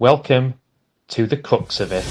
Welcome 0.00 0.54
to 1.08 1.26
the 1.26 1.36
crux 1.36 1.78
of 1.78 1.92
it. 1.92 2.06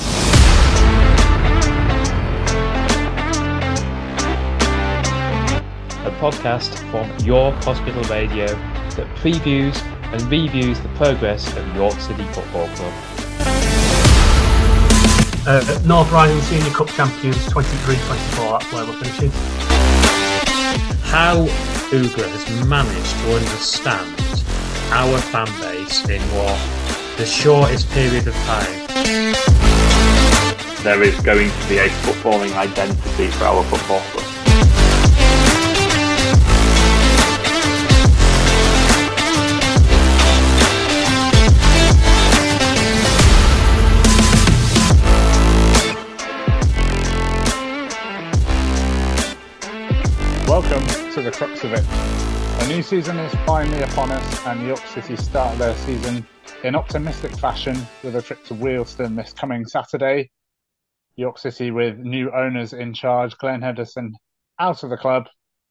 A 6.05 6.11
podcast 6.21 6.77
from 6.91 7.09
York 7.25 7.55
Hospital 7.63 8.03
Radio 8.03 8.45
that 8.45 9.07
previews 9.15 9.81
and 10.13 10.21
reviews 10.29 10.79
the 10.81 10.89
progress 10.89 11.51
of 11.57 11.75
York 11.75 11.99
City 11.99 12.23
Football 12.25 12.67
Club. 12.75 12.93
Uh, 15.47 15.81
North 15.83 16.11
Riding 16.11 16.39
Senior 16.41 16.69
Cup 16.69 16.89
champions 16.89 17.37
23-24, 17.47 18.59
that's 18.59 18.71
where 18.71 18.85
we're 18.85 18.99
finishing. 18.99 19.31
How 21.09 21.43
Uggla 21.89 22.29
has 22.29 22.67
managed 22.67 23.11
to 23.21 23.33
understand 23.35 24.43
our 24.91 25.17
fan 25.17 25.47
base 25.59 26.07
in 26.07 26.21
what 26.37 26.78
the 27.19 27.25
shortest 27.25 27.89
period 27.89 28.25
of 28.29 28.33
time. 28.45 28.87
There 30.83 31.03
is 31.03 31.19
going 31.19 31.51
to 31.51 31.67
be 31.67 31.77
a 31.77 31.89
footballing 31.89 32.55
identity 32.55 33.27
for 33.27 33.43
our 33.43 33.61
football 33.65 33.99
club. 33.99 34.25
Welcome 50.47 50.87
to 51.15 51.21
the 51.21 51.31
crux 51.31 51.65
of 51.65 51.73
it. 51.73 51.83
A 52.63 52.67
new 52.69 52.81
season 52.81 53.17
is 53.19 53.33
finally 53.45 53.83
upon 53.83 54.09
us, 54.09 54.45
and 54.45 54.65
York 54.65 54.79
City 54.87 55.17
start 55.17 55.57
their 55.57 55.75
season 55.75 56.25
in 56.63 56.75
optimistic 56.75 57.31
fashion 57.37 57.77
with 58.03 58.17
a 58.17 58.21
trip 58.21 58.43
to 58.43 58.53
Wealdstone 58.53 59.15
this 59.15 59.31
coming 59.31 59.65
Saturday. 59.65 60.29
York 61.15 61.37
City 61.37 61.71
with 61.71 61.97
new 61.97 62.31
owners 62.31 62.73
in 62.73 62.93
charge, 62.93 63.37
Glenn 63.37 63.61
Henderson 63.61 64.13
out 64.59 64.83
of 64.83 64.89
the 64.89 64.97
club, 64.97 65.27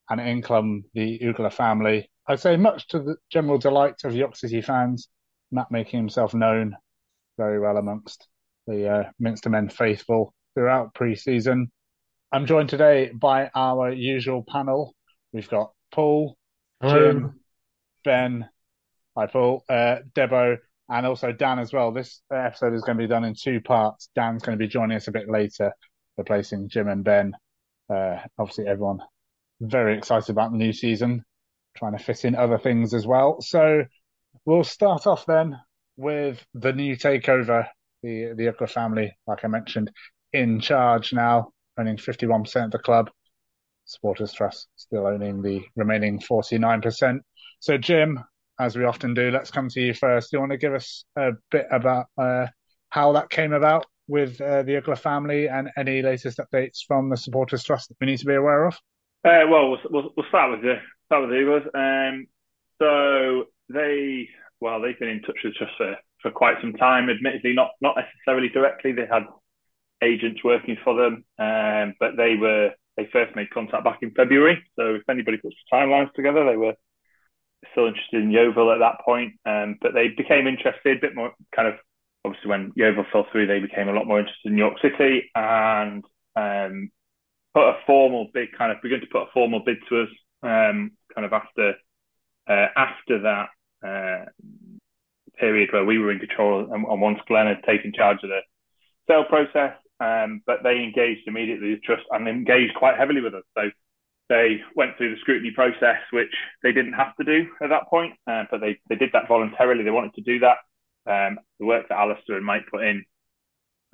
and 0.09 0.19
in 0.19 0.41
come 0.41 0.85
the 0.95 1.19
Uggla 1.19 1.53
family. 1.53 2.11
I'd 2.27 2.41
say 2.41 2.57
much 2.57 2.89
to 2.89 3.01
the 3.01 3.17
general 3.31 3.59
delight 3.59 3.97
of 4.05 4.15
York 4.15 4.35
City 4.37 4.63
fans, 4.63 5.09
Matt 5.51 5.71
making 5.71 5.99
himself 5.99 6.33
known 6.33 6.75
very 7.37 7.61
well 7.61 7.77
amongst 7.77 8.27
the 8.67 8.89
uh, 8.89 9.11
Minster 9.19 9.51
men 9.51 9.69
faithful 9.69 10.33
throughout 10.55 10.95
pre-season. 10.95 11.71
I'm 12.33 12.47
joined 12.47 12.71
today 12.71 13.11
by 13.13 13.51
our 13.55 13.93
usual 13.93 14.43
panel. 14.49 14.95
We've 15.35 15.49
got 15.49 15.71
Paul, 15.93 16.37
Hello. 16.81 17.13
Jim, 17.13 17.41
Ben, 18.05 18.49
hi 19.17 19.27
Paul, 19.27 19.65
uh, 19.69 19.97
Debo, 20.15 20.59
and 20.89 21.07
also 21.07 21.33
Dan 21.33 21.59
as 21.59 21.73
well. 21.73 21.93
This 21.93 22.23
episode 22.33 22.75
is 22.75 22.83
going 22.83 22.99
to 22.99 23.05
be 23.05 23.09
done 23.09 23.25
in 23.25 23.35
two 23.35 23.61
parts. 23.61 24.09
Dan's 24.15 24.43
going 24.43 24.59
to 24.59 24.63
be 24.63 24.69
joining 24.69 24.97
us 24.97 25.09
a 25.09 25.13
bit 25.13 25.29
later, 25.29 25.73
replacing 26.17 26.69
Jim 26.69 26.89
and 26.89 27.05
Ben. 27.05 27.35
Uh, 27.89 28.19
obviously, 28.39 28.67
everyone 28.67 29.01
very 29.61 29.97
excited 29.97 30.31
about 30.31 30.53
the 30.53 30.59
new 30.59 30.73
season, 30.73 31.25
trying 31.77 31.97
to 31.97 32.03
fit 32.03 32.25
in 32.25 32.35
other 32.35 32.59
things 32.59 32.95
as 32.95 33.07
well. 33.07 33.41
So 33.41 33.85
we'll 34.45 34.65
start 34.65 35.07
off 35.07 35.27
then 35.27 35.59
with 35.97 36.45
the 36.55 36.73
new 36.73 36.97
takeover, 36.97 37.67
the 38.03 38.33
the 38.37 38.47
Uggla 38.47 38.71
family, 38.71 39.17
like 39.27 39.45
I 39.45 39.49
mentioned, 39.49 39.91
in 40.33 40.61
charge 40.61 41.13
now, 41.13 41.51
owning 41.79 41.97
51% 41.97 42.65
of 42.65 42.71
the 42.71 42.79
club. 42.79 43.11
Supporters 43.85 44.33
Trust 44.33 44.69
still 44.77 45.07
owning 45.07 45.43
the 45.43 45.63
remaining 45.75 46.21
49%. 46.21 47.21
So, 47.61 47.79
Jim, 47.79 48.23
as 48.59 48.77
we 48.77 48.85
often 48.85 49.15
do, 49.15 49.31
let's 49.31 49.51
come 49.51 49.69
to 49.69 49.81
you 49.81 49.95
first. 49.95 50.31
Do 50.31 50.37
you 50.37 50.41
want 50.41 50.53
to 50.53 50.59
give 50.59 50.75
us 50.75 51.05
a 51.17 51.33
bit 51.51 51.67
about 51.71 52.07
uh, 52.17 52.47
how 52.91 53.13
that 53.13 53.31
came 53.31 53.53
about 53.53 53.87
with 54.09 54.41
uh, 54.41 54.63
the 54.63 54.73
Uggla 54.73 54.99
family 54.99 55.49
and 55.49 55.71
any 55.77 56.03
latest 56.03 56.39
updates 56.39 56.79
from 56.87 57.11
the 57.11 57.17
Supporters 57.17 57.63
Trust 57.63 57.89
that 57.89 57.97
we 58.01 58.07
need 58.07 58.19
to 58.19 58.27
be 58.27 58.35
aware 58.35 58.67
of? 58.67 58.75
Uh, 59.25 59.45
well, 59.51 59.71
we'll, 59.91 60.13
we'll, 60.17 60.27
start 60.29 60.51
with 60.51 60.63
the 60.63 60.77
start 61.07 61.29
with 61.29 61.31
the. 61.31 61.79
Um, 61.79 62.27
so 62.81 63.45
they, 63.69 64.29
well, 64.61 64.81
they've 64.81 64.99
been 64.99 65.09
in 65.09 65.23
touch 65.23 65.39
with 65.45 65.55
us 65.61 65.69
for, 65.77 65.97
for 66.23 66.31
quite 66.31 66.57
some 66.61 66.73
time. 66.75 67.11
Admittedly, 67.11 67.53
not 67.53 67.71
not 67.81 67.97
necessarily 67.97 68.49
directly. 68.49 68.93
They 68.93 69.07
had 69.11 69.25
agents 70.03 70.43
working 70.45 70.77
for 70.85 70.95
them, 70.95 71.25
um, 71.39 71.95
but 72.01 72.17
they 72.17 72.37
were 72.37 72.71
they 72.97 73.09
first 73.13 73.35
made 73.37 73.51
contact 73.51 73.85
back 73.85 73.99
in 74.03 74.13
February. 74.13 74.63
So 74.77 74.95
if 74.95 75.03
anybody 75.09 75.37
puts 75.39 75.57
the 75.71 75.77
timelines 75.77 76.13
together, 76.15 76.45
they 76.45 76.57
were 76.57 76.75
still 77.73 77.87
interested 77.87 78.23
in 78.23 78.31
Yeovil 78.31 78.73
at 78.73 78.79
that 78.79 79.05
point. 79.05 79.35
Um, 79.47 79.77
but 79.81 79.93
they 79.95 80.09
became 80.09 80.47
interested 80.47 80.97
a 80.97 81.01
bit 81.01 81.15
more 81.15 81.33
kind 81.55 81.69
of 81.69 81.75
obviously 82.25 82.51
when 82.51 82.73
Yeovil 82.77 83.07
fell 83.13 83.27
through, 83.31 83.47
they 83.47 83.61
became 83.61 83.89
a 83.89 83.93
lot 83.93 84.07
more 84.07 84.21
interested 84.21 84.49
in 84.49 84.57
New 84.57 84.65
York 84.65 84.79
City 84.83 85.31
and 85.35 86.05
um, 86.37 86.91
put 87.55 87.69
a 87.69 87.79
formal 87.87 88.29
bid 88.33 88.57
kind 88.57 88.73
of 88.73 88.83
began 88.83 89.01
to 89.01 89.07
put 89.07 89.23
a 89.23 89.33
formal 89.33 89.63
bid 89.65 89.79
to 89.89 90.03
us 90.03 90.09
um, 90.43 90.93
kind 91.15 91.25
of 91.25 91.33
after 91.33 91.75
uh, 92.49 92.67
after 92.77 93.21
that 93.23 93.49
uh, 93.87 94.25
period 95.39 95.71
where 95.73 95.85
we 95.85 95.99
were 95.99 96.13
in 96.13 96.19
control 96.19 96.61
and, 96.73 96.87
and 96.87 97.01
once 97.01 97.19
Glenn 97.27 97.47
had 97.47 97.63
taken 97.65 97.93
charge 97.93 98.19
of 98.23 98.31
the 98.31 98.41
sale 99.09 99.25
process. 99.25 99.77
Um, 100.01 100.43
but 100.47 100.59
they 100.63 100.77
engaged 100.77 101.27
immediately 101.27 101.81
trust 101.85 102.05
and 102.13 102.29
engaged 102.29 102.75
quite 102.75 102.97
heavily 102.97 103.21
with 103.21 103.35
us. 103.35 103.43
So 103.57 103.63
they 104.29 104.61
went 104.75 104.97
through 104.97 105.15
the 105.15 105.21
scrutiny 105.21 105.53
process, 105.55 105.99
which 106.13 106.33
they 106.63 106.73
didn't 106.73 106.93
have 106.93 107.17
to 107.17 107.25
do 107.25 107.49
at 107.63 107.71
that 107.71 107.89
point, 107.89 108.15
uh, 108.27 108.45
but 108.51 108.61
they, 108.61 108.79
they 108.89 108.97
did 108.97 109.11
that 109.13 109.29
voluntarily. 109.29 109.85
They 109.85 109.91
wanted 109.91 110.15
to 110.15 110.23
do 110.23 110.41
that. 110.41 110.59
Um, 111.07 111.39
the 111.59 111.67
work 111.67 111.89
that 111.89 111.99
Alistair 111.99 112.37
and 112.37 112.45
Mike 112.45 112.67
put 112.71 112.85
in, 112.85 113.05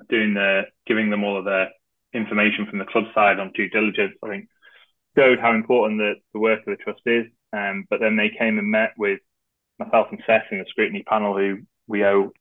doing 0.09 0.33
the 0.33 0.63
giving 0.85 1.09
them 1.09 1.23
all 1.23 1.37
of 1.37 1.45
the 1.45 1.67
information 2.13 2.67
from 2.69 2.79
the 2.79 2.85
club 2.85 3.05
side 3.13 3.39
on 3.39 3.53
due 3.53 3.69
diligence, 3.69 4.15
I 4.23 4.29
think 4.29 4.47
showed 5.17 5.39
how 5.39 5.53
important 5.53 5.99
the, 5.99 6.15
the 6.33 6.39
work 6.39 6.59
of 6.59 6.77
the 6.77 6.83
trust 6.83 7.01
is. 7.05 7.25
Um, 7.53 7.85
but 7.89 8.01
then 8.01 8.17
they 8.17 8.29
came 8.37 8.59
and 8.59 8.69
met 8.69 8.93
with 8.97 9.19
myself 9.79 10.07
and 10.11 10.21
Seth 10.25 10.51
in 10.51 10.59
the 10.59 10.65
scrutiny 10.67 11.03
panel, 11.03 11.37
who 11.37 11.59
we 11.87 12.03
owe 12.03 12.31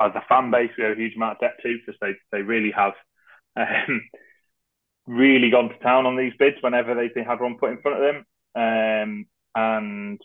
as 0.00 0.12
a 0.14 0.24
fan 0.28 0.50
base, 0.50 0.70
we 0.76 0.84
owe 0.84 0.92
a 0.92 0.96
huge 0.96 1.14
amount 1.16 1.36
of 1.36 1.40
debt 1.40 1.56
to 1.62 1.78
because 1.78 1.98
they 2.00 2.14
they 2.32 2.42
really 2.42 2.72
have 2.72 2.94
um, 3.56 4.02
really 5.06 5.50
gone 5.50 5.68
to 5.68 5.78
town 5.78 6.06
on 6.06 6.16
these 6.16 6.32
bids 6.38 6.56
whenever 6.60 6.94
they've 6.94 7.14
been, 7.14 7.24
had 7.24 7.40
one 7.40 7.58
put 7.58 7.70
in 7.70 7.82
front 7.82 8.02
of 8.02 8.14
them. 8.14 8.26
Um, 8.54 9.26
and 9.54 10.20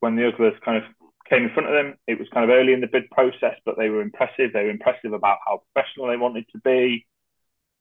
when 0.00 0.16
the 0.16 0.28
others 0.28 0.54
kind 0.64 0.78
of 0.78 0.84
came 1.28 1.44
in 1.44 1.54
front 1.54 1.68
of 1.68 1.74
them, 1.74 1.94
it 2.06 2.18
was 2.18 2.28
kind 2.32 2.48
of 2.48 2.54
early 2.54 2.72
in 2.72 2.80
the 2.80 2.86
bid 2.86 3.10
process, 3.10 3.56
but 3.64 3.76
they 3.78 3.88
were 3.88 4.02
impressive. 4.02 4.52
They 4.52 4.64
were 4.64 4.70
impressive 4.70 5.12
about 5.12 5.38
how 5.46 5.62
professional 5.72 6.08
they 6.08 6.16
wanted 6.16 6.46
to 6.52 6.58
be. 6.60 7.06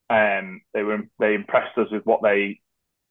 Um, 0.09 0.61
they 0.73 0.83
were 0.83 0.99
they 1.19 1.33
impressed 1.33 1.77
us 1.77 1.87
with 1.91 2.05
what 2.05 2.21
they 2.21 2.59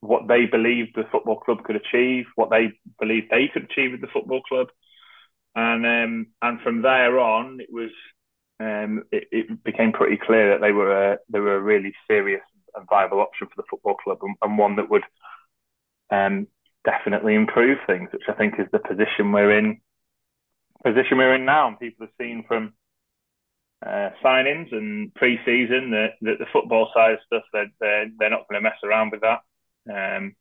what 0.01 0.27
they 0.27 0.47
believed 0.47 0.93
the 0.95 1.05
football 1.13 1.39
club 1.39 1.63
could 1.65 1.77
achieve, 1.77 2.27
what 2.35 2.51
they 2.51 2.73
believed 2.99 3.29
they 3.31 3.49
could 3.53 3.65
achieve 3.65 3.93
with 3.93 4.01
the 4.01 4.09
football 4.13 4.43
club, 4.43 4.69
and 5.55 5.87
um, 5.87 6.27
and 6.43 6.61
from 6.61 6.83
there 6.83 7.19
on, 7.19 7.61
it 7.61 7.73
was 7.73 7.91
um, 8.61 9.05
it, 9.11 9.29
it, 9.33 9.65
became 9.65 9.93
pretty 9.93 10.17
clear 10.17 10.51
that 10.51 10.61
they 10.61 10.73
were 10.73 11.13
a, 11.13 11.19
they 11.29 11.41
were 11.41 11.57
a 11.57 11.61
really 11.61 11.95
serious 12.09 12.43
and 12.75 12.89
viable 12.89 13.21
option 13.21 13.47
for 13.47 13.55
the 13.57 13.67
football 13.69 13.95
club 13.95 14.19
and, 14.23 14.37
and 14.43 14.59
one 14.59 14.77
that 14.77 14.91
would 14.91 15.05
um, 16.11 16.47
definitely 16.85 17.35
improve 17.35 17.79
things, 17.87 18.11
which 18.13 18.29
I 18.29 18.33
think 18.33 18.55
is 18.59 18.67
the 18.73 18.79
position 18.79 19.33
we're 19.33 19.57
in. 19.57 19.81
Position 20.85 21.19
we're 21.19 21.35
in 21.35 21.45
now, 21.45 21.69
and 21.69 21.79
people 21.79 22.07
have 22.07 22.15
seen 22.19 22.45
from 22.47 22.73
uh, 23.85 24.11
signings 24.25 24.73
and 24.73 25.15
pre-season 25.15 25.91
that, 25.91 26.13
that 26.23 26.39
the 26.39 26.47
football 26.53 26.91
side 26.95 27.19
stuff 27.27 27.43
they're 27.53 27.71
they're, 27.81 28.07
they're 28.19 28.31
not 28.31 28.49
going 28.49 28.61
to 28.63 28.69
mess 28.69 28.79
around 28.85 29.13
with 29.13 29.23
that. 29.23 29.41
Um, 29.89 30.37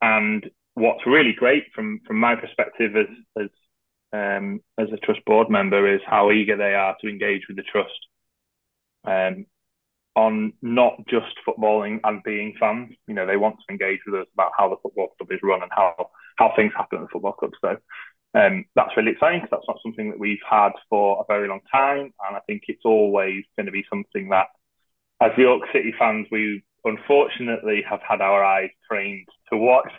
and 0.00 0.50
what's 0.74 1.06
really 1.06 1.32
great 1.32 1.64
from 1.74 2.00
from 2.06 2.18
my 2.18 2.36
perspective 2.36 2.92
as 2.96 3.06
as 3.42 3.48
um, 4.12 4.60
as 4.78 4.88
a 4.92 4.96
trust 4.96 5.24
board 5.26 5.50
member 5.50 5.92
is 5.92 6.00
how 6.06 6.30
eager 6.30 6.56
they 6.56 6.74
are 6.74 6.96
to 7.00 7.08
engage 7.08 7.42
with 7.48 7.56
the 7.56 7.62
trust 7.64 8.06
um, 9.04 9.46
on 10.18 10.52
not 10.62 10.94
just 11.08 11.32
footballing 11.46 12.00
and 12.02 12.22
being 12.24 12.52
fans. 12.58 12.92
You 13.06 13.14
know, 13.14 13.24
they 13.24 13.36
want 13.36 13.56
to 13.56 13.72
engage 13.72 14.00
with 14.04 14.22
us 14.22 14.26
about 14.34 14.50
how 14.58 14.68
the 14.68 14.76
football 14.82 15.14
club 15.16 15.30
is 15.30 15.38
run 15.42 15.62
and 15.62 15.70
how 15.74 16.10
how 16.36 16.52
things 16.56 16.72
happen 16.76 16.98
at 16.98 17.02
the 17.02 17.12
football 17.12 17.32
club. 17.32 17.52
So 17.60 17.76
um, 18.34 18.64
that's 18.74 18.96
really 18.96 19.12
exciting 19.12 19.40
because 19.40 19.50
that's 19.52 19.68
not 19.68 19.82
something 19.82 20.10
that 20.10 20.18
we've 20.18 20.46
had 20.48 20.72
for 20.90 21.22
a 21.22 21.32
very 21.32 21.46
long 21.48 21.60
time, 21.70 22.12
and 22.26 22.36
I 22.36 22.40
think 22.46 22.62
it's 22.66 22.84
always 22.84 23.44
going 23.56 23.66
to 23.66 23.72
be 23.72 23.84
something 23.88 24.28
that, 24.30 24.48
as 25.20 25.30
York 25.38 25.62
City 25.72 25.94
fans, 25.98 26.26
we 26.32 26.64
unfortunately 26.84 27.84
have 27.88 28.00
had 28.08 28.20
our 28.20 28.44
eyes 28.44 28.70
trained 28.90 29.28
to 29.52 29.56
watch 29.56 29.92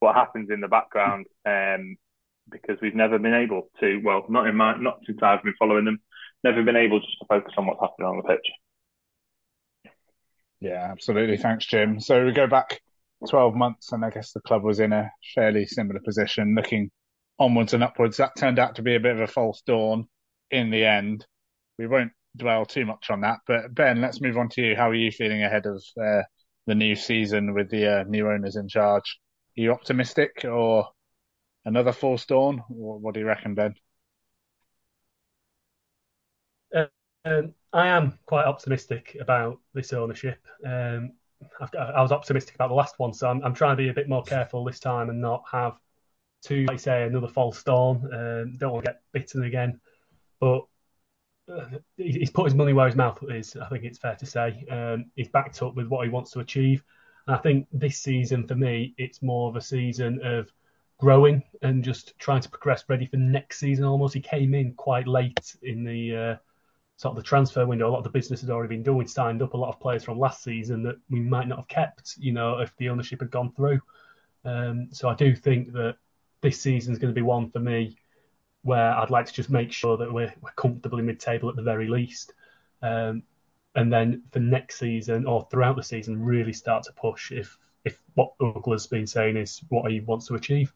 what 0.00 0.16
happens 0.16 0.50
in 0.50 0.60
the 0.60 0.68
background. 0.68 1.26
Um, 1.46 1.96
because 2.50 2.76
we've 2.82 2.96
never 2.96 3.16
been 3.18 3.34
able 3.34 3.70
to, 3.78 4.00
well, 4.04 4.24
not 4.28 4.48
in 4.48 4.56
my, 4.56 4.76
not 4.76 4.98
since 5.06 5.20
I've 5.22 5.44
been 5.44 5.54
following 5.56 5.84
them, 5.84 6.00
never 6.42 6.64
been 6.64 6.74
able 6.74 6.98
just 6.98 7.18
to 7.20 7.26
focus 7.28 7.54
on 7.56 7.66
what's 7.66 7.80
happening 7.80 8.08
on 8.08 8.16
the 8.16 8.24
pitch. 8.24 8.46
Yeah, 10.60 10.88
absolutely. 10.90 11.36
Thanks, 11.38 11.66
Jim. 11.66 12.00
So 12.00 12.24
we 12.24 12.32
go 12.32 12.46
back 12.46 12.80
12 13.28 13.54
months, 13.54 13.92
and 13.92 14.04
I 14.04 14.10
guess 14.10 14.32
the 14.32 14.40
club 14.40 14.62
was 14.62 14.80
in 14.80 14.92
a 14.92 15.10
fairly 15.34 15.66
similar 15.66 16.00
position, 16.00 16.54
looking 16.54 16.90
onwards 17.38 17.74
and 17.74 17.82
upwards. 17.82 18.18
That 18.18 18.36
turned 18.36 18.58
out 18.58 18.76
to 18.76 18.82
be 18.82 18.94
a 18.94 19.00
bit 19.00 19.14
of 19.16 19.20
a 19.20 19.26
false 19.26 19.62
dawn 19.62 20.08
in 20.50 20.70
the 20.70 20.84
end. 20.84 21.26
we 21.78 21.86
won't 21.86 22.12
dwell 22.36 22.66
too 22.66 22.86
much 22.86 23.10
on 23.10 23.22
that. 23.22 23.40
But 23.46 23.74
Ben, 23.74 24.00
let's 24.00 24.20
move 24.20 24.36
on 24.38 24.48
to 24.50 24.62
you. 24.62 24.76
How 24.76 24.90
are 24.90 24.94
you 24.94 25.10
feeling 25.10 25.42
ahead 25.42 25.66
of 25.66 25.82
uh, 26.00 26.22
the 26.66 26.74
new 26.74 26.94
season 26.94 27.54
with 27.54 27.70
the 27.70 28.00
uh, 28.00 28.04
new 28.04 28.28
owners 28.30 28.56
in 28.56 28.68
charge? 28.68 29.18
Are 29.58 29.62
you 29.62 29.72
optimistic 29.72 30.44
or 30.44 30.88
another 31.64 31.92
false 31.92 32.26
dawn? 32.26 32.62
What 32.68 33.14
do 33.14 33.20
you 33.20 33.26
reckon, 33.26 33.54
Ben? 33.54 33.74
Uh, 36.74 36.86
um, 37.24 37.54
I 37.72 37.88
am 37.88 38.18
quite 38.26 38.46
optimistic 38.46 39.16
about 39.20 39.58
this 39.74 39.92
ownership. 39.92 40.38
Um, 40.64 41.12
I 41.60 42.02
was 42.02 42.12
optimistic 42.12 42.54
about 42.54 42.68
the 42.68 42.74
last 42.74 42.98
one, 42.98 43.12
so 43.14 43.28
I'm, 43.28 43.42
I'm, 43.42 43.54
trying 43.54 43.76
to 43.76 43.82
be 43.82 43.88
a 43.88 43.94
bit 43.94 44.08
more 44.08 44.22
careful 44.22 44.64
this 44.64 44.80
time 44.80 45.08
and 45.08 45.20
not 45.20 45.42
have 45.50 45.78
to, 46.42 46.64
like 46.66 46.80
say, 46.80 47.04
another 47.04 47.28
false 47.28 47.62
dawn. 47.62 48.08
Um, 48.12 48.56
don't 48.58 48.72
want 48.72 48.84
to 48.84 48.92
get 48.92 49.02
bitten 49.12 49.44
again, 49.44 49.80
but 50.38 50.66
uh, 51.50 51.66
he's 51.96 52.30
put 52.30 52.44
his 52.44 52.54
money 52.54 52.72
where 52.72 52.86
his 52.86 52.96
mouth 52.96 53.22
is. 53.30 53.56
I 53.56 53.68
think 53.68 53.84
it's 53.84 53.98
fair 53.98 54.16
to 54.16 54.26
say. 54.26 54.64
Um, 54.70 55.06
he's 55.16 55.28
backed 55.28 55.62
up 55.62 55.74
with 55.74 55.86
what 55.86 56.04
he 56.04 56.10
wants 56.10 56.30
to 56.32 56.40
achieve. 56.40 56.84
And 57.26 57.36
I 57.36 57.38
think 57.38 57.66
this 57.72 57.98
season, 57.98 58.46
for 58.46 58.54
me, 58.54 58.94
it's 58.98 59.22
more 59.22 59.48
of 59.48 59.56
a 59.56 59.60
season 59.60 60.20
of 60.22 60.50
growing 60.98 61.42
and 61.62 61.82
just 61.82 62.18
trying 62.18 62.42
to 62.42 62.50
progress, 62.50 62.84
ready 62.88 63.06
for 63.06 63.16
next 63.16 63.58
season. 63.58 63.84
Almost, 63.84 64.14
he 64.14 64.20
came 64.20 64.54
in 64.54 64.74
quite 64.74 65.08
late 65.08 65.56
in 65.62 65.84
the 65.84 66.16
uh, 66.16 66.36
sort 67.00 67.16
of 67.16 67.16
the 67.16 67.26
transfer 67.26 67.64
window. 67.64 67.88
A 67.88 67.90
lot 67.90 67.96
of 67.96 68.04
the 68.04 68.10
business 68.10 68.42
had 68.42 68.50
already 68.50 68.76
been 68.76 68.82
done. 68.82 68.98
We 68.98 69.06
signed 69.06 69.40
up 69.40 69.54
a 69.54 69.56
lot 69.56 69.70
of 69.70 69.80
players 69.80 70.04
from 70.04 70.18
last 70.18 70.42
season 70.42 70.82
that 70.82 70.96
we 71.08 71.18
might 71.18 71.48
not 71.48 71.60
have 71.60 71.68
kept, 71.68 72.14
you 72.18 72.30
know, 72.30 72.58
if 72.58 72.76
the 72.76 72.90
ownership 72.90 73.20
had 73.20 73.30
gone 73.30 73.52
through. 73.52 73.80
Um, 74.44 74.88
so 74.92 75.08
I 75.08 75.14
do 75.14 75.34
think 75.34 75.72
that 75.72 75.96
this 76.42 76.60
season 76.60 76.92
is 76.92 76.98
going 76.98 77.08
to 77.10 77.18
be 77.18 77.22
one 77.22 77.50
for 77.50 77.58
me 77.58 77.96
where 78.64 78.92
I'd 78.92 79.08
like 79.08 79.24
to 79.24 79.32
just 79.32 79.48
make 79.48 79.72
sure 79.72 79.96
that 79.96 80.12
we're, 80.12 80.34
we're 80.42 80.52
comfortably 80.56 81.02
mid-table 81.02 81.48
at 81.48 81.56
the 81.56 81.62
very 81.62 81.88
least. 81.88 82.34
Um, 82.82 83.22
and 83.74 83.90
then 83.90 84.24
for 84.30 84.40
next 84.40 84.78
season 84.78 85.24
or 85.24 85.48
throughout 85.50 85.76
the 85.76 85.82
season, 85.82 86.22
really 86.22 86.52
start 86.52 86.82
to 86.82 86.92
push 86.92 87.32
if 87.32 87.56
if 87.86 87.98
what 88.12 88.34
Uggla's 88.42 88.86
been 88.86 89.06
saying 89.06 89.38
is 89.38 89.62
what 89.70 89.90
he 89.90 90.00
wants 90.00 90.26
to 90.26 90.34
achieve. 90.34 90.70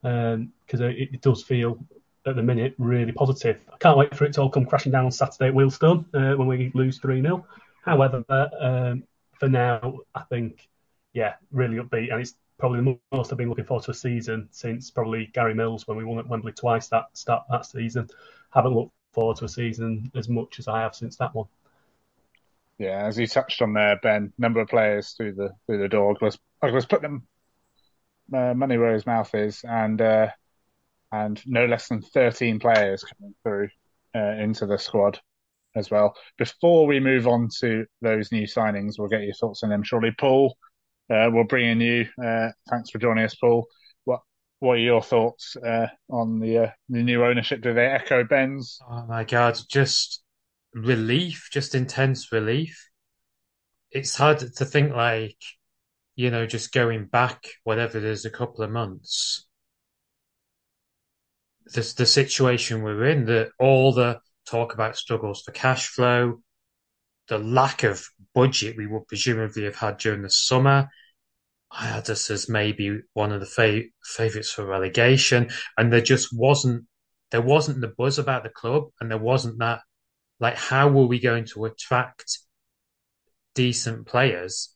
Because 0.00 0.32
um, 0.80 0.84
it, 0.84 1.10
it, 1.12 1.20
does 1.20 1.42
feel 1.42 1.78
at 2.26 2.36
the 2.36 2.42
minute 2.42 2.74
really 2.78 3.12
positive. 3.12 3.60
I 3.72 3.76
can't 3.78 3.96
wait 3.96 4.14
for 4.14 4.24
it 4.24 4.32
to 4.34 4.42
all 4.42 4.50
come 4.50 4.66
crashing 4.66 4.92
down 4.92 5.04
on 5.04 5.12
Saturday 5.12 5.48
at 5.48 5.54
Wealdstone 5.54 6.04
uh, 6.14 6.36
when 6.36 6.48
we 6.48 6.70
lose 6.74 6.98
3 6.98 7.22
0. 7.22 7.46
However, 7.84 8.24
um, 8.60 9.04
for 9.38 9.48
now, 9.48 10.00
I 10.14 10.22
think, 10.22 10.68
yeah, 11.12 11.34
really 11.52 11.76
upbeat. 11.76 12.12
And 12.12 12.20
it's 12.20 12.34
probably 12.58 12.80
the 12.80 12.98
most 13.12 13.32
I've 13.32 13.38
been 13.38 13.48
looking 13.48 13.64
forward 13.64 13.84
to 13.84 13.92
a 13.92 13.94
season 13.94 14.48
since 14.50 14.90
probably 14.90 15.26
Gary 15.32 15.54
Mills 15.54 15.86
when 15.86 15.96
we 15.96 16.04
won 16.04 16.18
at 16.18 16.28
Wembley 16.28 16.52
twice 16.52 16.88
that 16.88 17.06
start 17.14 17.44
that 17.50 17.66
season. 17.66 18.08
Haven't 18.50 18.74
looked 18.74 18.92
forward 19.12 19.36
to 19.38 19.44
a 19.44 19.48
season 19.48 20.10
as 20.14 20.28
much 20.28 20.58
as 20.58 20.68
I 20.68 20.80
have 20.80 20.94
since 20.94 21.16
that 21.16 21.34
one. 21.34 21.46
Yeah, 22.78 23.06
as 23.06 23.18
you 23.18 23.26
touched 23.26 23.62
on 23.62 23.72
there, 23.72 23.98
Ben, 24.02 24.32
number 24.36 24.60
of 24.60 24.68
players 24.68 25.12
through 25.12 25.32
the 25.32 25.54
through 25.66 25.78
the 25.78 25.88
door. 25.88 26.12
Douglas, 26.12 26.38
Douglas 26.60 26.84
put 26.84 27.00
them 27.00 27.26
uh, 28.34 28.52
money 28.54 28.76
where 28.76 28.92
his 28.92 29.06
mouth 29.06 29.34
is, 29.34 29.64
and 29.64 30.00
uh, 30.00 30.28
and 31.12 31.40
no 31.46 31.66
less 31.66 31.88
than 31.88 32.02
thirteen 32.02 32.58
players 32.58 33.04
coming 33.04 33.34
through 33.42 33.68
uh, 34.14 34.42
into 34.42 34.66
the 34.66 34.78
squad 34.78 35.20
as 35.74 35.90
well. 35.90 36.14
Before 36.38 36.86
we 36.86 37.00
move 37.00 37.26
on 37.26 37.48
to 37.60 37.84
those 38.00 38.32
new 38.32 38.46
signings, 38.46 38.94
we'll 38.98 39.08
get 39.08 39.22
your 39.22 39.34
thoughts 39.34 39.62
on 39.62 39.70
them. 39.70 39.82
Surely, 39.82 40.10
Paul, 40.18 40.56
uh, 41.10 41.28
we'll 41.30 41.44
bring 41.44 41.68
in 41.68 41.80
you. 41.80 42.06
Uh, 42.22 42.48
thanks 42.70 42.90
for 42.90 42.98
joining 42.98 43.24
us, 43.24 43.34
Paul. 43.34 43.66
What 44.04 44.20
what 44.58 44.74
are 44.74 44.78
your 44.78 45.02
thoughts 45.02 45.56
uh, 45.56 45.88
on 46.10 46.40
the 46.40 46.58
uh, 46.58 46.70
the 46.88 47.02
new 47.02 47.24
ownership? 47.24 47.60
Do 47.60 47.74
they 47.74 47.86
echo 47.86 48.24
Ben's? 48.24 48.78
Oh 48.90 49.06
my 49.06 49.24
god, 49.24 49.58
just 49.70 50.22
relief, 50.74 51.48
just 51.52 51.74
intense 51.74 52.32
relief. 52.32 52.88
It's 53.90 54.16
hard 54.16 54.38
to 54.40 54.64
think 54.64 54.92
like, 54.92 55.38
you 56.16 56.30
know, 56.30 56.44
just 56.44 56.72
going 56.72 57.06
back, 57.06 57.46
whatever 57.64 57.96
it 57.96 58.04
is, 58.04 58.24
a 58.24 58.30
couple 58.30 58.64
of 58.64 58.70
months. 58.70 59.45
The, 61.76 61.94
the 61.98 62.06
situation 62.06 62.82
we're 62.82 63.04
in, 63.04 63.26
that 63.26 63.50
all 63.58 63.92
the 63.92 64.20
talk 64.46 64.72
about 64.72 64.96
struggles 64.96 65.42
for 65.42 65.52
cash 65.52 65.88
flow, 65.88 66.40
the 67.28 67.36
lack 67.36 67.82
of 67.82 68.08
budget 68.34 68.78
we 68.78 68.86
would 68.86 69.06
presumably 69.06 69.64
have 69.64 69.76
had 69.76 69.98
during 69.98 70.22
the 70.22 70.30
summer. 70.30 70.88
I 71.70 71.84
had 71.84 72.08
us 72.08 72.30
as 72.30 72.48
maybe 72.48 73.00
one 73.12 73.30
of 73.30 73.40
the 73.40 73.46
fa- 73.46 73.82
favourites 74.02 74.52
for 74.52 74.64
relegation, 74.64 75.50
and 75.76 75.92
there 75.92 76.00
just 76.00 76.30
wasn't 76.32 76.86
there 77.30 77.42
wasn't 77.42 77.82
the 77.82 77.88
buzz 77.88 78.18
about 78.18 78.42
the 78.42 78.48
club, 78.48 78.84
and 78.98 79.10
there 79.10 79.18
wasn't 79.18 79.58
that 79.58 79.80
like 80.40 80.56
how 80.56 80.88
were 80.88 81.04
we 81.04 81.18
going 81.20 81.44
to 81.52 81.66
attract 81.66 82.38
decent 83.54 84.06
players 84.06 84.74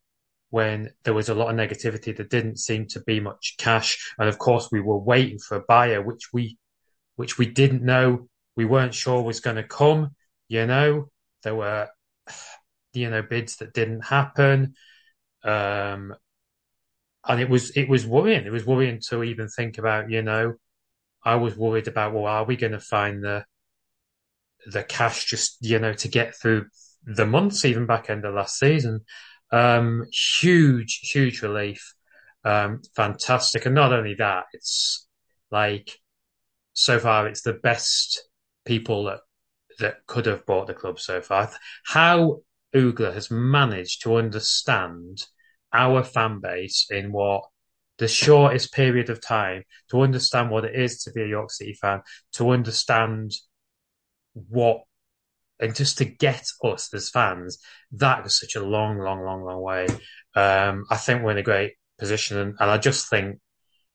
when 0.51 0.91
there 1.05 1.15
was 1.15 1.31
a 1.31 1.35
lot 1.35 1.49
of 1.49 1.57
negativity 1.57 2.15
there 2.15 2.27
didn't 2.27 2.59
seem 2.59 2.87
to 2.89 3.01
be 3.01 3.21
much 3.21 3.55
cash 3.57 4.13
and 4.19 4.29
of 4.29 4.39
course 4.39 4.69
we 4.71 4.81
were 4.81 4.99
waiting 4.99 5.39
for 5.39 5.57
a 5.57 5.65
buyer 5.69 6.03
which 6.03 6.33
we 6.33 6.59
which 7.21 7.39
we 7.39 7.47
didn't 7.47 7.83
know. 7.83 8.29
We 8.57 8.65
weren't 8.65 8.95
sure 8.95 9.23
was 9.23 9.41
going 9.41 9.57
to 9.57 9.63
come 9.81 10.11
you 10.51 10.67
know? 10.67 11.09
There 11.43 11.55
were 11.55 11.89
you 12.93 13.09
know 13.09 13.23
bids 13.23 13.57
that 13.57 13.73
didn't 13.73 14.05
happen 14.05 14.75
um 15.45 16.13
and 17.25 17.41
it 17.41 17.49
was 17.49 17.71
it 17.71 17.89
was 17.89 18.05
worrying. 18.07 18.45
It 18.45 18.53
was 18.53 18.67
worrying 18.67 19.01
to 19.09 19.23
even 19.23 19.49
think 19.49 19.79
about 19.79 20.11
you 20.11 20.23
know? 20.23 20.55
I 21.25 21.37
was 21.37 21.57
worried 21.57 21.89
about 21.89 22.13
well 22.13 22.27
are 22.27 22.45
we 22.45 22.57
going 22.57 22.73
to 22.73 22.81
find 22.81 23.23
the 23.23 23.45
the 24.67 24.83
cash 24.83 25.25
just 25.27 25.57
you 25.61 25.79
know 25.79 25.95
to 25.95 26.09
get 26.09 26.35
through 26.35 26.67
the 27.05 27.27
months, 27.27 27.65
even 27.65 27.87
back 27.87 28.11
end 28.11 28.27
of 28.27 28.35
last 28.35 28.59
season. 28.59 29.01
Um, 29.53 30.05
huge, 30.13 31.01
huge 31.13 31.41
relief. 31.41 31.95
Um, 32.45 32.83
fantastic, 32.95 33.65
and 33.65 33.75
not 33.75 33.93
only 33.93 34.15
that, 34.15 34.45
it's 34.53 35.07
like 35.51 35.99
so 36.73 36.99
far 36.99 37.27
it's 37.27 37.43
the 37.43 37.53
best 37.53 38.29
people 38.65 39.05
that 39.05 39.21
that 39.79 40.07
could 40.07 40.27
have 40.27 40.45
bought 40.45 40.67
the 40.67 40.75
club 40.75 41.01
so 41.01 41.21
far. 41.21 41.51
How 41.87 42.41
Uggla 42.75 43.15
has 43.15 43.31
managed 43.31 44.03
to 44.03 44.17
understand 44.17 45.25
our 45.73 46.05
fan 46.05 46.41
base 46.41 46.87
in 46.91 47.13
what 47.13 47.45
the 47.99 48.09
shortest 48.09 48.73
period 48.73 49.11
of 49.11 49.21
time 49.21 49.63
to 49.91 50.01
understand 50.03 50.51
what 50.51 50.65
it 50.65 50.75
is 50.75 51.03
to 51.03 51.13
be 51.13 51.23
a 51.23 51.27
York 51.27 51.51
City 51.51 51.75
fan, 51.75 52.03
to 52.33 52.51
understand 52.51 53.33
what 54.35 54.83
and 55.61 55.75
just 55.75 55.99
to 55.99 56.05
get 56.05 56.47
us 56.65 56.93
as 56.95 57.11
fans, 57.11 57.59
that 57.93 58.25
was 58.25 58.39
such 58.39 58.55
a 58.55 58.65
long, 58.65 58.99
long, 58.99 59.23
long, 59.23 59.45
long 59.45 59.61
way. 59.61 59.87
Um, 60.35 60.87
I 60.91 60.97
think 60.97 61.23
we're 61.23 61.33
in 61.33 61.39
a 61.39 61.43
great 61.43 61.75
position, 61.99 62.39
and, 62.39 62.57
and, 62.59 62.71
I 62.71 62.79
just 62.79 63.11
think 63.11 63.41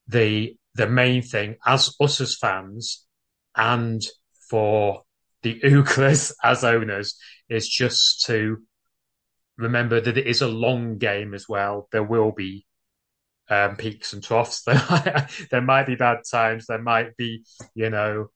the 0.08 0.55
the 0.75 0.88
main 0.88 1.22
thing 1.22 1.55
as 1.65 1.96
us 2.00 2.22
as 2.22 2.36
fans, 2.36 3.05
and 3.55 4.01
for 4.50 5.03
the 5.41 5.60
Ugglas 5.63 6.34
as 6.44 6.63
owners, 6.63 7.17
is 7.50 7.67
just 7.67 8.25
to 8.25 8.58
remember 9.58 10.01
that 10.01 10.17
it 10.17 10.27
is 10.27 10.41
a 10.41 10.48
long 10.48 10.98
game 10.98 11.34
as 11.34 11.48
well. 11.48 11.88
There 11.91 12.03
will 12.03 12.32
be 12.32 12.65
um, 13.50 13.75
peaks 13.77 14.13
and 14.13 14.24
troughs. 14.24 14.63
There, 14.65 15.27
there 15.51 15.62
might 15.62 15.86
be 15.86 15.96
bad 15.96 16.20
times. 16.29 16.65
There 16.67 16.82
might 16.82 17.15
be, 17.15 17.46
you 17.74 17.89
know, 17.89 18.27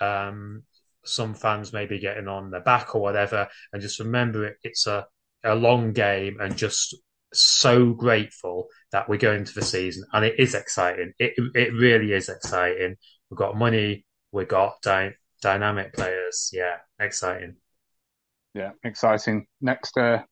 um, 0.00 0.62
some 1.04 1.34
fans 1.34 1.72
may 1.72 1.86
be 1.86 1.98
getting 1.98 2.28
on 2.28 2.50
their 2.50 2.60
back 2.60 2.94
or 2.94 3.00
whatever, 3.00 3.48
and 3.72 3.82
just 3.82 3.98
remember 3.98 4.44
it, 4.46 4.56
it's 4.62 4.86
a, 4.86 5.06
a 5.42 5.54
long 5.54 5.92
game 5.92 6.38
and 6.40 6.56
just 6.56 6.94
so 7.32 7.92
grateful 7.92 8.68
that 8.92 9.08
we're 9.08 9.18
going 9.18 9.44
to 9.44 9.54
the 9.54 9.62
season 9.62 10.04
and 10.12 10.24
it 10.24 10.38
is 10.38 10.54
exciting. 10.54 11.12
It 11.18 11.34
it 11.54 11.72
really 11.72 12.12
is 12.12 12.28
exciting. 12.28 12.96
We've 13.30 13.38
got 13.38 13.56
money, 13.56 14.04
we've 14.32 14.48
got 14.48 14.80
dy- 14.82 15.14
dynamic 15.42 15.94
players. 15.94 16.50
Yeah, 16.52 16.76
exciting. 16.98 17.56
Yeah, 18.54 18.72
exciting. 18.82 19.46
Next 19.60 19.96
uh, 19.96 20.22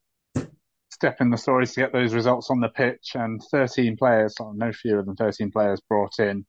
step 0.90 1.20
in 1.20 1.30
the 1.30 1.36
story 1.36 1.64
is 1.64 1.74
to 1.74 1.80
get 1.80 1.92
those 1.92 2.14
results 2.14 2.50
on 2.50 2.60
the 2.60 2.68
pitch 2.68 3.12
and 3.14 3.42
13 3.50 3.96
players, 3.96 4.34
no 4.54 4.72
fewer 4.72 5.02
than 5.02 5.16
13 5.16 5.50
players 5.50 5.80
brought 5.88 6.18
in 6.18 6.46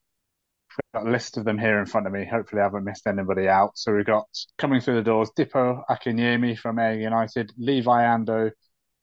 got 0.94 1.08
a 1.08 1.12
list 1.12 1.38
of 1.38 1.46
them 1.46 1.58
here 1.58 1.80
in 1.80 1.86
front 1.86 2.08
of 2.08 2.14
me. 2.14 2.26
Hopefully, 2.26 2.62
I 2.62 2.66
haven't 2.66 2.84
missed 2.84 3.08
anybody 3.08 3.48
out. 3.48 3.72
So 3.76 3.94
we've 3.94 4.06
got 4.06 4.28
coming 4.58 4.82
through 4.82 4.96
the 4.96 5.02
doors: 5.02 5.32
Dipo 5.38 5.84
Akinyemi 5.90 6.58
from 6.58 6.80
Ayr 6.80 7.00
United, 7.00 7.52
Levi 7.58 8.04
Andoh, 8.04 8.52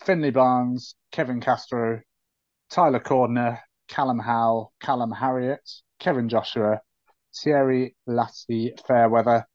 Finley 0.04 0.30
Barnes, 0.30 0.94
Kevin 1.14 1.40
Castro, 1.40 2.00
Tyler 2.70 2.98
Cordner, 2.98 3.60
Callum 3.86 4.18
Howe, 4.18 4.72
Callum 4.80 5.12
Harriott, 5.12 5.70
Kevin 6.00 6.28
Joshua, 6.28 6.80
Thierry 7.32 7.94
Latty 8.08 8.72
Fairweather, 8.84 9.46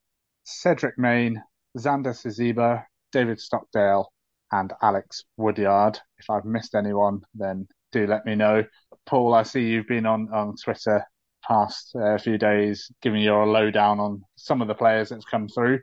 Cedric 0.46 0.98
Main, 0.98 1.44
Zanda 1.78 2.14
Siziba, 2.14 2.86
David 3.12 3.42
Stockdale, 3.42 4.10
and 4.54 4.72
Alex 4.82 5.26
Woodyard. 5.36 6.00
If 6.18 6.30
I've 6.30 6.46
missed 6.46 6.76
anyone, 6.76 7.24
then 7.34 7.68
do 7.92 8.08
let 8.08 8.26
me 8.26 8.36
know. 8.36 8.64
Paul, 9.06 9.34
I 9.34 9.44
see 9.44 9.64
you've 9.64 9.86
been 9.86 10.06
on, 10.06 10.30
on 10.34 10.56
Twitter 10.56 11.04
past 11.46 11.94
uh, 11.94 12.18
few 12.20 12.38
days, 12.38 12.90
giving 13.02 13.22
you 13.22 13.34
a 13.34 13.44
lowdown 13.44 14.00
on 14.00 14.24
some 14.38 14.62
of 14.62 14.70
the 14.70 14.76
players 14.76 15.10
that's 15.10 15.26
come 15.26 15.50
through. 15.50 15.82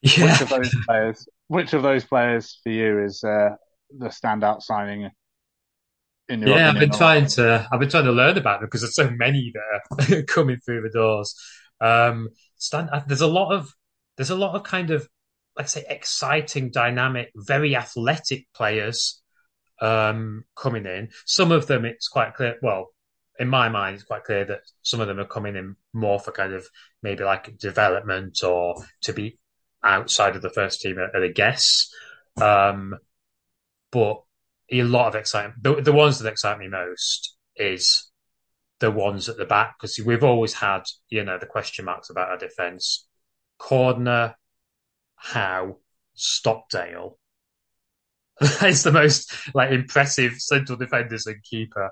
Yeah. 0.00 0.24
Which 0.24 0.40
of 0.40 0.48
those 0.48 0.74
players? 0.86 1.28
Which 1.48 1.72
of 1.74 1.82
those 1.82 2.06
players 2.06 2.58
for 2.62 2.70
you 2.70 3.04
is 3.04 3.22
uh, 3.22 3.56
the 3.96 4.06
standout 4.06 4.62
signing? 4.62 5.10
In 6.28 6.40
your 6.40 6.50
yeah, 6.50 6.70
I've 6.70 6.78
been 6.78 6.90
trying 6.90 7.26
to 7.26 7.66
I've 7.72 7.80
been 7.80 7.88
trying 7.88 8.04
to 8.04 8.12
learn 8.12 8.36
about 8.36 8.60
them 8.60 8.66
because 8.66 8.82
there's 8.82 8.94
so 8.94 9.10
many 9.10 9.52
that 9.54 10.18
are 10.18 10.22
coming 10.28 10.58
through 10.64 10.82
the 10.82 10.90
doors. 10.90 11.34
Um, 11.80 12.28
stand, 12.56 12.90
uh, 12.92 13.02
there's 13.06 13.22
a 13.22 13.26
lot 13.26 13.52
of 13.52 13.72
there's 14.16 14.30
a 14.30 14.36
lot 14.36 14.54
of 14.54 14.62
kind 14.62 14.90
of 14.90 15.08
like 15.56 15.66
I 15.66 15.68
say 15.68 15.84
exciting, 15.88 16.70
dynamic, 16.70 17.30
very 17.34 17.74
athletic 17.74 18.46
players 18.54 19.22
um, 19.80 20.44
coming 20.54 20.86
in. 20.86 21.08
Some 21.24 21.50
of 21.50 21.66
them 21.66 21.84
it's 21.84 22.08
quite 22.08 22.34
clear. 22.34 22.56
Well, 22.62 22.88
in 23.38 23.48
my 23.48 23.68
mind, 23.68 23.94
it's 23.94 24.04
quite 24.04 24.24
clear 24.24 24.44
that 24.44 24.60
some 24.82 25.00
of 25.00 25.08
them 25.08 25.18
are 25.18 25.24
coming 25.24 25.56
in 25.56 25.76
more 25.92 26.18
for 26.18 26.32
kind 26.32 26.52
of 26.52 26.66
maybe 27.02 27.24
like 27.24 27.56
development 27.56 28.42
or 28.42 28.84
to 29.02 29.12
be 29.12 29.38
outside 29.82 30.36
of 30.36 30.42
the 30.42 30.50
first 30.50 30.80
team 30.80 30.98
at, 30.98 31.14
at 31.14 31.22
a 31.22 31.32
guess. 31.32 31.88
Um, 32.36 32.98
but 33.90 34.22
a 34.70 34.82
lot 34.82 35.08
of 35.08 35.14
excitement. 35.14 35.62
The, 35.62 35.80
the 35.80 35.92
ones 35.92 36.18
that 36.18 36.28
excite 36.28 36.58
me 36.58 36.68
most 36.68 37.36
is 37.56 38.10
the 38.80 38.90
ones 38.90 39.28
at 39.28 39.36
the 39.36 39.44
back 39.44 39.76
because 39.78 39.98
we've 40.04 40.24
always 40.24 40.54
had, 40.54 40.82
you 41.08 41.24
know, 41.24 41.38
the 41.38 41.46
question 41.46 41.84
marks 41.84 42.10
about 42.10 42.28
our 42.28 42.38
defence. 42.38 43.06
Cordner, 43.60 44.34
Howe, 45.16 45.78
Stockdale. 46.14 47.18
That's 48.40 48.84
the 48.84 48.92
most 48.92 49.32
like 49.54 49.72
impressive 49.72 50.34
central 50.34 50.78
defenders 50.78 51.26
and 51.26 51.42
keeper. 51.42 51.90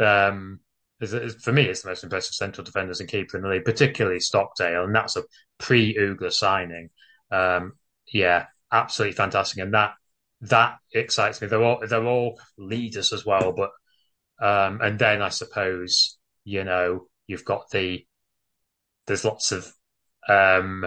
Um, 0.00 0.60
is, 1.00 1.14
is, 1.14 1.34
for 1.36 1.52
me, 1.52 1.62
it's 1.62 1.82
the 1.82 1.90
most 1.90 2.02
impressive 2.02 2.34
central 2.34 2.64
defenders 2.64 3.00
and 3.00 3.08
keeper 3.08 3.36
in 3.36 3.42
the 3.42 3.48
league, 3.48 3.64
particularly 3.64 4.20
Stockdale, 4.20 4.84
and 4.84 4.94
that's 4.94 5.16
a 5.16 5.22
pre-Uggla 5.58 6.32
signing. 6.32 6.90
Um, 7.30 7.74
yeah, 8.12 8.46
absolutely 8.72 9.14
fantastic, 9.14 9.62
and 9.62 9.74
that 9.74 9.94
that 10.42 10.78
excites 10.92 11.40
me. 11.40 11.48
They're 11.48 11.62
all 11.62 11.82
they're 11.86 12.06
all 12.06 12.40
leaders 12.58 13.12
as 13.12 13.24
well, 13.24 13.52
but 13.52 13.70
um, 14.40 14.80
and 14.80 14.98
then 14.98 15.22
I 15.22 15.28
suppose 15.28 16.18
you 16.44 16.64
know 16.64 17.06
you've 17.26 17.44
got 17.44 17.70
the 17.70 18.04
there's 19.06 19.24
lots 19.24 19.52
of 19.52 19.72
um, 20.28 20.86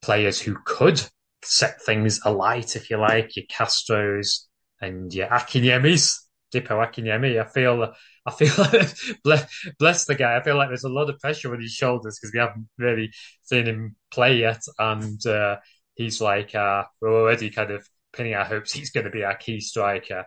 players 0.00 0.40
who 0.40 0.56
could 0.64 1.00
set 1.44 1.82
things 1.82 2.20
alight, 2.24 2.76
if 2.76 2.90
you 2.90 2.98
like, 2.98 3.36
your 3.36 3.46
Castros 3.46 4.46
and 4.80 5.12
your 5.12 5.28
Akinyemis, 5.28 6.16
Dipo 6.54 6.84
Akinyemi. 6.86 7.40
I 7.40 7.48
feel 7.48 7.92
I 8.26 8.30
feel 8.30 9.18
bless, 9.24 9.68
bless 9.78 10.04
the 10.04 10.14
guy. 10.14 10.36
I 10.36 10.42
feel 10.42 10.56
like 10.56 10.68
there's 10.68 10.84
a 10.84 10.88
lot 10.88 11.10
of 11.10 11.18
pressure 11.18 11.52
on 11.52 11.60
his 11.60 11.72
shoulders 11.72 12.18
because 12.18 12.32
we 12.32 12.40
haven't 12.40 12.68
really 12.78 13.12
seen 13.42 13.66
him 13.66 13.96
play 14.12 14.36
yet, 14.36 14.60
and 14.78 15.24
uh, 15.26 15.56
he's 15.94 16.20
like 16.20 16.54
uh, 16.54 16.84
we're 17.00 17.22
already 17.22 17.50
kind 17.50 17.70
of 17.70 17.86
pinning 18.12 18.34
our 18.34 18.44
hopes 18.44 18.72
he's 18.72 18.90
going 18.90 19.04
to 19.04 19.10
be 19.10 19.24
our 19.24 19.36
key 19.36 19.60
striker. 19.60 20.24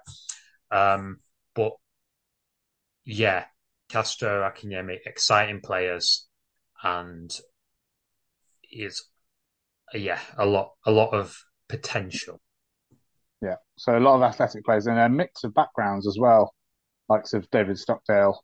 Um, 0.71 1.19
but 1.53 1.73
yeah, 3.05 3.45
Castro, 3.89 4.49
Akinyemi, 4.49 4.97
exciting 5.05 5.61
players, 5.61 6.27
and 6.83 7.31
is 8.71 9.05
yeah 9.93 10.19
a 10.37 10.45
lot 10.45 10.71
a 10.85 10.91
lot 10.91 11.13
of 11.13 11.37
potential. 11.69 12.41
Yeah, 13.41 13.55
so 13.77 13.97
a 13.97 13.99
lot 13.99 14.15
of 14.15 14.23
athletic 14.23 14.65
players 14.65 14.87
and 14.87 14.97
a 14.97 15.09
mix 15.09 15.43
of 15.43 15.53
backgrounds 15.53 16.07
as 16.07 16.17
well, 16.19 16.53
likes 17.09 17.33
of 17.33 17.49
David 17.51 17.77
Stockdale, 17.77 18.43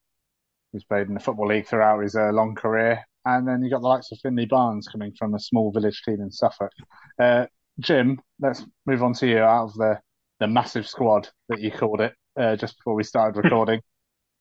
who's 0.72 0.84
played 0.84 1.08
in 1.08 1.14
the 1.14 1.20
football 1.20 1.48
league 1.48 1.68
throughout 1.68 2.02
his 2.02 2.16
uh, 2.16 2.32
long 2.32 2.56
career, 2.56 3.04
and 3.26 3.48
then 3.48 3.64
you 3.64 3.70
got 3.70 3.82
the 3.82 3.88
likes 3.88 4.12
of 4.12 4.20
Finley 4.20 4.46
Barnes 4.46 4.88
coming 4.88 5.14
from 5.18 5.34
a 5.34 5.40
small 5.40 5.72
village 5.72 6.02
team 6.04 6.22
in 6.22 6.32
Suffolk. 6.32 6.72
Uh, 7.20 7.48
Jim, 7.82 8.22
let's 8.40 8.64
move 8.86 9.04
on 9.04 9.14
to 9.16 9.28
you 9.28 9.40
out 9.40 9.66
of 9.66 9.74
the 9.74 10.00
the 10.40 10.48
massive 10.48 10.88
squad 10.88 11.30
that 11.50 11.60
you 11.60 11.72
called 11.72 12.02
it 12.02 12.16
uh, 12.36 12.56
just 12.56 12.78
before 12.78 12.96
we 12.96 13.04
started 13.04 13.38
recording. 13.44 13.82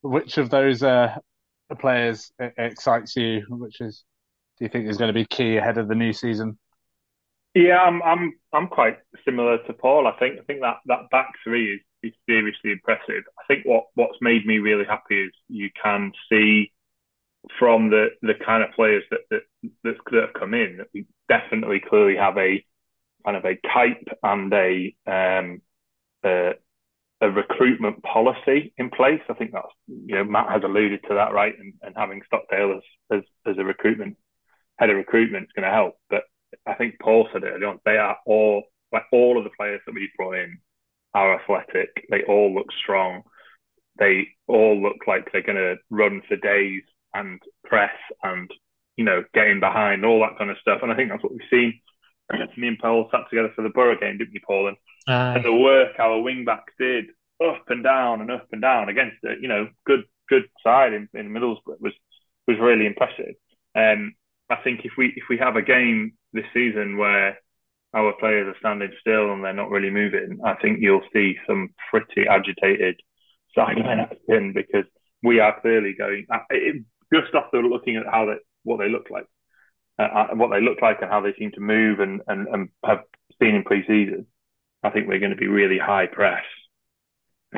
Which 0.02 0.38
of 0.38 0.49
those 0.49 0.82
uh, 0.82 1.16
players 1.78 2.32
excites 2.56 3.16
you? 3.16 3.44
Which 3.49 3.80
is 3.80 4.04
do 4.59 4.64
you 4.64 4.68
think 4.68 4.88
is 4.88 4.97
going 4.97 5.09
to 5.09 5.18
be 5.18 5.26
key 5.26 5.56
ahead 5.56 5.78
of 5.78 5.88
the 5.88 5.94
new 5.94 6.12
season? 6.12 6.59
Yeah, 7.54 7.78
I'm 7.78 8.02
I'm 8.02 8.32
I'm 8.52 8.68
quite 8.68 8.99
similar 9.25 9.59
to 9.66 9.73
Paul. 9.73 10.06
I 10.06 10.12
think 10.18 10.38
I 10.38 10.44
think 10.44 10.61
that 10.61 10.76
that 10.87 11.11
back 11.11 11.32
three 11.42 11.75
is, 11.75 11.80
is 12.02 12.12
seriously 12.28 12.73
impressive. 12.73 13.25
I 13.38 13.42
think 13.49 13.66
what 13.66 13.87
what's 13.94 14.18
made 14.20 14.47
me 14.47 14.59
really 14.59 14.85
happy 14.85 15.25
is 15.25 15.32
you 15.49 15.70
can 15.82 16.12
see 16.30 16.73
from 17.59 17.90
the 17.90 18.09
the 18.23 18.35
kind 18.35 18.62
of 18.62 18.70
players 18.73 19.02
that 19.11 19.20
that 19.30 19.42
that, 19.82 19.97
that 20.12 20.20
have 20.20 20.32
come 20.35 20.54
in 20.54 20.76
that 20.78 20.88
we 20.94 21.06
definitely 21.28 21.80
clearly 21.80 22.16
have 22.16 22.38
a 22.38 22.64
kind 23.24 23.36
of 23.36 23.44
a 23.44 23.58
type 23.72 24.08
and 24.22 24.52
a 24.52 24.94
um 25.06 25.62
a, 26.24 26.52
a 27.20 27.30
recruitment 27.30 28.02
policy 28.02 28.72
in 28.76 28.90
place. 28.90 29.20
I 29.28 29.34
think 29.34 29.52
that's 29.52 29.68
you 29.86 30.16
know 30.16 30.24
Matt 30.24 30.50
has 30.50 30.62
alluded 30.64 31.00
to 31.08 31.14
that 31.14 31.32
right, 31.32 31.54
and, 31.58 31.74
and 31.82 31.94
having 31.96 32.22
Stockdale 32.26 32.78
as 32.78 33.18
as 33.18 33.22
as 33.46 33.58
a 33.58 33.64
recruitment 33.64 34.16
head 34.78 34.90
of 34.90 34.96
recruitment 34.96 35.44
is 35.44 35.52
going 35.54 35.68
to 35.68 35.74
help, 35.74 35.96
but 36.08 36.22
I 36.66 36.74
think 36.74 36.96
Paul 37.00 37.28
said 37.32 37.44
it 37.44 37.48
earlier 37.48 37.68
on. 37.68 37.80
They 37.84 37.98
are 37.98 38.16
all 38.26 38.64
like 38.92 39.04
all 39.12 39.38
of 39.38 39.44
the 39.44 39.50
players 39.56 39.80
that 39.86 39.94
we've 39.94 40.08
brought 40.16 40.36
in 40.36 40.58
are 41.14 41.38
athletic. 41.40 42.06
They 42.10 42.22
all 42.24 42.52
look 42.54 42.66
strong. 42.82 43.22
They 43.98 44.28
all 44.46 44.80
look 44.80 45.06
like 45.06 45.30
they're 45.30 45.42
going 45.42 45.56
to 45.56 45.76
run 45.90 46.22
for 46.28 46.36
days 46.36 46.82
and 47.14 47.40
press 47.64 47.94
and 48.22 48.50
you 48.96 49.04
know 49.04 49.24
get 49.34 49.48
in 49.48 49.60
behind 49.60 50.04
all 50.04 50.20
that 50.20 50.38
kind 50.38 50.50
of 50.50 50.56
stuff. 50.60 50.80
And 50.82 50.90
I 50.90 50.96
think 50.96 51.10
that's 51.10 51.22
what 51.22 51.32
we've 51.32 51.40
seen. 51.50 51.80
Me 52.56 52.68
and 52.68 52.78
Paul 52.78 53.08
sat 53.10 53.28
together 53.30 53.52
for 53.54 53.62
the 53.62 53.70
Borough 53.70 53.99
game, 53.99 54.18
didn't 54.18 54.32
we, 54.32 54.40
Paul? 54.46 54.68
And, 54.68 54.76
Uh, 55.08 55.34
and 55.37 55.44
the 55.44 55.52
work 55.52 55.99
our 55.99 56.20
wing 56.20 56.44
backs 56.44 56.72
did 56.78 57.06
up 57.42 57.64
and 57.68 57.82
down 57.82 58.20
and 58.20 58.30
up 58.30 58.46
and 58.52 58.60
down 58.60 58.88
against 58.88 59.16
a 59.25 59.34
you 59.40 59.49
know 59.49 59.68
good 59.87 60.04
good 60.28 60.44
side 60.62 60.92
in, 60.92 61.08
in 61.14 61.30
Middlesbrough 61.30 61.80
was 61.80 61.94
was 62.46 62.58
really 62.58 62.87
impressive. 62.87 63.34
Um, 63.75 64.14
I 64.49 64.56
think 64.56 64.84
if 64.84 64.92
we 64.99 65.12
if 65.16 65.25
we 65.28 65.38
have 65.38 65.56
a 65.56 65.62
game 65.62 66.12
this 66.32 66.44
season 66.52 66.96
where 66.96 67.38
our 67.94 68.12
players 68.20 68.46
are 68.46 68.58
standing 68.58 68.92
still 69.00 69.32
and 69.32 69.42
they're 69.42 69.52
not 69.52 69.70
really 69.70 69.90
moving, 69.90 70.40
I 70.44 70.54
think 70.54 70.78
you'll 70.80 71.06
see 71.12 71.37
some 71.46 71.70
pretty 71.90 72.28
agitated 72.28 73.00
sideline 73.54 74.00
action 74.10 74.52
because 74.52 74.84
we 75.22 75.40
are 75.40 75.60
clearly 75.60 75.94
going 75.99 76.26
it, 76.50 76.84
just 77.12 77.34
after 77.34 77.62
looking 77.62 77.96
at 77.96 78.06
how 78.06 78.26
they 78.26 78.37
what 78.62 78.78
they 78.78 78.88
look 78.88 79.08
like, 79.10 79.26
uh, 80.02 80.35
what 80.35 80.50
they 80.50 80.61
look 80.61 80.83
like 80.83 80.99
and 81.00 81.11
how 81.11 81.21
they 81.21 81.35
seem 81.38 81.52
to 81.52 81.61
move 81.61 82.00
and 82.00 82.21
and, 82.26 82.49
and 82.49 82.69
have 82.85 83.04
seen 83.40 83.54
in 83.54 83.62
pre-season. 83.62 84.26
I 84.83 84.90
think 84.90 85.09
we're 85.09 85.19
going 85.19 85.30
to 85.30 85.37
be 85.37 85.47
really 85.47 85.78
high 85.78 86.07
press, 86.07 86.45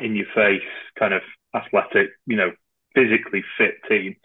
in 0.00 0.16
your 0.16 0.26
face, 0.34 0.62
kind 0.98 1.14
of 1.14 1.22
athletic, 1.54 2.10
you 2.26 2.36
know, 2.36 2.52
physically 2.94 3.44
fit 3.58 3.74
team 3.88 4.16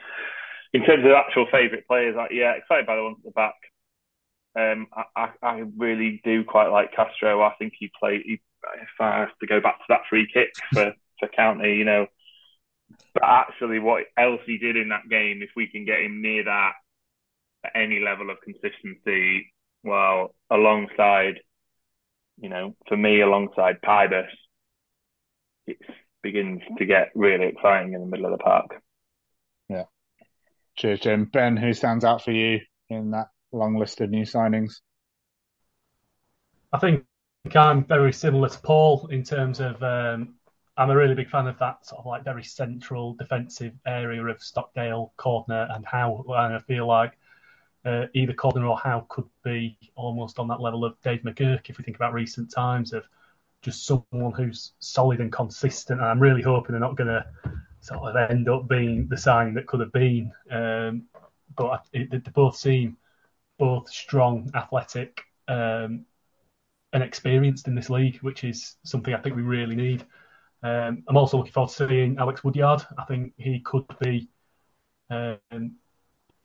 in 0.73 0.83
terms 0.83 1.05
of 1.05 1.11
actual 1.11 1.47
favourite 1.51 1.87
players, 1.87 2.15
like, 2.15 2.31
yeah, 2.31 2.51
excited 2.51 2.85
by 2.85 2.95
the 2.95 3.03
ones 3.03 3.17
at 3.19 3.25
the 3.25 3.31
back. 3.31 3.55
Um, 4.55 4.87
I, 4.93 5.03
I, 5.15 5.29
I, 5.41 5.63
really 5.77 6.19
do 6.23 6.43
quite 6.43 6.69
like 6.69 6.93
Castro. 6.95 7.41
I 7.41 7.53
think 7.59 7.73
he 7.77 7.91
played. 7.99 8.21
He, 8.25 8.41
if 8.81 8.89
I 8.99 9.19
have 9.19 9.37
to 9.39 9.47
go 9.47 9.61
back 9.61 9.77
to 9.77 9.85
that 9.89 10.01
free 10.09 10.27
kick 10.33 10.49
for, 10.73 10.93
for 11.19 11.27
County, 11.29 11.75
you 11.75 11.85
know, 11.85 12.07
but 13.13 13.23
actually, 13.23 13.79
what 13.79 14.05
else 14.17 14.41
he 14.45 14.57
did 14.57 14.75
in 14.75 14.89
that 14.89 15.09
game, 15.09 15.41
if 15.41 15.49
we 15.55 15.67
can 15.67 15.85
get 15.85 16.01
him 16.01 16.21
near 16.21 16.43
that 16.45 16.71
at 16.71 16.75
any 17.75 17.99
level 17.99 18.29
of 18.29 18.37
consistency, 18.41 19.53
well, 19.83 20.35
alongside, 20.49 21.39
you 22.39 22.49
know, 22.49 22.75
for 22.87 22.97
me, 22.97 23.21
alongside 23.21 23.81
Pybus, 23.81 24.27
it 25.65 25.77
begins 26.21 26.61
to 26.77 26.85
get 26.85 27.09
really 27.15 27.47
exciting 27.47 27.93
in 27.93 28.01
the 28.01 28.07
middle 28.07 28.25
of 28.25 28.31
the 28.31 28.43
park. 28.43 28.81
Yeah. 29.69 29.85
Cheers, 30.75 30.99
Jim. 31.01 31.25
Ben, 31.25 31.57
who 31.57 31.73
stands 31.73 32.05
out 32.05 32.23
for 32.23 32.31
you 32.31 32.59
in 32.89 33.11
that 33.11 33.27
long 33.51 33.75
list 33.75 34.01
of 34.01 34.09
new 34.09 34.23
signings? 34.23 34.81
I 36.71 36.79
think 36.79 37.05
I'm 37.55 37.85
very 37.85 38.13
similar 38.13 38.49
to 38.49 38.59
Paul 38.59 39.07
in 39.07 39.23
terms 39.23 39.59
of 39.59 39.81
um, 39.81 40.35
I'm 40.75 40.89
a 40.89 40.95
really 40.95 41.15
big 41.15 41.29
fan 41.29 41.47
of 41.47 41.57
that 41.59 41.85
sort 41.85 41.99
of 41.99 42.05
like 42.05 42.23
very 42.23 42.43
central 42.43 43.13
defensive 43.15 43.73
area 43.85 44.23
of 44.23 44.41
Stockdale, 44.41 45.13
Cordner, 45.17 45.73
and 45.75 45.85
Howe. 45.85 46.23
And 46.27 46.55
I 46.55 46.59
feel 46.59 46.85
like 46.85 47.13
uh, 47.87 48.07
either 48.13 48.33
Cordner 48.33 48.69
or 48.69 48.77
Howe 48.77 49.05
could 49.07 49.29
be 49.43 49.77
almost 49.95 50.39
on 50.39 50.47
that 50.49 50.59
level 50.59 50.83
of 50.83 50.99
Dave 51.03 51.21
McGurk 51.21 51.69
if 51.69 51.77
we 51.77 51.85
think 51.85 51.95
about 51.95 52.13
recent 52.13 52.51
times 52.51 52.91
of 52.91 53.05
just 53.61 53.85
someone 53.85 54.33
who's 54.35 54.73
solid 54.79 55.21
and 55.21 55.31
consistent. 55.31 56.01
And 56.01 56.09
I'm 56.09 56.19
really 56.19 56.41
hoping 56.41 56.73
they're 56.73 56.81
not 56.81 56.97
going 56.97 57.07
to 57.07 57.25
sort 57.79 58.01
of 58.01 58.29
end 58.29 58.49
up 58.49 58.67
being 58.67 59.07
the 59.07 59.15
signing 59.15 59.53
that 59.53 59.67
could 59.67 59.79
have 59.79 59.93
been. 59.93 60.31
Um, 60.51 61.03
but 61.55 61.85
it, 61.93 62.11
they 62.11 62.17
both 62.31 62.57
seem 62.57 62.97
both 63.57 63.89
strong, 63.89 64.51
athletic, 64.53 65.21
um, 65.47 66.05
and 66.91 67.03
experienced 67.03 67.69
in 67.69 67.75
this 67.75 67.89
league, 67.89 68.17
which 68.17 68.43
is 68.43 68.75
something 68.83 69.13
I 69.13 69.19
think 69.19 69.37
we 69.37 69.43
really 69.43 69.75
need. 69.75 70.05
Um, 70.61 71.03
I'm 71.07 71.15
also 71.15 71.37
looking 71.37 71.53
forward 71.53 71.71
to 71.71 71.87
seeing 71.87 72.17
Alex 72.17 72.43
Woodyard. 72.43 72.81
I 72.97 73.05
think 73.05 73.33
he 73.37 73.61
could 73.61 73.85
be 74.01 74.27
um, 75.09 75.77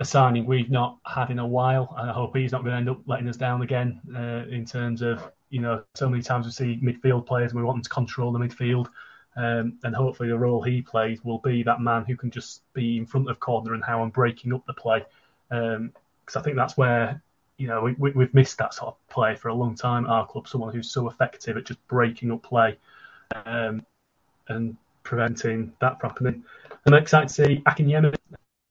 a 0.02 0.04
signing 0.04 0.44
we've 0.44 0.71
not 0.71 0.99
had 1.06 1.30
in 1.30 1.38
a 1.38 1.47
while, 1.47 1.94
and 1.97 2.11
I 2.11 2.12
hope 2.12 2.37
he's 2.37 2.52
not 2.52 2.62
going 2.62 2.73
to 2.73 2.76
end 2.76 2.90
up 2.90 3.00
letting 3.06 3.28
us 3.28 3.37
down 3.37 3.62
again 3.62 4.00
uh, 4.14 4.50
in 4.52 4.66
terms 4.66 5.00
of 5.00 5.30
you 5.49 5.61
know 5.61 5.82
so 5.94 6.09
many 6.09 6.23
times 6.23 6.44
we 6.44 6.52
see 6.52 6.80
midfield 6.82 7.25
players 7.25 7.52
and 7.52 7.61
we 7.61 7.64
want 7.64 7.76
them 7.76 7.82
to 7.85 7.88
control 7.88 8.32
the 8.32 8.38
midfield. 8.38 8.88
Um, 9.35 9.78
and 9.82 9.97
hopefully 9.97 10.28
the 10.28 10.37
role 10.37 10.61
he 10.61 10.82
plays 10.82 11.25
will 11.25 11.38
be 11.38 11.62
that 11.62 11.80
man 11.80 12.04
who 12.04 12.16
can 12.16 12.30
just 12.30 12.61
be 12.75 12.99
in 12.99 13.06
front 13.06 13.30
of 13.30 13.40
Cordner 13.40 13.73
and 13.73 13.82
Howe 13.82 14.02
I'm 14.02 14.11
breaking 14.11 14.52
up 14.52 14.66
the 14.66 14.75
play. 14.75 15.06
Because 15.49 15.76
um, 15.76 15.92
I 16.37 16.40
think 16.42 16.56
that's 16.56 16.76
where 16.76 17.23
you 17.56 17.68
know 17.68 17.80
we, 17.82 17.92
we, 18.11 18.25
have 18.25 18.35
missed 18.35 18.59
that 18.59 18.75
sort 18.75 18.88
of 18.88 19.09
play 19.09 19.37
for 19.37 19.49
a 19.49 19.54
long 19.54 19.75
time 19.75 20.04
at 20.04 20.11
our 20.11 20.26
club. 20.26 20.49
Someone 20.49 20.75
who's 20.75 20.90
so 20.90 21.09
effective 21.09 21.56
at 21.56 21.64
just 21.64 21.87
breaking 21.87 22.32
up 22.32 22.42
play 22.42 22.76
um, 23.47 23.87
and 24.49 24.76
preventing 25.04 25.73
that 25.80 26.00
from 26.00 26.11
happening. 26.11 26.44
I'm 26.87 26.94
excited 26.94 27.28
to 27.28 27.35
see 27.35 27.62
Akinyemi. 27.66 28.16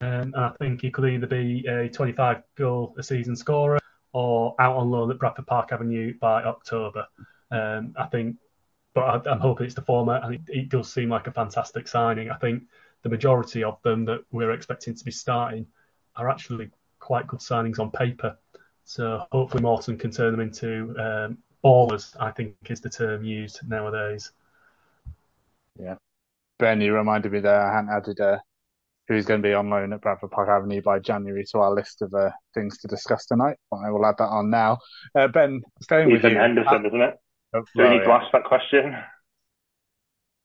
Um, 0.01 0.33
and 0.33 0.35
I 0.35 0.51
think 0.59 0.81
he 0.81 0.89
could 0.89 1.05
either 1.05 1.27
be 1.27 1.65
a 1.67 1.87
25 1.87 2.41
goal 2.57 2.95
a 2.97 3.03
season 3.03 3.35
scorer 3.35 3.79
or 4.13 4.55
out 4.59 4.75
on 4.75 4.89
loan 4.89 5.11
at 5.11 5.19
Bradford 5.19 5.47
Park 5.47 5.71
Avenue 5.71 6.17
by 6.19 6.43
October. 6.43 7.07
Um, 7.51 7.93
I 7.97 8.07
think 8.07 8.37
but 8.93 9.27
I, 9.27 9.31
am 9.31 9.39
hoping 9.39 9.67
it's 9.67 9.75
the 9.75 9.81
former, 9.81 10.19
and 10.23 10.35
it, 10.35 10.41
it, 10.47 10.69
does 10.69 10.91
seem 10.91 11.09
like 11.09 11.27
a 11.27 11.31
fantastic 11.31 11.87
signing. 11.87 12.29
I 12.29 12.35
think 12.35 12.63
the 13.03 13.09
majority 13.09 13.63
of 13.63 13.81
them 13.83 14.03
that 14.05 14.23
we're 14.31 14.51
expecting 14.51 14.95
to 14.95 15.05
be 15.05 15.11
starting 15.11 15.65
are 16.17 16.29
actually 16.29 16.69
quite 16.99 17.27
good 17.27 17.39
signings 17.39 17.79
on 17.79 17.89
paper. 17.91 18.37
So 18.83 19.25
hopefully 19.31 19.63
Morton 19.63 19.97
can 19.97 20.11
turn 20.11 20.31
them 20.31 20.41
into 20.41 20.93
um, 20.99 21.37
ballers. 21.63 22.15
I 22.19 22.31
think 22.31 22.55
is 22.69 22.81
the 22.81 22.89
term 22.89 23.23
used 23.23 23.59
nowadays. 23.67 24.31
Yeah, 25.79 25.95
Ben, 26.59 26.81
you 26.81 26.93
reminded 26.93 27.31
me 27.31 27.39
there. 27.39 27.61
I 27.61 27.73
hadn't 27.73 27.91
added 27.91 28.19
uh, 28.19 28.39
who's 29.11 29.25
going 29.25 29.41
to 29.41 29.47
be 29.47 29.53
on 29.53 29.69
loan 29.69 29.93
at 29.93 30.01
Bradford 30.01 30.31
Park 30.31 30.49
Avenue 30.49 30.81
by 30.81 30.99
January 30.99 31.45
to 31.51 31.59
our 31.59 31.73
list 31.73 32.01
of 32.01 32.13
uh, 32.13 32.29
things 32.53 32.77
to 32.79 32.87
discuss 32.87 33.25
tonight. 33.25 33.57
I 33.71 33.89
will 33.89 34.05
add 34.05 34.15
that 34.17 34.25
on 34.25 34.49
now. 34.49 34.79
Uh, 35.15 35.27
ben, 35.27 35.61
staying 35.81 36.09
Ethan 36.09 36.23
with 36.23 36.31
you. 36.33 36.39
Henderson, 36.39 36.85
isn't 36.85 37.01
it? 37.01 37.15
Do 37.53 37.63
we 37.75 37.89
need 37.89 38.03
to 38.03 38.11
ask 38.11 38.31
that 38.31 38.45
question? 38.45 38.95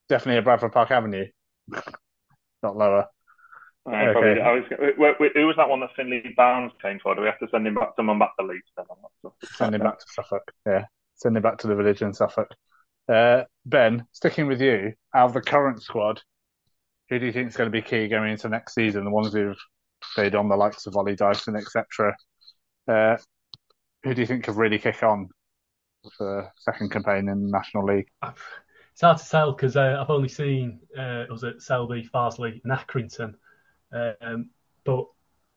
Definitely 0.08 0.38
at 0.38 0.44
Bradford 0.44 0.73
Park 0.73 0.90
Avenue, 0.90 1.26
not 2.62 2.76
lower. 2.76 3.06
okay. 3.88 4.40
I 4.40 4.52
was, 4.52 4.64
wait, 4.99 5.14
wait, 5.20 5.32
who 5.35 5.46
was 5.46 5.56
that 5.56 5.68
one 5.68 5.80
that 5.80 5.90
Finley 5.96 6.35
Barnes 6.37 6.73
came 6.82 6.99
for? 7.00 7.14
Do 7.14 7.20
we 7.20 7.28
have 7.28 7.38
to 7.38 7.49
send 7.50 7.66
him 7.66 7.75
back, 7.75 7.90
someone 7.96 8.18
back 8.18 8.37
to 8.38 8.46
Leeds? 8.46 8.62
Then? 8.76 9.32
Send 9.42 9.75
him 9.75 9.82
back 9.82 9.99
to 9.99 10.06
Suffolk. 10.08 10.42
Yeah, 10.66 10.85
send 11.14 11.37
him 11.37 11.42
back 11.42 11.58
to 11.58 11.68
the 11.68 11.76
village 11.76 12.02
in 12.02 12.12
Suffolk. 12.12 12.49
Uh, 13.08 13.44
ben, 13.64 14.04
sticking 14.12 14.49
with 14.49 14.61
you, 14.61 14.92
out 15.14 15.26
of 15.26 15.35
the 15.35 15.40
current 15.40 15.80
squad, 15.82 16.20
who 17.09 17.19
do 17.19 17.27
you 17.27 17.33
think 17.33 17.49
is 17.49 17.57
going 17.57 17.71
to 17.71 17.73
be 17.73 17.83
key 17.83 18.09
going 18.09 18.33
into 18.33 18.49
next 18.49 18.75
season? 18.75 19.05
The 19.05 19.11
ones 19.11 19.33
who've 19.33 19.57
played 20.15 20.35
on 20.35 20.49
the 20.49 20.57
likes 20.57 20.87
of 20.87 20.97
Ollie 20.97 21.17
Dyson, 21.17 21.57
etc. 21.57 22.15
Uh, 22.89 23.17
who 24.03 24.15
do 24.15 24.21
you 24.21 24.27
think 24.27 24.45
could 24.45 24.57
really 24.57 24.79
kick 24.79 25.03
on 25.03 25.29
for 26.17 26.53
second 26.59 26.91
campaign 26.91 27.29
in 27.29 27.45
the 27.45 27.51
National 27.51 27.85
League? 27.85 28.09
It's 28.93 29.03
hard 29.03 29.19
to 29.19 29.29
tell 29.29 29.53
because 29.53 29.77
uh, 29.77 29.99
I've 30.01 30.11
only 30.11 30.29
seen 30.29 30.81
uh, 30.99 31.25
was 31.29 31.45
it 31.45 31.63
Selby, 31.63 32.09
Farsley, 32.13 32.61
and 32.65 32.73
Accrington, 32.73 33.35
um, 33.93 34.51
but 34.85 35.07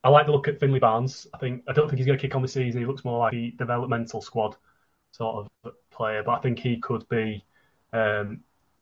I 0.04 0.10
like 0.10 0.26
the 0.26 0.32
look 0.32 0.48
at 0.48 0.60
Finley 0.60 0.80
Barnes. 0.80 1.28
I 1.34 1.38
think 1.38 1.64
I 1.68 1.74
don't 1.74 1.88
think 1.88 1.98
he's 1.98 2.06
going 2.06 2.18
to 2.18 2.22
kick 2.22 2.36
on 2.36 2.42
the 2.42 2.48
season. 2.48 2.82
He 2.82 2.88
looks 2.88 3.06
more 3.06 3.20
like 3.20 3.34
a 3.34 3.52
developmental 3.52 4.22
squad 4.22 4.56
sort 5.12 5.48
of 5.64 5.74
player, 5.92 6.24
but 6.24 6.32
I 6.32 6.40
think 6.40 6.60
he 6.60 6.80
could 6.80 7.08
be 7.10 7.44
um, 7.94 8.42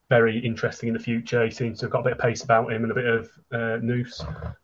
very 0.09 0.39
interesting 0.39 0.87
in 0.87 0.93
the 0.93 0.99
future. 0.99 1.43
He 1.45 1.51
seems 1.51 1.79
to 1.79 1.85
have 1.85 1.91
got 1.91 2.01
a 2.01 2.03
bit 2.03 2.13
of 2.13 2.19
pace 2.19 2.43
about 2.43 2.71
him 2.71 2.83
and 2.83 2.91
a 2.91 2.95
bit 2.95 3.05
of 3.05 3.29
uh, 3.51 3.77
noose 3.81 4.17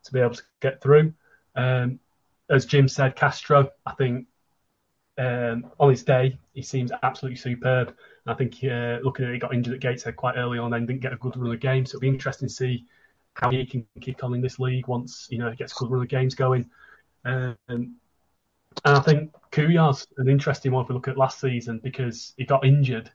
to 0.04 0.14
be 0.14 0.20
able 0.20 0.36
to 0.36 0.44
get 0.62 0.82
through. 0.82 1.14
Um, 1.56 2.00
as 2.50 2.66
Jim 2.66 2.88
said, 2.88 3.16
Castro, 3.16 3.70
I 3.86 3.94
think 3.94 4.28
um, 5.18 5.72
on 5.80 5.90
his 5.90 6.04
day, 6.04 6.38
he 6.54 6.62
seems 6.62 6.92
absolutely 7.04 7.38
superb. 7.38 7.96
I 8.26 8.34
think 8.34 8.56
uh, 8.64 9.00
looking 9.04 9.26
at 9.26 9.32
it, 9.32 9.34
he 9.34 9.40
got 9.40 9.54
injured 9.54 9.74
at 9.74 9.80
Gateshead 9.82 10.16
quite 10.16 10.38
early 10.38 10.60
on, 10.60 10.74
and 10.74 10.88
didn't 10.88 11.02
get 11.02 11.13
a 11.13 11.17
good 11.17 11.36
run 11.36 11.54
of 11.54 11.60
games. 11.60 11.91
So 11.91 11.98
it'll 11.98 12.02
be 12.02 12.08
interesting 12.08 12.48
to 12.48 12.54
see 12.54 12.86
how 13.34 13.50
he 13.50 13.65
can 13.65 13.86
kick 14.00 14.24
on 14.24 14.34
in 14.34 14.41
this 14.41 14.60
league 14.60 14.88
once 14.88 15.28
you 15.32 15.39
know 15.39 15.50
he 15.50 15.56
gets 15.56 15.74
a 15.74 15.76
good 15.76 15.91
run 15.91 16.04
of 16.04 16.08
games 16.08 16.36
going. 16.36 16.70
Um, 17.26 17.58
and 17.67 17.96
I 18.86 19.00
think 19.00 19.32
Kouhyar's 19.52 20.08
an 20.17 20.30
interesting 20.30 20.72
one 20.72 20.84
if 20.84 20.89
we 20.89 20.96
look 20.96 21.08
at 21.08 21.17
last 21.17 21.39
season 21.39 21.80
because 21.84 22.34
he 22.38 22.46
got 22.46 22.65
injured. 22.65 23.12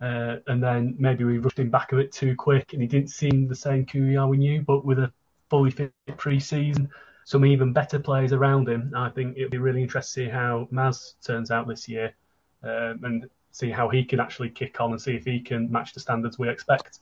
Uh, 0.00 0.36
and 0.48 0.62
then 0.62 0.94
maybe 0.98 1.24
we 1.24 1.38
rushed 1.38 1.58
him 1.58 1.70
back 1.70 1.92
a 1.92 1.96
bit 1.96 2.12
too 2.12 2.34
quick, 2.36 2.72
and 2.72 2.82
he 2.82 2.88
didn't 2.88 3.10
seem 3.10 3.48
the 3.48 3.54
same 3.54 3.86
Kouhyar 3.86 4.28
we 4.28 4.36
knew. 4.36 4.62
But 4.62 4.84
with 4.84 4.98
a 4.98 5.12
fully 5.48 5.70
fit 5.70 5.92
pre-season, 6.16 6.90
some 7.24 7.46
even 7.46 7.72
better 7.72 7.98
players 7.98 8.32
around 8.32 8.68
him. 8.68 8.92
I 8.94 9.08
think 9.08 9.36
it'll 9.36 9.50
be 9.50 9.58
really 9.58 9.82
interesting 9.82 10.26
to 10.26 10.30
see 10.30 10.32
how 10.32 10.68
Maz 10.72 11.14
turns 11.24 11.50
out 11.50 11.66
this 11.66 11.88
year 11.88 12.14
um, 12.62 13.00
and 13.02 13.30
see 13.50 13.70
how 13.70 13.88
he 13.88 14.04
can 14.04 14.20
actually 14.20 14.50
kick 14.50 14.80
on 14.80 14.90
and 14.90 15.00
see 15.00 15.14
if 15.14 15.24
he 15.24 15.40
can 15.40 15.70
match 15.70 15.94
the 15.94 16.00
standards 16.00 16.38
we 16.38 16.48
expect. 16.48 16.98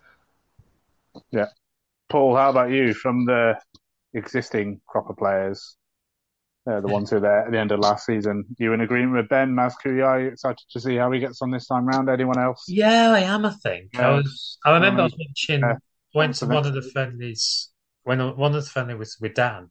Yeah. 1.30 1.46
Paul, 2.08 2.36
how 2.36 2.50
about 2.50 2.70
you 2.70 2.94
from 2.94 3.24
the 3.24 3.58
existing 4.14 4.80
crop 4.86 5.08
of 5.08 5.16
players, 5.16 5.76
uh, 6.70 6.80
the 6.80 6.88
ones 6.88 7.10
who 7.10 7.16
were 7.16 7.20
there 7.20 7.44
at 7.46 7.50
the 7.50 7.58
end 7.58 7.72
of 7.72 7.80
last 7.80 8.06
season? 8.06 8.44
You 8.58 8.72
in 8.72 8.80
agreement 8.80 9.16
with 9.16 9.28
Ben, 9.28 9.56
you 9.84 10.06
excited 10.28 10.64
to 10.70 10.80
see 10.80 10.96
how 10.96 11.10
he 11.10 11.20
gets 11.20 11.42
on 11.42 11.50
this 11.50 11.66
time 11.66 11.86
round? 11.86 12.08
Anyone 12.08 12.38
else? 12.38 12.64
Yeah, 12.68 13.10
I 13.10 13.20
am, 13.20 13.44
I 13.44 13.50
think. 13.50 13.90
Yeah. 13.94 14.08
I 14.08 14.14
was 14.14 14.58
I 14.64 14.74
remember 14.74 15.00
um, 15.00 15.04
I 15.04 15.04
was 15.04 15.16
watching 15.18 15.60
yeah. 15.60 15.74
went 16.14 16.34
to 16.36 16.46
one 16.46 16.66
of 16.66 16.74
the 16.74 16.82
friendlies 16.82 17.70
when 18.04 18.18
one 18.36 18.54
of 18.54 18.64
the 18.64 18.70
friendly 18.70 18.94
was 18.94 19.16
with 19.20 19.34
Dan 19.34 19.70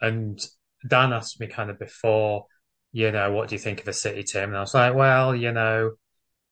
and 0.00 0.44
Dan 0.86 1.12
asked 1.12 1.40
me 1.40 1.46
kind 1.46 1.70
of 1.70 1.78
before, 1.78 2.46
you 2.92 3.10
know, 3.12 3.32
what 3.32 3.48
do 3.48 3.54
you 3.54 3.58
think 3.58 3.80
of 3.80 3.84
the 3.84 3.92
City 3.92 4.22
team? 4.22 4.44
And 4.44 4.56
I 4.56 4.60
was 4.60 4.74
like, 4.74 4.94
well, 4.94 5.34
you 5.34 5.52
know, 5.52 5.92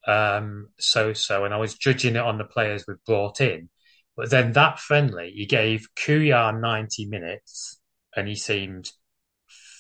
um, 0.07 0.69
so 0.79 1.13
so. 1.13 1.45
And 1.45 1.55
I 1.55 1.59
was 1.59 1.75
judging 1.75 2.17
it 2.17 2.23
on 2.23 2.39
the 2.39 2.45
players 2.45 2.85
we 2.87 2.95
brought 3.07 3.41
in. 3.41 3.69
But 4.17 4.31
then 4.31 4.53
that 4.53 4.81
friendly, 4.81 5.31
he 5.31 5.47
gave 5.47 5.89
Kouhyar 5.95 6.61
90 6.61 7.07
minutes 7.07 7.81
and 8.17 8.27
he 8.27 8.35
seemed 8.35 8.91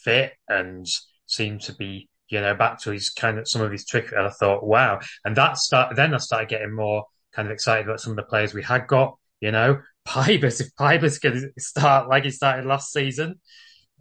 fit 0.08 0.32
and 0.48 0.86
seemed 1.26 1.60
to 1.60 1.74
be, 1.74 2.08
you 2.30 2.40
know, 2.40 2.54
back 2.54 2.80
to 2.80 2.90
his 2.90 3.10
kind 3.10 3.38
of 3.38 3.46
some 3.46 3.60
of 3.60 3.70
his 3.70 3.84
trick. 3.84 4.10
And 4.12 4.26
I 4.26 4.30
thought, 4.30 4.64
wow. 4.64 5.00
And 5.24 5.36
that 5.36 5.58
start, 5.58 5.96
then 5.96 6.14
I 6.14 6.18
started 6.18 6.48
getting 6.48 6.74
more 6.74 7.04
kind 7.34 7.46
of 7.46 7.52
excited 7.52 7.86
about 7.86 8.00
some 8.00 8.12
of 8.12 8.16
the 8.16 8.22
players 8.22 8.54
we 8.54 8.62
had 8.62 8.86
got, 8.86 9.16
you 9.40 9.52
know, 9.52 9.80
Pybus, 10.08 10.62
if 10.62 10.74
Pybus 10.80 11.20
can 11.20 11.52
start 11.58 12.08
like 12.08 12.24
he 12.24 12.30
started 12.30 12.64
last 12.64 12.90
season, 12.90 13.38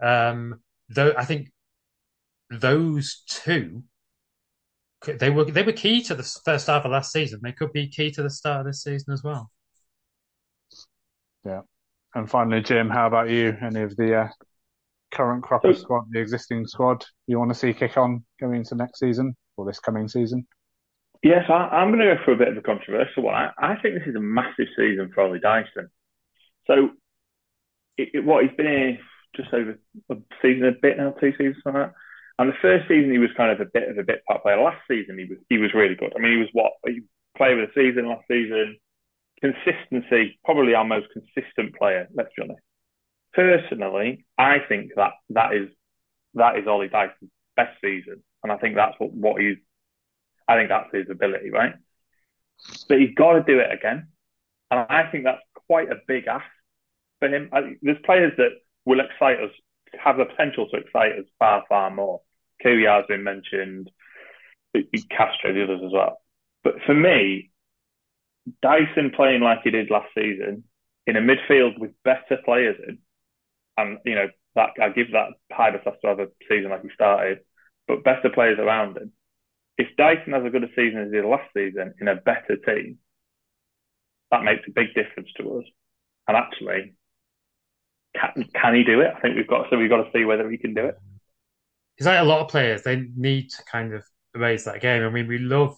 um, 0.02 0.62
though 0.88 1.14
I 1.18 1.26
think 1.26 1.52
those 2.50 3.24
two 3.28 3.84
they 5.06 5.30
were 5.30 5.44
they 5.44 5.64
were 5.64 5.74
key 5.74 6.02
to 6.04 6.16
the 6.16 6.24
first 6.46 6.68
half 6.68 6.86
of 6.86 6.92
last 6.92 7.12
season. 7.12 7.42
They 7.44 7.52
could 7.52 7.74
be 7.74 7.90
key 7.90 8.10
to 8.12 8.24
the 8.24 8.30
start 8.30 8.62
of 8.62 8.66
this 8.68 8.84
season 8.84 9.14
as 9.14 9.22
well. 9.22 9.52
Yeah, 11.46 11.62
and 12.16 12.30
finally, 12.30 12.62
Jim, 12.62 12.90
how 12.90 13.08
about 13.08 13.30
you? 13.30 13.56
Any 13.62 13.82
of 13.82 13.96
the 13.98 14.22
uh, 14.22 14.28
current 15.18 15.44
crop 15.44 15.66
of 15.66 15.78
squad, 15.78 16.06
the 16.12 16.20
existing 16.20 16.68
squad, 16.68 17.04
you 17.26 17.40
want 17.40 17.52
to 17.52 17.56
see 17.56 17.74
kick 17.74 17.98
on 17.98 18.24
going 18.40 18.58
into 18.58 18.76
next 18.76 19.00
season 19.00 19.36
or 19.58 19.66
this 19.66 19.80
coming 19.80 20.08
season? 20.08 20.48
Yes, 21.24 21.46
I, 21.50 21.82
am 21.82 21.90
going 21.90 22.00
to 22.00 22.16
go 22.16 22.22
for 22.24 22.34
a 22.34 22.38
bit 22.38 22.50
of 22.50 22.58
a 22.58 22.62
controversial 22.62 23.24
one. 23.24 23.34
I, 23.34 23.52
I 23.58 23.76
think 23.82 23.96
this 23.96 24.08
is 24.08 24.16
a 24.16 24.22
massive 24.22 24.68
season 24.78 25.12
for 25.14 25.24
Ollie 25.24 25.40
Dyson. 25.40 25.90
So, 26.68 26.92
it, 27.98 28.10
it, 28.14 28.24
what 28.24 28.44
he's 28.44 28.56
been 28.56 28.68
here 28.68 29.00
just 29.36 29.54
over 29.54 29.80
a 30.12 30.16
season, 30.42 30.66
a 30.66 30.72
bit 30.80 30.98
now, 30.98 31.16
two 31.20 31.32
seasons 31.32 31.58
like 31.66 31.74
that. 31.74 31.94
And 32.40 32.50
the 32.50 32.58
first 32.62 32.88
season 32.88 33.12
he 33.12 33.18
was 33.18 33.32
kind 33.36 33.52
of 33.52 33.60
a 33.60 33.70
bit 33.74 33.90
of 33.90 33.98
a 33.98 34.04
bit 34.04 34.24
part 34.28 34.44
player. 34.44 34.62
Last 34.62 34.82
season 34.88 35.18
he 35.18 35.26
was 35.26 35.40
he 35.50 35.58
was 35.58 35.74
really 35.74 35.96
good. 35.96 36.14
I 36.16 36.20
mean, 36.20 36.34
he 36.34 36.38
was 36.38 36.50
what 36.54 36.74
he 36.86 37.02
player 37.36 37.62
of 37.62 37.70
the 37.74 37.82
season 37.82 38.08
last 38.08 38.26
season. 38.30 38.78
Consistency, 39.42 40.40
probably 40.46 40.76
our 40.76 40.86
most 40.86 41.08
consistent 41.14 41.76
player. 41.76 42.08
Let's 42.14 42.30
be 42.36 42.44
honest. 42.44 42.62
Personally, 43.38 44.26
I 44.36 44.58
think 44.68 44.94
that 44.96 45.12
that 45.30 45.54
is 45.54 45.70
that 46.34 46.58
is 46.58 46.66
Ollie 46.66 46.88
Dyson's 46.88 47.30
best 47.56 47.78
season, 47.84 48.24
and 48.42 48.52
I 48.52 48.58
think 48.58 48.74
that's 48.74 48.96
what 48.98 49.14
what 49.14 49.40
he's. 49.40 49.58
I 50.48 50.56
think 50.56 50.70
that's 50.70 50.90
his 50.92 51.06
ability, 51.12 51.52
right? 51.52 51.76
But 52.90 53.00
he's 53.00 53.14
got 53.14 53.34
to 53.34 53.44
do 53.44 53.60
it 53.60 53.72
again, 53.72 54.08
and 54.72 54.80
I 54.90 55.12
think 55.12 55.26
that's 55.26 55.44
quite 55.68 55.92
a 55.92 56.02
big 56.08 56.26
ask 56.26 56.46
for 57.20 57.28
him. 57.28 57.50
I, 57.54 57.76
there's 57.84 58.02
players 58.04 58.34
that 58.38 58.54
will 58.86 59.02
excite 59.02 59.40
us, 59.40 59.52
have 60.04 60.18
the 60.18 60.26
potential 60.26 60.68
to 60.70 60.78
excite 60.78 61.20
us 61.20 61.26
far, 61.38 61.64
far 61.70 61.92
more. 61.92 62.22
Kouhyar 62.66 63.02
has 63.02 63.06
been 63.06 63.24
mentioned, 63.24 63.92
Castro, 65.12 65.54
the 65.54 65.64
others 65.64 65.82
as 65.86 65.92
well. 65.94 66.20
But 66.64 66.82
for 66.88 66.96
me, 66.96 67.52
Dyson 68.64 69.12
playing 69.16 69.42
like 69.42 69.60
he 69.64 69.70
did 69.70 69.92
last 69.92 70.10
season 70.16 70.64
in 71.06 71.18
a 71.18 71.22
midfield 71.22 71.78
with 71.78 71.92
better 72.04 72.42
players 72.44 72.78
in, 72.88 72.98
and 73.78 74.00
you 74.06 74.16
know 74.16 74.28
that 74.56 74.72
I 74.82 74.90
give 74.90 75.12
that 75.12 75.30
Pybus 75.52 75.84
has 75.86 75.94
to 76.02 76.08
have 76.08 76.20
a 76.20 76.28
season 76.50 76.72
like 76.72 76.82
he 76.82 76.90
started, 76.94 77.40
but 77.88 78.04
better 78.04 78.30
players 78.34 78.60
around 78.60 78.98
him. 78.98 79.14
If 79.78 79.96
Dyson 79.96 80.34
has 80.34 80.44
a 80.44 80.50
good 80.50 80.64
a 80.64 80.70
season 80.76 81.02
as 81.02 81.12
he 81.12 81.18
did 81.18 81.26
last 81.26 81.50
season 81.56 81.94
in 82.02 82.08
a 82.08 82.16
better 82.16 82.58
team, 82.66 82.98
that 84.32 84.44
makes 84.44 84.64
a 84.68 84.72
big 84.72 84.94
difference 84.96 85.30
to 85.38 85.60
us. 85.60 85.66
And 86.28 86.36
actually, 86.36 86.96
can, 88.16 88.50
can 88.54 88.76
he 88.76 88.84
do 88.84 89.02
it? 89.02 89.14
I 89.16 89.20
think 89.20 89.36
we've 89.36 89.48
got 89.48 89.68
so 89.70 89.78
we've 89.78 89.90
got 89.90 90.04
to 90.04 90.12
see 90.14 90.26
whether 90.26 90.50
he 90.50 90.58
can 90.58 90.74
do 90.74 90.86
it. 90.86 90.96
He's 91.96 92.08
like 92.08 92.20
a 92.20 92.24
lot 92.24 92.42
of 92.42 92.50
players; 92.50 92.82
they 92.82 93.08
need 93.16 93.50
to 93.52 93.64
kind 93.72 93.94
of 93.94 94.04
raise 94.34 94.66
that 94.66 94.82
game. 94.82 95.04
I 95.04 95.10
mean, 95.10 95.28
we 95.28 95.38
love 95.38 95.78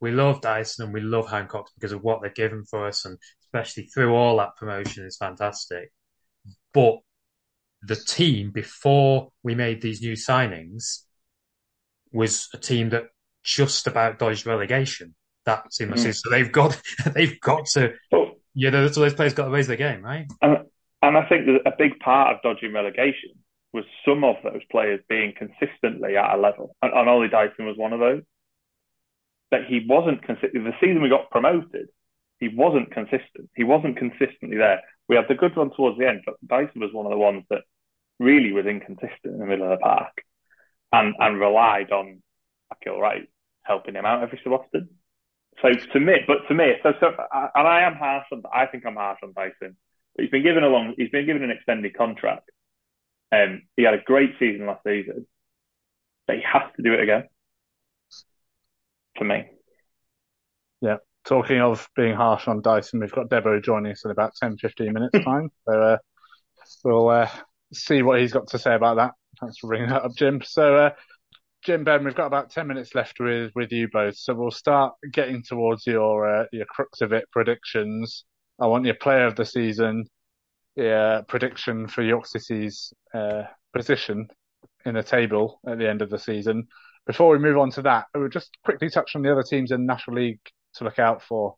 we 0.00 0.10
love 0.10 0.40
Dyson 0.40 0.84
and 0.84 0.94
we 0.94 1.00
love 1.00 1.28
Hancock 1.28 1.70
because 1.74 1.92
of 1.92 2.02
what 2.02 2.22
they've 2.22 2.34
given 2.34 2.64
for 2.64 2.86
us, 2.86 3.04
and 3.04 3.18
especially 3.42 3.84
through 3.84 4.14
all 4.14 4.38
that 4.38 4.56
promotion 4.56 5.04
is 5.04 5.16
fantastic. 5.16 5.92
But 6.72 6.98
the 7.86 7.96
team 7.96 8.50
before 8.50 9.30
we 9.42 9.54
made 9.54 9.80
these 9.80 10.00
new 10.00 10.12
signings 10.12 11.00
was 12.12 12.48
a 12.54 12.58
team 12.58 12.90
that 12.90 13.04
just 13.42 13.86
about 13.86 14.18
dodged 14.18 14.46
relegation. 14.46 15.14
That 15.44 15.72
seems 15.72 16.04
mm. 16.04 16.14
so 16.14 16.30
they've 16.30 16.50
got 16.50 16.80
they've 17.14 17.38
got 17.40 17.66
to 17.74 17.92
oh. 18.12 18.32
you 18.54 18.70
know 18.70 18.88
so 18.88 19.00
those 19.00 19.14
players 19.14 19.34
got 19.34 19.44
to 19.44 19.50
raise 19.50 19.66
their 19.66 19.76
game, 19.76 20.02
right? 20.02 20.26
And, 20.40 20.58
and 21.02 21.18
I 21.18 21.28
think 21.28 21.46
that 21.46 21.70
a 21.70 21.76
big 21.76 21.98
part 22.00 22.34
of 22.34 22.42
dodging 22.42 22.72
relegation 22.72 23.30
was 23.74 23.84
some 24.06 24.24
of 24.24 24.36
those 24.42 24.62
players 24.70 25.00
being 25.08 25.34
consistently 25.36 26.16
at 26.16 26.34
a 26.34 26.40
level, 26.40 26.76
and, 26.80 26.92
and 26.94 27.08
Ollie 27.08 27.28
Dyson 27.28 27.66
was 27.66 27.76
one 27.76 27.92
of 27.92 28.00
those. 28.00 28.22
That 29.50 29.66
he 29.68 29.84
wasn't 29.86 30.22
consistent. 30.22 30.64
The 30.64 30.72
season 30.80 31.02
we 31.02 31.08
got 31.08 31.30
promoted, 31.30 31.88
he 32.40 32.48
wasn't 32.48 32.90
consistent. 32.92 33.50
He 33.54 33.64
wasn't 33.64 33.98
consistently 33.98 34.56
there. 34.56 34.80
We 35.08 35.16
had 35.16 35.26
the 35.28 35.34
good 35.34 35.56
run 35.56 35.70
towards 35.76 35.98
the 35.98 36.08
end, 36.08 36.22
but 36.24 36.36
Dyson 36.46 36.80
was 36.80 36.92
one 36.92 37.06
of 37.06 37.10
the 37.10 37.18
ones 37.18 37.44
that 37.50 37.62
really 38.18 38.52
was 38.52 38.66
inconsistent 38.66 39.34
in 39.34 39.38
the 39.38 39.46
middle 39.46 39.70
of 39.70 39.78
the 39.78 39.82
park 39.82 40.22
and, 40.92 41.14
and 41.18 41.40
relied 41.40 41.90
on 41.90 42.22
Akil 42.72 43.00
Wright 43.00 43.28
helping 43.62 43.94
him 43.94 44.04
out 44.04 44.22
every 44.22 44.40
so 44.44 44.52
often. 44.52 44.88
So 45.62 45.68
to 45.72 46.00
me, 46.00 46.14
but 46.26 46.46
to 46.48 46.54
me, 46.54 46.74
so, 46.82 46.92
so 47.00 47.08
and 47.08 47.68
I 47.68 47.82
am 47.82 47.94
harsh 47.94 48.26
on, 48.32 48.42
I 48.52 48.66
think 48.66 48.84
I'm 48.86 48.96
harsh 48.96 49.20
on 49.22 49.32
Dyson, 49.34 49.76
but 50.14 50.22
he's 50.22 50.30
been 50.30 50.42
given 50.42 50.64
a 50.64 50.68
long, 50.68 50.94
he's 50.96 51.10
been 51.10 51.26
given 51.26 51.42
an 51.42 51.50
extended 51.50 51.96
contract. 51.96 52.50
Um, 53.32 53.62
he 53.76 53.84
had 53.84 53.94
a 53.94 54.02
great 54.04 54.30
season 54.38 54.66
last 54.66 54.82
season, 54.86 55.26
but 56.26 56.36
he 56.36 56.42
has 56.42 56.70
to 56.76 56.82
do 56.82 56.92
it 56.92 57.00
again. 57.00 57.24
To 59.18 59.24
me. 59.24 59.44
Yeah. 60.80 60.96
Talking 61.24 61.60
of 61.60 61.88
being 61.96 62.14
harsh 62.14 62.48
on 62.48 62.60
Dyson, 62.60 63.00
we've 63.00 63.12
got 63.12 63.30
Debo 63.30 63.62
joining 63.62 63.92
us 63.92 64.04
in 64.04 64.10
about 64.10 64.34
10, 64.34 64.58
15 64.58 64.92
minutes 64.92 65.18
time. 65.24 65.50
so 65.66 65.80
uh, 65.82 65.96
we'll 66.84 67.08
uh, 67.08 67.28
see 67.72 68.02
what 68.02 68.20
he's 68.20 68.32
got 68.32 68.48
to 68.48 68.58
say 68.58 68.74
about 68.74 68.96
that. 68.96 69.12
Thanks 69.40 69.58
for 69.58 69.68
bringing 69.68 69.88
that 69.88 70.04
up, 70.04 70.12
Jim. 70.16 70.40
So, 70.44 70.76
uh, 70.76 70.90
Jim 71.64 71.84
Ben, 71.84 72.04
we've 72.04 72.14
got 72.14 72.26
about 72.26 72.50
ten 72.50 72.66
minutes 72.66 72.94
left 72.94 73.18
with 73.18 73.50
with 73.54 73.72
you 73.72 73.88
both, 73.92 74.16
so 74.16 74.34
we'll 74.34 74.50
start 74.50 74.94
getting 75.12 75.42
towards 75.42 75.86
your 75.86 76.42
uh, 76.42 76.44
your 76.52 76.66
crux 76.66 77.00
of 77.00 77.12
it 77.12 77.24
predictions. 77.32 78.24
I 78.60 78.66
want 78.66 78.84
your 78.84 78.94
player 78.94 79.26
of 79.26 79.34
the 79.34 79.44
season, 79.44 80.04
yeah, 80.76 81.22
prediction 81.26 81.88
for 81.88 82.02
York 82.02 82.26
City's 82.26 82.92
uh, 83.12 83.44
position 83.72 84.28
in 84.84 84.94
the 84.94 85.02
table 85.02 85.60
at 85.66 85.78
the 85.78 85.88
end 85.88 86.02
of 86.02 86.10
the 86.10 86.18
season. 86.18 86.68
Before 87.06 87.30
we 87.30 87.38
move 87.38 87.58
on 87.58 87.70
to 87.72 87.82
that, 87.82 88.06
we'll 88.14 88.28
just 88.28 88.56
quickly 88.64 88.90
touch 88.90 89.16
on 89.16 89.22
the 89.22 89.32
other 89.32 89.42
teams 89.42 89.70
in 89.72 89.86
National 89.86 90.16
League 90.16 90.40
to 90.74 90.84
look 90.84 90.98
out 90.98 91.22
for. 91.22 91.54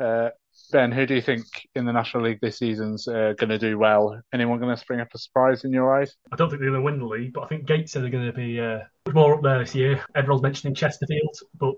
Uh, 0.00 0.28
Ben, 0.70 0.92
who 0.92 1.06
do 1.06 1.14
you 1.14 1.22
think 1.22 1.46
in 1.74 1.86
the 1.86 1.92
National 1.92 2.24
League 2.24 2.40
this 2.40 2.58
season's 2.58 3.08
uh, 3.08 3.32
going 3.38 3.50
to 3.50 3.58
do 3.58 3.78
well? 3.78 4.20
Anyone 4.34 4.58
going 4.58 4.74
to 4.74 4.80
spring 4.80 5.00
up 5.00 5.08
a 5.14 5.18
surprise 5.18 5.64
in 5.64 5.72
your 5.72 5.98
eyes? 5.98 6.14
I 6.30 6.36
don't 6.36 6.50
think 6.50 6.60
they're 6.60 6.70
going 6.70 6.80
to 6.80 6.84
win 6.84 6.98
the 6.98 7.06
league, 7.06 7.32
but 7.32 7.44
I 7.44 7.48
think 7.48 7.66
Gateshead 7.66 8.04
are 8.04 8.10
going 8.10 8.26
to 8.26 8.32
be 8.32 8.60
uh, 8.60 8.80
more 9.12 9.34
up 9.34 9.42
there 9.42 9.58
this 9.58 9.74
year. 9.74 10.04
Everyone's 10.14 10.42
mentioning 10.42 10.74
Chesterfield, 10.74 11.36
but 11.58 11.74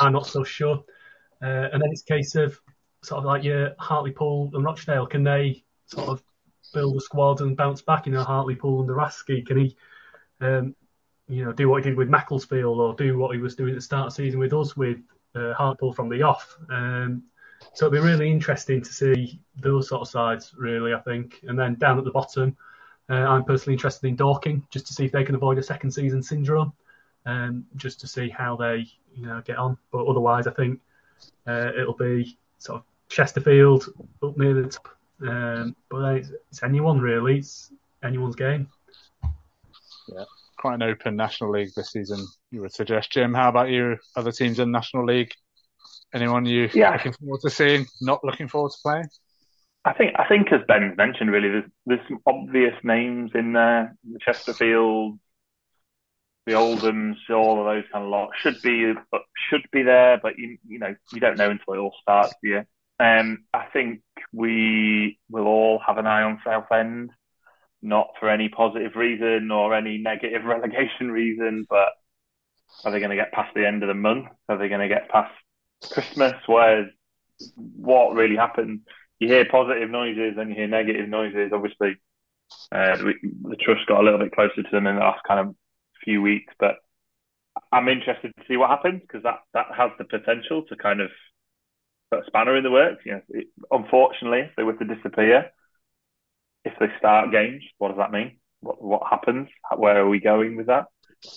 I'm 0.00 0.12
not 0.12 0.26
so 0.26 0.42
sure. 0.42 0.82
Uh, 1.42 1.68
and 1.72 1.82
then 1.82 1.90
it's 1.90 2.02
a 2.02 2.12
case 2.12 2.34
of 2.34 2.58
sort 3.02 3.18
of 3.18 3.24
like 3.24 3.44
your 3.44 3.74
Hartlepool 3.78 4.50
and 4.54 4.64
Rochdale. 4.64 5.06
Can 5.06 5.24
they 5.24 5.64
sort 5.86 6.08
of 6.08 6.22
build 6.72 6.96
a 6.96 7.00
squad 7.00 7.40
and 7.40 7.56
bounce 7.56 7.82
back? 7.82 8.06
You 8.06 8.12
know, 8.12 8.24
Hartlepool 8.24 8.80
and 8.80 8.88
the 8.88 9.42
can 9.46 9.58
he, 9.58 9.76
um, 10.40 10.74
you 11.28 11.44
know, 11.44 11.52
do 11.52 11.68
what 11.68 11.82
he 11.82 11.90
did 11.90 11.98
with 11.98 12.08
Macclesfield 12.08 12.78
or 12.78 12.94
do 12.94 13.18
what 13.18 13.34
he 13.34 13.42
was 13.42 13.56
doing 13.56 13.70
at 13.70 13.76
the 13.76 13.82
start 13.82 14.06
of 14.06 14.12
the 14.12 14.16
season 14.16 14.40
with 14.40 14.52
us 14.52 14.76
with 14.76 14.98
uh, 15.34 15.52
Hartlepool 15.54 15.92
from 15.92 16.08
the 16.08 16.22
off? 16.22 16.56
Um, 16.70 17.24
so 17.74 17.86
it'll 17.86 18.00
be 18.00 18.06
really 18.06 18.30
interesting 18.30 18.82
to 18.82 18.92
see 18.92 19.40
those 19.60 19.88
sort 19.88 20.02
of 20.02 20.08
sides, 20.08 20.52
really, 20.56 20.94
I 20.94 21.00
think. 21.00 21.40
And 21.46 21.58
then 21.58 21.74
down 21.76 21.98
at 21.98 22.04
the 22.04 22.10
bottom, 22.10 22.56
uh, 23.08 23.14
I'm 23.14 23.44
personally 23.44 23.74
interested 23.74 24.06
in 24.06 24.16
Dorking, 24.16 24.66
just 24.70 24.86
to 24.86 24.92
see 24.92 25.04
if 25.04 25.12
they 25.12 25.24
can 25.24 25.34
avoid 25.34 25.58
a 25.58 25.62
second 25.62 25.90
season 25.90 26.22
syndrome, 26.22 26.72
um, 27.26 27.64
just 27.76 28.00
to 28.00 28.06
see 28.06 28.28
how 28.28 28.56
they, 28.56 28.86
you 29.14 29.26
know, 29.26 29.42
get 29.44 29.56
on. 29.56 29.76
But 29.90 30.06
otherwise, 30.06 30.46
I 30.46 30.52
think 30.52 30.80
uh, 31.46 31.72
it'll 31.78 31.94
be 31.94 32.36
sort 32.58 32.80
of 32.80 32.84
Chesterfield 33.08 33.86
up 34.22 34.36
near 34.36 34.54
the 34.54 34.68
top. 34.68 34.88
Um, 35.20 35.76
but 35.88 36.16
it's, 36.16 36.30
it's 36.50 36.62
anyone 36.62 37.00
really. 37.00 37.38
It's 37.38 37.72
anyone's 38.02 38.36
game. 38.36 38.68
Yeah, 40.08 40.24
quite 40.58 40.74
an 40.74 40.82
open 40.82 41.16
National 41.16 41.50
League 41.50 41.70
this 41.76 41.92
season. 41.92 42.26
You 42.50 42.60
would 42.62 42.72
suggest, 42.72 43.12
Jim. 43.12 43.34
How 43.34 43.48
about 43.48 43.70
you? 43.70 43.98
Other 44.16 44.32
teams 44.32 44.58
in 44.58 44.70
National 44.70 45.04
League? 45.06 45.32
Anyone 46.14 46.44
you 46.44 46.68
yeah. 46.74 46.92
looking 46.92 47.12
forward 47.12 47.40
to 47.42 47.50
seeing? 47.50 47.86
Not 48.00 48.22
looking 48.22 48.48
forward 48.48 48.72
to 48.72 48.78
playing? 48.82 49.08
I 49.84 49.92
think 49.94 50.14
I 50.16 50.28
think 50.28 50.52
as 50.52 50.60
Ben 50.68 50.94
mentioned, 50.96 51.30
really, 51.30 51.48
there's 51.48 51.70
there's 51.86 52.08
some 52.08 52.20
obvious 52.26 52.74
names 52.84 53.32
in 53.34 53.52
there. 53.52 53.96
The 54.04 54.18
Chesterfield, 54.20 55.18
the 56.46 56.52
Oldhams, 56.52 57.16
all 57.30 57.58
of 57.60 57.66
those 57.66 57.84
kind 57.92 58.04
of 58.04 58.10
lot 58.10 58.30
should 58.40 58.60
be 58.62 58.92
but 59.10 59.22
should 59.50 59.66
be 59.72 59.82
there, 59.82 60.20
but 60.22 60.38
you 60.38 60.58
you 60.68 60.78
know 60.78 60.94
you 61.12 61.20
don't 61.20 61.38
know 61.38 61.50
until 61.50 61.74
it 61.74 61.78
all 61.78 61.94
starts. 62.00 62.34
Yeah, 62.42 62.62
um, 63.00 63.44
I 63.52 63.66
think 63.72 64.02
we 64.32 65.18
will 65.30 65.46
all 65.46 65.80
have 65.84 65.98
an 65.98 66.06
eye 66.06 66.22
on 66.22 66.40
Southend, 66.44 67.10
not 67.80 68.08
for 68.20 68.28
any 68.28 68.48
positive 68.48 68.94
reason 68.94 69.50
or 69.50 69.74
any 69.74 69.98
negative 69.98 70.44
relegation 70.44 71.10
reason, 71.10 71.66
but 71.68 71.88
are 72.84 72.92
they 72.92 73.00
going 73.00 73.10
to 73.10 73.16
get 73.16 73.32
past 73.32 73.52
the 73.54 73.66
end 73.66 73.82
of 73.82 73.88
the 73.88 73.94
month? 73.94 74.26
Are 74.48 74.58
they 74.58 74.68
going 74.68 74.80
to 74.80 74.88
get 74.88 75.08
past 75.08 75.32
Christmas, 75.90 76.34
where 76.46 76.90
what 77.56 78.14
really 78.14 78.36
happened, 78.36 78.80
you 79.18 79.28
hear 79.28 79.44
positive 79.44 79.90
noises 79.90 80.34
and 80.38 80.50
you 80.50 80.56
hear 80.56 80.68
negative 80.68 81.08
noises. 81.08 81.52
Obviously, 81.52 81.96
uh, 82.70 82.96
the, 82.96 83.14
the 83.42 83.56
trust 83.56 83.86
got 83.86 84.00
a 84.00 84.02
little 84.02 84.18
bit 84.18 84.32
closer 84.32 84.62
to 84.62 84.70
them 84.70 84.86
in 84.86 84.96
the 84.96 85.00
last 85.00 85.22
kind 85.26 85.40
of 85.40 85.54
few 86.04 86.22
weeks, 86.22 86.52
but 86.58 86.76
I'm 87.70 87.88
interested 87.88 88.32
to 88.36 88.42
see 88.48 88.56
what 88.56 88.70
happens 88.70 89.00
because 89.02 89.22
that, 89.22 89.40
that 89.54 89.66
has 89.76 89.90
the 89.98 90.04
potential 90.04 90.64
to 90.68 90.76
kind 90.76 91.00
of 91.00 91.10
put 92.10 92.22
a 92.22 92.26
spanner 92.26 92.56
in 92.56 92.64
the 92.64 92.70
works. 92.70 93.02
You 93.04 93.12
know, 93.12 93.22
it, 93.30 93.46
unfortunately, 93.70 94.40
if 94.40 94.50
they 94.56 94.62
were 94.62 94.74
to 94.74 94.84
disappear, 94.84 95.50
if 96.64 96.72
they 96.78 96.86
start 96.98 97.32
games, 97.32 97.62
what 97.78 97.88
does 97.88 97.98
that 97.98 98.12
mean? 98.12 98.38
What 98.60 98.80
what 98.82 99.02
happens? 99.10 99.48
Where 99.76 99.98
are 99.98 100.08
we 100.08 100.20
going 100.20 100.56
with 100.56 100.66
that? 100.66 100.86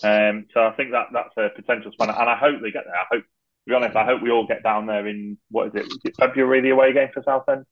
Um, 0.03 0.45
so 0.53 0.65
I 0.65 0.71
think 0.71 0.91
that 0.91 1.07
that's 1.13 1.35
a 1.37 1.49
potential 1.55 1.91
spanner, 1.91 2.13
and 2.17 2.29
I 2.29 2.35
hope 2.35 2.61
they 2.61 2.71
get 2.71 2.85
there. 2.85 2.95
I 2.95 3.05
hope 3.11 3.23
be 3.65 3.73
honest, 3.73 3.95
I 3.95 4.05
hope 4.05 4.21
we 4.21 4.31
all 4.31 4.47
get 4.47 4.63
down 4.63 4.85
there 4.85 5.07
in 5.07 5.37
what 5.49 5.67
is 5.67 5.75
it? 5.75 5.85
Is 5.85 5.99
it 6.05 6.15
February 6.17 6.61
the 6.61 6.69
away 6.69 6.93
game 6.93 7.09
for 7.13 7.23
Southend, 7.23 7.65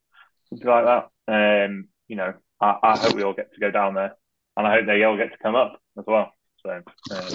something 0.49 0.67
like 0.67 0.85
that. 0.85 1.65
Um, 1.65 1.87
you 2.07 2.15
know, 2.15 2.33
I, 2.59 2.77
I, 2.83 2.97
hope 2.97 3.13
we 3.13 3.23
all 3.23 3.33
get 3.33 3.53
to 3.53 3.59
go 3.59 3.71
down 3.71 3.93
there, 3.93 4.15
and 4.57 4.67
I 4.67 4.75
hope 4.75 4.85
they 4.85 5.03
all 5.03 5.17
get 5.17 5.31
to 5.31 5.37
come 5.41 5.55
up 5.55 5.79
as 5.97 6.05
well. 6.07 6.31
So, 6.65 6.71
um, 6.71 7.33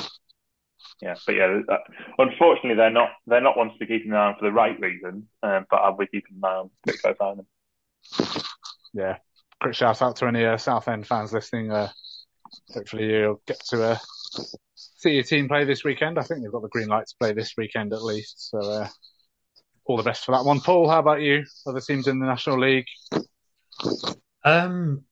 yeah, 1.01 1.15
but 1.27 1.35
yeah, 1.35 1.61
that, 1.69 1.81
unfortunately, 2.19 2.75
they're 2.75 2.91
not 2.91 3.11
they're 3.27 3.41
not 3.41 3.57
ones 3.57 3.73
to 3.73 3.79
be 3.79 3.87
keeping 3.87 4.11
an 4.11 4.17
eye 4.17 4.27
on 4.27 4.37
for 4.39 4.45
the 4.45 4.53
right 4.53 4.79
reason, 4.81 5.29
um, 5.43 5.67
but 5.71 5.77
I'll 5.77 5.97
be 5.97 6.07
keeping 6.07 6.37
an 6.43 6.45
eye 6.45 6.65
on 7.21 7.37
them. 7.37 7.47
Yeah, 8.93 9.17
quick 9.61 9.75
shout 9.75 10.03
out 10.03 10.17
to 10.17 10.27
any 10.27 10.45
uh, 10.45 10.59
fans 10.59 11.33
listening. 11.33 11.71
Uh, 11.71 11.91
hopefully, 12.75 13.07
you'll 13.07 13.41
get 13.47 13.61
to 13.69 13.83
uh, 13.83 13.99
see 14.99 15.13
your 15.13 15.23
team 15.23 15.49
play 15.49 15.65
this 15.65 15.85
weekend. 15.85 16.19
I 16.19 16.23
think 16.23 16.43
they've 16.43 16.53
got 16.53 16.63
the 16.63 16.69
green 16.69 16.89
light 16.89 17.07
to 17.07 17.15
play 17.19 17.33
this 17.33 17.55
weekend 17.57 17.93
at 17.93 18.03
least. 18.03 18.51
So 18.51 18.59
uh, 18.59 18.89
all 19.85 19.97
the 19.97 20.03
best 20.03 20.25
for 20.25 20.33
that 20.33 20.45
one. 20.45 20.61
Paul, 20.61 20.89
how 20.89 20.99
about 20.99 21.23
you? 21.23 21.45
Other 21.67 21.81
teams 21.81 22.07
in 22.07 22.19
the 22.19 22.27
National 22.27 22.61
League? 22.61 22.87
Um, 24.45 25.05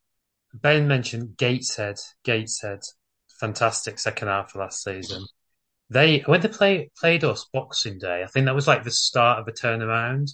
Ben 0.53 0.89
mentioned 0.89 1.37
Gateshead. 1.37 1.97
Gateshead, 2.25 2.81
fantastic 3.41 3.99
second 3.99 4.29
half 4.29 4.55
of 4.55 4.61
last 4.61 4.83
season. 4.83 5.25
They 5.89 6.19
when 6.21 6.41
they 6.41 6.49
play, 6.49 6.91
played 6.99 7.23
us 7.23 7.49
Boxing 7.53 7.99
Day, 7.99 8.25
I 8.25 8.27
think 8.27 8.47
that 8.47 8.57
was 8.57 8.67
like 8.67 8.83
the 8.83 8.91
start 8.91 9.39
of 9.39 9.47
a 9.47 9.53
turnaround, 9.53 10.31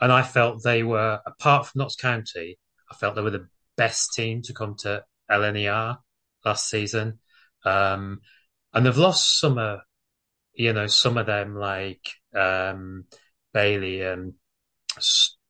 and 0.00 0.10
I 0.10 0.22
felt 0.22 0.64
they 0.64 0.82
were 0.82 1.20
apart 1.24 1.66
from 1.66 1.78
Notts 1.78 1.94
County, 1.94 2.58
I 2.90 2.96
felt 2.96 3.14
they 3.14 3.22
were 3.22 3.30
the 3.30 3.48
best 3.76 4.12
team 4.14 4.42
to 4.42 4.52
come 4.52 4.74
to 4.80 5.04
LNER 5.30 5.98
last 6.44 6.68
season. 6.68 7.20
Um, 7.64 8.22
and 8.72 8.84
they've 8.84 8.96
lost 8.96 9.40
some 9.40 9.58
of, 9.58 9.80
you 10.54 10.72
know, 10.72 10.86
some 10.86 11.16
of 11.16 11.26
them 11.26 11.56
like 11.56 12.10
um, 12.34 13.04
Bailey 13.52 14.02
and, 14.02 14.34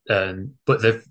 and 0.08 0.54
but 0.66 0.82
they've 0.82 1.04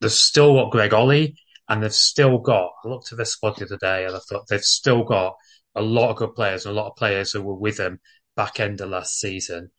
they've 0.00 0.12
still 0.12 0.54
got 0.54 0.72
Greg 0.72 0.92
Olley 0.92 1.34
and 1.68 1.82
they've 1.82 1.94
still 1.94 2.38
got. 2.38 2.70
I 2.84 2.88
looked 2.88 3.12
at 3.12 3.18
their 3.18 3.24
squad 3.24 3.56
the 3.56 3.66
other 3.66 3.78
day 3.78 4.04
and 4.04 4.14
I 4.14 4.18
thought 4.18 4.46
they've 4.48 4.60
still 4.60 5.04
got 5.04 5.34
a 5.74 5.82
lot 5.82 6.10
of 6.10 6.16
good 6.16 6.34
players 6.34 6.66
and 6.66 6.76
a 6.76 6.80
lot 6.80 6.90
of 6.90 6.96
players 6.96 7.32
who 7.32 7.42
were 7.42 7.54
with 7.54 7.78
them 7.78 8.00
back 8.36 8.60
end 8.60 8.80
of 8.80 8.90
last 8.90 9.18
season. 9.18 9.70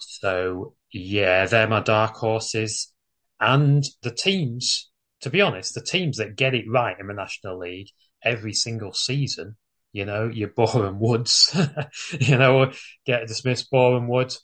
So 0.00 0.74
yeah, 0.92 1.46
they're 1.46 1.68
my 1.68 1.80
dark 1.80 2.16
horses, 2.16 2.92
and 3.40 3.84
the 4.02 4.10
teams 4.10 4.90
to 5.20 5.30
be 5.30 5.40
honest, 5.40 5.74
the 5.74 5.82
teams 5.82 6.16
that 6.16 6.36
get 6.36 6.54
it 6.54 6.64
right 6.68 6.96
in 6.98 7.06
the 7.06 7.14
National 7.14 7.58
League 7.58 7.88
every 8.24 8.52
single 8.52 8.92
season, 8.92 9.56
you 9.92 10.04
know, 10.04 10.28
your 10.28 10.48
Boreham 10.48 11.00
Woods, 11.00 11.56
you 12.20 12.38
know, 12.38 12.72
get 13.06 13.26
dismissed 13.26 13.70
Boreham 13.70 14.08
Wood. 14.08 14.34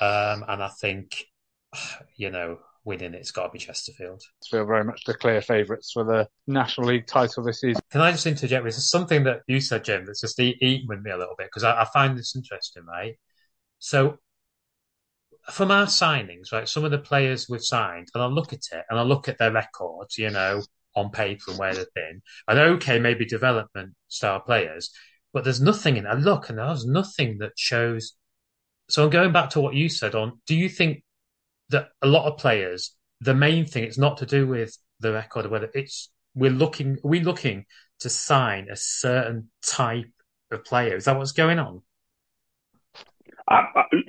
Um, 0.00 0.44
and 0.48 0.62
I 0.62 0.70
think, 0.80 1.24
you 2.16 2.30
know, 2.30 2.58
winning 2.84 3.14
it's 3.14 3.32
got 3.32 3.46
to 3.46 3.52
be 3.52 3.58
Chesterfield. 3.58 4.22
Feel 4.48 4.64
very 4.64 4.84
much 4.84 5.02
the 5.04 5.14
clear 5.14 5.42
favourites 5.42 5.90
for 5.92 6.04
the 6.04 6.28
National 6.46 6.86
League 6.86 7.06
title 7.06 7.42
this 7.42 7.60
season. 7.60 7.82
Can 7.90 8.00
I 8.00 8.12
just 8.12 8.26
interject 8.26 8.64
with 8.64 8.74
something 8.74 9.24
that 9.24 9.40
you 9.46 9.60
said, 9.60 9.84
Jim, 9.84 10.06
that's 10.06 10.20
just 10.20 10.40
eating 10.40 10.86
with 10.88 11.02
me 11.02 11.10
a 11.10 11.18
little 11.18 11.34
bit 11.36 11.48
because 11.48 11.64
I, 11.64 11.82
I 11.82 11.84
find 11.84 12.16
this 12.16 12.36
interesting, 12.36 12.84
right? 12.86 13.16
So 13.78 14.18
from 15.50 15.70
our 15.70 15.86
signings, 15.86 16.52
right, 16.52 16.68
some 16.68 16.84
of 16.84 16.90
the 16.90 16.98
players 16.98 17.48
we've 17.48 17.62
signed, 17.62 18.08
and 18.14 18.22
I 18.22 18.26
look 18.26 18.52
at 18.52 18.60
it 18.72 18.84
and 18.88 18.98
I 18.98 19.02
look 19.02 19.28
at 19.28 19.38
their 19.38 19.52
records, 19.52 20.16
you 20.16 20.30
know, 20.30 20.62
on 20.96 21.10
paper 21.10 21.44
and 21.50 21.58
where 21.58 21.74
they've 21.74 21.94
been. 21.94 22.22
And 22.48 22.58
okay, 22.58 22.98
maybe 22.98 23.24
development 23.24 23.94
style 24.08 24.40
players, 24.40 24.90
but 25.32 25.44
there's 25.44 25.60
nothing 25.60 25.96
in. 25.96 26.06
I 26.06 26.14
look 26.14 26.48
and 26.48 26.58
there's 26.58 26.86
nothing 26.86 27.38
that 27.38 27.52
shows. 27.56 28.14
So 28.88 29.04
I'm 29.04 29.10
going 29.10 29.32
back 29.32 29.50
to 29.50 29.60
what 29.60 29.74
you 29.74 29.88
said 29.88 30.14
on. 30.14 30.40
Do 30.46 30.56
you 30.56 30.68
think 30.68 31.04
that 31.68 31.90
a 32.02 32.06
lot 32.06 32.26
of 32.26 32.38
players, 32.38 32.94
the 33.20 33.34
main 33.34 33.66
thing, 33.66 33.84
it's 33.84 33.98
not 33.98 34.18
to 34.18 34.26
do 34.26 34.46
with 34.46 34.76
the 35.00 35.12
record, 35.12 35.50
whether 35.50 35.70
it's 35.74 36.10
we're 36.34 36.50
looking, 36.50 36.98
are 37.04 37.08
we 37.08 37.20
looking 37.20 37.66
to 38.00 38.10
sign 38.10 38.68
a 38.70 38.76
certain 38.76 39.50
type 39.64 40.10
of 40.50 40.64
player? 40.64 40.96
Is 40.96 41.04
that 41.06 41.16
what's 41.16 41.32
going 41.32 41.58
on? 41.58 41.82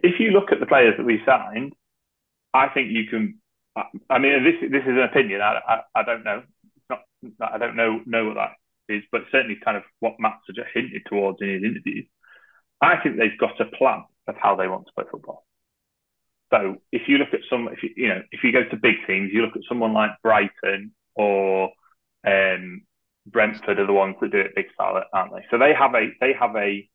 if 0.03 0.19
you 0.19 0.31
look 0.31 0.51
at 0.51 0.59
the 0.59 0.65
players 0.65 0.95
that 0.97 1.05
we 1.05 1.21
signed, 1.25 1.73
I 2.53 2.69
think 2.69 2.91
you 2.91 3.05
can. 3.07 3.39
I 4.09 4.17
mean, 4.17 4.43
this 4.43 4.71
this 4.71 4.81
is 4.81 4.89
an 4.89 5.03
opinion. 5.03 5.41
I, 5.41 5.59
I, 5.67 5.99
I 5.99 6.03
don't 6.03 6.23
know. 6.23 6.41
I 7.41 7.57
don't 7.57 7.75
know 7.75 8.01
know 8.05 8.25
what 8.25 8.35
that 8.35 8.53
is, 8.89 9.03
but 9.11 9.21
certainly 9.31 9.57
kind 9.63 9.77
of 9.77 9.83
what 9.99 10.19
Matt 10.19 10.39
just 10.47 10.59
hinted 10.73 11.03
towards 11.07 11.39
in 11.41 11.49
his 11.49 11.63
interviews. 11.63 12.05
I 12.81 12.97
think 12.97 13.17
they've 13.17 13.37
got 13.39 13.59
a 13.59 13.65
plan 13.65 14.03
of 14.27 14.35
how 14.37 14.55
they 14.55 14.67
want 14.67 14.85
to 14.85 14.93
play 14.93 15.05
football. 15.09 15.45
So 16.51 16.77
if 16.91 17.03
you 17.07 17.17
look 17.17 17.33
at 17.33 17.41
some, 17.49 17.67
if 17.71 17.83
you, 17.83 17.89
you 17.95 18.09
know, 18.09 18.21
if 18.31 18.43
you 18.43 18.51
go 18.51 18.63
to 18.63 18.77
big 18.77 18.95
teams, 19.05 19.31
you 19.33 19.41
look 19.41 19.55
at 19.55 19.63
someone 19.67 19.93
like 19.93 20.11
Brighton 20.23 20.93
or 21.15 21.71
um, 22.25 22.83
Brentford 23.25 23.79
are 23.79 23.87
the 23.87 23.93
ones 23.93 24.15
that 24.21 24.31
do 24.31 24.39
it 24.39 24.55
big 24.55 24.67
style, 24.73 25.01
aren't 25.13 25.33
they? 25.33 25.45
So 25.51 25.57
they 25.57 25.73
have 25.73 25.93
a 25.95 26.09
they 26.21 26.33
have 26.39 26.55
a 26.55 26.87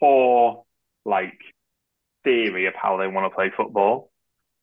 four 0.00 0.64
like 1.04 1.38
theory 2.24 2.66
of 2.66 2.74
how 2.74 2.96
they 2.96 3.06
want 3.06 3.30
to 3.30 3.34
play 3.34 3.52
football 3.56 4.10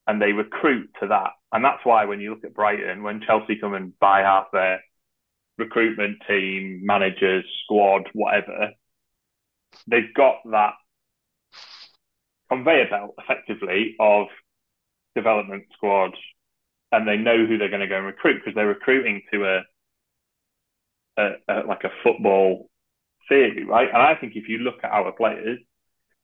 and 0.07 0.21
they 0.21 0.31
recruit 0.31 0.89
to 1.01 1.07
that. 1.07 1.31
And 1.51 1.63
that's 1.63 1.85
why 1.85 2.05
when 2.05 2.19
you 2.19 2.31
look 2.31 2.43
at 2.43 2.53
Brighton, 2.53 3.03
when 3.03 3.21
Chelsea 3.21 3.57
come 3.59 3.73
and 3.73 3.97
buy 3.99 4.21
half 4.21 4.47
their 4.51 4.81
recruitment 5.57 6.17
team, 6.27 6.81
managers, 6.83 7.45
squad, 7.63 8.09
whatever, 8.13 8.71
they've 9.87 10.13
got 10.15 10.37
that 10.51 10.73
conveyor 12.49 12.89
belt 12.89 13.15
effectively 13.17 13.95
of 13.99 14.27
development 15.15 15.65
squads 15.75 16.15
and 16.91 17.07
they 17.07 17.17
know 17.17 17.45
who 17.45 17.57
they're 17.57 17.69
going 17.69 17.81
to 17.81 17.87
go 17.87 17.97
and 17.97 18.05
recruit 18.05 18.35
because 18.35 18.53
they're 18.55 18.67
recruiting 18.67 19.21
to 19.31 19.45
a, 19.45 19.61
a, 21.17 21.29
a 21.47 21.53
like 21.67 21.83
a 21.83 21.89
football 22.03 22.69
theory, 23.29 23.63
right? 23.63 23.87
And 23.87 23.97
I 23.97 24.15
think 24.15 24.33
if 24.35 24.47
you 24.47 24.59
look 24.59 24.83
at 24.83 24.91
our 24.91 25.11
players, 25.11 25.59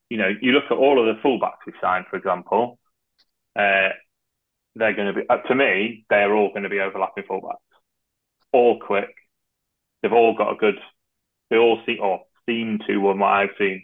you 0.10 0.18
know, 0.18 0.30
you 0.42 0.52
look 0.52 0.65
at 0.70 0.78
all 0.78 1.00
of 1.00 1.15
the 1.15 1.22
fullbacks 1.22 1.65
we 1.65 1.74
signed, 1.82 2.06
for 2.10 2.18
example, 2.18 2.80
uh, 3.60 3.89
they're 4.76 4.95
going 4.95 5.13
to 5.13 5.22
be, 5.22 5.28
uh, 5.30 5.38
to 5.38 5.56
me, 5.56 6.06
they're 6.10 6.34
all 6.34 6.50
going 6.50 6.63
to 6.63 6.69
be 6.69 6.80
overlapping 6.80 7.26
fullbacks, 7.26 7.58
all 8.54 8.80
quick. 8.80 9.13
They've 10.02 10.13
all 10.13 10.36
got 10.38 10.54
a 10.54 10.56
good, 10.56 10.76
they 11.50 11.58
all 11.58 11.82
see 11.86 11.98
or 12.02 12.22
seem 12.48 12.80
to, 12.88 12.95
or 12.95 13.15
what 13.17 13.28
I've 13.28 13.50
seen, 13.58 13.84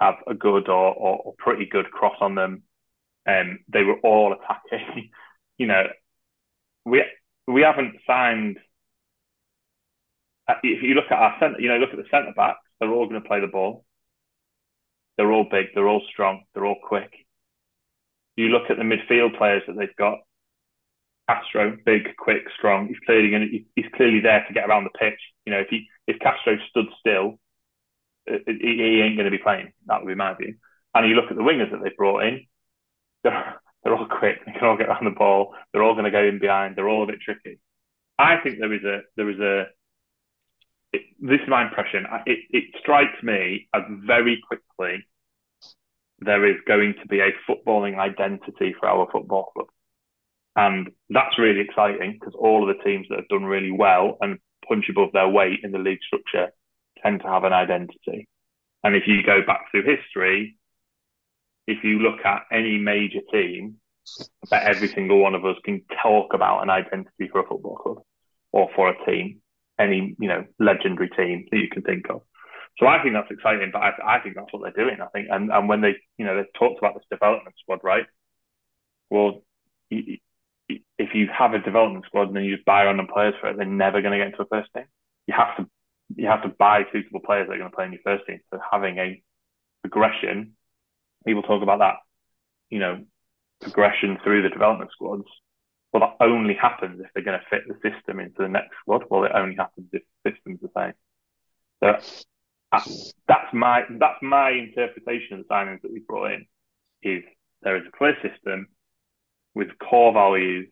have 0.00 0.14
a 0.26 0.34
good 0.34 0.68
or, 0.68 0.94
or, 0.94 1.18
or 1.18 1.34
pretty 1.38 1.66
good 1.66 1.90
cross 1.90 2.16
on 2.20 2.34
them. 2.34 2.62
Um, 3.26 3.60
they 3.68 3.82
were 3.82 3.98
all 4.02 4.34
attacking. 4.34 5.10
you 5.58 5.66
know, 5.66 5.84
we 6.84 7.02
we 7.46 7.62
haven't 7.62 7.96
signed. 8.06 8.58
Uh, 10.48 10.54
if 10.62 10.82
you 10.82 10.94
look 10.94 11.06
at 11.10 11.18
our 11.18 11.36
centre, 11.40 11.60
you 11.60 11.68
know, 11.68 11.78
look 11.78 11.90
at 11.90 11.96
the 11.96 12.04
centre 12.10 12.32
backs, 12.36 12.58
they're 12.80 12.90
all 12.90 13.08
going 13.08 13.22
to 13.22 13.28
play 13.28 13.40
the 13.40 13.46
ball. 13.46 13.84
They're 15.16 15.32
all 15.32 15.46
big. 15.50 15.66
They're 15.74 15.88
all 15.88 16.02
strong. 16.12 16.44
They're 16.54 16.66
all 16.66 16.80
quick. 16.82 17.23
You 18.36 18.48
look 18.48 18.70
at 18.70 18.76
the 18.76 18.82
midfield 18.82 19.36
players 19.36 19.62
that 19.66 19.76
they've 19.76 19.96
got. 19.96 20.18
Castro, 21.28 21.76
big, 21.86 22.16
quick, 22.18 22.42
strong. 22.56 22.88
He's 22.88 22.98
clearly 23.06 23.30
going 23.30 23.64
he's 23.74 23.86
clearly 23.94 24.20
there 24.20 24.44
to 24.46 24.54
get 24.54 24.68
around 24.68 24.84
the 24.84 24.98
pitch. 24.98 25.18
You 25.46 25.52
know, 25.52 25.60
if 25.60 25.68
he, 25.68 25.88
if 26.06 26.18
Castro 26.20 26.56
stood 26.68 26.86
still, 27.00 27.38
uh, 28.30 28.38
he, 28.46 28.76
he 28.76 29.00
ain't 29.00 29.16
going 29.16 29.30
to 29.30 29.30
be 29.30 29.42
playing. 29.42 29.72
That 29.86 30.02
would 30.02 30.08
be 30.08 30.14
my 30.14 30.34
view. 30.34 30.56
And 30.94 31.08
you 31.08 31.14
look 31.14 31.30
at 31.30 31.36
the 31.36 31.42
wingers 31.42 31.70
that 31.70 31.82
they've 31.82 31.96
brought 31.96 32.24
in, 32.24 32.46
they're, 33.24 33.60
they're 33.82 33.94
all 33.94 34.06
quick. 34.06 34.44
They 34.44 34.52
can 34.52 34.64
all 34.64 34.76
get 34.76 34.88
around 34.88 35.04
the 35.04 35.10
ball. 35.10 35.54
They're 35.72 35.82
all 35.82 35.94
going 35.94 36.04
to 36.04 36.10
go 36.10 36.24
in 36.24 36.38
behind. 36.38 36.76
They're 36.76 36.88
all 36.88 37.04
a 37.04 37.06
bit 37.06 37.20
tricky. 37.20 37.58
I 38.18 38.36
think 38.42 38.58
there 38.58 38.72
is 38.72 38.84
a, 38.84 39.00
there 39.16 39.30
is 39.30 39.40
a, 39.40 39.64
it, 40.92 41.02
this 41.20 41.40
is 41.40 41.48
my 41.48 41.64
impression. 41.64 42.06
It, 42.26 42.38
it 42.50 42.64
strikes 42.80 43.22
me 43.22 43.68
as 43.74 43.82
very 44.06 44.40
quickly 44.46 45.04
there 46.20 46.46
is 46.46 46.56
going 46.66 46.94
to 47.00 47.08
be 47.08 47.20
a 47.20 47.32
footballing 47.48 47.98
identity 47.98 48.74
for 48.78 48.88
our 48.88 49.08
football 49.10 49.50
club. 49.54 49.66
And 50.56 50.90
that's 51.10 51.38
really 51.38 51.60
exciting 51.60 52.16
because 52.18 52.34
all 52.38 52.68
of 52.68 52.76
the 52.76 52.82
teams 52.84 53.06
that 53.10 53.18
have 53.18 53.28
done 53.28 53.44
really 53.44 53.72
well 53.72 54.16
and 54.20 54.38
punch 54.68 54.86
above 54.88 55.10
their 55.12 55.28
weight 55.28 55.60
in 55.62 55.72
the 55.72 55.78
league 55.78 55.98
structure 56.06 56.52
tend 57.02 57.20
to 57.20 57.28
have 57.28 57.44
an 57.44 57.52
identity. 57.52 58.28
And 58.84 58.94
if 58.94 59.04
you 59.06 59.22
go 59.24 59.40
back 59.44 59.70
through 59.70 59.84
history, 59.84 60.56
if 61.66 61.82
you 61.82 61.98
look 61.98 62.24
at 62.24 62.42
any 62.52 62.78
major 62.78 63.20
team, 63.32 63.76
I 64.20 64.46
bet 64.50 64.62
every 64.64 64.88
single 64.88 65.18
one 65.18 65.34
of 65.34 65.44
us 65.44 65.56
can 65.64 65.82
talk 66.02 66.34
about 66.34 66.62
an 66.62 66.70
identity 66.70 67.28
for 67.32 67.40
a 67.40 67.46
football 67.48 67.76
club 67.76 67.98
or 68.52 68.68
for 68.76 68.90
a 68.90 69.04
team 69.06 69.40
any 69.78 70.14
you 70.18 70.28
know 70.28 70.44
legendary 70.58 71.10
team 71.10 71.46
that 71.50 71.56
you 71.56 71.68
can 71.68 71.82
think 71.82 72.08
of. 72.10 72.22
So 72.78 72.86
I 72.86 73.02
think 73.02 73.14
that's 73.14 73.30
exciting, 73.30 73.70
but 73.72 73.80
I, 73.82 74.16
I 74.16 74.20
think 74.20 74.34
that's 74.34 74.52
what 74.52 74.62
they're 74.62 74.84
doing. 74.84 75.00
I 75.00 75.06
think, 75.06 75.28
and, 75.30 75.50
and 75.50 75.68
when 75.68 75.80
they, 75.80 75.94
you 76.18 76.24
know, 76.24 76.36
they've 76.36 76.52
talked 76.58 76.78
about 76.78 76.94
this 76.94 77.04
development 77.10 77.54
squad, 77.60 77.80
right? 77.84 78.06
Well, 79.10 79.42
if 79.90 81.14
you 81.14 81.28
have 81.32 81.54
a 81.54 81.60
development 81.60 82.04
squad 82.06 82.28
and 82.28 82.36
then 82.36 82.44
you 82.44 82.56
just 82.56 82.66
buy 82.66 82.84
random 82.84 83.06
players 83.12 83.34
for 83.40 83.48
it, 83.48 83.56
they're 83.56 83.66
never 83.66 84.02
going 84.02 84.12
to 84.12 84.18
get 84.18 84.28
into 84.28 84.42
a 84.42 84.46
first 84.46 84.70
team. 84.74 84.86
You 85.26 85.34
have 85.36 85.56
to, 85.56 85.66
you 86.16 86.26
have 86.26 86.42
to 86.42 86.48
buy 86.48 86.84
suitable 86.92 87.20
players 87.20 87.46
that 87.46 87.54
are 87.54 87.58
going 87.58 87.70
to 87.70 87.76
play 87.76 87.84
in 87.86 87.92
your 87.92 88.02
first 88.02 88.26
team. 88.26 88.40
So 88.52 88.58
having 88.70 88.98
a 88.98 89.22
progression, 89.82 90.54
people 91.26 91.42
talk 91.42 91.62
about 91.62 91.78
that, 91.78 91.96
you 92.70 92.80
know, 92.80 93.04
progression 93.60 94.18
through 94.24 94.42
the 94.42 94.48
development 94.48 94.90
squads 94.92 95.28
well, 95.94 96.00
that 96.18 96.24
only 96.24 96.54
happens 96.54 97.00
if 97.00 97.06
they're 97.14 97.22
going 97.22 97.38
to 97.38 97.46
fit 97.48 97.68
the 97.68 97.74
system 97.88 98.18
into 98.18 98.42
the 98.42 98.48
next 98.48 98.74
squad. 98.80 99.04
Well, 99.08 99.22
it 99.24 99.30
only 99.32 99.54
happens 99.54 99.86
if 99.92 100.02
the 100.24 100.32
system's 100.32 100.58
the 100.60 100.68
same. 100.76 100.92
So 101.78 102.24
that's 103.28 103.52
my 103.52 103.82
that's 103.98 104.22
my 104.22 104.50
interpretation 104.50 105.38
of 105.38 105.46
the 105.46 105.54
signings 105.54 105.82
that 105.82 105.92
we 105.92 106.00
brought 106.00 106.32
in. 106.32 106.46
Is 107.02 107.22
there 107.62 107.76
is 107.76 107.82
a 107.86 107.96
clear 107.96 108.16
system 108.22 108.68
with 109.54 109.68
core 109.78 110.12
values, 110.12 110.68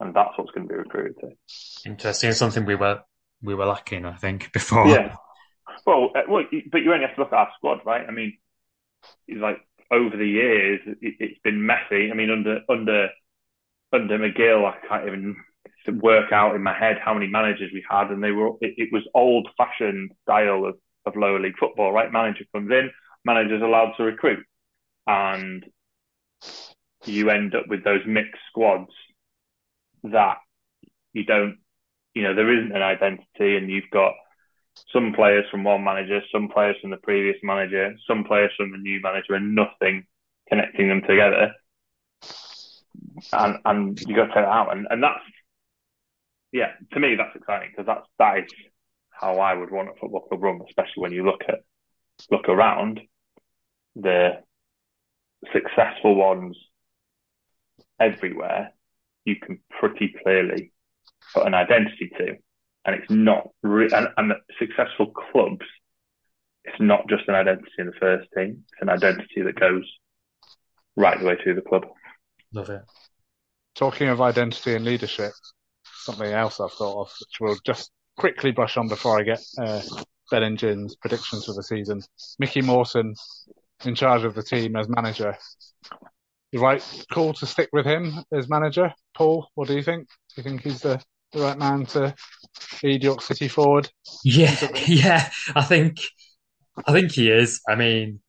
and 0.00 0.14
that's 0.14 0.36
what's 0.36 0.50
going 0.52 0.66
to 0.66 0.72
be 0.72 0.78
recruited 0.78 1.16
to. 1.20 1.88
Interesting. 1.88 2.30
It's 2.30 2.38
something 2.38 2.64
we 2.64 2.74
were 2.74 3.00
we 3.42 3.54
were 3.54 3.66
lacking, 3.66 4.04
I 4.04 4.16
think, 4.16 4.52
before. 4.52 4.86
Yeah. 4.88 5.16
Well, 5.86 6.10
uh, 6.14 6.22
well, 6.28 6.44
but 6.70 6.78
you 6.78 6.92
only 6.92 7.06
have 7.06 7.14
to 7.16 7.22
look 7.22 7.32
at 7.32 7.38
our 7.38 7.50
squad, 7.56 7.80
right? 7.84 8.06
I 8.06 8.10
mean, 8.10 8.38
it's 9.28 9.40
like 9.40 9.58
over 9.90 10.16
the 10.16 10.26
years, 10.26 10.80
it, 11.00 11.14
has 11.20 11.38
been 11.42 11.66
messy. 11.66 12.10
I 12.10 12.14
mean, 12.14 12.30
under 12.30 12.60
under 12.68 13.08
under 13.92 14.18
McGill, 14.18 14.64
I 14.64 14.86
can't 14.86 15.06
even 15.06 15.36
work 16.00 16.32
out 16.32 16.54
in 16.54 16.62
my 16.62 16.76
head 16.76 16.96
how 17.02 17.14
many 17.14 17.26
managers 17.26 17.70
we 17.72 17.84
had, 17.88 18.10
and 18.10 18.22
they 18.22 18.30
were 18.30 18.50
it, 18.60 18.74
it 18.76 18.88
was 18.92 19.02
old 19.14 19.48
fashioned 19.56 20.12
style 20.22 20.64
of, 20.64 20.76
of 21.06 21.16
lower 21.16 21.40
league 21.40 21.58
football, 21.58 21.92
right? 21.92 22.12
Manager 22.12 22.44
comes 22.54 22.70
in, 22.70 22.90
manager's 23.24 23.62
allowed 23.62 23.92
to 23.96 24.04
recruit, 24.04 24.44
and 25.06 25.64
you 27.04 27.30
end 27.30 27.54
up 27.54 27.64
with 27.68 27.84
those 27.84 28.00
mixed 28.06 28.40
squads 28.48 28.90
that 30.04 30.38
you 31.12 31.24
don't, 31.24 31.58
you 32.14 32.22
know, 32.22 32.34
there 32.34 32.52
isn't 32.52 32.74
an 32.74 32.82
identity, 32.82 33.56
and 33.56 33.70
you've 33.70 33.90
got 33.92 34.12
some 34.92 35.12
players 35.14 35.44
from 35.50 35.64
one 35.64 35.84
manager, 35.84 36.20
some 36.32 36.48
players 36.48 36.76
from 36.80 36.90
the 36.90 36.96
previous 36.98 37.36
manager, 37.42 37.94
some 38.06 38.24
players 38.24 38.52
from 38.56 38.72
the 38.72 38.78
new 38.78 39.00
manager, 39.02 39.34
and 39.34 39.54
nothing 39.54 40.06
connecting 40.48 40.88
them 40.88 41.02
together. 41.02 41.52
And 43.32 43.58
and 43.64 44.00
you 44.00 44.16
got 44.16 44.26
to 44.26 44.34
take 44.34 44.38
it 44.38 44.44
out, 44.44 44.76
and 44.76 44.86
and 44.90 45.02
that's 45.02 45.20
yeah, 46.52 46.72
to 46.92 47.00
me 47.00 47.16
that's 47.16 47.34
exciting 47.36 47.70
because 47.70 47.86
that's 47.86 48.06
that 48.18 48.38
is 48.38 48.52
how 49.20 49.38
I 49.38 49.54
would 49.54 49.70
want 49.70 49.88
a 49.88 49.92
football 50.00 50.20
club 50.20 50.42
run, 50.42 50.60
especially 50.66 51.02
when 51.02 51.12
you 51.12 51.24
look 51.24 51.42
at 51.48 51.60
look 52.30 52.48
around 52.48 53.00
the 53.96 54.40
successful 55.52 56.14
ones 56.14 56.56
everywhere. 58.00 58.72
You 59.24 59.36
can 59.36 59.60
pretty 59.80 60.14
clearly 60.22 60.72
put 61.32 61.46
an 61.46 61.54
identity 61.54 62.10
to, 62.18 62.36
and 62.84 62.94
it's 62.96 63.10
not. 63.10 63.48
Re- 63.62 63.90
and, 63.92 64.08
and 64.16 64.30
the 64.30 64.36
successful 64.58 65.06
clubs, 65.06 65.64
it's 66.64 66.80
not 66.80 67.08
just 67.08 67.28
an 67.28 67.34
identity 67.34 67.70
in 67.78 67.86
the 67.86 67.92
first 68.00 68.28
team; 68.36 68.64
it's 68.72 68.82
an 68.82 68.90
identity 68.90 69.42
that 69.42 69.58
goes 69.58 69.84
right 70.96 71.18
the 71.18 71.26
way 71.26 71.36
through 71.42 71.54
the 71.54 71.62
club. 71.62 71.86
Love 72.52 72.70
it. 72.70 72.82
Talking 73.74 74.08
of 74.08 74.20
identity 74.20 74.74
and 74.74 74.84
leadership, 74.84 75.32
something 75.84 76.30
else 76.30 76.60
I've 76.60 76.72
thought 76.72 77.00
of, 77.02 77.12
which 77.20 77.40
we'll 77.40 77.58
just 77.64 77.90
quickly 78.16 78.52
brush 78.52 78.76
on 78.76 78.88
before 78.88 79.18
I 79.18 79.22
get 79.22 79.42
uh, 79.58 79.82
Ben 80.30 80.42
and 80.42 80.58
Jim's 80.58 80.96
predictions 80.96 81.44
for 81.44 81.54
the 81.54 81.62
season. 81.62 82.02
Mickey 82.38 82.62
Morris 82.62 82.94
in 83.84 83.94
charge 83.94 84.24
of 84.24 84.34
the 84.34 84.42
team 84.42 84.76
as 84.76 84.88
manager. 84.88 85.36
The 86.52 86.58
right 86.58 87.04
call 87.12 87.34
to 87.34 87.46
stick 87.46 87.68
with 87.72 87.84
him 87.84 88.24
as 88.32 88.48
manager. 88.48 88.92
Paul, 89.16 89.48
what 89.54 89.68
do 89.68 89.74
you 89.74 89.82
think? 89.82 90.08
Do 90.08 90.34
you 90.36 90.42
think 90.44 90.62
he's 90.62 90.80
the, 90.80 91.02
the 91.32 91.40
right 91.40 91.58
man 91.58 91.86
to 91.86 92.14
lead 92.82 93.02
York 93.02 93.22
City 93.22 93.48
forward? 93.48 93.90
Yeah, 94.24 94.56
yeah. 94.86 95.30
I 95.54 95.62
think 95.62 95.98
I 96.86 96.92
think 96.92 97.12
he 97.12 97.30
is. 97.30 97.60
I 97.68 97.74
mean, 97.74 98.20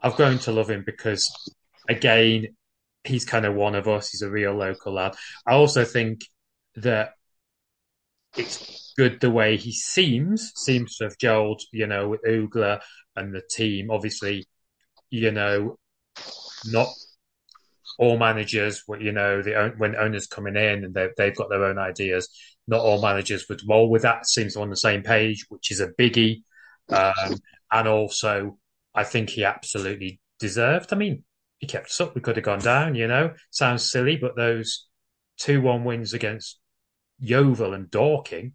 I've 0.00 0.16
grown 0.16 0.38
to 0.40 0.52
love 0.52 0.70
him 0.70 0.82
because 0.84 1.30
again, 1.88 2.48
he's 3.04 3.24
kind 3.24 3.44
of 3.44 3.54
one 3.54 3.74
of 3.74 3.88
us. 3.88 4.10
He's 4.10 4.22
a 4.22 4.30
real 4.30 4.54
local 4.54 4.94
lad. 4.94 5.14
I 5.46 5.52
also 5.52 5.84
think 5.84 6.22
that 6.76 7.12
it's 8.36 8.94
good 8.96 9.20
the 9.20 9.30
way 9.30 9.56
he 9.56 9.72
seems, 9.72 10.52
seems 10.56 10.96
to 10.96 11.04
have 11.04 11.18
gelled, 11.18 11.60
you 11.72 11.86
know, 11.86 12.08
with 12.08 12.22
Uggla 12.24 12.80
and 13.16 13.34
the 13.34 13.42
team. 13.50 13.90
Obviously, 13.90 14.46
you 15.10 15.30
know, 15.30 15.76
not 16.66 16.88
all 17.98 18.18
managers, 18.18 18.82
you 18.98 19.12
know, 19.12 19.42
the, 19.42 19.74
when 19.76 19.96
owners 19.96 20.26
coming 20.26 20.56
in 20.56 20.84
and 20.84 20.94
they've, 20.94 21.10
they've 21.16 21.36
got 21.36 21.50
their 21.50 21.64
own 21.64 21.78
ideas, 21.78 22.28
not 22.66 22.80
all 22.80 23.02
managers 23.02 23.46
would 23.48 23.60
roll 23.68 23.90
with 23.90 24.02
that. 24.02 24.26
Seems 24.26 24.56
on 24.56 24.70
the 24.70 24.76
same 24.76 25.02
page, 25.02 25.44
which 25.48 25.70
is 25.70 25.80
a 25.80 25.88
biggie. 25.88 26.42
Um, 26.88 27.36
and 27.70 27.88
also, 27.88 28.58
I 28.94 29.04
think 29.04 29.30
he 29.30 29.44
absolutely 29.44 30.20
deserved. 30.38 30.92
I 30.92 30.96
mean, 30.96 31.24
he 31.58 31.66
kept 31.66 31.86
us 31.86 32.00
up. 32.00 32.14
We 32.14 32.20
could 32.20 32.36
have 32.36 32.44
gone 32.44 32.60
down, 32.60 32.94
you 32.94 33.06
know. 33.06 33.34
Sounds 33.50 33.90
silly, 33.90 34.16
but 34.16 34.36
those 34.36 34.86
2 35.38 35.60
1 35.60 35.84
wins 35.84 36.12
against 36.12 36.58
Yeovil 37.22 37.72
and 37.72 37.90
Dorking 37.90 38.52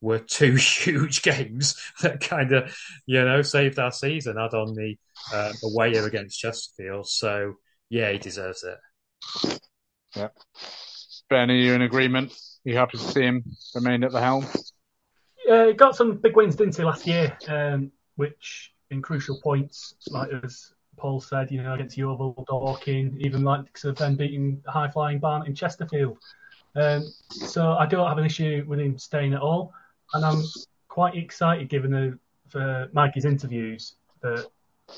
were 0.00 0.18
two 0.18 0.54
huge 0.56 1.22
games 1.22 1.74
that 2.02 2.20
kind 2.20 2.52
of, 2.52 2.76
you 3.06 3.24
know, 3.24 3.42
saved 3.42 3.78
our 3.78 3.90
season. 3.90 4.38
Add 4.38 4.54
on 4.54 4.74
the 4.74 4.96
uh, 5.34 5.52
away 5.64 5.92
against 5.92 6.38
Chesterfield. 6.38 7.08
So, 7.08 7.54
yeah, 7.88 8.12
he 8.12 8.18
deserves 8.18 8.64
it. 8.64 9.60
Yeah. 10.14 10.28
Ben, 11.28 11.50
are 11.50 11.54
you 11.54 11.72
in 11.74 11.82
agreement? 11.82 12.32
Are 12.32 12.70
you 12.70 12.76
happy 12.76 12.98
to 12.98 13.04
see 13.04 13.22
him 13.22 13.44
remain 13.74 14.04
at 14.04 14.12
the 14.12 14.20
helm? 14.20 14.46
Yeah, 15.46 15.68
he 15.68 15.72
got 15.72 15.96
some 15.96 16.16
big 16.18 16.36
wins, 16.36 16.56
didn't 16.56 16.76
he, 16.76 16.84
last 16.84 17.06
year? 17.06 17.36
Um, 17.48 17.92
which, 18.16 18.72
in 18.90 19.00
crucial 19.00 19.40
points, 19.40 19.94
like 20.08 20.30
as 20.44 20.72
Paul 20.96 21.20
said, 21.20 21.50
you 21.50 21.62
know, 21.62 21.74
against 21.74 21.96
Yeovil, 21.96 22.44
Dorking, 22.46 23.16
even 23.20 23.42
like 23.42 23.66
of 23.84 23.96
them 23.96 24.16
beating 24.16 24.62
high 24.66 24.90
flying 24.90 25.18
Barnet 25.18 25.48
in 25.48 25.54
Chesterfield. 25.54 26.18
Um, 26.76 27.12
so 27.30 27.72
I 27.72 27.86
don't 27.86 28.06
have 28.06 28.18
an 28.18 28.24
issue 28.24 28.64
with 28.66 28.78
him 28.80 28.98
staying 28.98 29.34
at 29.34 29.40
all, 29.40 29.72
and 30.14 30.24
I'm 30.24 30.42
quite 30.88 31.16
excited 31.16 31.68
given 31.68 31.90
the 31.90 32.18
for 32.48 32.88
Mikey's 32.92 33.24
interviews 33.24 33.94
that 34.22 34.46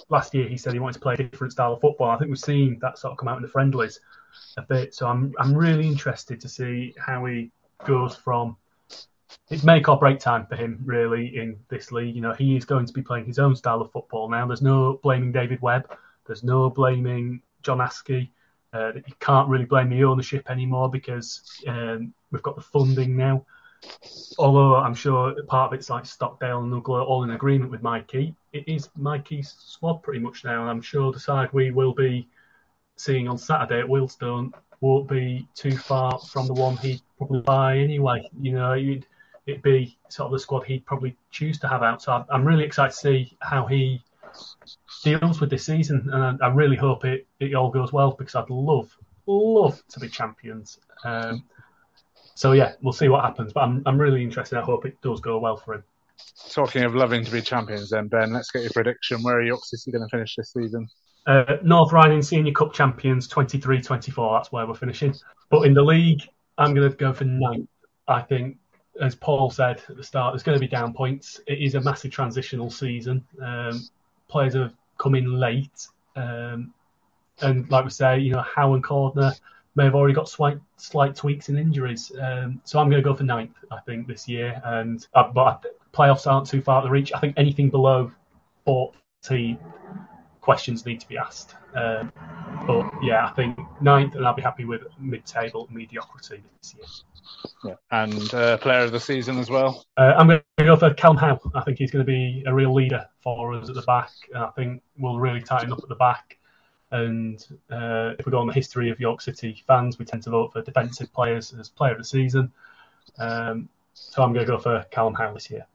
last 0.08 0.35
year 0.35 0.48
he 0.48 0.56
said 0.56 0.72
he 0.72 0.78
wanted 0.78 0.94
to 0.94 1.00
play 1.00 1.14
a 1.14 1.16
different 1.16 1.52
style 1.52 1.74
of 1.74 1.80
football. 1.80 2.11
I 2.11 2.18
think 2.18 2.30
we've 2.30 2.38
seen 2.38 2.78
that 2.80 2.98
sort 2.98 3.12
of 3.12 3.18
come 3.18 3.28
out 3.28 3.37
in 3.37 3.42
the 3.42 3.48
friendlies 3.48 4.00
a 4.56 4.62
bit. 4.62 4.94
So 4.94 5.06
I'm 5.06 5.32
I'm 5.38 5.54
really 5.54 5.87
interested 5.87 6.40
to 6.40 6.48
see 6.48 6.94
how 6.98 7.24
he 7.26 7.50
goes 7.85 8.14
from 8.16 8.56
it's 9.50 9.64
make 9.64 9.88
or 9.88 9.98
break 9.98 10.18
time 10.18 10.46
for 10.46 10.56
him 10.56 10.80
really 10.85 11.37
in 11.37 11.58
this 11.68 11.92
league. 11.92 12.14
You 12.14 12.22
know, 12.22 12.32
he 12.32 12.56
is 12.56 12.64
going 12.64 12.87
to 12.87 12.92
be 12.92 13.02
playing 13.02 13.26
his 13.26 13.38
own 13.38 13.54
style 13.56 13.80
of 13.80 13.92
football 13.92 14.28
now. 14.28 14.46
There's 14.46 14.62
no 14.62 15.00
blaming 15.02 15.32
David 15.32 15.61
Webb. 15.61 15.94
There's 16.26 16.44
no 16.44 16.70
blaming 16.70 17.42
John 17.62 17.78
Askey. 17.78 18.30
Uh, 18.72 18.92
you 18.94 19.14
can't 19.20 19.48
really 19.48 19.64
blame 19.64 19.90
the 19.90 20.04
ownership 20.04 20.48
anymore 20.50 20.90
because 20.90 21.42
um, 21.66 22.12
we've 22.30 22.42
got 22.42 22.56
the 22.56 22.62
funding 22.62 23.16
now. 23.16 23.44
Although 24.38 24.76
I'm 24.76 24.94
sure 24.94 25.35
part 25.48 25.72
of 25.72 25.78
it's 25.78 25.90
like 25.90 26.06
Stockdale 26.06 26.62
and 26.62 26.72
Uggla 26.72 27.04
all 27.04 27.24
in 27.24 27.30
agreement 27.30 27.70
with 27.70 27.82
Mikey. 27.82 28.35
It 28.52 28.64
is 28.68 28.88
Mikey's 28.96 29.54
squad 29.58 30.02
pretty 30.02 30.20
much 30.20 30.44
now, 30.44 30.61
and 30.62 30.70
I'm 30.70 30.80
sure 30.80 31.12
the 31.12 31.20
side 31.20 31.52
we 31.52 31.70
will 31.72 31.92
be 31.92 32.28
seeing 32.96 33.28
on 33.28 33.38
Saturday 33.38 33.80
at 33.80 33.87
Wealdstone 33.87 34.52
won't 34.80 35.08
be 35.08 35.46
too 35.54 35.76
far 35.76 36.18
from 36.18 36.46
the 36.46 36.54
one 36.54 36.76
he'd 36.76 37.00
probably 37.18 37.40
buy 37.40 37.78
anyway. 37.78 38.28
You 38.40 38.52
know, 38.52 38.74
you'd 38.74 39.06
it'd 39.46 39.62
be 39.62 39.96
sort 40.08 40.26
of 40.26 40.32
the 40.32 40.38
squad 40.38 40.64
he'd 40.64 40.87
probably 40.87 41.16
choose 41.30 41.58
to 41.61 41.68
have 41.68 41.82
out. 41.82 42.02
So 42.02 42.24
I'm 42.30 42.44
really 42.44 42.64
excited 42.64 42.92
to 42.92 42.98
see 42.98 43.37
how 43.40 43.66
he 43.66 44.02
deals 45.02 45.40
with 45.40 45.50
this 45.50 45.66
season, 45.66 46.08
and 46.12 46.40
I 46.42 46.48
really 46.48 46.76
hope 46.76 47.04
it, 47.04 47.26
it 47.40 47.54
all 47.54 47.70
goes 47.70 47.92
well 47.92 48.12
because 48.12 48.34
I'd 48.34 48.50
love 48.50 48.96
love 49.26 49.80
to 49.88 50.00
be 50.00 50.08
champions. 50.08 50.78
Um, 51.04 51.44
so 52.34 52.52
yeah, 52.52 52.72
we'll 52.82 52.92
see 52.92 53.08
what 53.08 53.24
happens, 53.24 53.52
but 53.52 53.60
I'm 53.60 53.82
I'm 53.86 53.98
really 53.98 54.22
interested. 54.22 54.58
I 54.58 54.62
hope 54.62 54.86
it 54.86 55.00
does 55.02 55.20
go 55.20 55.38
well 55.38 55.56
for 55.56 55.74
him. 55.74 55.84
Talking 56.50 56.84
of 56.84 56.94
loving 56.94 57.24
to 57.24 57.30
be 57.30 57.40
champions, 57.40 57.90
then 57.90 58.08
Ben, 58.08 58.32
let's 58.32 58.50
get 58.50 58.62
your 58.62 58.72
prediction. 58.72 59.22
Where 59.22 59.36
are 59.36 59.42
York 59.42 59.64
City 59.64 59.90
going 59.90 60.06
to 60.06 60.10
finish 60.10 60.36
this 60.36 60.52
season? 60.52 60.88
Uh, 61.26 61.56
North 61.62 61.92
Riding 61.92 62.22
Senior 62.22 62.52
Cup 62.52 62.72
champions 62.72 63.28
23-24. 63.28 64.38
That's 64.38 64.52
where 64.52 64.66
we're 64.66 64.74
finishing. 64.74 65.14
But 65.50 65.66
in 65.66 65.74
the 65.74 65.82
league, 65.82 66.22
I'm 66.58 66.74
going 66.74 66.90
to 66.90 66.96
go 66.96 67.12
for 67.12 67.24
ninth. 67.24 67.68
I 68.08 68.22
think 68.22 68.58
as 69.00 69.14
Paul 69.14 69.50
said 69.50 69.82
at 69.88 69.96
the 69.96 70.02
start, 70.02 70.32
there's 70.32 70.42
going 70.42 70.56
to 70.56 70.60
be 70.60 70.68
down 70.68 70.92
points. 70.92 71.40
It 71.46 71.58
is 71.60 71.74
a 71.74 71.80
massive 71.80 72.10
transitional 72.10 72.70
season. 72.70 73.24
Um, 73.40 73.80
players 74.28 74.54
have 74.54 74.74
come 75.02 75.16
in 75.16 75.40
late, 75.40 75.88
um, 76.14 76.72
and 77.40 77.68
like 77.70 77.84
we 77.84 77.90
say, 77.90 78.20
you 78.20 78.32
know, 78.32 78.42
Howe 78.42 78.74
and 78.74 78.84
Cordner 78.84 79.38
may 79.74 79.84
have 79.84 79.94
already 79.94 80.14
got 80.14 80.28
slight 80.28 80.58
slight 80.76 81.16
tweaks 81.16 81.48
and 81.48 81.58
injuries. 81.58 82.12
Um, 82.20 82.60
so 82.64 82.78
I'm 82.78 82.88
going 82.88 83.02
to 83.02 83.08
go 83.08 83.14
for 83.14 83.24
ninth, 83.24 83.56
I 83.70 83.80
think, 83.80 84.06
this 84.06 84.28
year. 84.28 84.60
And 84.64 85.04
uh, 85.14 85.28
but 85.32 85.64
playoffs 85.92 86.30
aren't 86.30 86.46
too 86.46 86.62
far 86.62 86.78
out 86.78 86.84
to 86.84 86.90
reach. 86.90 87.12
I 87.12 87.18
think 87.18 87.34
anything 87.36 87.68
below 87.68 88.12
40 88.64 89.58
questions 90.40 90.86
need 90.86 91.00
to 91.00 91.08
be 91.08 91.18
asked. 91.18 91.56
Um, 91.74 92.12
but 92.66 92.90
yeah, 93.03 93.27
I 93.27 93.31
think 93.31 93.59
ninth, 93.81 94.14
and 94.14 94.27
I'll 94.27 94.35
be 94.35 94.42
happy 94.42 94.64
with 94.64 94.83
mid-table 94.98 95.68
mediocrity 95.70 96.42
this 96.61 96.75
year. 96.75 96.87
Yeah. 97.64 97.75
And 97.90 98.35
uh, 98.35 98.59
player 98.59 98.85
of 98.85 98.92
the 98.92 99.01
season 99.01 99.38
as 99.38 99.51
well. 99.51 99.85
Uh, 99.96 100.14
I'm 100.16 100.27
going 100.27 100.42
to 100.59 100.64
go 100.64 100.77
for 100.77 100.92
Callum 100.94 101.16
Howe. 101.16 101.40
I 101.55 101.62
think 101.62 101.79
he's 101.79 101.90
going 101.90 102.05
to 102.05 102.11
be 102.11 102.42
a 102.46 102.55
real 102.55 102.75
leader 102.75 103.07
for 103.22 103.55
us 103.55 103.68
at 103.68 103.75
the 103.75 103.83
back. 103.83 104.11
And 104.35 104.44
I 104.44 104.51
think 104.51 104.83
we'll 104.98 105.18
really 105.18 105.40
tighten 105.40 105.72
up 105.72 105.81
at 105.83 105.88
the 105.88 105.94
back. 105.94 106.38
And 106.90 107.44
uh, 107.70 108.12
if 108.18 108.27
we 108.27 108.33
go 108.33 108.38
on 108.38 108.46
the 108.46 108.53
history 108.53 108.90
of 108.90 109.01
York 109.01 109.20
City 109.20 109.62
fans, 109.66 109.98
we 109.98 110.05
tend 110.05 110.22
to 110.25 110.31
vote 110.31 110.53
for 110.53 110.62
defensive 110.62 111.12
players 111.12 111.55
as 111.59 111.68
player 111.68 111.92
of 111.92 111.98
the 111.98 112.05
season. 112.05 112.53
Um, 113.18 113.68
so 113.94 114.22
I'm 114.22 114.33
going 114.33 114.46
to 114.46 114.53
go 114.53 114.59
for 114.59 114.85
Callum 114.90 115.14
Howe 115.14 115.33
this 115.33 115.51
year. 115.51 115.66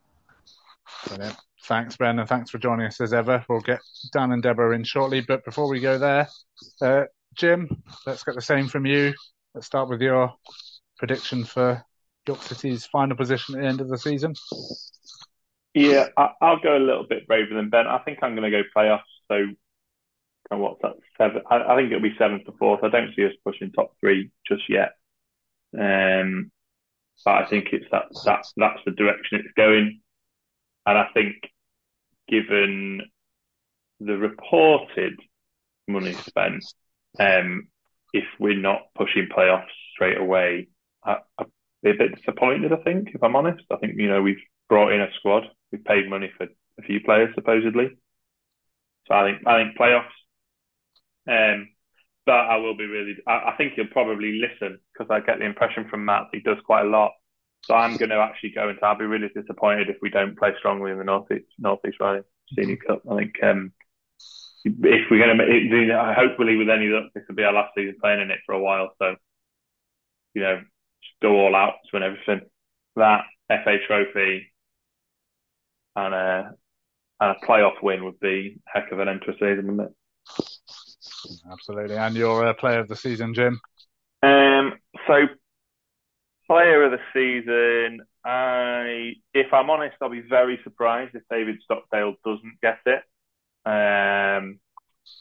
Brilliant. 1.08 1.38
Thanks, 1.68 1.98
Ben, 1.98 2.18
and 2.20 2.30
thanks 2.30 2.50
for 2.50 2.60
joining 2.60 2.88
us 2.88 3.02
as 3.02 3.14
ever. 3.14 3.44
We'll 3.50 3.60
get 3.60 3.82
Dan 4.14 4.32
and 4.32 4.42
Debo 4.42 4.74
in 4.74 4.86
shortly, 4.86 5.22
but 5.22 5.44
before 5.44 5.70
we 5.70 5.82
go 5.82 5.98
there, 5.98 6.30
uh, 6.82 7.04
Jim, 7.36 7.84
let's 8.06 8.24
get 8.24 8.36
the 8.36 8.42
same 8.42 8.70
from 8.70 8.86
you. 8.86 9.14
Let's 9.54 9.68
start 9.68 9.90
with 9.90 10.02
your 10.02 10.34
prediction 10.98 11.44
for 11.44 11.84
York 12.28 12.42
City's 12.42 12.86
final 12.86 13.18
position 13.18 13.56
at 13.56 13.62
the 13.62 13.68
end 13.68 13.82
of 13.82 13.90
the 13.90 13.98
season? 13.98 14.34
Yeah, 15.74 16.08
I, 16.18 16.32
will 16.42 16.60
go 16.62 16.78
a 16.78 16.80
little 16.80 17.06
bit 17.08 17.28
braver 17.28 17.54
than 17.56 17.70
Ben. 17.70 17.88
I 17.88 18.00
think 18.00 18.20
I'm 18.22 18.36
going 18.36 18.50
to 18.50 18.64
go 18.64 18.68
playoffs. 18.76 19.02
So, 19.30 19.46
what's 20.56 20.82
that? 20.82 20.94
Seven. 21.18 21.42
I, 21.50 21.58
I, 21.58 21.76
think 21.76 21.92
it'll 21.92 22.02
be 22.02 22.16
seventh 22.18 22.46
to 22.46 22.54
fourth. 22.58 22.84
I 22.84 22.90
don't 22.90 23.14
see 23.16 23.26
us 23.26 23.34
pushing 23.46 23.72
top 23.72 23.94
three 24.00 24.32
just 24.48 24.64
yet. 24.70 24.94
Um, 25.78 26.52
but 27.26 27.36
I 27.36 27.50
think 27.50 27.68
it's 27.72 27.86
that 27.92 28.06
that 28.26 28.46
that's 28.56 28.80
the 28.86 28.92
direction 28.92 29.40
it's 29.40 29.54
going, 29.56 30.02
and 30.86 30.98
I 30.98 31.08
think 31.14 31.36
given 32.28 33.02
the 34.00 34.18
reported 34.18 35.20
money 35.88 36.14
spent, 36.14 36.64
um, 37.20 37.68
if 38.14 38.26
we're 38.40 38.60
not 38.60 38.82
pushing 38.96 39.28
playoffs 39.36 39.66
straight 39.94 40.18
away, 40.18 40.68
I'd 41.04 41.18
be 41.84 41.92
a 41.92 41.94
bit 41.94 42.16
disappointed. 42.16 42.74
I 42.74 42.78
think, 42.78 43.10
if 43.14 43.24
I'm 43.24 43.36
honest, 43.36 43.64
I 43.72 43.78
think 43.78 43.94
you 43.98 44.10
know 44.10 44.22
we've 44.22 44.44
brought 44.70 44.92
in 44.92 45.02
a 45.02 45.08
squad, 45.18 45.44
we've 45.72 45.84
paid 45.84 46.10
money 46.10 46.32
for 46.38 46.46
a 46.46 46.82
few 46.84 47.00
players 47.02 47.34
supposedly, 47.36 47.90
so 49.08 49.14
I 49.16 49.32
think 49.32 49.48
I 49.48 49.64
think 49.64 49.78
playoffs. 49.78 50.16
Um, 51.28 51.70
but 52.26 52.34
I 52.34 52.58
will 52.58 52.76
be 52.76 52.86
really. 52.86 53.16
I, 53.26 53.52
I 53.52 53.56
think 53.58 53.74
he'll 53.74 53.88
probably 53.88 54.40
listen 54.42 54.80
because 54.94 55.10
I 55.10 55.20
get 55.20 55.40
the 55.40 55.46
impression 55.46 55.88
from 55.90 56.06
Matt 56.06 56.28
he 56.34 56.42
does 56.42 56.58
quite 56.66 56.86
a 56.86 56.90
lot. 56.90 57.12
So 57.64 57.74
I'm 57.76 57.98
going 57.98 58.10
to 58.10 58.18
actually 58.18 58.52
go 58.52 58.70
into. 58.70 58.84
I'll 58.86 58.98
be 58.98 59.06
really 59.06 59.30
disappointed 59.36 59.90
if 59.90 59.98
we 60.02 60.10
don't 60.10 60.38
play 60.38 60.52
strongly 60.58 60.92
in 60.92 60.98
the 60.98 61.04
northeast 61.04 61.46
northeast 61.60 61.98
riding 62.00 62.24
senior 62.58 62.78
cup. 62.78 63.02
I 63.12 63.16
think 63.18 63.44
um, 63.44 63.74
if 64.64 65.12
we're 65.12 65.24
going 65.24 65.38
to, 65.38 66.14
hopefully 66.16 66.56
with 66.56 66.70
any 66.70 66.88
luck, 66.88 67.12
this 67.14 67.24
will 67.28 67.36
be 67.36 67.44
our 67.44 67.54
last 67.54 67.72
season 67.76 67.96
playing 68.02 68.22
in 68.22 68.32
it 68.32 68.40
for 68.46 68.54
a 68.54 68.60
while. 68.60 68.92
So 69.00 69.16
you 70.34 70.44
know, 70.44 70.62
go 71.22 71.36
all 71.36 71.56
out 71.56 71.74
to 71.86 71.90
win 71.94 72.04
everything. 72.04 72.48
that 72.96 73.22
FA 73.50 73.78
Trophy 73.88 74.52
and 75.96 76.14
a 76.14 76.52
and 77.20 77.36
a 77.36 77.46
playoff 77.46 77.82
win 77.82 78.04
would 78.04 78.20
be 78.20 78.60
a 78.68 78.80
heck 78.80 78.92
of 78.92 79.00
an 79.00 79.10
end 79.10 79.24
to 79.26 79.32
a 79.32 79.34
season, 79.34 79.78
wouldn't 79.78 79.90
it? 79.90 79.96
Absolutely. 81.52 81.98
And 81.98 82.16
your 82.16 82.48
uh, 82.48 82.54
player 82.54 82.80
of 82.80 82.88
the 82.88 82.96
season, 82.96 83.34
Jim? 83.34 83.60
Um, 84.22 84.74
so 85.08 85.26
player 86.48 86.84
of 86.84 86.92
the 86.92 87.00
season, 87.14 88.02
I, 88.26 89.14
if 89.34 89.54
I'm 89.54 89.70
honest, 89.70 89.96
I'll 90.02 90.10
be 90.10 90.22
very 90.22 90.60
surprised 90.64 91.16
if 91.16 91.24
David 91.30 91.58
Stockdale 91.64 92.16
doesn't 92.26 92.58
get 92.62 92.80
it. 92.86 93.04
Um, 93.66 94.60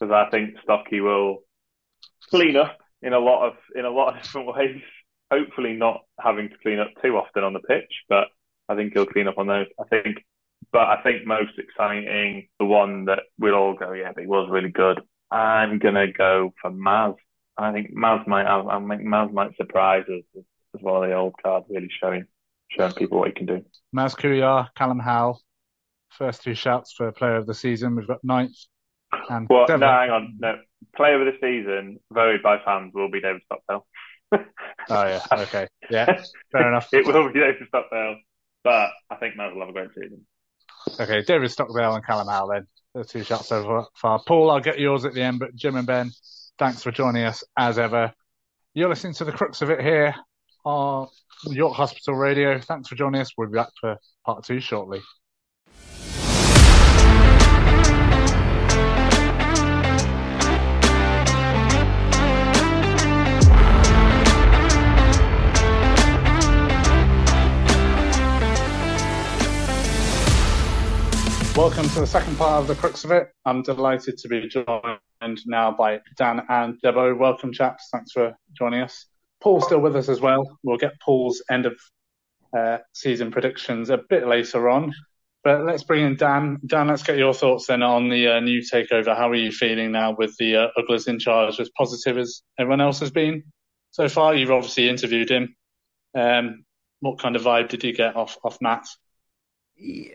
because 0.01 0.12
I 0.12 0.31
think 0.31 0.57
Stocky 0.62 1.01
will 1.01 1.39
clean 2.31 2.57
up 2.57 2.79
in 3.03 3.12
a 3.12 3.18
lot 3.18 3.47
of 3.47 3.55
in 3.74 3.85
a 3.85 3.91
lot 3.91 4.14
of 4.16 4.22
different 4.22 4.55
ways. 4.55 4.83
Hopefully, 5.31 5.74
not 5.74 6.03
having 6.20 6.49
to 6.49 6.55
clean 6.62 6.79
up 6.79 6.91
too 7.03 7.16
often 7.16 7.43
on 7.45 7.53
the 7.53 7.61
pitch, 7.61 7.93
but 8.09 8.29
I 8.68 8.77
think 8.77 8.93
he'll 8.93 9.07
clean 9.07 9.29
up 9.29 9.39
on 9.39 9.47
those. 9.49 9.66
I 9.81 9.85
think, 9.85 10.24
but 10.72 10.83
I 10.83 11.03
think 11.03 11.27
most 11.27 11.59
exciting, 11.59 12.49
the 12.59 12.66
one 12.66 13.07
that 13.07 13.20
we'll 13.39 13.55
all 13.55 13.74
go, 13.74 13.93
yeah, 13.93 14.12
he 14.18 14.27
was 14.27 14.49
really 14.51 14.70
good. 14.70 15.01
I'm 15.31 15.79
gonna 15.79 16.12
go 16.12 16.55
for 16.62 16.70
Maz. 16.70 17.16
I 17.57 17.72
think 17.72 17.93
Maz 17.95 18.27
might 18.27 18.47
have. 18.47 18.68
I 18.68 18.79
think 18.79 19.03
Maz 19.03 19.33
might 19.33 19.57
surprise 19.57 20.05
us 20.09 20.43
as 20.77 20.83
well. 20.83 21.01
The 21.01 21.14
old 21.14 21.35
card 21.43 21.64
really 21.68 21.91
showing 22.01 22.27
showing 22.68 22.93
people 22.93 23.18
what 23.18 23.29
he 23.29 23.35
can 23.35 23.47
do. 23.47 23.64
Maz 23.95 24.16
Kouhyar, 24.16 24.68
Callum 24.77 24.99
Howe, 24.99 25.39
first 26.11 26.43
two 26.43 26.55
shouts 26.55 26.93
for 26.93 27.11
player 27.12 27.37
of 27.37 27.47
the 27.47 27.55
season. 27.55 27.97
We've 27.97 28.07
got 28.09 28.22
ninth. 28.24 28.57
And 29.31 29.47
Well, 29.49 29.66
Devon. 29.66 29.81
no, 29.81 29.87
hang 29.87 30.11
on. 30.11 30.37
No, 30.41 30.59
player 30.97 31.20
of 31.20 31.33
the 31.33 31.39
season 31.41 31.99
voted 32.12 32.43
by 32.43 32.59
fans 32.64 32.93
will 32.95 33.11
be 33.11 33.20
David 33.20 33.43
Stockdale. 33.47 33.87
Oh 34.89 35.05
yeah, 35.05 35.20
okay, 35.33 35.66
yeah, 35.91 36.07
fair 36.53 36.68
enough. 36.68 36.89
it 36.93 37.05
will 37.07 37.27
be 37.33 37.41
David 37.41 37.66
Stockdale, 37.68 38.18
but 38.62 38.91
I 39.11 39.16
think 39.16 39.35
Maz 39.35 39.53
will 39.53 39.61
have 39.62 39.70
a 39.70 39.72
great 39.72 39.89
season. 39.95 40.24
Okay, 41.01 41.22
David 41.22 41.51
Stockdale 41.51 41.95
and 41.97 42.05
Callum 42.07 42.29
Howe 42.29 42.47
then. 42.47 42.66
The 42.95 43.05
two 43.05 43.24
shots 43.24 43.49
so 43.49 43.87
far. 43.97 44.20
Paul, 44.24 44.51
I'll 44.51 44.61
get 44.61 44.79
yours 44.79 45.05
at 45.05 45.12
the 45.12 45.22
end, 45.22 45.41
but 45.41 45.55
Jim 45.57 45.74
and 45.77 45.87
Ben, 45.89 46.12
thanks 46.59 46.83
for 46.85 46.93
joining 46.93 47.24
us 47.24 47.43
as 47.57 47.79
ever. 47.81 48.12
You're 48.74 48.89
listening 48.89 49.14
to 49.14 49.24
the 49.24 49.33
crux 49.33 49.61
of 49.62 49.70
it 49.70 49.81
here 49.81 50.14
on 50.67 51.09
York 51.53 51.75
Hospital 51.75 52.14
Radio. 52.14 52.59
Thanks 52.59 52.89
for 52.89 52.97
joining 52.97 53.21
us. 53.21 53.31
We'll 53.39 53.49
be 53.49 53.55
back 53.55 53.69
for 53.81 53.97
part 54.25 54.45
two 54.45 54.59
shortly. 54.59 55.01
Welcome 71.57 71.89
to 71.91 72.01
the 72.01 72.07
second 72.07 72.37
part 72.37 72.61
of 72.61 72.67
the 72.67 72.75
crux 72.75 73.05
of 73.05 73.12
it. 73.12 73.29
I'm 73.45 73.62
delighted 73.62 74.19
to 74.19 74.29
be 74.29 74.49
joined 74.49 75.41
now 75.47 75.71
by 75.71 76.01
Dan 76.17 76.43
and 76.49 76.77
Debo. 76.83 77.17
Welcome, 77.17 77.53
chaps. 77.53 77.89
Thanks 77.93 78.12
for 78.12 78.37
joining 78.59 78.83
us. 78.83 79.07
Paul's 79.43 79.64
still 79.64 79.80
with 79.80 79.97
us 79.97 80.09
as 80.09 80.20
well. 80.20 80.59
We'll 80.62 80.78
get 80.78 81.01
Paul's 81.01 81.43
end 81.51 81.66
of 81.66 81.78
uh, 82.57 82.78
season 82.93 83.30
predictions 83.30 83.91
a 83.91 83.99
bit 83.99 84.26
later 84.26 84.68
on. 84.68 84.93
But 85.45 85.64
let's 85.64 85.84
bring 85.84 86.05
in 86.05 86.16
Dan. 86.16 86.59
Dan, 86.66 86.89
let's 86.89 87.05
get 87.05 87.18
your 87.18 87.32
thoughts 87.32 87.66
then 87.66 87.82
on 87.82 88.09
the 88.09 88.28
uh, 88.28 88.41
new 88.41 88.61
takeover. 88.61 89.16
How 89.16 89.30
are 89.30 89.34
you 89.37 89.53
feeling 89.53 89.93
now 89.93 90.14
with 90.16 90.34
the 90.39 90.57
uh, 90.57 90.68
Ugglas 90.76 91.07
in 91.07 91.20
charge? 91.20 91.61
As 91.61 91.70
positive 91.70 92.18
as 92.18 92.43
everyone 92.59 92.80
else 92.80 92.99
has 93.01 93.11
been 93.11 93.45
so 93.93 94.09
far? 94.09 94.34
You've 94.34 94.51
obviously 94.51 94.89
interviewed 94.89 95.30
him. 95.30 95.55
Um, 96.14 96.64
what 97.01 97.20
kind 97.20 97.37
of 97.37 97.43
vibe 97.43 97.68
did 97.68 97.84
you 97.84 97.93
get 97.93 98.16
off 98.16 98.39
off 98.43 98.59
Matt? 98.61 98.87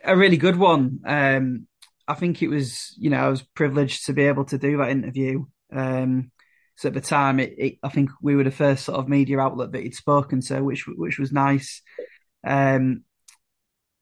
a 0.03 0.15
really 0.15 0.37
good 0.37 0.57
one. 0.57 0.99
Um, 1.05 1.67
I 2.07 2.15
think 2.15 2.41
it 2.41 2.47
was, 2.47 2.93
you 2.97 3.09
know, 3.09 3.17
I 3.17 3.29
was 3.29 3.41
privileged 3.41 4.05
to 4.07 4.13
be 4.13 4.23
able 4.23 4.45
to 4.45 4.57
do 4.57 4.77
that 4.77 4.89
interview. 4.89 5.45
Um, 5.71 6.31
so 6.81 6.87
at 6.87 6.95
the 6.95 7.01
time, 7.01 7.39
it, 7.39 7.53
it, 7.59 7.75
I 7.83 7.89
think 7.89 8.09
we 8.23 8.35
were 8.35 8.43
the 8.43 8.49
first 8.49 8.85
sort 8.85 8.97
of 8.97 9.07
media 9.07 9.37
outlet 9.37 9.71
that 9.71 9.83
he'd 9.83 9.93
spoken 9.93 10.41
to, 10.41 10.63
which 10.63 10.87
which 10.87 11.19
was 11.19 11.31
nice. 11.31 11.83
Um, 12.43 13.03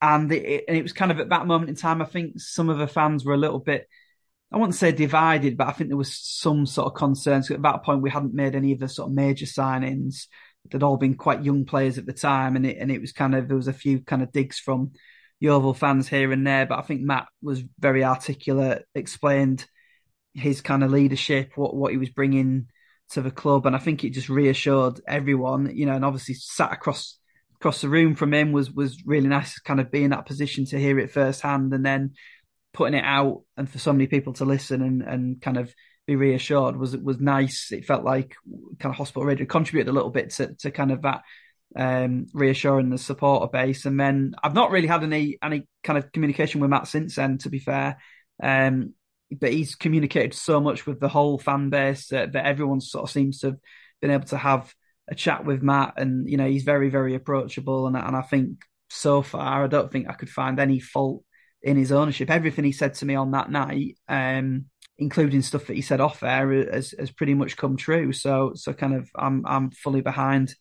and 0.01 0.32
it, 0.32 0.63
and 0.65 0.77
it 0.77 0.82
was 0.84 0.93
kind 0.93 1.11
of 1.11 1.19
at 1.19 1.27
that 1.27 1.45
moment 1.45 1.69
in 1.69 1.75
time, 1.75 2.01
I 2.01 2.05
think 2.05 2.39
some 2.39 2.69
of 2.69 2.77
the 2.77 2.88
fans 2.88 3.25
were 3.25 3.34
a 3.34 3.38
little 3.38 3.59
bit, 3.59 3.86
I 4.49 4.55
wouldn't 4.55 4.75
say 4.75 4.93
divided, 4.93 5.57
but 5.57 5.67
I 5.67 5.73
think 5.73 5.89
there 5.89 5.97
was 5.97 6.17
some 6.17 6.65
sort 6.65 6.88
of 6.88 6.93
concerns. 6.93 7.51
At 7.51 7.61
that 7.63 7.84
point, 7.84 8.01
we 8.01 8.11
hadn't 8.11 8.34
made 8.34 8.55
any 8.55 8.71
of 8.71 8.80
the 8.80 8.88
sort 8.88 9.09
of 9.09 9.13
major 9.13 9.45
signings. 9.45 10.27
They'd 10.71 10.82
all 10.82 10.95
been 10.95 11.15
quite 11.15 11.43
young 11.43 11.65
players 11.65 11.97
at 11.97 12.05
the 12.05 12.13
time, 12.13 12.55
and 12.55 12.65
it 12.65 12.77
and 12.77 12.89
it 12.89 13.01
was 13.01 13.11
kind 13.11 13.36
of 13.36 13.49
there 13.49 13.57
was 13.57 13.67
a 13.67 13.73
few 13.73 13.99
kind 13.99 14.21
of 14.21 14.32
digs 14.32 14.57
from 14.57 14.93
Yeovil 15.41 15.73
fans 15.73 16.07
here 16.07 16.32
and 16.32 16.47
there, 16.47 16.65
but 16.65 16.80
I 16.80 16.84
think 16.84 17.01
Matt 17.01 17.27
was 17.41 17.61
very 17.77 18.05
articulate, 18.05 18.86
explained 18.95 19.65
his 20.34 20.61
kind 20.61 20.84
of 20.84 20.91
leadership, 20.91 21.51
what 21.55 21.75
what 21.75 21.91
he 21.91 21.97
was 21.97 22.09
bringing 22.09 22.67
to 23.11 23.21
the 23.21 23.32
club, 23.32 23.65
and 23.65 23.75
I 23.75 23.80
think 23.80 24.03
it 24.03 24.11
just 24.11 24.30
reassured 24.30 25.01
everyone, 25.07 25.75
you 25.75 25.86
know, 25.86 25.95
and 25.95 26.05
obviously 26.05 26.36
sat 26.36 26.71
across 26.71 27.17
across 27.55 27.82
the 27.82 27.89
room 27.89 28.15
from 28.15 28.34
him 28.34 28.51
was 28.51 28.71
was 28.71 29.03
really 29.05 29.27
nice, 29.27 29.59
kind 29.59 29.80
of 29.80 29.91
be 29.91 30.03
in 30.03 30.11
that 30.11 30.25
position 30.25 30.65
to 30.65 30.80
hear 30.80 30.99
it 30.99 31.11
firsthand, 31.11 31.73
and 31.73 31.86
then 31.86 32.13
putting 32.73 32.97
it 32.97 33.03
out 33.03 33.41
and 33.57 33.69
for 33.69 33.80
so 33.80 33.91
many 33.91 34.07
people 34.07 34.34
to 34.34 34.45
listen 34.45 34.82
and 34.82 35.01
and 35.01 35.41
kind 35.41 35.57
of 35.57 35.73
be 36.05 36.15
reassured 36.15 36.77
was 36.77 36.95
was 36.97 37.19
nice. 37.19 37.71
It 37.71 37.86
felt 37.86 38.03
like 38.03 38.36
kind 38.80 38.93
of 38.93 38.97
hospital 38.97 39.25
radio 39.25 39.45
contributed 39.45 39.89
a 39.89 39.95
little 39.95 40.11
bit 40.11 40.32
to 40.32 40.55
to 40.55 40.71
kind 40.71 40.91
of 40.91 41.01
that 41.03 41.21
um, 41.75 42.27
reassuring 42.34 42.89
the 42.89 42.97
supporter 42.97 43.47
base. 43.47 43.86
And 43.86 43.99
then 43.99 44.34
I've 44.41 44.53
not 44.53 44.71
really 44.71 44.88
had 44.88 45.03
any 45.03 45.38
any 45.43 45.67
kind 45.84 45.97
of 45.97 46.11
communication 46.11 46.61
with 46.61 46.69
Matt 46.69 46.88
since 46.88 47.15
then, 47.15 47.38
to 47.39 47.49
be 47.49 47.59
fair. 47.59 47.97
Um, 48.41 48.93
but 49.32 49.51
he's 49.51 49.75
communicated 49.75 50.34
so 50.34 50.59
much 50.59 50.86
with 50.86 50.99
the 50.99 51.09
whole 51.09 51.38
fan 51.38 51.69
base 51.69 52.07
that, 52.07 52.34
that 52.34 52.45
everyone 52.45 52.82
sort 52.82 53.03
of 53.03 53.11
seems 53.11 53.39
to 53.39 53.47
have 53.47 53.57
been 54.01 54.11
able 54.11 54.25
to 54.27 54.38
have 54.38 54.73
a 55.09 55.15
chat 55.15 55.45
with 55.45 55.61
Matt, 55.61 55.93
and 55.97 56.30
you 56.30 56.38
know 56.38 56.47
he's 56.47 56.63
very 56.63 56.89
very 56.89 57.15
approachable, 57.15 57.88
and 57.88 57.97
and 57.97 58.15
I 58.15 58.21
think 58.21 58.61
so 58.89 59.21
far 59.21 59.63
I 59.63 59.67
don't 59.67 59.91
think 59.91 60.09
I 60.09 60.13
could 60.13 60.30
find 60.30 60.59
any 60.59 60.80
fault 60.80 61.23
in 61.61 61.77
his 61.77 61.91
ownership. 61.91 62.30
Everything 62.30 62.65
he 62.65 62.71
said 62.71 62.95
to 62.95 63.05
me 63.05 63.15
on 63.15 63.32
that 63.32 63.51
night. 63.51 63.97
Um, 64.07 64.65
including 65.01 65.41
stuff 65.41 65.67
that 65.67 65.77
he 65.77 65.82
said 65.82 66.01
off 66.01 66.21
air 66.23 66.51
has, 66.51 66.93
has 66.99 67.09
pretty 67.09 67.34
much 67.34 67.55
come 67.55 67.77
true. 67.77 68.11
So, 68.11 68.51
so 68.55 68.73
kind 68.73 68.93
of, 68.93 69.09
I'm, 69.15 69.45
I'm 69.45 69.71
fully 69.71 70.01
behind 70.01 70.53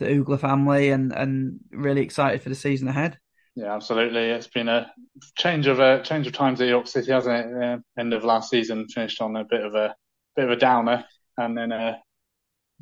the 0.00 0.06
Uggla 0.06 0.40
family 0.40 0.90
and 0.90 1.12
and 1.12 1.60
really 1.70 2.00
excited 2.00 2.42
for 2.42 2.48
the 2.48 2.54
season 2.56 2.88
ahead. 2.88 3.18
Yeah, 3.56 3.74
absolutely. 3.74 4.30
It's 4.30 4.46
been 4.46 4.68
a 4.68 4.92
change 5.36 5.66
of 5.66 5.80
a 5.80 6.02
change 6.02 6.26
of 6.26 6.32
times 6.32 6.60
at 6.60 6.68
York 6.68 6.86
City, 6.86 7.12
hasn't 7.12 7.34
it? 7.46 7.62
Uh, 7.62 7.78
end 7.98 8.14
of 8.14 8.24
last 8.24 8.50
season, 8.50 8.86
finished 8.88 9.20
on 9.20 9.36
a 9.36 9.44
bit 9.44 9.64
of 9.64 9.74
a 9.74 9.94
bit 10.36 10.44
of 10.44 10.50
a 10.50 10.56
downer, 10.56 11.04
and 11.36 11.58
then 11.58 11.72
uh, 11.72 11.96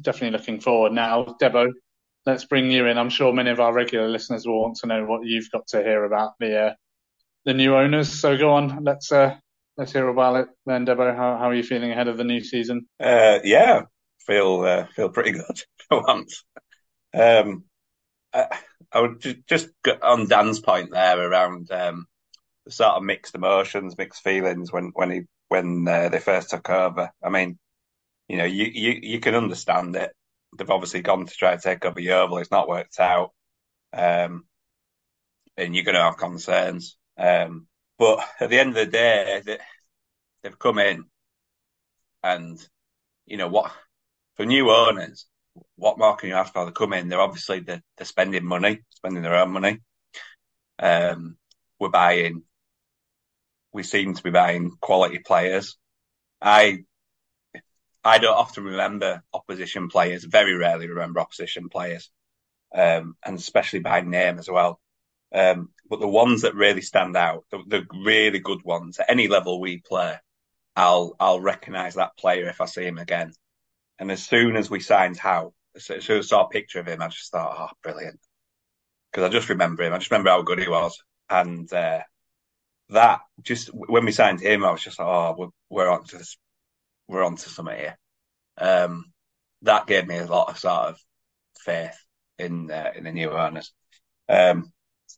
definitely 0.00 0.38
looking 0.38 0.60
forward 0.60 0.92
now. 0.92 1.36
Debo, 1.40 1.72
let's 2.26 2.44
bring 2.44 2.70
you 2.70 2.86
in. 2.86 2.98
I'm 2.98 3.10
sure 3.10 3.32
many 3.32 3.50
of 3.50 3.60
our 3.60 3.72
regular 3.72 4.08
listeners 4.08 4.46
will 4.46 4.60
want 4.60 4.76
to 4.76 4.86
know 4.86 5.04
what 5.04 5.24
you've 5.24 5.50
got 5.50 5.66
to 5.68 5.82
hear 5.82 6.04
about 6.04 6.32
the 6.38 6.58
uh, 6.58 6.74
the 7.44 7.54
new 7.54 7.74
owners. 7.74 8.20
So 8.20 8.36
go 8.36 8.50
on, 8.52 8.84
let's 8.84 9.10
uh, 9.10 9.36
let's 9.78 9.92
hear 9.92 10.08
about 10.08 10.36
it 10.36 10.48
then, 10.66 10.84
Debo. 10.84 11.16
How 11.16 11.38
how 11.38 11.48
are 11.48 11.54
you 11.54 11.62
feeling 11.62 11.92
ahead 11.92 12.08
of 12.08 12.18
the 12.18 12.24
new 12.24 12.44
season? 12.44 12.86
Uh, 13.00 13.38
yeah, 13.42 13.82
feel 14.26 14.60
uh, 14.60 14.86
feel 14.94 15.08
pretty 15.08 15.32
good 15.32 15.62
for 15.88 16.02
once. 16.02 16.44
Um, 17.14 17.64
I, 18.38 18.58
I 18.92 19.00
would 19.00 19.20
ju- 19.20 19.42
just 19.46 19.68
on 20.02 20.28
Dan's 20.28 20.60
point 20.60 20.90
there 20.90 21.20
around 21.20 21.70
um, 21.70 22.06
the 22.64 22.72
sort 22.72 22.94
of 22.94 23.02
mixed 23.02 23.34
emotions, 23.34 23.96
mixed 23.98 24.22
feelings 24.22 24.72
when 24.72 24.92
when 24.94 25.10
he 25.10 25.22
when 25.48 25.86
uh, 25.88 26.08
they 26.08 26.20
first 26.20 26.50
took 26.50 26.68
over. 26.70 27.10
I 27.22 27.30
mean, 27.30 27.58
you 28.28 28.36
know, 28.36 28.44
you, 28.44 28.66
you 28.66 29.00
you 29.02 29.20
can 29.20 29.34
understand 29.34 29.96
it. 29.96 30.12
They've 30.56 30.70
obviously 30.70 31.02
gone 31.02 31.26
to 31.26 31.34
try 31.34 31.54
to 31.56 31.60
take 31.62 31.84
over 31.84 32.00
Yeovil. 32.00 32.38
It's 32.38 32.50
not 32.50 32.68
worked 32.68 33.00
out, 33.00 33.32
um, 33.92 34.44
and 35.56 35.74
you're 35.74 35.84
going 35.84 35.94
to 35.94 36.02
have 36.02 36.16
concerns. 36.16 36.96
Um, 37.18 37.66
but 37.98 38.20
at 38.40 38.50
the 38.50 38.58
end 38.58 38.70
of 38.70 38.76
the 38.76 38.86
day, 38.86 39.42
they, 39.44 39.58
they've 40.42 40.58
come 40.58 40.78
in, 40.78 41.04
and 42.22 42.58
you 43.26 43.36
know 43.36 43.48
what? 43.48 43.72
For 44.36 44.46
new 44.46 44.70
owners, 44.70 45.26
what 45.76 45.98
more 45.98 46.16
can 46.16 46.28
you 46.28 46.34
ask 46.34 46.52
for? 46.52 46.64
They 46.64 46.72
come 46.72 46.92
in, 46.92 47.08
they're 47.08 47.20
obviously 47.20 47.60
they're, 47.60 47.82
they're 47.96 48.06
spending 48.06 48.44
money, 48.44 48.80
spending 48.90 49.22
their 49.22 49.36
own 49.36 49.50
money. 49.50 49.80
Um, 50.78 51.36
we're 51.78 51.88
buying, 51.88 52.42
we 53.72 53.82
seem 53.82 54.14
to 54.14 54.22
be 54.22 54.30
buying 54.30 54.72
quality 54.80 55.18
players. 55.18 55.76
I, 56.40 56.84
I 58.04 58.18
don't 58.18 58.36
often 58.36 58.64
remember 58.64 59.22
opposition 59.32 59.88
players, 59.88 60.24
very 60.24 60.54
rarely 60.54 60.88
remember 60.88 61.20
opposition 61.20 61.68
players, 61.68 62.10
um, 62.74 63.16
and 63.24 63.38
especially 63.38 63.80
by 63.80 64.00
name 64.00 64.38
as 64.38 64.48
well. 64.48 64.80
Um, 65.34 65.70
but 65.90 66.00
the 66.00 66.08
ones 66.08 66.42
that 66.42 66.54
really 66.54 66.80
stand 66.80 67.16
out, 67.16 67.44
the, 67.50 67.62
the 67.66 67.86
really 68.04 68.38
good 68.38 68.62
ones 68.64 68.98
at 68.98 69.10
any 69.10 69.28
level 69.28 69.60
we 69.60 69.78
play, 69.78 70.16
I'll, 70.76 71.16
I'll 71.18 71.40
recognize 71.40 71.94
that 71.94 72.16
player 72.16 72.48
if 72.48 72.60
I 72.60 72.66
see 72.66 72.84
him 72.84 72.98
again. 72.98 73.32
And 73.98 74.10
as 74.10 74.24
soon 74.24 74.56
as 74.56 74.70
we 74.70 74.80
signed 74.80 75.16
Howe, 75.18 75.52
as 75.76 75.84
soon 75.86 75.98
as 75.98 76.08
I 76.10 76.20
saw 76.20 76.46
a 76.46 76.48
picture 76.48 76.80
of 76.80 76.86
him, 76.88 77.02
I 77.02 77.08
just 77.08 77.30
thought, 77.32 77.56
oh, 77.58 77.76
brilliant. 77.82 78.20
because 79.10 79.24
I 79.24 79.30
just 79.32 79.48
remember 79.48 79.82
him. 79.82 79.92
I 79.92 79.98
just 79.98 80.10
remember 80.10 80.30
how 80.30 80.42
good 80.42 80.58
he 80.60 80.68
was, 80.68 81.02
and 81.28 81.72
uh, 81.72 82.00
that 82.90 83.20
just 83.42 83.68
when 83.68 84.04
we 84.04 84.12
signed 84.12 84.40
him, 84.40 84.64
I 84.64 84.70
was 84.70 84.82
just 84.82 84.98
like, 84.98 85.08
oh, 85.08 85.34
we're, 85.38 85.48
we're 85.70 85.90
on 85.90 86.04
to 86.04 86.18
this, 86.18 86.36
we're 87.08 87.24
on 87.24 87.36
to 87.36 87.48
something 87.48 87.76
here. 87.76 87.98
Um, 88.58 89.06
that 89.62 89.86
gave 89.86 90.06
me 90.06 90.18
a 90.18 90.26
lot 90.26 90.50
of 90.50 90.58
sort 90.58 90.90
of 90.90 90.98
faith 91.60 91.96
in 92.38 92.70
uh, 92.70 92.92
in 92.96 93.04
the 93.04 93.12
new 93.12 93.30
owners. 93.30 93.72
Um, 94.28 94.72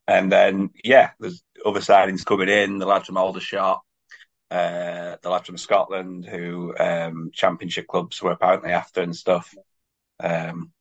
and 0.06 0.30
then 0.30 0.70
yeah, 0.84 1.10
there's 1.20 1.42
other 1.64 1.80
signings 1.80 2.24
coming 2.24 2.48
in. 2.48 2.78
The 2.78 2.86
lad 2.86 3.06
from 3.06 3.16
Aldershot, 3.16 3.80
uh, 4.50 5.16
the 5.22 5.30
lad 5.30 5.46
from 5.46 5.58
Scotland, 5.58 6.26
who 6.26 6.74
um, 6.78 7.30
championship 7.32 7.86
clubs 7.86 8.22
were 8.22 8.32
apparently 8.32 8.72
after 8.72 9.00
and 9.00 9.14
stuff. 9.14 9.54
Um, 10.18 10.72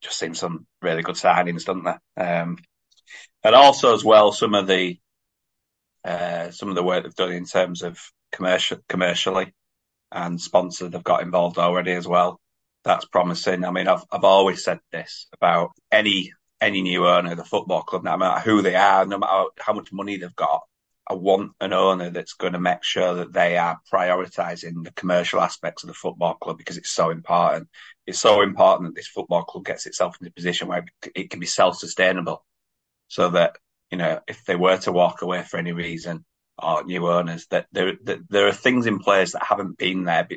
just 0.00 0.18
seen 0.18 0.34
some 0.34 0.66
really 0.82 1.02
good 1.02 1.16
signings, 1.16 1.64
don't 1.64 1.84
they? 1.84 2.22
Um, 2.22 2.58
and 3.42 3.54
also 3.54 3.94
as 3.94 4.04
well, 4.04 4.32
some 4.32 4.54
of 4.54 4.66
the 4.66 4.98
uh, 6.04 6.50
some 6.50 6.68
of 6.68 6.74
the 6.74 6.82
work 6.82 7.04
they've 7.04 7.14
done 7.14 7.32
in 7.32 7.44
terms 7.44 7.82
of 7.82 7.98
commercial 8.32 8.78
commercially 8.88 9.52
and 10.12 10.40
sponsors 10.40 10.90
they've 10.90 11.02
got 11.02 11.22
involved 11.22 11.58
already 11.58 11.92
as 11.92 12.06
well. 12.06 12.40
That's 12.84 13.04
promising. 13.04 13.64
I 13.64 13.70
mean, 13.70 13.88
I've 13.88 14.04
I've 14.10 14.24
always 14.24 14.64
said 14.64 14.80
this 14.92 15.26
about 15.34 15.70
any 15.90 16.32
any 16.60 16.82
new 16.82 17.06
owner 17.06 17.32
of 17.32 17.36
the 17.36 17.44
football 17.44 17.82
club, 17.82 18.04
no 18.04 18.16
matter 18.16 18.40
who 18.40 18.62
they 18.62 18.74
are, 18.74 19.06
no 19.06 19.18
matter 19.18 19.44
how 19.58 19.72
much 19.72 19.92
money 19.92 20.16
they've 20.16 20.34
got. 20.34 20.62
I 21.10 21.14
want 21.14 21.52
an 21.60 21.72
owner 21.72 22.10
that's 22.10 22.34
going 22.34 22.52
to 22.52 22.60
make 22.60 22.84
sure 22.84 23.14
that 23.14 23.32
they 23.32 23.56
are 23.56 23.80
prioritising 23.90 24.84
the 24.84 24.92
commercial 24.92 25.40
aspects 25.40 25.82
of 25.82 25.88
the 25.88 25.94
football 25.94 26.34
club 26.34 26.58
because 26.58 26.76
it's 26.76 26.90
so 26.90 27.08
important. 27.10 27.68
It's 28.06 28.20
so 28.20 28.42
important 28.42 28.90
that 28.90 28.94
this 28.94 29.08
football 29.08 29.44
club 29.44 29.64
gets 29.64 29.86
itself 29.86 30.16
in 30.20 30.26
a 30.26 30.30
position 30.30 30.68
where 30.68 30.84
it 31.14 31.30
can 31.30 31.40
be 31.40 31.46
self-sustainable, 31.46 32.44
so 33.08 33.30
that 33.30 33.56
you 33.90 33.96
know 33.96 34.20
if 34.28 34.44
they 34.44 34.56
were 34.56 34.76
to 34.78 34.92
walk 34.92 35.22
away 35.22 35.42
for 35.42 35.56
any 35.56 35.72
reason 35.72 36.24
or 36.58 36.84
new 36.84 37.08
owners, 37.08 37.46
that 37.46 37.66
there 37.72 37.94
that 38.04 38.28
there 38.28 38.48
are 38.48 38.52
things 38.52 38.86
in 38.86 38.98
place 38.98 39.32
that 39.32 39.44
haven't 39.44 39.78
been 39.78 40.04
there, 40.04 40.28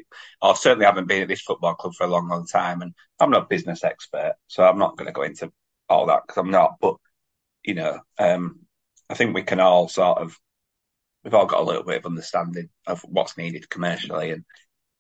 or 0.41 0.55
certainly 0.55 0.85
haven't 0.85 1.07
been 1.07 1.23
at 1.23 1.27
this 1.27 1.41
football 1.41 1.73
club 1.75 1.93
for 1.95 2.05
a 2.05 2.09
long, 2.09 2.29
long 2.29 2.45
time. 2.47 2.81
And 2.81 2.93
I'm 3.19 3.31
not 3.31 3.43
a 3.43 3.47
business 3.47 3.83
expert, 3.83 4.35
so 4.47 4.63
I'm 4.63 4.79
not 4.79 4.95
going 4.97 5.07
to 5.07 5.13
go 5.13 5.23
into 5.23 5.51
all 5.89 6.05
that 6.07 6.21
because 6.25 6.37
I'm 6.37 6.51
not. 6.51 6.75
But 6.79 6.95
you 7.63 7.73
know, 7.73 7.99
um, 8.17 8.61
I 9.09 9.15
think 9.15 9.35
we 9.35 9.43
can 9.43 9.59
all 9.59 9.89
sort 9.89 10.19
of 10.19 10.39
we've 11.23 11.33
all 11.33 11.45
got 11.45 11.61
a 11.61 11.65
little 11.65 11.83
bit 11.83 11.97
of 11.97 12.05
understanding 12.05 12.69
of 12.87 13.01
what's 13.01 13.37
needed 13.37 13.69
commercially, 13.69 14.31
and 14.31 14.45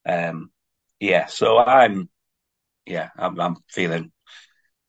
um, 0.07 0.51
yeah, 0.99 1.25
so 1.27 1.57
I'm 1.57 2.09
yeah, 2.85 3.09
I'm, 3.17 3.39
I'm, 3.39 3.57
feeling 3.69 4.11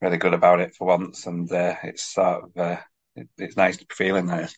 really 0.00 0.16
good 0.16 0.34
about 0.34 0.60
it 0.60 0.74
for 0.74 0.86
once, 0.86 1.26
and 1.26 1.50
uh, 1.52 1.76
it's 1.82 2.14
sort 2.14 2.44
of 2.44 2.50
uh, 2.56 2.80
it, 3.16 3.28
it's 3.38 3.56
nice 3.56 3.76
to 3.78 3.86
be 3.86 3.94
feeling 3.94 4.26
that. 4.26 4.52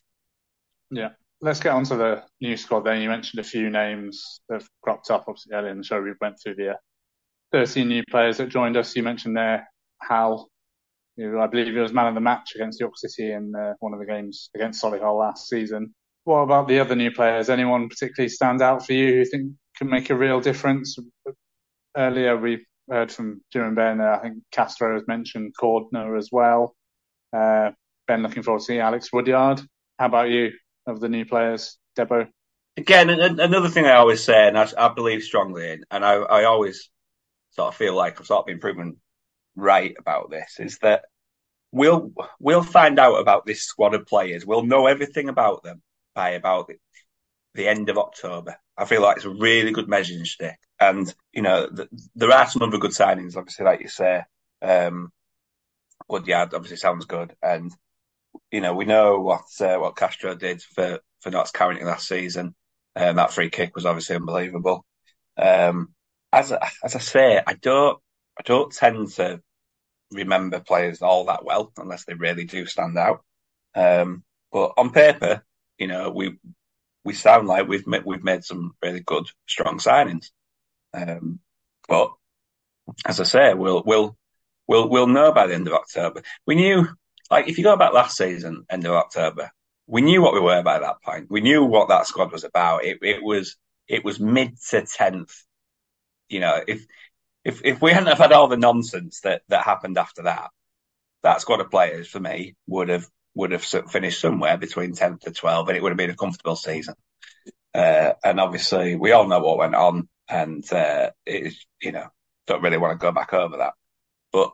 Yeah. 0.91 1.09
Let's 1.41 1.59
get 1.59 1.73
on 1.73 1.83
to 1.85 1.97
the 1.97 2.23
new 2.39 2.55
squad 2.55 2.85
then. 2.85 3.01
You 3.01 3.09
mentioned 3.09 3.41
a 3.41 3.47
few 3.47 3.69
names 3.69 4.39
that 4.47 4.61
have 4.61 4.69
cropped 4.81 5.11
up. 5.11 5.25
Obviously, 5.27 5.53
earlier 5.53 5.69
in 5.69 5.77
the 5.77 5.83
show, 5.83 6.01
we 6.01 6.13
went 6.19 6.37
through 6.41 6.55
the 6.55 6.71
uh, 6.71 6.77
13 7.51 7.87
new 7.87 8.03
players 8.09 8.37
that 8.37 8.49
joined 8.49 8.77
us. 8.77 8.95
You 8.95 9.03
mentioned 9.03 9.35
there 9.35 9.67
Howe, 9.99 10.47
I 11.19 11.47
believe 11.47 11.67
he 11.67 11.79
was 11.79 11.93
man 11.93 12.07
of 12.07 12.15
the 12.15 12.21
match 12.21 12.53
against 12.55 12.79
York 12.79 12.97
City 12.97 13.31
in 13.31 13.53
uh, 13.55 13.73
one 13.79 13.93
of 13.93 13.99
the 13.99 14.05
games 14.05 14.49
against 14.55 14.83
Solihull 14.83 15.19
last 15.19 15.47
season. 15.47 15.93
What 16.25 16.39
about 16.39 16.67
the 16.67 16.79
other 16.79 16.95
new 16.95 17.11
players? 17.11 17.49
Anyone 17.49 17.87
particularly 17.87 18.29
stand 18.29 18.59
out 18.59 18.83
for 18.83 18.93
you 18.93 19.13
who 19.13 19.25
think 19.25 19.51
can 19.77 19.89
make 19.89 20.09
a 20.09 20.15
real 20.15 20.41
difference? 20.41 20.97
Earlier 21.95 22.35
we've 22.35 22.65
heard 22.89 23.11
from 23.11 23.41
Jim 23.53 23.61
and 23.61 23.75
Ben. 23.75 24.01
I 24.01 24.17
think 24.17 24.37
Castro 24.51 24.95
has 24.95 25.07
mentioned 25.07 25.53
Cordner 25.55 26.17
as 26.17 26.29
well. 26.31 26.75
Uh, 27.31 27.71
ben 28.07 28.23
looking 28.23 28.41
forward 28.41 28.61
to 28.61 28.65
seeing 28.65 28.79
Alex 28.79 29.13
Woodyard. 29.13 29.61
How 29.99 30.07
about 30.07 30.31
you 30.31 30.53
of 30.87 30.99
the 30.99 31.09
new 31.09 31.25
players, 31.25 31.77
Debo? 31.95 32.27
Again, 32.75 33.11
another 33.11 33.69
thing 33.69 33.85
I 33.85 33.93
always 33.93 34.23
say, 34.23 34.47
and 34.47 34.57
I, 34.57 34.67
I 34.77 34.93
believe 34.95 35.21
strongly 35.21 35.73
in, 35.73 35.85
and 35.91 36.03
I, 36.03 36.15
I, 36.15 36.43
always 36.45 36.89
sort 37.51 37.69
of 37.69 37.75
feel 37.75 37.93
like 37.95 38.19
I've 38.19 38.25
sort 38.25 38.39
of 38.39 38.45
been 38.47 38.59
proven 38.59 38.97
right 39.55 39.95
about 39.97 40.31
this, 40.31 40.55
is 40.59 40.79
that 40.79 41.05
we'll 41.71 42.11
we'll 42.39 42.63
find 42.63 42.99
out 42.99 43.21
about 43.21 43.45
this 43.45 43.61
squad 43.61 43.93
of 43.93 44.07
players. 44.07 44.45
We'll 44.45 44.65
know 44.65 44.87
everything 44.87 45.29
about 45.29 45.63
them 45.63 45.81
by 46.15 46.31
about 46.31 46.67
the, 46.67 46.75
the 47.53 47.67
end 47.67 47.89
of 47.89 47.97
October. 47.97 48.55
I 48.77 48.85
feel 48.85 49.01
like 49.01 49.17
it's 49.17 49.25
a 49.25 49.29
really 49.29 49.71
good 49.71 49.87
measuring 49.87 50.25
stick. 50.25 50.57
And, 50.79 51.13
you 51.31 51.41
know, 51.41 51.69
th- 51.69 51.89
there 52.15 52.31
are 52.31 52.47
some 52.47 52.63
other 52.63 52.77
good 52.77 52.91
signings, 52.91 53.37
obviously, 53.37 53.65
like 53.65 53.81
you 53.81 53.87
say. 53.87 54.23
Um, 54.61 55.11
Woodyard 56.09 56.53
obviously 56.53 56.77
sounds 56.77 57.05
good. 57.05 57.35
And, 57.41 57.71
you 58.51 58.61
know, 58.61 58.73
we 58.73 58.85
know 58.85 59.19
what 59.19 59.45
uh, 59.61 59.77
what 59.77 59.95
Castro 59.95 60.35
did 60.35 60.61
for, 60.61 60.99
for 61.21 61.31
Notts 61.31 61.51
County 61.51 61.83
last 61.83 62.07
season. 62.07 62.55
Um, 62.95 63.17
that 63.17 63.33
free 63.33 63.49
kick 63.49 63.75
was 63.75 63.85
obviously 63.85 64.15
unbelievable. 64.15 64.85
Um, 65.37 65.93
as, 66.31 66.51
as 66.83 66.95
I 66.95 66.99
say, 66.99 67.41
I 67.45 67.53
don't, 67.53 67.99
I 68.37 68.43
don't 68.43 68.71
tend 68.71 69.11
to 69.13 69.41
remember 70.11 70.59
players 70.59 71.01
all 71.01 71.25
that 71.25 71.43
well 71.43 71.71
unless 71.77 72.05
they 72.05 72.13
really 72.13 72.45
do 72.45 72.65
stand 72.65 72.97
out. 72.97 73.23
Um, 73.73 74.23
but 74.51 74.73
on 74.77 74.91
paper, 74.91 75.43
you 75.77 75.87
know, 75.87 76.09
we 76.09 76.37
we 77.03 77.13
sound 77.13 77.47
like 77.47 77.67
we've 77.67 77.85
made, 77.87 78.03
we've 78.05 78.23
made 78.23 78.43
some 78.43 78.75
really 78.81 79.01
good, 79.01 79.25
strong 79.47 79.77
signings. 79.77 80.31
Um, 80.93 81.39
but 81.87 82.11
as 83.05 83.19
I 83.19 83.23
say, 83.23 83.53
we'll 83.53 83.83
we'll 83.85 84.17
we'll 84.67 84.89
we'll 84.89 85.07
know 85.07 85.31
by 85.31 85.47
the 85.47 85.53
end 85.53 85.67
of 85.67 85.73
October. 85.73 86.21
We 86.45 86.55
knew, 86.55 86.87
like, 87.29 87.47
if 87.47 87.57
you 87.57 87.63
go 87.63 87.77
back 87.77 87.93
last 87.93 88.17
season, 88.17 88.65
end 88.69 88.85
of 88.85 88.93
October, 88.93 89.51
we 89.87 90.01
knew 90.01 90.21
what 90.21 90.33
we 90.33 90.39
were 90.39 90.63
by 90.63 90.79
that 90.79 91.01
point. 91.03 91.27
We 91.29 91.41
knew 91.41 91.63
what 91.63 91.89
that 91.89 92.07
squad 92.07 92.31
was 92.31 92.43
about. 92.43 92.85
It 92.85 92.99
it 93.01 93.23
was 93.23 93.57
it 93.87 94.03
was 94.03 94.19
mid 94.19 94.59
to 94.69 94.85
tenth. 94.85 95.33
You 96.29 96.39
know, 96.39 96.61
if 96.67 96.85
if 97.43 97.61
if 97.63 97.81
we 97.81 97.91
hadn't 97.91 98.09
have 98.09 98.17
had 98.17 98.31
all 98.31 98.47
the 98.47 98.57
nonsense 98.57 99.21
that 99.21 99.43
that 99.49 99.63
happened 99.63 99.97
after 99.97 100.23
that, 100.23 100.49
that 101.23 101.41
squad 101.41 101.61
of 101.61 101.69
players 101.69 102.07
for 102.07 102.19
me 102.19 102.55
would 102.67 102.89
have 102.89 103.07
would 103.35 103.51
have 103.51 103.63
finished 103.63 104.21
somewhere 104.21 104.57
between 104.57 104.93
10th 104.93 105.21
to 105.21 105.31
12 105.31 105.67
and 105.67 105.77
it 105.77 105.83
would 105.83 105.91
have 105.91 105.97
been 105.97 106.09
a 106.09 106.15
comfortable 106.15 106.55
season. 106.55 106.95
Uh, 107.73 108.13
and 108.23 108.39
obviously 108.39 108.95
we 108.95 109.11
all 109.11 109.27
know 109.27 109.39
what 109.39 109.57
went 109.57 109.75
on 109.75 110.07
and, 110.29 110.71
uh, 110.71 111.11
it's, 111.25 111.65
you 111.81 111.91
know, 111.91 112.07
don't 112.47 112.63
really 112.63 112.77
want 112.77 112.97
to 112.97 113.03
go 113.03 113.11
back 113.11 113.33
over 113.33 113.57
that. 113.57 113.73
But 114.31 114.51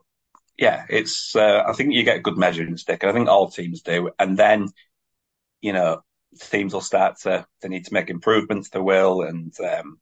yeah, 0.57 0.85
it's, 0.89 1.35
uh, 1.35 1.63
I 1.67 1.73
think 1.73 1.93
you 1.93 2.03
get 2.03 2.17
a 2.17 2.21
good 2.21 2.37
measuring 2.37 2.77
stick 2.77 3.03
and 3.03 3.11
I 3.11 3.13
think 3.13 3.29
all 3.29 3.49
teams 3.49 3.81
do. 3.83 4.09
And 4.17 4.35
then, 4.35 4.67
you 5.61 5.73
know, 5.73 6.01
teams 6.39 6.73
will 6.73 6.81
start 6.81 7.19
to, 7.21 7.45
they 7.61 7.69
need 7.69 7.85
to 7.85 7.93
make 7.93 8.09
improvements, 8.09 8.69
they 8.69 8.79
will, 8.79 9.21
and, 9.21 9.53
um, 9.59 9.99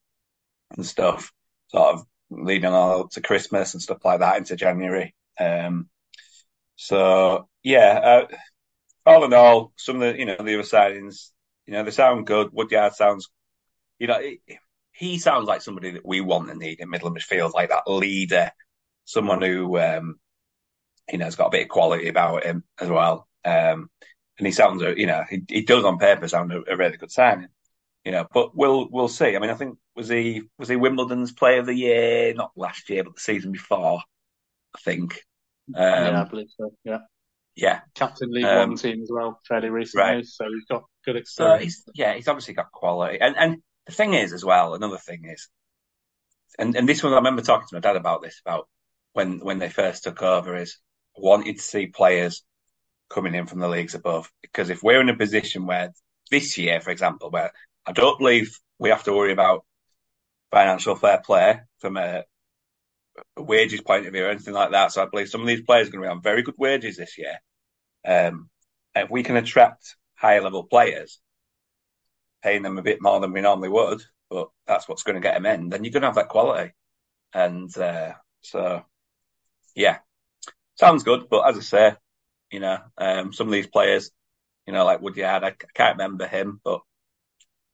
and 0.75 0.85
stuff, 0.85 1.33
sort 1.67 1.95
of 1.95 2.05
leading 2.29 2.71
on 2.71 3.01
up 3.01 3.09
to 3.11 3.21
Christmas 3.21 3.73
and 3.73 3.81
stuff 3.81 4.05
like 4.05 4.19
that 4.19 4.37
into 4.37 4.55
January. 4.55 5.13
Um, 5.39 5.89
so 6.75 7.49
yeah, 7.63 7.99
uh, 8.03 8.35
all 9.05 9.23
in 9.23 9.33
all, 9.33 9.73
some 9.75 10.01
of 10.01 10.01
the 10.01 10.19
you 10.19 10.25
know 10.25 10.35
the 10.35 10.53
other 10.55 10.63
signings, 10.63 11.29
you 11.65 11.73
know, 11.73 11.83
they 11.83 11.91
sound 11.91 12.27
good. 12.27 12.49
Woodyard 12.51 12.93
sounds, 12.93 13.29
you 13.97 14.07
know, 14.07 14.19
he 14.91 15.19
sounds 15.19 15.47
like 15.47 15.61
somebody 15.61 15.91
that 15.91 16.05
we 16.05 16.21
want 16.21 16.49
and 16.49 16.59
need 16.59 16.79
in 16.79 16.89
middle 16.89 17.13
midfield, 17.13 17.53
like 17.53 17.69
that 17.69 17.87
leader, 17.87 18.51
someone 19.05 19.41
who 19.41 19.77
um, 19.79 20.19
you 21.11 21.17
know 21.17 21.25
has 21.25 21.35
got 21.35 21.47
a 21.47 21.51
bit 21.51 21.63
of 21.63 21.69
quality 21.69 22.07
about 22.07 22.43
him 22.43 22.63
as 22.79 22.89
well. 22.89 23.27
Um, 23.45 23.89
and 24.37 24.45
he 24.45 24.51
sounds, 24.51 24.81
you 24.81 25.05
know, 25.05 25.23
he, 25.29 25.43
he 25.49 25.61
does 25.63 25.83
on 25.83 25.97
paper 25.97 26.27
sound 26.27 26.53
a, 26.53 26.61
a 26.71 26.77
really 26.77 26.97
good 26.97 27.11
signing 27.11 27.49
you 28.05 28.13
know, 28.13 28.25
but 28.33 28.55
we'll 28.55 28.87
we'll 28.89 29.09
see. 29.09 29.35
I 29.35 29.39
mean, 29.39 29.49
I 29.49 29.55
think 29.55 29.77
was 29.93 30.07
he 30.07 30.43
was 30.57 30.69
he 30.69 30.77
Wimbledon's 30.77 31.33
Player 31.33 31.59
of 31.59 31.65
the 31.65 31.75
Year, 31.75 32.33
not 32.33 32.51
last 32.55 32.89
year, 32.89 33.03
but 33.03 33.15
the 33.15 33.21
season 33.21 33.51
before. 33.51 33.99
I 34.73 34.79
think. 34.79 35.21
Um, 35.75 35.83
yeah, 35.83 36.21
I 36.21 36.23
believe 36.23 36.47
so. 36.57 36.71
Yeah 36.83 36.99
yeah, 37.55 37.81
captain 37.95 38.31
League 38.31 38.45
um, 38.45 38.69
One 38.69 38.77
team 38.77 39.01
as 39.01 39.09
well, 39.11 39.39
fairly 39.47 39.69
recently. 39.69 40.15
Right. 40.15 40.25
So 40.25 40.45
he's 40.45 40.65
got 40.65 40.83
good 41.05 41.17
experience. 41.17 41.59
So 41.59 41.63
he's, 41.63 41.83
yeah, 41.93 42.13
he's 42.13 42.27
obviously 42.27 42.53
got 42.53 42.71
quality. 42.71 43.19
And 43.19 43.35
and 43.37 43.57
the 43.85 43.91
thing 43.91 44.13
is, 44.13 44.33
as 44.33 44.45
well, 44.45 44.73
another 44.73 44.97
thing 44.97 45.25
is, 45.25 45.49
and 46.57 46.75
and 46.75 46.87
this 46.87 47.03
one 47.03 47.13
I 47.13 47.17
remember 47.17 47.41
talking 47.41 47.67
to 47.69 47.75
my 47.75 47.81
dad 47.81 47.95
about 47.95 48.21
this 48.21 48.39
about 48.45 48.67
when 49.13 49.39
when 49.39 49.59
they 49.59 49.69
first 49.69 50.03
took 50.03 50.21
over 50.21 50.55
is 50.55 50.77
wanted 51.15 51.57
to 51.57 51.63
see 51.63 51.87
players 51.87 52.43
coming 53.09 53.35
in 53.35 53.47
from 53.47 53.59
the 53.59 53.67
leagues 53.67 53.95
above 53.95 54.31
because 54.41 54.69
if 54.69 54.83
we're 54.83 55.01
in 55.01 55.09
a 55.09 55.17
position 55.17 55.65
where 55.65 55.91
this 56.31 56.57
year, 56.57 56.79
for 56.79 56.91
example, 56.91 57.31
where 57.31 57.51
I 57.85 57.91
don't 57.91 58.19
believe 58.19 58.57
we 58.77 58.89
have 58.89 59.03
to 59.03 59.13
worry 59.13 59.33
about 59.33 59.65
financial 60.51 60.95
fair 60.95 61.21
play 61.23 61.59
from 61.79 61.97
a 61.97 62.23
wages 63.37 63.81
point 63.81 64.05
of 64.05 64.13
view 64.13 64.25
or 64.25 64.29
anything 64.29 64.53
like 64.53 64.71
that. 64.71 64.91
So 64.91 65.01
I 65.01 65.07
believe 65.07 65.29
some 65.29 65.41
of 65.41 65.47
these 65.47 65.61
players 65.61 65.87
are 65.87 65.91
going 65.91 66.03
to 66.03 66.07
be 66.07 66.11
on 66.11 66.21
very 66.21 66.41
good 66.41 66.55
wages 66.57 66.97
this 66.97 67.17
year. 67.17 67.37
Um, 68.05 68.49
if 68.95 69.09
we 69.09 69.23
can 69.23 69.37
attract 69.37 69.95
higher 70.15 70.41
level 70.41 70.63
players, 70.63 71.19
paying 72.43 72.63
them 72.63 72.77
a 72.77 72.83
bit 72.83 73.01
more 73.01 73.19
than 73.19 73.33
we 73.33 73.41
normally 73.41 73.69
would, 73.69 74.01
but 74.29 74.49
that's 74.67 74.87
what's 74.87 75.03
going 75.03 75.15
to 75.15 75.21
get 75.21 75.35
them 75.35 75.45
in, 75.45 75.69
then 75.69 75.83
you're 75.83 75.91
going 75.91 76.01
to 76.01 76.07
have 76.07 76.15
that 76.15 76.29
quality. 76.29 76.71
And 77.33 77.75
uh, 77.77 78.13
so, 78.41 78.83
yeah, 79.75 79.99
sounds 80.75 81.03
good. 81.03 81.29
But 81.29 81.47
as 81.47 81.57
I 81.57 81.61
say, 81.61 81.95
You 82.51 82.59
know, 82.59 82.79
um, 82.97 83.31
some 83.31 83.47
of 83.47 83.53
these 83.53 83.67
players, 83.67 84.11
you 84.65 84.73
know, 84.73 84.83
like 84.83 85.01
Woodyard, 85.01 85.43
I, 85.43 85.49
I 85.49 85.73
can't 85.75 85.97
remember 85.97 86.27
him, 86.27 86.59
but 86.63 86.81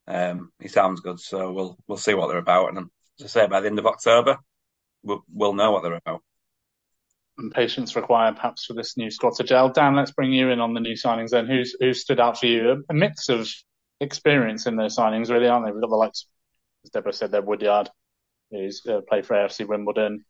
um, 0.06 0.52
he 0.60 0.68
sounds 0.68 1.00
good. 1.00 1.18
So 1.18 1.50
we'll 1.52 1.76
we'll 1.86 1.98
see 1.98 2.14
what 2.14 2.28
they're 2.28 2.46
about, 2.46 2.68
and 2.68 2.90
as 3.18 3.24
I 3.24 3.28
say, 3.28 3.46
by 3.46 3.60
the 3.60 3.68
end 3.68 3.78
of 3.78 3.86
October, 3.86 4.38
we'll 5.32 5.54
know 5.54 5.70
what 5.70 5.82
they're 5.82 5.94
about. 5.94 6.22
And 7.38 7.52
patience 7.52 7.96
required, 7.96 8.36
perhaps, 8.36 8.64
for 8.64 8.72
this 8.72 8.96
new 8.96 9.10
squad 9.10 9.34
to 9.34 9.44
gel. 9.44 9.68
Dan, 9.68 9.94
let's 9.94 10.10
bring 10.10 10.32
you 10.32 10.50
in 10.50 10.60
on 10.60 10.72
the 10.72 10.80
new 10.80 10.94
signings. 10.94 11.30
Then, 11.30 11.46
who's 11.46 11.76
who 11.78 11.92
stood 11.92 12.20
out 12.20 12.38
for 12.38 12.46
you? 12.46 12.84
A, 12.88 12.94
mix 12.94 13.28
of 13.28 13.48
experience 14.00 14.66
in 14.66 14.76
those 14.76 14.96
signings, 14.96 15.30
really, 15.30 15.46
aren't 15.46 15.66
they? 15.66 15.72
We've 15.72 15.82
got 15.82 15.90
the 15.90 15.96
likes, 15.96 16.26
as 16.84 16.90
Debo 16.90 17.14
said, 17.14 17.30
there 17.30 17.42
Woodyard, 17.42 17.90
who's 18.50 18.82
uh, 18.86 19.00
played 19.06 19.26
for 19.26 19.34
AFC 19.34 19.66
Wimbledon, 19.66 20.24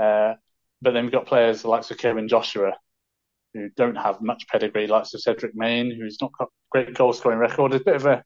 uh, 0.00 0.34
but 0.82 0.94
then 0.94 1.04
we've 1.04 1.12
got 1.12 1.26
players 1.26 1.62
the 1.62 1.68
likes 1.68 1.90
of 1.90 1.98
Kevin 1.98 2.28
Joshua, 2.28 2.72
who 3.54 3.68
don't 3.76 3.96
have 3.96 4.20
much 4.20 4.46
pedigree, 4.48 4.86
likes 4.86 5.14
of 5.14 5.20
Cedric 5.20 5.54
Main, 5.54 5.90
who's 5.90 6.18
not 6.20 6.32
got 6.38 6.48
great 6.70 6.94
goal 6.94 7.12
scoring 7.12 7.38
record. 7.38 7.74
It's 7.74 7.82
a 7.82 7.84
bit 7.84 7.96
of 7.96 8.06
a, 8.06 8.24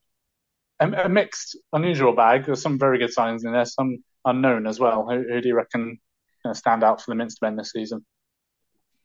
a, 0.81 1.05
a, 1.05 1.09
mixed, 1.09 1.57
unusual 1.73 2.13
bag. 2.13 2.45
There's 2.45 2.63
some 2.63 2.79
very 2.79 2.99
good 2.99 3.15
signings 3.17 3.45
in 3.45 3.53
there, 3.53 3.65
some 3.65 4.03
unknown 4.25 4.67
as 4.67 4.79
well. 4.79 5.07
Who, 5.09 5.25
who 5.29 5.41
do 5.41 5.49
you 5.49 5.55
reckon 5.55 5.99
going 6.43 6.55
stand 6.55 6.85
out 6.85 7.01
for 7.01 7.11
the 7.11 7.15
Minster 7.15 7.39
men 7.43 7.57
this 7.57 7.73
season? 7.73 8.05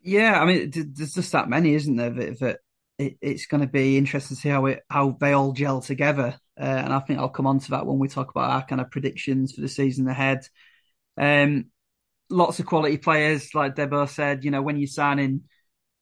Yeah, 0.01 0.39
I 0.39 0.45
mean, 0.45 0.72
there's 0.72 1.13
just 1.13 1.32
that 1.32 1.49
many, 1.49 1.74
isn't 1.74 1.95
there? 1.95 2.09
That, 2.09 2.39
that 2.39 2.59
it, 2.97 3.18
it's 3.22 3.45
going 3.45 3.61
to 3.61 3.68
be 3.68 3.97
interesting 3.97 4.36
to 4.36 4.41
see 4.41 4.49
how 4.49 4.65
it 4.68 4.84
how 4.89 5.18
they 5.20 5.34
all 5.34 5.51
gel 5.51 5.82
together. 5.82 6.36
Uh, 6.59 6.63
and 6.63 6.93
I 6.93 6.99
think 6.99 7.20
I'll 7.20 7.30
come 7.30 7.47
on 7.47 7.59
to 7.59 7.72
that 7.72 7.86
when 7.86 7.99
we 7.99 8.07
talk 8.07 8.32
about 8.32 8.49
our 8.49 8.65
kind 8.65 8.82
of 8.82 8.91
predictions 8.91 9.53
for 9.53 9.61
the 9.61 9.70
season 9.70 10.07
ahead. 10.07 10.47
Um, 11.18 11.65
lots 12.30 12.59
of 12.59 12.65
quality 12.65 12.97
players, 12.97 13.53
like 13.53 13.76
Debo 13.76 14.09
said. 14.09 14.43
You 14.43 14.51
know, 14.51 14.61
when 14.61 14.78
you're 14.78 14.88
signing 14.88 15.41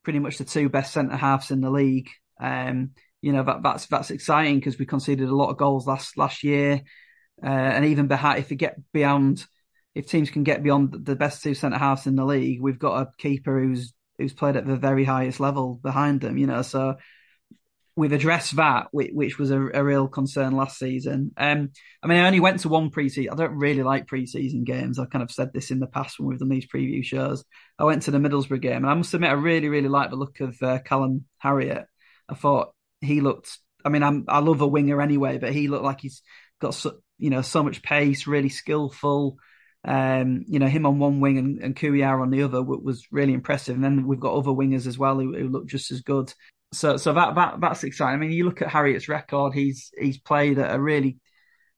pretty 0.03 0.19
much 0.19 0.37
the 0.37 0.45
two 0.45 0.69
best 0.69 0.93
centre 0.93 1.15
halves 1.17 1.51
in 1.51 1.61
the 1.61 1.69
league, 1.69 2.09
um, 2.39 2.91
you 3.21 3.33
know 3.33 3.43
that 3.43 3.63
that's 3.63 3.87
that's 3.87 4.11
exciting 4.11 4.59
because 4.59 4.77
we 4.77 4.85
conceded 4.85 5.27
a 5.27 5.35
lot 5.35 5.49
of 5.49 5.57
goals 5.57 5.87
last 5.87 6.17
last 6.17 6.43
year, 6.43 6.81
uh, 7.43 7.47
and 7.47 7.85
even 7.85 8.07
behind 8.07 8.39
if 8.39 8.51
you 8.51 8.57
get 8.57 8.77
beyond, 8.91 9.45
if 9.93 10.07
teams 10.07 10.29
can 10.29 10.43
get 10.43 10.63
beyond 10.63 11.05
the 11.05 11.15
best 11.15 11.43
two 11.43 11.53
centre 11.53 11.77
halves 11.77 12.07
in 12.07 12.15
the 12.15 12.25
league, 12.25 12.61
we've 12.61 12.79
got 12.79 13.01
a 13.01 13.11
keeper 13.17 13.59
who's 13.59 13.93
who's 14.17 14.33
played 14.33 14.55
at 14.55 14.65
the 14.65 14.77
very 14.77 15.03
highest 15.03 15.39
level 15.39 15.75
behind 15.75 16.21
them. 16.21 16.37
You 16.37 16.47
know, 16.47 16.61
so 16.61 16.95
we've 17.95 18.11
addressed 18.11 18.55
that, 18.57 18.87
which, 18.91 19.39
was 19.39 19.51
a, 19.51 19.59
a, 19.73 19.83
real 19.83 20.07
concern 20.07 20.55
last 20.55 20.77
season. 20.77 21.31
Um, 21.37 21.71
I 22.03 22.07
mean, 22.07 22.19
I 22.19 22.27
only 22.27 22.41
went 22.41 22.59
to 22.61 22.69
one 22.69 22.91
preseason. 22.91 23.31
I 23.31 23.35
don't 23.35 23.57
really 23.57 23.83
like 23.83 24.07
preseason 24.07 24.65
games. 24.65 24.99
I've 24.99 25.09
kind 25.09 25.23
of 25.23 25.31
said 25.31 25.53
this 25.53 25.71
in 25.71 25.79
the 25.79 25.87
past 25.87 26.19
when 26.19 26.27
we've 26.27 26.39
done 26.39 26.49
these 26.49 26.67
preview 26.67 27.03
shows. 27.03 27.45
I 27.79 27.85
went 27.85 28.03
to 28.03 28.11
the 28.11 28.17
Middlesbrough 28.17 28.61
game, 28.61 28.83
and 28.83 28.89
I 28.89 28.93
must 28.93 29.13
admit, 29.13 29.29
I 29.29 29.33
really, 29.33 29.69
really 29.69 29.87
liked 29.87 30.11
the 30.11 30.17
look 30.17 30.39
of 30.41 30.61
uh, 30.61 30.79
Callum 30.79 31.25
Harriott. 31.37 31.85
I 32.27 32.35
thought 32.35 32.73
he 33.01 33.21
looked. 33.21 33.57
I 33.83 33.89
mean, 33.89 34.03
I'm, 34.03 34.25
I 34.27 34.39
love 34.39 34.61
a 34.61 34.67
winger 34.67 35.01
anyway, 35.01 35.37
but 35.37 35.53
he 35.53 35.67
looked 35.67 35.83
like 35.83 36.01
he's 36.01 36.21
got 36.59 36.73
so, 36.73 36.97
you 37.17 37.29
know 37.29 37.41
so 37.41 37.63
much 37.63 37.83
pace, 37.83 38.27
really 38.27 38.49
skillful. 38.49 39.37
Um, 39.83 40.45
you 40.47 40.57
know, 40.57 40.65
him 40.65 40.87
on 40.87 40.97
one 40.97 41.19
wing 41.19 41.37
and, 41.37 41.59
and 41.59 41.75
Kouhyar 41.75 42.19
on 42.19 42.31
the 42.31 42.41
other 42.41 42.63
was 42.63 43.05
really 43.11 43.33
impressive. 43.33 43.75
And 43.75 43.83
then 43.83 44.07
we've 44.07 44.19
got 44.19 44.33
other 44.33 44.49
wingers 44.49 44.87
as 44.87 44.97
well 44.97 45.19
who, 45.19 45.35
who 45.37 45.47
look 45.47 45.67
just 45.67 45.91
as 45.91 46.01
good 46.01 46.33
so 46.75 46.97
so 46.97 47.13
that 47.13 47.35
that 47.35 47.61
that's 47.61 47.83
exciting. 47.83 48.15
I 48.15 48.17
mean, 48.21 48.31
you 48.31 48.45
look 48.45 48.61
at 48.61 48.69
Harriott's 48.69 49.07
record; 49.09 49.53
he's 49.53 49.91
he's 49.97 50.17
played 50.19 50.59
at 50.59 50.75
a 50.75 50.79
really 50.79 51.17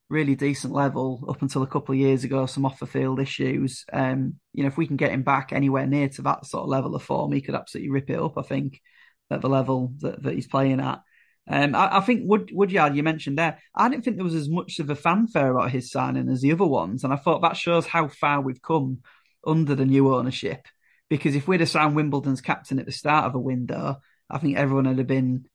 really 0.10 0.36
decent 0.36 0.74
level 0.74 1.26
up 1.30 1.42
until 1.42 1.64
a 1.64 1.68
couple 1.68 1.94
of 1.94 2.00
years 2.00 2.24
ago. 2.24 2.46
Some 2.46 2.66
off 2.66 2.80
the 2.80 2.88
field 2.88 3.20
issues. 3.20 3.86
Um, 3.94 4.36
you 4.54 4.64
know, 4.64 4.68
if 4.68 4.78
we 4.78 4.88
can 4.88 4.98
get 4.98 5.12
him 5.12 5.24
back 5.24 5.54
anywhere 5.54 5.86
near 5.86 6.10
to 6.10 6.22
that 6.24 6.46
sort 6.46 6.64
of 6.64 6.70
level 6.70 6.96
of 6.96 7.04
form, 7.04 7.32
he 7.32 7.42
could 7.42 7.56
absolutely 7.56 7.92
rip 7.92 8.10
it 8.10 8.20
up. 8.20 8.38
I 8.38 8.42
think 8.42 8.82
at 9.30 9.42
the 9.42 9.50
level 9.50 9.94
that, 10.00 10.24
that 10.24 10.34
he's 10.34 10.48
playing 10.48 10.80
at. 10.80 11.02
Um, 11.50 11.76
I, 11.76 11.98
I, 11.98 12.00
think 12.02 12.24
Wood, 12.26 12.52
Woodyard 12.54 12.96
you 12.96 13.04
mentioned 13.04 13.38
there. 13.38 13.60
I 13.74 13.88
didn't 13.90 14.04
think 14.04 14.18
there 14.18 14.26
was 14.26 14.36
as 14.36 14.50
much 14.50 14.80
of 14.80 14.90
a 14.90 14.96
fanfare 14.96 15.52
about 15.52 15.72
his 15.72 15.92
signing 15.92 16.30
as 16.30 16.42
the 16.42 16.52
other 16.52 16.66
ones, 16.66 17.04
and 17.04 17.14
I 17.14 17.16
thought 17.16 17.42
that 17.42 17.56
shows 17.56 17.86
how 17.86 18.10
far 18.10 18.42
we've 18.42 18.62
come 18.62 19.00
under 19.46 19.76
the 19.76 19.86
new 19.86 20.14
ownership. 20.14 20.68
Because 21.10 21.36
if 21.36 21.48
we'd 21.48 21.62
have 21.62 21.70
signed 21.70 21.96
Wimbledon's 21.96 22.42
captain 22.42 22.80
at 22.80 22.86
the 22.86 22.92
start 22.92 23.26
of 23.26 23.36
a 23.36 23.40
window, 23.40 24.02
I 24.30 24.40
think 24.40 24.58
everyone 24.58 24.88
would 24.88 24.98
have 24.98 25.08
been 25.08 25.46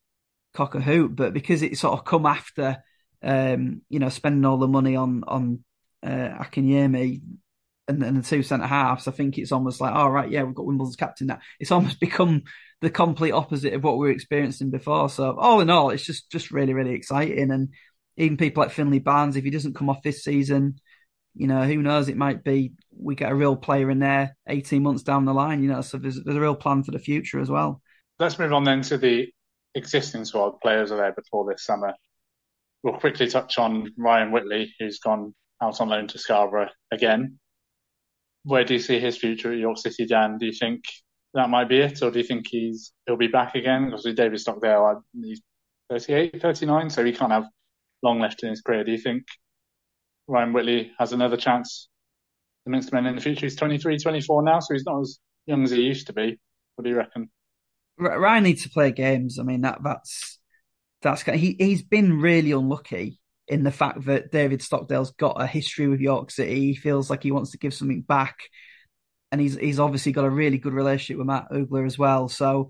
cock 0.55 0.75
a 0.75 0.81
hoop. 0.81 1.15
But 1.15 1.35
because 1.35 1.63
it 1.63 1.77
sort 1.77 1.99
of 1.99 2.07
come 2.07 2.25
after, 2.25 2.83
um, 3.23 3.83
you 3.91 3.99
know, 3.99 4.09
spending 4.09 4.47
all 4.47 4.57
the 4.57 4.69
money 4.69 4.97
on 4.97 5.25
on 5.29 5.63
uh, 6.03 6.09
Akinyemi 6.41 7.21
and, 7.87 8.03
and 8.03 8.17
the 8.17 8.23
two 8.23 8.43
centre 8.43 8.67
halves, 8.67 9.09
I 9.09 9.11
think 9.11 9.37
it's 9.37 9.53
almost 9.53 9.79
like, 9.79 9.95
all 9.95 10.07
oh, 10.07 10.11
right, 10.11 10.31
yeah, 10.31 10.43
we've 10.43 10.55
got 10.55 10.65
Wimbledon's 10.65 10.97
captain 10.97 11.27
now. 11.27 11.41
It's 11.61 11.71
almost 11.71 12.01
become 12.01 12.45
the 12.83 12.91
complete 12.91 13.31
opposite 13.31 13.73
of 13.73 13.83
what 13.83 13.97
we 13.97 14.09
were 14.09 14.13
experiencing 14.13 14.71
before. 14.71 15.09
So 15.09 15.37
all 15.39 15.61
in 15.61 15.71
all, 15.71 15.91
it's 15.91 16.05
just 16.05 16.31
just 16.31 16.51
really 16.51 16.75
really 16.75 16.93
exciting. 16.93 17.51
And 17.51 17.71
even 18.17 18.37
people 18.37 18.63
like 18.63 18.73
Finley 18.73 18.99
Barnes, 18.99 19.37
if 19.37 19.45
he 19.45 19.51
doesn't 19.51 19.77
come 19.77 19.89
off 19.89 20.03
this 20.03 20.23
season, 20.23 20.75
you 21.35 21.47
know, 21.47 21.63
who 21.63 21.79
knows? 21.79 22.09
It 22.09 22.17
might 22.17 22.45
be 22.45 22.73
we 22.95 23.15
get 23.15 23.33
a 23.33 23.35
real 23.35 23.57
player 23.57 23.91
in 23.91 24.01
there 24.01 24.37
18 24.49 24.83
months 24.83 25.03
down 25.03 25.25
the 25.25 25.33
line, 25.33 25.63
you 25.63 25.71
know, 25.71 25.81
so 25.81 25.97
there's, 25.97 26.23
there's 26.23 26.37
a 26.37 26.41
real 26.41 26.55
plan 26.55 26.83
for 26.83 26.91
the 26.91 26.99
future 26.99 27.41
as 27.41 27.49
well. 27.49 27.81
Let's 28.19 28.39
move 28.39 28.53
on 28.53 28.65
then 28.65 28.83
to 28.83 28.99
the 28.99 29.29
existing 29.75 30.25
squad. 30.27 30.61
Players 30.61 30.93
are 30.93 30.99
there 30.99 31.13
before 31.13 31.51
this 31.51 31.65
summer. 31.65 31.95
We'll 32.83 32.99
quickly 32.99 33.29
touch 33.29 33.59
on 33.59 33.93
Ryan 33.97 34.33
Whitley, 34.33 34.75
who's 34.79 34.99
gone 34.99 35.35
out 35.63 35.81
on 35.81 35.89
loan 35.89 36.09
to 36.09 36.19
Scarborough 36.19 36.69
again. 36.91 37.39
Where 38.45 38.65
do 38.65 38.75
you 38.75 38.81
see 38.81 38.99
his 38.99 39.17
future 39.17 39.53
at 39.53 39.59
York 39.59 39.79
City, 39.79 40.05
Dan? 40.05 40.37
Do 40.39 40.47
you 40.47 40.53
think 40.53 40.83
that 41.35 41.49
might 41.49 41.69
be 41.69 41.79
it, 41.79 42.03
or 42.03 42.11
do 42.11 42.19
you 42.19 42.25
think 42.25 42.47
he's 42.49 42.93
he'll 43.07 43.17
be 43.17 43.29
back 43.29 43.55
again? 43.55 43.85
Obviously, 43.85 44.15
David 44.15 44.41
Stockdale, 44.41 45.03
he's 45.23 45.43
38, 45.91 46.41
39, 46.41 46.91
so 46.91 47.05
he 47.05 47.13
can't 47.13 47.33
have 47.33 47.47
long 48.03 48.21
left 48.21 48.43
in 48.43 48.51
his 48.51 48.61
career. 48.61 48.85
Do 48.85 48.93
you 48.93 48.99
think 48.99 49.25
Ryan 50.27 50.53
Whitley 50.53 50.93
has 50.99 51.13
another 51.13 51.37
chance? 51.37 51.89
The 52.65 52.71
Minster 52.71 52.95
men 52.95 53.07
in 53.07 53.17
the 53.17 53.23
future. 53.23 53.47
He's 53.47 53.57
23, 53.57 53.99
24 53.99 54.43
now, 54.45 54.61
so 54.61 54.75
he's 54.75 54.85
not 54.85 55.01
as 55.01 55.19
young 55.47 55.65
as 55.65 55.73
he 55.73 55.83
used 55.83 56.07
to 56.07 56.13
be. 56.13 56.39
What 56.77 56.85
do 56.85 56.91
you 56.91 56.97
reckon? 56.97 57.31
Ryan 57.99 58.45
needs 58.45 58.63
to 58.63 58.71
play 58.71 58.93
games. 58.93 59.39
I 59.39 59.43
mean 59.43 59.63
that 59.63 59.81
that's 59.83 60.39
that's 61.03 61.23
he 61.23 61.57
he's 61.59 61.83
been 61.83 62.21
really 62.21 62.53
unlucky 62.53 63.19
in 63.49 63.65
the 63.65 63.71
fact 63.71 64.07
that 64.07 64.31
David 64.31 64.63
Stockdale's 64.63 65.13
got 65.13 65.41
a 65.41 65.47
history 65.47 65.89
with 65.89 66.01
York 66.01 66.31
City. 66.31 66.61
He 66.61 66.75
feels 66.77 67.11
like 67.11 67.23
he 67.23 67.33
wants 67.33 67.51
to 67.51 67.59
give 67.59 67.75
something 67.75 68.03
back, 68.03 68.37
and 69.33 69.41
he's 69.41 69.57
he's 69.57 69.81
obviously 69.81 70.13
got 70.13 70.27
a 70.27 70.31
really 70.31 70.59
good 70.59 70.75
relationship 70.75 71.17
with 71.17 71.27
Matt 71.27 71.51
Uggla 71.51 71.87
as 71.87 71.99
well. 71.99 72.29
So 72.29 72.69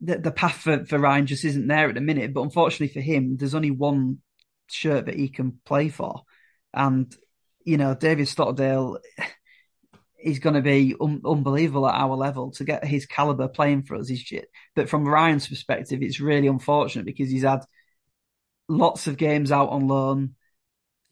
the 0.00 0.16
the 0.16 0.30
path 0.30 0.54
for, 0.54 0.86
for 0.86 0.98
Ryan 0.98 1.26
just 1.26 1.44
isn't 1.44 1.66
there 1.66 1.88
at 1.88 1.96
the 1.96 2.00
minute. 2.00 2.32
But 2.32 2.42
unfortunately 2.42 2.94
for 2.94 3.00
him, 3.00 3.36
there's 3.36 3.56
only 3.56 3.72
one 3.72 4.18
shirt 4.68 5.06
that 5.06 5.16
he 5.16 5.28
can 5.28 5.58
play 5.66 5.88
for, 5.88 6.22
and 6.72 7.14
you 7.64 7.76
know 7.76 7.94
David 7.94 8.28
Stockdale 8.28 8.98
is 10.22 10.38
going 10.38 10.54
to 10.54 10.62
be 10.62 10.94
un- 11.00 11.22
unbelievable 11.24 11.88
at 11.88 11.94
our 11.94 12.14
level 12.14 12.52
to 12.52 12.64
get 12.64 12.84
his 12.84 13.06
caliber 13.06 13.48
playing 13.48 13.82
for 13.82 13.96
us. 13.96 14.08
He's 14.08 14.20
shit. 14.20 14.48
But 14.76 14.88
from 14.88 15.08
Ryan's 15.08 15.48
perspective, 15.48 16.00
it's 16.02 16.20
really 16.20 16.46
unfortunate 16.46 17.06
because 17.06 17.30
he's 17.30 17.42
had 17.42 17.64
lots 18.68 19.06
of 19.06 19.16
games 19.16 19.50
out 19.50 19.70
on 19.70 19.88
loan. 19.88 20.36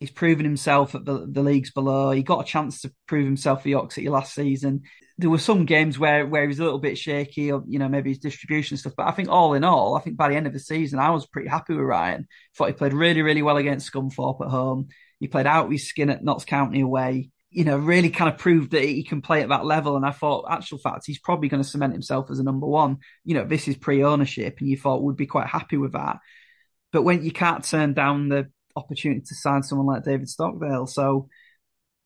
He's 0.00 0.10
proven 0.10 0.44
himself 0.44 0.94
at 0.94 1.04
the, 1.04 1.26
the 1.28 1.42
leagues 1.42 1.72
below. 1.72 2.12
He 2.12 2.22
got 2.22 2.46
a 2.46 2.48
chance 2.48 2.82
to 2.82 2.92
prove 3.06 3.24
himself 3.24 3.62
for 3.62 3.68
York 3.68 3.90
City 3.90 4.08
last 4.08 4.32
season. 4.32 4.82
There 5.18 5.30
were 5.30 5.38
some 5.38 5.64
games 5.64 5.98
where, 5.98 6.24
where 6.24 6.42
he 6.42 6.48
was 6.48 6.60
a 6.60 6.64
little 6.64 6.78
bit 6.78 6.96
shaky, 6.96 7.50
or 7.50 7.64
you 7.66 7.80
know 7.80 7.88
maybe 7.88 8.10
his 8.10 8.18
distribution 8.18 8.76
stuff. 8.76 8.94
But 8.96 9.08
I 9.08 9.10
think 9.10 9.28
all 9.28 9.54
in 9.54 9.64
all, 9.64 9.96
I 9.96 10.00
think 10.00 10.16
by 10.16 10.28
the 10.28 10.36
end 10.36 10.46
of 10.46 10.52
the 10.52 10.60
season, 10.60 11.00
I 11.00 11.10
was 11.10 11.26
pretty 11.26 11.48
happy 11.48 11.74
with 11.74 11.84
Ryan. 11.84 12.28
Thought 12.56 12.68
he 12.68 12.72
played 12.74 12.92
really, 12.92 13.22
really 13.22 13.42
well 13.42 13.56
against 13.56 13.92
Scunthorpe 13.92 14.40
at 14.40 14.50
home. 14.50 14.88
He 15.18 15.26
played 15.26 15.46
out 15.46 15.68
with 15.68 15.80
skin 15.80 16.10
at 16.10 16.22
Notts 16.22 16.44
County 16.44 16.80
away 16.80 17.30
you 17.50 17.64
know, 17.64 17.78
really 17.78 18.10
kind 18.10 18.30
of 18.30 18.38
proved 18.38 18.72
that 18.72 18.84
he 18.84 19.02
can 19.02 19.22
play 19.22 19.42
at 19.42 19.48
that 19.48 19.64
level. 19.64 19.96
And 19.96 20.04
I 20.04 20.10
thought, 20.10 20.46
actual 20.50 20.78
fact, 20.78 21.04
he's 21.06 21.18
probably 21.18 21.48
going 21.48 21.62
to 21.62 21.68
cement 21.68 21.94
himself 21.94 22.30
as 22.30 22.38
a 22.38 22.44
number 22.44 22.66
one. 22.66 22.98
You 23.24 23.34
know, 23.34 23.44
this 23.44 23.68
is 23.68 23.76
pre-ownership, 23.76 24.58
and 24.60 24.68
you 24.68 24.76
thought 24.76 25.02
would 25.02 25.16
be 25.16 25.26
quite 25.26 25.46
happy 25.46 25.76
with 25.76 25.92
that. 25.92 26.18
But 26.92 27.02
when 27.02 27.24
you 27.24 27.32
can't 27.32 27.64
turn 27.64 27.94
down 27.94 28.28
the 28.28 28.50
opportunity 28.78 29.20
to 29.20 29.34
sign 29.34 29.62
someone 29.62 29.86
like 29.86 30.04
David 30.04 30.28
Stockdale, 30.28 30.86
so. 30.86 31.28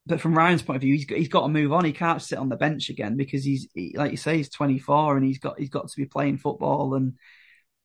But 0.05 0.19
from 0.19 0.37
Ryan's 0.37 0.61
point 0.61 0.75
of 0.75 0.81
view, 0.81 0.95
he's 0.95 1.05
got, 1.05 1.17
he's 1.17 1.29
got 1.29 1.43
to 1.43 1.47
move 1.47 1.71
on. 1.71 1.85
He 1.85 1.93
can't 1.93 2.21
sit 2.21 2.37
on 2.37 2.49
the 2.49 2.57
bench 2.57 2.89
again 2.89 3.15
because 3.15 3.45
he's, 3.45 3.69
he, 3.73 3.95
like 3.95 4.11
you 4.11 4.17
say, 4.17 4.35
he's 4.35 4.49
24 4.49 5.15
and 5.15 5.25
he's 5.25 5.39
got 5.39 5.57
he's 5.57 5.69
got 5.69 5.87
to 5.87 5.95
be 5.95 6.05
playing 6.05 6.39
football. 6.39 6.95
And 6.95 7.13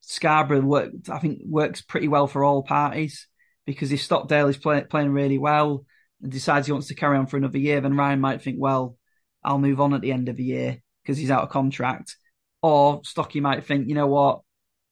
Scarborough 0.00 0.62
work, 0.62 0.90
I 1.08 1.20
think, 1.20 1.42
works 1.44 1.80
pretty 1.80 2.08
well 2.08 2.26
for 2.26 2.42
all 2.42 2.64
parties 2.64 3.28
because 3.66 3.92
if 3.92 4.02
Stockdale 4.02 4.48
is 4.48 4.56
play, 4.56 4.82
playing 4.82 5.12
really 5.12 5.38
well, 5.38 5.84
and 6.22 6.32
decides 6.32 6.66
he 6.66 6.72
wants 6.72 6.88
to 6.88 6.94
carry 6.94 7.16
on 7.16 7.26
for 7.26 7.36
another 7.36 7.58
year, 7.58 7.80
then 7.80 7.96
Ryan 7.96 8.20
might 8.20 8.42
think, 8.42 8.56
well, 8.58 8.96
I'll 9.44 9.58
move 9.58 9.80
on 9.80 9.94
at 9.94 10.00
the 10.00 10.12
end 10.12 10.28
of 10.28 10.36
the 10.36 10.44
year 10.44 10.78
because 11.02 11.18
he's 11.18 11.30
out 11.30 11.42
of 11.42 11.50
contract. 11.50 12.16
Or 12.62 13.00
Stocky 13.04 13.40
might 13.40 13.64
think, 13.64 13.88
you 13.88 13.94
know 13.94 14.08
what, 14.08 14.40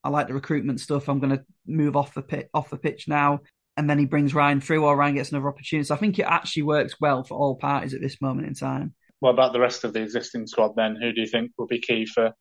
I 0.04 0.08
like 0.08 0.28
the 0.28 0.34
recruitment 0.34 0.80
stuff. 0.80 1.08
I'm 1.08 1.18
going 1.18 1.36
to 1.36 1.44
move 1.66 1.96
off 1.96 2.14
the 2.14 2.22
pit, 2.22 2.48
off 2.54 2.70
the 2.70 2.76
pitch 2.76 3.08
now, 3.08 3.40
and 3.76 3.88
then 3.88 3.98
he 3.98 4.06
brings 4.06 4.34
Ryan 4.34 4.60
through, 4.60 4.84
or 4.84 4.96
Ryan 4.96 5.16
gets 5.16 5.30
another 5.30 5.48
opportunity. 5.48 5.86
So 5.86 5.94
I 5.94 5.98
think 5.98 6.18
it 6.18 6.22
actually 6.22 6.62
works 6.62 6.94
well 7.00 7.24
for 7.24 7.36
all 7.36 7.56
parties 7.56 7.94
at 7.94 8.00
this 8.00 8.20
moment 8.20 8.48
in 8.48 8.54
time. 8.54 8.94
What 9.20 9.30
about 9.30 9.52
the 9.52 9.60
rest 9.60 9.84
of 9.84 9.92
the 9.92 10.02
existing 10.02 10.46
squad 10.46 10.74
then? 10.76 10.96
Who 11.00 11.12
do 11.12 11.20
you 11.20 11.26
think 11.26 11.52
will 11.58 11.66
be 11.66 11.80
key 11.80 12.06
for 12.06 12.34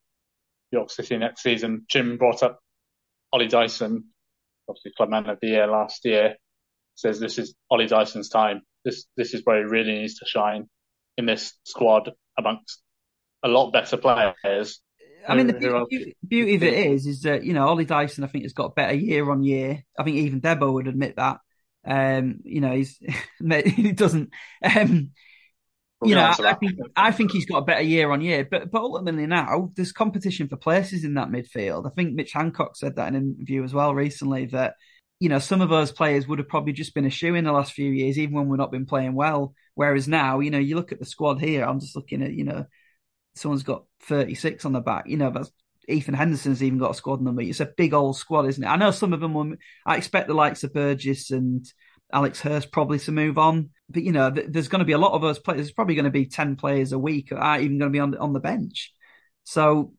York 0.72 0.90
City 0.90 1.16
next 1.16 1.42
season. 1.42 1.84
Jim 1.88 2.16
brought 2.16 2.42
up 2.42 2.60
Ollie 3.32 3.48
Dyson, 3.48 4.04
obviously 4.68 4.92
clubman 4.96 5.28
of 5.28 5.38
the 5.40 5.48
year 5.48 5.66
last 5.66 6.04
year. 6.04 6.36
Says 6.94 7.20
this 7.20 7.38
is 7.38 7.54
Ollie 7.70 7.86
Dyson's 7.86 8.28
time. 8.28 8.62
This 8.84 9.06
this 9.16 9.34
is 9.34 9.42
where 9.44 9.58
he 9.58 9.64
really 9.64 9.98
needs 9.98 10.18
to 10.18 10.26
shine 10.26 10.68
in 11.18 11.26
this 11.26 11.52
squad 11.64 12.10
amongst 12.38 12.82
a 13.42 13.48
lot 13.48 13.72
better 13.72 13.96
players. 13.96 14.80
I 15.28 15.36
mean, 15.36 15.46
the 15.46 15.86
beauty, 15.88 16.16
beauty 16.26 16.54
of 16.56 16.62
it 16.62 16.74
is, 16.74 17.06
is 17.06 17.22
that 17.22 17.44
you 17.44 17.52
know 17.52 17.66
Ollie 17.66 17.84
Dyson, 17.84 18.24
I 18.24 18.26
think, 18.26 18.44
has 18.44 18.52
got 18.52 18.74
better 18.74 18.94
year 18.94 19.30
on 19.30 19.42
year. 19.42 19.84
I 19.98 20.04
think 20.04 20.16
even 20.16 20.40
Debo 20.40 20.72
would 20.72 20.88
admit 20.88 21.16
that. 21.16 21.38
Um, 21.86 22.40
you 22.44 22.60
know, 22.60 22.72
he's 22.72 22.98
he 23.66 23.92
doesn't. 23.92 24.30
Um, 24.62 25.10
you 26.04 26.14
know, 26.14 26.20
I, 26.20 26.50
I, 26.50 26.54
think 26.54 26.72
I 26.94 27.10
think 27.10 27.32
he's 27.32 27.46
got 27.46 27.58
a 27.58 27.64
better 27.64 27.82
year 27.82 28.10
on 28.10 28.20
year, 28.20 28.46
but 28.48 28.70
but 28.70 28.82
ultimately 28.82 29.26
now 29.26 29.72
there's 29.76 29.92
competition 29.92 30.46
for 30.46 30.56
places 30.56 31.04
in 31.04 31.14
that 31.14 31.28
midfield. 31.28 31.86
I 31.86 31.94
think 31.94 32.14
Mitch 32.14 32.32
Hancock 32.32 32.76
said 32.76 32.96
that 32.96 33.08
in 33.08 33.14
an 33.14 33.36
interview 33.38 33.64
as 33.64 33.72
well 33.72 33.94
recently 33.94 34.46
that 34.46 34.74
you 35.20 35.30
know 35.30 35.38
some 35.38 35.62
of 35.62 35.70
those 35.70 35.92
players 35.92 36.28
would 36.28 36.38
have 36.38 36.48
probably 36.48 36.74
just 36.74 36.94
been 36.94 37.06
a 37.06 37.10
shoe 37.10 37.34
in 37.34 37.44
the 37.44 37.52
last 37.52 37.72
few 37.72 37.90
years, 37.90 38.18
even 38.18 38.34
when 38.34 38.48
we're 38.48 38.56
not 38.56 38.70
been 38.70 38.84
playing 38.84 39.14
well. 39.14 39.54
Whereas 39.74 40.06
now, 40.06 40.40
you 40.40 40.50
know, 40.50 40.58
you 40.58 40.76
look 40.76 40.92
at 40.92 40.98
the 40.98 41.06
squad 41.06 41.40
here. 41.40 41.64
I'm 41.64 41.80
just 41.80 41.96
looking 41.96 42.22
at 42.22 42.32
you 42.32 42.44
know, 42.44 42.66
someone's 43.36 43.62
got 43.62 43.84
36 44.02 44.64
on 44.64 44.72
the 44.72 44.80
back. 44.80 45.06
You 45.06 45.16
know, 45.16 45.30
that's 45.30 45.50
Ethan 45.88 46.14
Henderson's 46.14 46.62
even 46.62 46.78
got 46.78 46.90
a 46.90 46.94
squad 46.94 47.20
number. 47.20 47.42
It's 47.42 47.60
a 47.60 47.66
big 47.76 47.94
old 47.94 48.16
squad, 48.16 48.46
isn't 48.46 48.62
it? 48.62 48.66
I 48.66 48.76
know 48.76 48.90
some 48.90 49.12
of 49.12 49.20
them 49.20 49.34
will. 49.34 49.54
I 49.84 49.96
expect 49.96 50.28
the 50.28 50.34
likes 50.34 50.64
of 50.64 50.74
Burgess 50.74 51.30
and 51.30 51.64
Alex 52.12 52.40
Hurst 52.40 52.72
probably 52.72 52.98
to 53.00 53.12
move 53.12 53.38
on, 53.38 53.70
but 53.88 54.02
you 54.02 54.12
know, 54.12 54.30
th- 54.30 54.48
there's 54.50 54.68
going 54.68 54.80
to 54.80 54.86
be 54.86 54.92
a 54.92 54.98
lot 54.98 55.12
of 55.12 55.22
those 55.22 55.38
players. 55.38 55.58
There's 55.58 55.72
probably 55.72 55.94
going 55.94 56.04
to 56.04 56.10
be 56.10 56.26
ten 56.26 56.56
players 56.56 56.92
a 56.92 56.98
week, 56.98 57.32
or 57.32 57.38
aren't 57.38 57.62
even 57.62 57.78
going 57.78 57.92
to 57.92 57.96
be 57.96 58.00
on 58.00 58.10
the, 58.12 58.18
on 58.18 58.32
the 58.32 58.40
bench. 58.40 58.92
So 59.44 59.92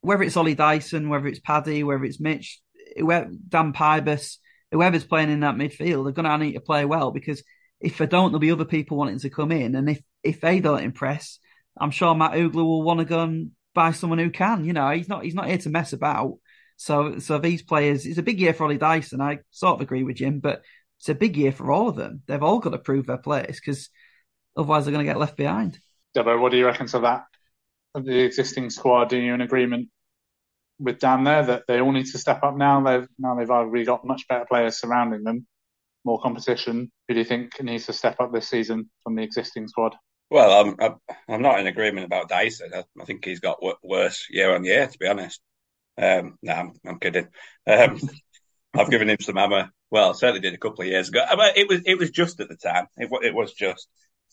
whether 0.00 0.22
it's 0.24 0.36
Ollie 0.36 0.56
Dyson, 0.56 1.08
whether 1.08 1.28
it's 1.28 1.40
Paddy, 1.40 1.84
whether 1.84 2.04
it's 2.04 2.20
Mitch, 2.20 2.60
whoever, 2.96 3.30
Dan 3.48 3.72
Pybus, 3.72 4.38
whoever's 4.72 5.04
playing 5.04 5.30
in 5.30 5.40
that 5.40 5.54
midfield, 5.54 6.04
they're 6.04 6.12
going 6.12 6.24
to 6.24 6.38
need 6.38 6.54
to 6.54 6.60
play 6.60 6.84
well 6.84 7.12
because 7.12 7.44
if 7.80 7.98
they 7.98 8.06
don't, 8.06 8.30
there'll 8.30 8.40
be 8.40 8.50
other 8.50 8.64
people 8.64 8.96
wanting 8.96 9.20
to 9.20 9.30
come 9.30 9.52
in, 9.52 9.74
and 9.74 9.88
if 9.88 10.00
if 10.22 10.40
they 10.40 10.60
don't 10.60 10.82
impress, 10.82 11.38
I'm 11.78 11.90
sure 11.90 12.14
Matt 12.14 12.32
Uggla 12.32 12.54
will 12.54 12.82
want 12.82 13.00
to 13.00 13.04
go 13.04 13.20
and 13.20 13.52
buy 13.74 13.92
someone 13.92 14.18
who 14.18 14.30
can. 14.30 14.64
You 14.64 14.72
know, 14.72 14.90
he's 14.90 15.08
not 15.08 15.24
he's 15.24 15.34
not 15.34 15.48
here 15.48 15.58
to 15.58 15.70
mess 15.70 15.92
about. 15.92 16.38
So 16.76 17.18
so 17.18 17.38
these 17.38 17.62
players, 17.62 18.06
it's 18.06 18.18
a 18.18 18.22
big 18.22 18.40
year 18.40 18.54
for 18.54 18.64
Ollie 18.64 18.78
Dyson. 18.78 19.20
I 19.20 19.38
sort 19.50 19.74
of 19.74 19.80
agree 19.80 20.02
with 20.02 20.16
Jim, 20.16 20.40
but 20.40 20.62
it's 20.98 21.08
a 21.08 21.14
big 21.14 21.36
year 21.36 21.52
for 21.52 21.72
all 21.72 21.88
of 21.88 21.96
them. 21.96 22.22
They've 22.26 22.42
all 22.42 22.60
got 22.60 22.70
to 22.70 22.78
prove 22.78 23.06
their 23.06 23.18
place 23.18 23.60
because 23.60 23.88
otherwise 24.56 24.84
they're 24.84 24.92
going 24.92 25.04
to 25.04 25.10
get 25.10 25.18
left 25.18 25.36
behind. 25.36 25.78
Debo, 26.16 26.40
what 26.40 26.52
do 26.52 26.58
you 26.58 26.66
reckon 26.66 26.86
to 26.88 27.00
that? 27.00 27.24
Of 27.94 28.04
the 28.04 28.20
existing 28.20 28.70
squad, 28.70 29.12
are 29.12 29.20
you 29.20 29.34
in 29.34 29.40
agreement 29.40 29.88
with 30.78 30.98
Dan 30.98 31.24
there 31.24 31.44
that 31.44 31.64
they 31.68 31.80
all 31.80 31.92
need 31.92 32.06
to 32.06 32.18
step 32.18 32.42
up 32.42 32.56
now? 32.56 32.82
They've 32.82 33.08
now 33.18 33.34
they've 33.34 33.50
already 33.50 33.84
got 33.84 34.04
much 34.04 34.28
better 34.28 34.44
players 34.44 34.78
surrounding 34.78 35.24
them, 35.24 35.46
more 36.04 36.20
competition. 36.20 36.90
Who 37.08 37.14
do 37.14 37.20
you 37.20 37.24
think 37.24 37.60
needs 37.62 37.86
to 37.86 37.92
step 37.92 38.16
up 38.20 38.32
this 38.32 38.48
season 38.48 38.90
from 39.02 39.14
the 39.14 39.22
existing 39.22 39.68
squad? 39.68 39.94
Well, 40.32 40.74
I'm 40.80 40.98
I'm 41.28 41.42
not 41.42 41.60
in 41.60 41.66
agreement 41.66 42.06
about 42.06 42.30
Dyson. 42.30 42.70
I, 42.74 43.04
think 43.04 43.22
he's 43.22 43.40
got 43.40 43.62
worse 43.82 44.28
year 44.30 44.54
on 44.54 44.64
year, 44.64 44.86
to 44.86 44.98
be 44.98 45.06
honest. 45.06 45.42
Um, 45.98 46.38
no, 46.42 46.54
I'm, 46.54 46.72
I'm 46.86 46.98
kidding. 46.98 47.28
Um, 47.66 48.00
I've 48.74 48.90
given 48.90 49.10
him 49.10 49.18
some 49.20 49.36
hammer. 49.36 49.68
Well, 49.90 50.14
certainly 50.14 50.40
did 50.40 50.54
a 50.54 50.58
couple 50.58 50.80
of 50.80 50.86
years 50.86 51.10
ago. 51.10 51.22
But 51.36 51.58
it 51.58 51.68
was 51.68 51.82
it 51.84 51.98
was 51.98 52.10
just 52.10 52.40
at 52.40 52.48
the 52.48 52.56
time. 52.56 52.86
It, 52.96 53.10
it 53.22 53.34
was 53.34 53.52
just. 53.52 53.86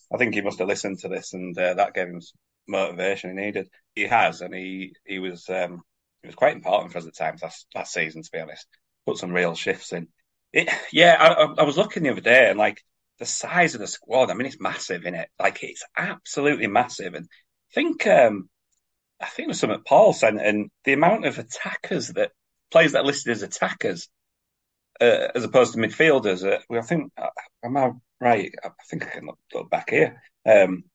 I 0.09 0.15
think 0.15 0.35
he 0.35 0.41
must 0.41 0.59
have 0.59 0.69
listened 0.69 0.99
to 0.99 1.09
this, 1.09 1.33
and 1.33 1.57
uh, 1.57 1.73
that 1.73 1.93
gave 1.93 2.07
him 2.07 2.21
motivation 2.65 3.31
he 3.31 3.35
needed. 3.35 3.67
He 3.93 4.03
has, 4.03 4.39
and 4.39 4.55
he 4.55 4.93
he 5.05 5.19
was 5.19 5.49
um, 5.49 5.81
was 6.23 6.33
quite 6.33 6.55
important 6.55 6.93
for 6.93 6.99
us 6.99 7.07
at 7.07 7.15
times 7.17 7.41
last 7.41 7.67
last 7.75 7.91
season. 7.91 8.23
To 8.23 8.31
be 8.31 8.39
honest, 8.39 8.65
put 9.05 9.17
some 9.17 9.33
real 9.33 9.53
shifts 9.53 9.91
in. 9.91 10.07
It, 10.53 10.69
yeah, 10.93 11.17
I, 11.19 11.61
I 11.61 11.63
was 11.63 11.75
looking 11.75 12.03
the 12.03 12.11
other 12.11 12.21
day, 12.21 12.49
and 12.49 12.57
like 12.57 12.81
the 13.19 13.25
size 13.25 13.75
of 13.75 13.81
the 13.81 13.87
squad. 13.87 14.31
I 14.31 14.33
mean, 14.33 14.47
it's 14.47 14.59
massive 14.59 15.05
in 15.05 15.15
it. 15.15 15.29
Like 15.39 15.63
it's 15.63 15.83
absolutely 15.95 16.67
massive. 16.67 17.13
And 17.13 17.25
I 17.25 17.73
think, 17.73 18.07
um, 18.07 18.49
I 19.21 19.25
think 19.25 19.45
it 19.45 19.49
was 19.49 19.59
something 19.59 19.81
Paul 19.85 20.13
sent, 20.13 20.41
and 20.41 20.71
the 20.85 20.93
amount 20.93 21.25
of 21.25 21.37
attackers 21.37 22.07
that 22.09 22.31
players 22.71 22.93
that 22.93 22.99
are 22.99 23.05
listed 23.05 23.31
as 23.31 23.43
attackers, 23.43 24.07
uh, 25.01 25.27
as 25.35 25.43
opposed 25.43 25.73
to 25.73 25.79
midfielders. 25.79 26.49
Uh, 26.49 26.59
I 26.73 26.81
think, 26.81 27.11
uh, 27.17 27.27
am 27.63 27.77
I 27.77 27.91
right? 28.21 28.51
I 28.63 28.69
think 28.89 29.05
I 29.05 29.09
can 29.09 29.25
look, 29.25 29.39
look 29.53 29.69
back 29.69 29.89
here. 29.89 30.21
Um, 30.45 30.85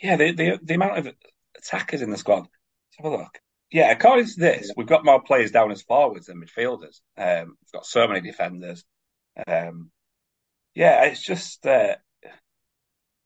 yeah, 0.00 0.16
the, 0.16 0.32
the 0.32 0.58
the 0.62 0.74
amount 0.74 0.98
of 0.98 1.14
attackers 1.56 2.02
in 2.02 2.10
the 2.10 2.16
squad. 2.16 2.42
Let's 2.42 2.96
have 2.98 3.06
a 3.06 3.16
look. 3.16 3.38
Yeah, 3.70 3.90
according 3.90 4.26
to 4.26 4.40
this, 4.40 4.72
we've 4.76 4.86
got 4.86 5.04
more 5.04 5.22
players 5.22 5.50
down 5.50 5.70
as 5.70 5.82
forwards 5.82 6.26
than 6.26 6.40
midfielders. 6.40 7.00
Um, 7.16 7.56
we've 7.60 7.72
got 7.72 7.84
so 7.84 8.06
many 8.06 8.20
defenders. 8.20 8.84
Um, 9.46 9.90
yeah, 10.78 11.06
it's 11.06 11.20
just 11.20 11.66
uh, 11.66 11.96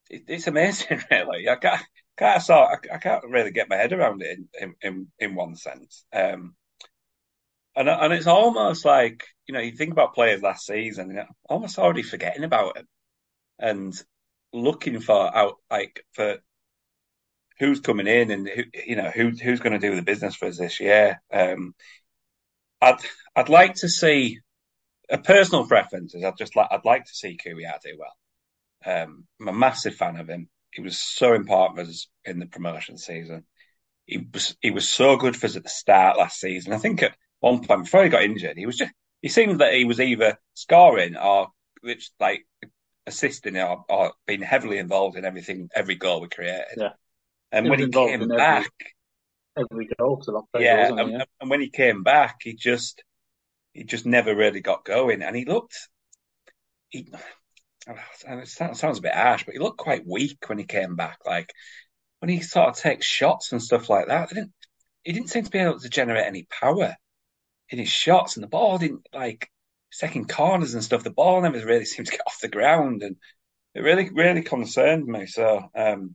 it, 0.09 0.23
it's 0.27 0.47
amazing, 0.47 1.03
really. 1.11 1.51
I 1.51 1.57
can't, 1.57 1.83
can't 2.17 2.43
sort, 2.43 2.81
I, 2.91 2.95
I, 2.95 2.99
can't 2.99 3.25
really 3.29 3.51
get 3.51 3.69
my 3.69 3.77
head 3.77 3.93
around 3.93 4.23
it 4.23 4.39
in 4.59 4.75
in, 4.81 5.09
in 5.19 5.35
one 5.35 5.55
sense. 5.57 6.03
Um, 6.15 6.55
and 7.77 7.91
and 7.91 8.13
it's 8.15 8.27
almost 8.27 8.87
like 8.87 9.25
you 9.47 9.53
know 9.53 9.61
you 9.61 9.73
think 9.73 9.93
about 9.93 10.15
players 10.15 10.41
last 10.41 10.65
season, 10.65 11.11
you 11.11 11.17
know, 11.17 11.27
almost 11.47 11.79
already 11.79 12.03
forgetting 12.03 12.45
about 12.45 12.79
it 12.79 12.87
and 13.59 13.95
looking 14.55 15.01
for 15.01 15.37
out 15.37 15.57
like 15.71 16.03
for 16.15 16.39
who's 17.59 17.81
coming 17.81 18.07
in 18.07 18.31
and 18.31 18.49
who 18.49 18.63
you 18.87 18.97
know 18.97 19.11
who 19.11 19.29
who's 19.29 19.61
going 19.61 19.79
to 19.79 19.91
do 19.91 19.95
the 19.95 20.03
business 20.03 20.37
for 20.37 20.49
us 20.49 20.57
this 20.57 20.81
year. 20.81 21.21
Um, 21.31 21.75
I'd 22.81 23.01
I'd 23.37 23.51
like 23.51 23.75
to 23.77 23.91
see 23.91 24.41
a 25.13 25.19
personal 25.19 25.67
preference 25.67 26.15
is 26.15 26.25
I'd 26.25 26.39
just 26.39 26.57
like 26.57 26.69
I'd 26.71 26.85
like 26.85 27.05
to 27.05 27.15
see 27.15 27.37
Kouhyar 27.37 27.81
do 27.85 27.99
well. 27.99 28.15
Um, 28.85 29.27
I'm 29.41 29.49
a 29.49 29.53
massive 29.53 29.95
fan 29.95 30.17
of 30.17 30.29
him. 30.29 30.49
He 30.73 30.81
was 30.81 30.99
so 30.99 31.35
important 31.35 31.79
for 31.79 31.83
us 31.83 32.09
in 32.25 32.39
the 32.39 32.47
promotion 32.47 32.97
season. 32.97 33.45
He 34.07 34.27
was 34.33 34.57
he 34.61 34.71
was 34.71 34.89
so 34.89 35.17
good 35.17 35.37
for 35.37 35.47
us 35.47 35.57
at 35.57 35.63
the 35.63 35.69
start 35.69 36.19
last 36.19 36.41
season. 36.41 36.73
I 36.73 36.79
think 36.79 37.03
at 37.03 37.15
one 37.41 37.63
point 37.63 37.85
before 37.85 38.03
he 38.03 38.09
got 38.09 38.23
injured, 38.23 38.57
he 38.57 38.67
was 38.67 38.79
just 38.79 38.93
he 39.21 39.29
seemed 39.29 39.61
that 39.61 39.75
he 39.75 39.85
was 39.85 40.01
either 40.01 40.39
scoring 40.55 41.17
or 41.17 41.49
which 41.83 42.11
like 42.19 42.47
assisting 43.07 43.59
or, 43.59 43.85
or 43.89 44.13
being 44.27 44.43
heavily 44.43 44.79
involved 44.79 45.17
in 45.17 45.25
everything 45.25 45.69
every 45.75 45.97
goal 45.97 46.23
we 46.23 46.29
created. 46.29 46.65
Yeah. 46.77 46.93
And 47.53 47.69
when 47.69 47.81
he 47.81 47.89
came 47.89 48.29
back, 48.29 48.71
every, 49.57 49.69
every 49.71 49.89
goal 49.99 50.23
to 50.23 50.33
that 50.53 50.61
yeah, 50.61 50.89
and, 50.89 51.13
yeah, 51.13 51.25
and 51.39 51.51
when 51.51 51.61
he 51.61 51.69
came 51.69 52.03
back, 52.03 52.37
he 52.43 52.55
just 52.55 53.05
he 53.73 53.85
just 53.85 54.07
never 54.07 54.35
really 54.35 54.61
got 54.61 54.85
going, 54.85 55.23
and 55.23 55.35
he 55.35 55.45
looked. 55.45 55.89
He, 56.91 57.09
and 57.87 58.41
it 58.41 58.49
sounds 58.49 58.99
a 58.99 59.03
bit 59.03 59.15
harsh, 59.15 59.45
but 59.45 59.55
he 59.55 59.61
looked 59.61 59.79
quite 59.79 60.07
weak 60.07 60.39
when 60.49 60.59
he 60.59 60.65
came 60.65 60.95
back. 60.95 61.19
Like 61.27 61.53
when 62.21 62.29
he 62.29 62.41
sort 62.41 62.69
of 62.69 62.77
takes 62.77 63.07
shots 63.07 63.53
and 63.53 63.63
stuff 63.63 63.89
like 63.89 64.09
that, 64.09 64.29
didn't 64.29 64.53
he 65.03 65.13
didn't 65.13 65.31
seem 65.31 65.45
to 65.45 65.51
be 65.51 65.59
able 65.59 65.81
to 65.81 65.89
generate 65.89 66.27
any 66.27 66.47
power 66.61 66.97
in 67.71 67.79
his 67.79 67.89
shots, 67.89 68.37
and 68.37 68.45
the 68.45 68.49
ball 68.49 68.79
didn't 68.79 69.07
like 69.13 69.51
second 69.91 70.29
corners 70.29 70.75
and 70.75 70.85
stuff. 70.85 71.05
The 71.05 71.11
ball 71.11 71.43
never 71.43 71.65
really 71.65 71.85
seemed 71.87 72.07
to 72.07 72.13
get 72.13 72.27
off 72.27 72.41
the 72.41 72.49
ground, 72.49 73.03
and 73.03 73.17
it 73.75 73.81
really 73.81 74.11
really 74.11 74.43
concerned 74.43 75.07
me. 75.07 75.27
So, 75.27 75.63
um, 75.75 76.15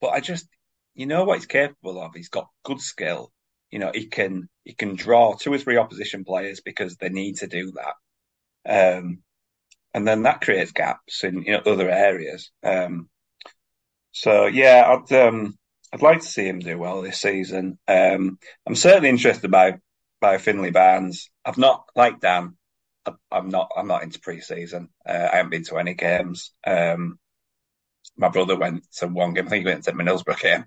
but 0.00 0.08
I 0.08 0.20
just, 0.20 0.46
you 0.94 1.06
know 1.06 1.24
what 1.24 1.38
he's 1.38 1.46
capable 1.46 2.02
of. 2.02 2.12
He's 2.14 2.28
got 2.28 2.48
good 2.64 2.80
skill 2.80 3.32
you 3.74 3.80
know, 3.80 3.90
he 3.92 4.06
can 4.06 4.48
he 4.64 4.74
can 4.74 4.94
draw 4.96 5.34
two 5.34 5.52
or 5.52 5.58
three 5.58 5.76
opposition 5.76 6.24
players 6.24 6.60
because 6.60 6.96
they 6.96 7.08
need 7.08 7.36
to 7.38 7.46
do 7.46 7.72
that, 7.72 8.98
um, 8.98 9.22
and 9.94 10.06
then 10.06 10.22
that 10.22 10.40
creates 10.40 10.72
gaps 10.72 11.24
in 11.24 11.42
you 11.42 11.52
know 11.52 11.62
other 11.66 11.90
areas. 11.90 12.50
Um, 12.62 13.08
so 14.12 14.46
yeah, 14.46 14.84
I'd 14.86 15.12
um, 15.12 15.58
I'd 15.92 16.02
like 16.02 16.20
to 16.20 16.26
see 16.26 16.46
him 16.46 16.60
do 16.60 16.78
well 16.78 17.02
this 17.02 17.20
season. 17.20 17.78
Um, 17.88 18.38
I'm 18.66 18.74
certainly 18.76 19.08
interested 19.08 19.50
by 19.50 19.78
by 20.20 20.38
Finlay 20.38 20.70
Barnes. 20.70 21.30
I've 21.44 21.58
not 21.58 21.84
like 21.94 22.20
Dan. 22.20 22.56
I'm 23.30 23.50
not. 23.50 23.70
I'm 23.76 23.86
not 23.88 24.02
into 24.02 24.20
preseason. 24.20 24.88
Uh, 25.06 25.28
I 25.32 25.36
haven't 25.36 25.50
been 25.50 25.64
to 25.64 25.78
any 25.78 25.94
games. 25.94 26.52
Um, 26.66 27.18
my 28.16 28.28
brother 28.28 28.56
went 28.56 28.84
to 28.98 29.08
one 29.08 29.34
game. 29.34 29.46
I 29.46 29.50
think 29.50 29.66
he 29.66 29.70
went 29.72 29.84
to 29.84 29.92
Middlesbrough 29.92 30.40
game, 30.40 30.64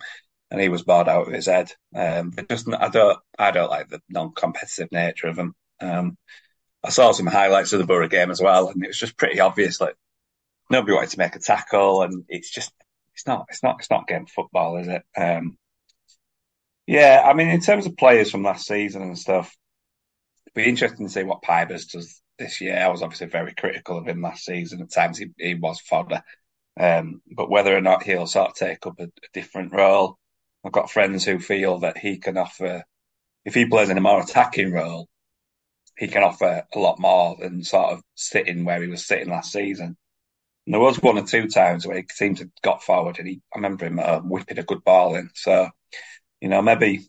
and 0.50 0.62
he 0.62 0.70
was 0.70 0.84
bored 0.84 1.08
out 1.08 1.28
of 1.28 1.34
his 1.34 1.48
head. 1.48 1.72
Um, 1.96 2.32
but 2.32 2.50
just 2.50 2.68
I 2.74 2.90
don't 2.90 3.20
I 3.38 3.52
don't 3.52 3.70
like 3.70 3.90
the 3.90 4.02
non-competitive 4.10 4.92
nature 4.92 5.28
of 5.28 5.38
him. 5.38 5.56
Um, 5.80 6.18
I 6.84 6.90
saw 6.90 7.12
some 7.12 7.28
highlights 7.28 7.74
of 7.74 7.80
the 7.80 7.86
Borough 7.86 8.08
game 8.08 8.32
as 8.32 8.42
well, 8.42 8.70
and 8.70 8.84
it 8.84 8.88
was 8.88 9.00
just 9.00 9.18
pretty 9.18 9.40
obvious 9.40 9.82
like 9.82 9.96
nobody 10.70 10.94
wanted 10.94 11.12
to 11.12 11.20
make 11.20 11.36
a 11.36 11.40
tackle, 11.40 12.04
and 12.04 12.26
it's 12.30 12.50
just 12.50 12.72
it's 13.14 13.28
not 13.28 13.48
it's 13.50 13.64
not 13.64 13.78
it's 13.80 13.90
not 13.92 14.08
game 14.08 14.26
football, 14.26 14.78
is 14.78 14.88
it? 14.88 15.04
Um, 15.16 15.58
yeah, 16.86 17.22
I 17.26 17.34
mean 17.34 17.50
in 17.50 17.62
terms 17.62 17.86
of 17.86 17.98
players 17.98 18.32
from 18.32 18.44
last 18.44 18.68
season 18.68 19.02
and 19.02 19.18
stuff, 19.18 19.56
it'd 20.46 20.56
be 20.56 20.70
interesting 20.70 21.08
to 21.08 21.12
see 21.12 21.24
what 21.24 21.42
Pybus 21.42 21.92
does 21.92 22.22
this 22.40 22.62
year. 22.62 22.78
I 22.78 22.90
was 22.90 23.02
obviously 23.02 23.28
very 23.28 23.54
critical 23.54 23.98
of 23.98 24.08
him 24.08 24.22
last 24.22 24.46
season. 24.46 24.82
At 24.82 24.92
times 24.92 25.18
he, 25.18 25.28
he 25.38 25.56
was 25.56 25.80
fodder. 25.82 26.24
Um, 26.80 27.22
but 27.36 27.50
whether 27.50 27.76
or 27.76 27.82
not 27.82 28.04
he'll 28.04 28.28
sort 28.28 28.50
of 28.50 28.56
take 28.56 28.86
up 28.86 29.00
a, 29.00 29.06
a 29.06 29.28
different 29.34 29.74
role, 29.74 30.18
I've 30.68 30.74
got 30.74 30.92
friends 30.92 31.24
who 31.24 31.40
feel 31.40 31.80
that 31.80 31.98
he 31.98 32.18
can 32.18 32.38
offer, 32.38 32.84
if 33.46 33.54
he 33.54 33.68
plays 33.68 33.90
in 33.90 33.98
a 33.98 34.02
more 34.02 34.20
attacking 34.20 34.74
role, 34.74 35.08
he 35.98 36.10
can 36.10 36.24
offer 36.24 36.66
a 36.76 36.78
lot 36.80 37.00
more 37.00 37.38
than 37.40 37.64
sort 37.64 37.94
of 37.94 38.02
sitting 38.16 38.66
where 38.66 38.82
he 38.82 38.90
was 38.90 39.06
sitting 39.06 39.30
last 39.30 39.54
season. 39.54 39.96
And 40.66 40.74
there 40.74 40.82
was 40.82 41.02
one 41.02 41.18
or 41.18 41.26
two 41.26 41.48
times 41.48 41.88
where 41.88 41.96
he 41.96 42.06
seemed 42.12 42.38
to 42.38 42.44
have 42.44 42.52
got 42.64 42.84
forward 42.84 43.18
and 43.18 43.30
he, 43.30 43.42
I 43.56 43.60
remember 43.60 43.86
him 43.86 43.98
uh, 43.98 44.20
whipping 44.20 44.60
a 44.60 44.64
good 44.64 44.84
ball 44.84 45.16
in. 45.16 45.30
So, 45.36 45.70
you 46.42 46.50
know, 46.50 46.62
maybe, 46.62 47.08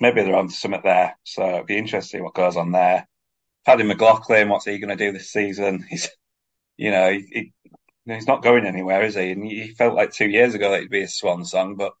maybe 0.00 0.22
they're 0.22 0.36
on 0.36 0.48
something 0.48 0.80
there. 0.84 1.18
So 1.24 1.44
it'd 1.54 1.66
be 1.66 1.78
interesting 1.78 2.22
what 2.22 2.34
goes 2.34 2.56
on 2.56 2.70
there. 2.70 3.08
Paddy 3.66 3.82
McLaughlin, 3.82 4.50
what's 4.50 4.66
he 4.66 4.78
going 4.78 4.96
to 4.96 5.04
do 5.04 5.10
this 5.10 5.32
season? 5.32 5.84
He's, 5.90 6.08
you 6.76 6.92
know, 6.92 7.10
he, 7.10 7.26
he, 7.32 7.72
he's 8.06 8.28
not 8.28 8.44
going 8.44 8.66
anywhere, 8.66 9.02
is 9.02 9.16
he? 9.16 9.32
And 9.32 9.44
he 9.44 9.74
felt 9.74 9.96
like 9.96 10.12
two 10.12 10.30
years 10.30 10.54
ago 10.54 10.70
that 10.70 10.82
he'd 10.82 10.90
be 10.90 11.02
a 11.02 11.08
swan 11.08 11.44
song, 11.44 11.74
but 11.74 11.92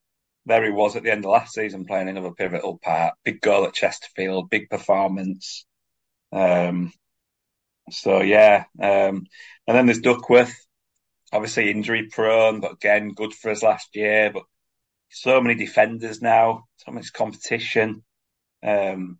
there 0.46 0.64
he 0.64 0.70
was 0.70 0.96
at 0.96 1.02
the 1.02 1.10
end 1.12 1.24
of 1.24 1.30
last 1.30 1.54
season 1.54 1.84
playing 1.84 2.08
another 2.08 2.32
pivotal 2.32 2.78
part. 2.78 3.14
Big 3.24 3.40
goal 3.40 3.64
at 3.66 3.74
Chesterfield, 3.74 4.50
big 4.50 4.68
performance. 4.70 5.66
Um, 6.32 6.92
so 7.90 8.20
yeah, 8.22 8.64
um, 8.80 9.26
and 9.66 9.76
then 9.76 9.86
there's 9.86 10.00
Duckworth, 10.00 10.54
obviously 11.32 11.70
injury 11.70 12.08
prone, 12.12 12.60
but 12.60 12.72
again 12.72 13.12
good 13.14 13.34
for 13.34 13.50
us 13.50 13.62
last 13.62 13.94
year. 13.94 14.30
But 14.32 14.44
so 15.10 15.40
many 15.40 15.54
defenders 15.56 16.22
now, 16.22 16.64
so 16.78 16.92
much 16.92 17.12
competition. 17.12 18.04
Um, 18.62 19.18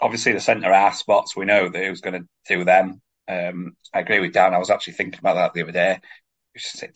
obviously 0.00 0.32
the 0.32 0.40
centre 0.40 0.72
half 0.72 0.96
spots, 0.96 1.36
we 1.36 1.44
know 1.44 1.68
that 1.68 1.84
who's 1.84 2.00
going 2.00 2.22
to 2.22 2.28
do 2.48 2.64
them. 2.64 3.00
Um, 3.28 3.76
I 3.94 4.00
agree 4.00 4.20
with 4.20 4.32
Dan. 4.32 4.54
I 4.54 4.58
was 4.58 4.70
actually 4.70 4.94
thinking 4.94 5.20
about 5.20 5.34
that 5.34 5.54
the 5.54 5.62
other 5.62 5.72
day. 5.72 6.00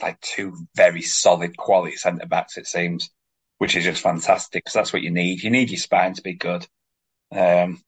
Like 0.03 0.21
two 0.21 0.57
very 0.75 1.03
solid 1.03 1.57
quality 1.57 1.97
centre 1.97 2.27
backs, 2.27 2.59
it 2.59 2.67
seems, 2.67 3.11
which 3.59 3.77
is 3.77 3.85
just 3.85 4.03
fantastic 4.03 4.65
because 4.65 4.75
that's 4.75 4.93
what 4.93 5.03
you 5.03 5.11
need. 5.11 5.43
You 5.43 5.51
need 5.51 5.71
your 5.71 5.79
spine 5.79 6.15
to 6.15 6.23
be 6.23 6.35
good. 6.35 6.67
Um, 7.33 7.83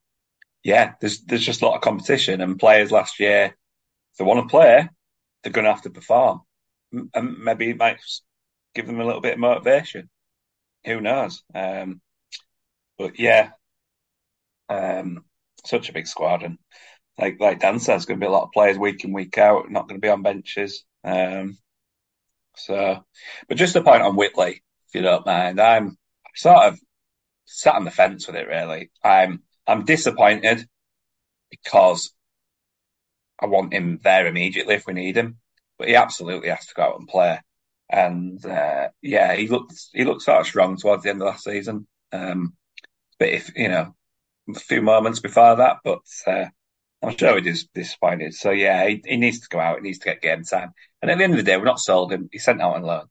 yeah, 0.65 0.95
there's 1.01 1.23
there's 1.25 1.45
just 1.45 1.63
a 1.63 1.67
lot 1.67 1.77
of 1.77 1.83
competition 1.83 2.41
and 2.41 2.59
players 2.59 2.91
last 2.91 3.21
year. 3.21 3.47
If 4.13 4.19
they 4.19 4.25
want 4.25 4.49
to 4.49 4.51
play, 4.51 4.89
they're 5.43 5.53
going 5.53 5.65
to 5.67 5.73
have 5.73 5.83
to 5.83 5.91
perform, 5.91 6.41
and 7.15 7.39
maybe 7.39 7.71
it 7.71 7.79
might 7.79 8.01
give 8.75 8.87
them 8.87 9.01
a 9.01 9.05
little 9.05 9.21
bit 9.21 9.35
of 9.35 9.39
motivation. 9.39 10.09
Who 10.85 11.01
knows? 11.01 11.43
Um, 11.55 12.01
but 12.99 13.19
yeah, 13.19 13.51
um, 14.69 15.25
such 15.65 15.89
a 15.89 15.93
big 15.93 16.07
squad, 16.07 16.43
and 16.43 16.59
like 17.19 17.39
like 17.41 17.61
Dan 17.61 17.79
says, 17.79 18.07
going 18.07 18.21
to 18.21 18.25
be 18.25 18.29
a 18.29 18.33
lot 18.33 18.45
of 18.45 18.53
players 18.53 18.79
week 18.79 19.05
in 19.05 19.13
week 19.13 19.39
out, 19.39 19.71
not 19.71 19.89
going 19.89 20.01
to 20.01 20.05
be 20.05 20.11
on 20.11 20.23
benches. 20.23 20.85
Um, 21.05 21.59
so, 22.57 23.05
but 23.49 23.57
just 23.57 23.77
a 23.77 23.83
point 23.83 24.03
on 24.03 24.17
Whitley, 24.17 24.63
if 24.89 24.95
you 24.95 25.03
don't 25.03 25.27
mind, 25.27 25.61
I'm 25.61 25.97
sort 26.35 26.65
of 26.67 26.79
sat 27.47 27.75
on 27.77 27.85
the 27.85 27.91
fence 27.91 28.27
with 28.27 28.37
it. 28.37 28.49
Really, 28.49 28.91
I'm 29.03 29.43
I'm 29.67 29.85
disappointed 29.85 30.67
because 31.51 32.13
I 33.41 33.47
want 33.47 33.73
him 33.73 34.01
there 34.03 34.27
immediately 34.27 34.75
if 34.75 34.87
we 34.87 34.93
need 34.95 35.17
him, 35.17 35.39
but 35.79 35.89
he 35.89 35.95
absolutely 35.95 36.49
has 36.49 36.67
to 36.67 36.75
go 36.75 36.83
out 36.83 36.99
and 36.99 37.09
play. 37.09 37.41
And 37.91 38.45
uh, 38.45 38.89
yeah, 39.01 39.35
he 39.35 39.49
looked 39.49 39.75
he 39.93 40.05
looked 40.05 40.23
sort 40.23 40.41
of 40.41 40.47
strong 40.47 40.77
towards 40.77 41.05
the 41.05 41.11
end 41.11 41.23
of 41.23 41.29
last 41.29 41.45
season. 41.45 41.87
Um, 42.13 42.55
but 43.19 43.29
if 43.29 43.57
you 43.57 43.69
know, 43.69 43.95
a 44.55 44.59
few 44.59 44.83
moments 44.83 45.21
before 45.21 45.57
that, 45.57 45.79
but 45.85 46.01
uh, 46.27 46.47
I'm 47.03 47.17
sure 47.17 47.41
he 47.41 47.49
is 47.49 47.69
disappointed. 47.75 48.35
So 48.35 48.51
yeah, 48.51 48.87
he, 48.89 49.03
he, 49.05 49.17
needs 49.17 49.41
to 49.41 49.49
go 49.49 49.61
out. 49.61 49.77
He 49.77 49.83
needs 49.83 49.99
to 50.01 50.07
get 50.07 50.23
game 50.23 50.43
time. 50.45 50.73
And 51.01 51.11
at 51.11 51.19
the 51.19 51.25
end 51.25 51.33
of 51.33 51.37
the 51.37 51.45
day, 51.45 51.57
we're 51.57 51.65
not 51.65 51.79
sold 51.79 52.13
him. 52.13 52.29
He's 52.33 52.45
sent 52.45 52.61
out 52.61 52.75
on 52.75 52.83
loan, 52.83 53.07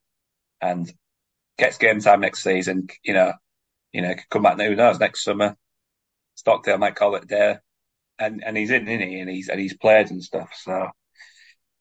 and 0.61 0.91
gets 1.57 1.77
game 1.77 2.01
time 2.01 2.19
next 2.19 2.43
season. 2.43 2.87
You 3.03 3.13
know, 3.13 3.33
you 3.93 4.01
know, 4.01 4.13
could 4.13 4.29
come 4.29 4.43
back. 4.43 4.59
Who 4.59 4.75
knows? 4.75 4.99
Next 4.99 5.23
summer, 5.23 5.55
Stockdale 6.35 6.77
might 6.77 6.95
call 6.95 7.15
it 7.15 7.29
there, 7.29 7.63
and 8.19 8.43
and 8.43 8.57
he's 8.57 8.71
in, 8.71 8.87
isn't 8.87 9.07
he? 9.07 9.19
And 9.19 9.29
he's 9.29 9.47
and 9.47 9.59
he's 9.59 9.77
played 9.77 10.11
and 10.11 10.23
stuff. 10.23 10.49
So 10.55 10.89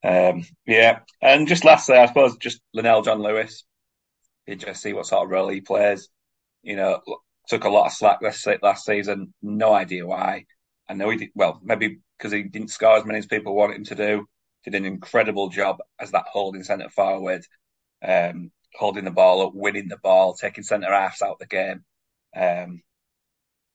um, 0.05 0.45
yeah, 0.67 1.01
and 1.21 1.49
just 1.49 1.65
lastly, 1.65 1.97
I 1.97 2.07
suppose 2.07 2.37
just 2.37 2.61
Lenell 2.75 3.05
John 3.05 3.21
Lewis. 3.21 3.65
You 4.47 4.55
just 4.55 4.81
see 4.81 4.93
what 4.93 5.07
sort 5.07 5.25
of 5.25 5.31
role 5.31 5.49
he 5.49 5.61
plays. 5.61 6.09
You 6.63 6.77
know, 6.77 7.01
took 7.49 7.65
a 7.65 7.69
lot 7.69 7.87
of 7.87 7.93
slack 7.93 8.23
last 8.23 8.47
last 8.63 8.85
season. 8.85 9.35
No 9.43 9.73
idea 9.73 10.07
why. 10.07 10.45
I 10.89 10.95
know 10.95 11.11
he 11.11 11.16
did 11.16 11.30
well, 11.34 11.61
maybe 11.62 11.99
because 12.16 12.32
he 12.32 12.43
didn't 12.45 12.70
score 12.70 12.97
as 12.97 13.05
many 13.05 13.18
as 13.18 13.26
people 13.26 13.55
wanted 13.55 13.76
him 13.76 13.84
to 13.84 13.95
do. 13.95 14.26
Did 14.64 14.74
an 14.74 14.84
incredible 14.84 15.49
job 15.49 15.78
as 15.99 16.11
that 16.12 16.26
holding 16.32 16.64
centre 16.64 16.91
forward, 16.91 17.45
um, 18.03 18.51
holding 18.74 19.05
the 19.05 19.11
ball 19.11 19.47
up, 19.47 19.53
winning 19.55 19.89
the 19.89 19.97
ball, 19.97 20.34
taking 20.34 20.64
centre 20.64 20.93
halves 20.93 21.22
out 21.22 21.39
the 21.39 21.47
game. 21.47 21.84
Um, 22.37 22.82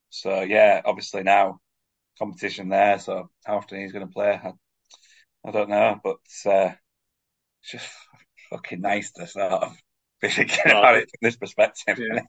so 0.10 0.42
yeah, 0.42 0.82
obviously 0.84 1.24
now 1.24 1.60
competition 2.20 2.70
there. 2.70 3.00
So 3.00 3.30
how 3.46 3.58
often 3.58 3.80
he's 3.82 3.94
going 3.94 4.06
to 4.06 4.14
play, 4.14 4.40
I, 4.44 4.52
I, 5.46 5.52
don't 5.52 5.70
know, 5.70 6.00
but 6.04 6.20
uh, 6.46 6.74
it's 7.62 7.72
just 7.72 7.90
fucking 8.50 8.82
nice 8.82 9.12
to 9.14 9.28
sort 9.28 9.52
of 9.52 9.76
be 10.22 10.30
thinking 10.30 10.72
about 10.72 10.96
it 10.96 11.10
from 11.10 11.20
this 11.22 11.38
perspective. 11.38 12.00
Yeah. 12.00 12.22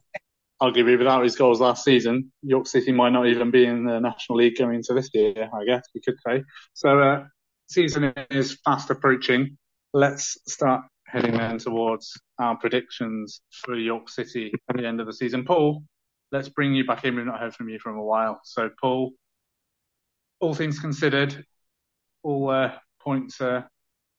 You 0.63 0.85
without 0.97 1.23
his 1.23 1.35
goals 1.35 1.59
last 1.59 1.83
season, 1.83 2.31
York 2.41 2.67
City 2.67 2.93
might 2.93 3.11
not 3.11 3.27
even 3.27 3.51
be 3.51 3.65
in 3.65 3.85
the 3.85 3.99
National 3.99 4.37
League 4.37 4.57
going 4.57 4.75
into 4.75 4.93
this 4.93 5.09
year. 5.13 5.49
I 5.53 5.65
guess 5.65 5.83
we 5.93 6.01
could 6.01 6.15
say. 6.25 6.43
So 6.73 6.99
uh, 6.99 7.25
season 7.67 8.13
is 8.31 8.57
fast 8.63 8.89
approaching. 8.89 9.57
Let's 9.93 10.37
start 10.47 10.85
heading 11.05 11.37
then 11.37 11.57
towards 11.59 12.17
our 12.39 12.55
predictions 12.57 13.41
for 13.51 13.75
York 13.75 14.09
City 14.09 14.53
at 14.69 14.77
the 14.77 14.87
end 14.87 14.99
of 14.99 15.05
the 15.05 15.13
season. 15.13 15.43
Paul, 15.43 15.83
let's 16.31 16.49
bring 16.49 16.73
you 16.73 16.85
back 16.85 17.03
in. 17.03 17.15
We've 17.15 17.25
not 17.25 17.39
heard 17.39 17.53
from 17.53 17.69
you 17.69 17.77
for 17.77 17.91
a 17.91 18.03
while. 18.03 18.39
So, 18.43 18.69
Paul, 18.81 19.11
all 20.39 20.53
things 20.53 20.79
considered, 20.79 21.45
all 22.23 22.49
uh, 22.49 22.71
points 23.01 23.39
uh, 23.41 23.63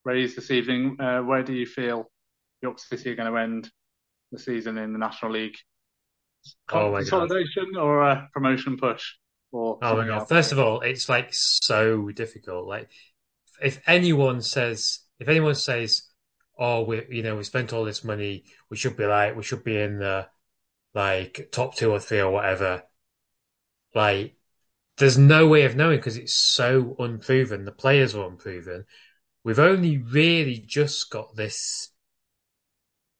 raised 0.04 0.36
this 0.36 0.50
evening, 0.50 0.96
uh, 1.00 1.20
where 1.20 1.42
do 1.42 1.52
you 1.52 1.66
feel 1.66 2.10
York 2.62 2.78
City 2.78 3.10
are 3.10 3.16
going 3.16 3.32
to 3.32 3.38
end 3.38 3.70
the 4.30 4.38
season 4.38 4.78
in 4.78 4.92
the 4.92 4.98
National 4.98 5.32
League? 5.32 5.56
Oh 6.70 6.92
Consolidation 6.94 7.76
or 7.76 8.02
a 8.02 8.28
promotion 8.32 8.76
push? 8.76 9.14
Or 9.52 9.78
oh 9.82 9.96
my 9.96 10.06
god! 10.06 10.28
First 10.28 10.52
of 10.52 10.58
all, 10.58 10.80
it's 10.80 11.08
like 11.08 11.32
so 11.32 12.10
difficult. 12.10 12.66
Like, 12.66 12.90
if 13.62 13.80
anyone 13.86 14.42
says, 14.42 15.00
if 15.20 15.28
anyone 15.28 15.54
says, 15.54 16.02
"Oh, 16.58 16.82
we, 16.82 17.04
you 17.10 17.22
know, 17.22 17.36
we 17.36 17.44
spent 17.44 17.72
all 17.72 17.84
this 17.84 18.02
money, 18.02 18.44
we 18.70 18.76
should 18.76 18.96
be 18.96 19.06
like, 19.06 19.36
we 19.36 19.42
should 19.42 19.62
be 19.62 19.78
in 19.78 19.98
the 19.98 20.26
like 20.94 21.48
top 21.52 21.74
two 21.74 21.90
or 21.90 22.00
three 22.00 22.20
or 22.20 22.30
whatever. 22.30 22.82
Like, 23.94 24.36
there's 24.96 25.18
no 25.18 25.46
way 25.48 25.64
of 25.64 25.76
knowing 25.76 25.98
because 25.98 26.16
it's 26.16 26.34
so 26.34 26.96
unproven. 26.98 27.64
The 27.64 27.72
players 27.72 28.14
are 28.14 28.26
unproven. 28.26 28.86
We've 29.42 29.58
only 29.58 29.98
really 29.98 30.58
just 30.58 31.10
got 31.10 31.36
this 31.36 31.90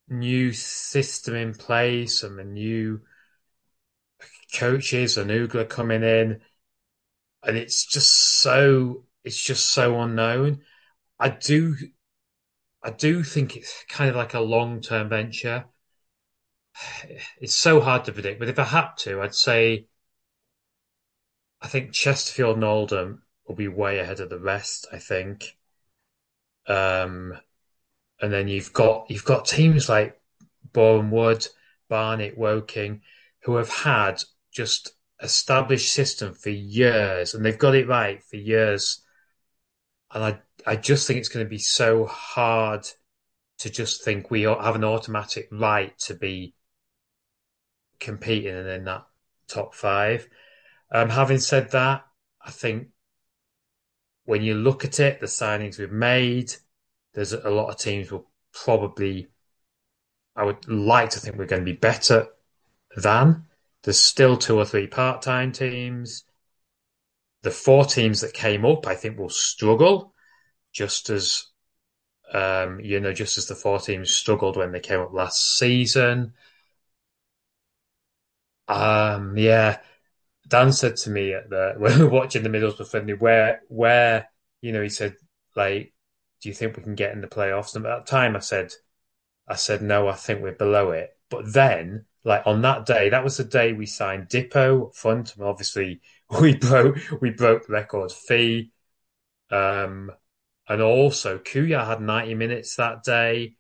new 0.08 0.52
system 0.52 1.34
in 1.34 1.54
place 1.54 2.22
and 2.22 2.38
the 2.38 2.44
new 2.44 3.00
coaches 4.54 5.18
and 5.18 5.30
Uggla 5.30 5.68
coming 5.68 6.02
in, 6.02 6.40
and 7.42 7.56
it's 7.56 7.84
just 7.86 8.12
so 8.12 9.04
it's 9.24 9.42
just 9.42 9.66
so 9.66 10.00
unknown. 10.00 10.62
I 11.18 11.30
do 11.30 11.76
I 12.82 12.90
do 12.90 13.22
think 13.22 13.56
it's 13.56 13.84
kind 13.88 14.10
of 14.10 14.16
like 14.16 14.34
a 14.34 14.40
long 14.40 14.80
term 14.80 15.08
venture 15.08 15.66
it's 17.40 17.54
so 17.54 17.80
hard 17.80 18.04
to 18.04 18.12
predict. 18.12 18.38
But 18.38 18.48
if 18.48 18.58
I 18.58 18.64
had 18.64 18.90
to, 18.98 19.22
I'd 19.22 19.34
say 19.34 19.86
I 21.60 21.68
think 21.68 21.92
Chesterfield 21.92 22.56
and 22.56 22.64
Oldham 22.64 23.22
will 23.46 23.54
be 23.54 23.68
way 23.68 23.98
ahead 23.98 24.20
of 24.20 24.30
the 24.30 24.38
rest. 24.38 24.86
I 24.92 24.98
think, 24.98 25.56
um, 26.66 27.38
and 28.20 28.32
then 28.32 28.48
you've 28.48 28.72
got 28.72 29.06
you've 29.10 29.24
got 29.24 29.46
teams 29.46 29.88
like 29.88 30.20
Boreham 30.72 31.10
Wood, 31.10 31.46
Barnet, 31.88 32.36
Woking, 32.36 33.02
who 33.42 33.56
have 33.56 33.70
had 33.70 34.22
just 34.54 34.92
established 35.20 35.92
system 35.92 36.32
for 36.32 36.50
years, 36.50 37.34
and 37.34 37.44
they've 37.44 37.58
got 37.58 37.74
it 37.74 37.88
right 37.88 38.22
for 38.22 38.36
years. 38.36 39.02
And 40.12 40.24
I 40.24 40.38
I 40.66 40.76
just 40.76 41.06
think 41.06 41.18
it's 41.18 41.28
going 41.28 41.44
to 41.44 41.50
be 41.50 41.58
so 41.58 42.06
hard 42.06 42.86
to 43.58 43.70
just 43.70 44.04
think 44.04 44.30
we 44.30 44.42
have 44.42 44.74
an 44.74 44.84
automatic 44.84 45.48
right 45.52 45.96
to 45.98 46.14
be 46.14 46.54
competing 48.00 48.54
and 48.54 48.68
in 48.68 48.84
that 48.84 49.06
top 49.48 49.74
five. 49.74 50.28
Um, 50.92 51.10
having 51.10 51.38
said 51.38 51.70
that, 51.72 52.04
I 52.40 52.50
think 52.50 52.88
when 54.24 54.42
you 54.42 54.54
look 54.54 54.84
at 54.84 55.00
it, 55.00 55.20
the 55.20 55.26
signings 55.26 55.78
we've 55.78 55.90
made, 55.90 56.52
there's 57.14 57.32
a 57.32 57.50
lot 57.50 57.68
of 57.70 57.78
teams 57.78 58.10
will 58.10 58.28
probably, 58.52 59.28
I 60.36 60.44
would 60.44 60.68
like 60.68 61.10
to 61.10 61.20
think 61.20 61.36
we're 61.36 61.46
going 61.46 61.62
to 61.62 61.72
be 61.72 61.76
better 61.76 62.28
than. 62.96 63.46
There's 63.84 64.00
still 64.00 64.36
two 64.36 64.58
or 64.58 64.64
three 64.64 64.86
part 64.86 65.22
time 65.22 65.52
teams. 65.52 66.24
The 67.42 67.50
four 67.50 67.84
teams 67.84 68.22
that 68.22 68.32
came 68.32 68.64
up, 68.64 68.86
I 68.86 68.94
think, 68.94 69.18
will 69.18 69.28
struggle 69.28 70.14
just 70.72 71.10
as, 71.10 71.46
um, 72.32 72.80
you 72.80 73.00
know, 73.00 73.12
just 73.12 73.38
as 73.38 73.46
the 73.46 73.54
four 73.54 73.80
teams 73.80 74.14
struggled 74.14 74.56
when 74.56 74.72
they 74.72 74.80
came 74.80 75.00
up 75.00 75.12
last 75.12 75.58
season. 75.58 76.34
Um, 78.68 79.36
yeah. 79.36 79.80
Dan 80.48 80.72
said 80.72 80.96
to 80.98 81.10
me 81.10 81.34
at 81.34 81.50
the 81.50 81.74
when 81.78 81.98
we 81.98 82.04
were 82.04 82.10
watching 82.10 82.42
the 82.42 82.48
Middlesbrough 82.50 82.88
friendly, 82.88 83.14
where 83.14 83.62
where 83.68 84.30
you 84.60 84.72
know 84.72 84.82
he 84.82 84.88
said 84.88 85.16
like, 85.56 85.94
do 86.40 86.48
you 86.48 86.54
think 86.54 86.76
we 86.76 86.82
can 86.82 86.94
get 86.94 87.12
in 87.12 87.20
the 87.20 87.28
playoffs? 87.28 87.76
And 87.76 87.86
at 87.86 87.90
that 87.90 88.06
time, 88.06 88.36
I 88.36 88.40
said, 88.40 88.72
I 89.48 89.56
said 89.56 89.82
no, 89.82 90.08
I 90.08 90.14
think 90.14 90.42
we're 90.42 90.52
below 90.52 90.92
it. 90.92 91.16
But 91.30 91.52
then, 91.52 92.06
like 92.24 92.46
on 92.46 92.62
that 92.62 92.86
day, 92.86 93.10
that 93.10 93.24
was 93.24 93.36
the 93.36 93.44
day 93.44 93.72
we 93.72 93.86
signed 93.86 94.28
Dipo 94.28 94.94
front. 94.94 95.34
And 95.36 95.44
obviously, 95.44 96.00
we 96.40 96.56
broke 96.56 96.98
we 97.20 97.30
broke 97.30 97.66
the 97.66 97.72
record 97.72 98.12
fee. 98.12 98.72
Um, 99.50 100.10
and 100.68 100.82
also 100.82 101.38
Kouhyar 101.38 101.86
had 101.86 102.00
90 102.00 102.34
minutes 102.34 102.76
that 102.76 103.02
day. 103.04 103.56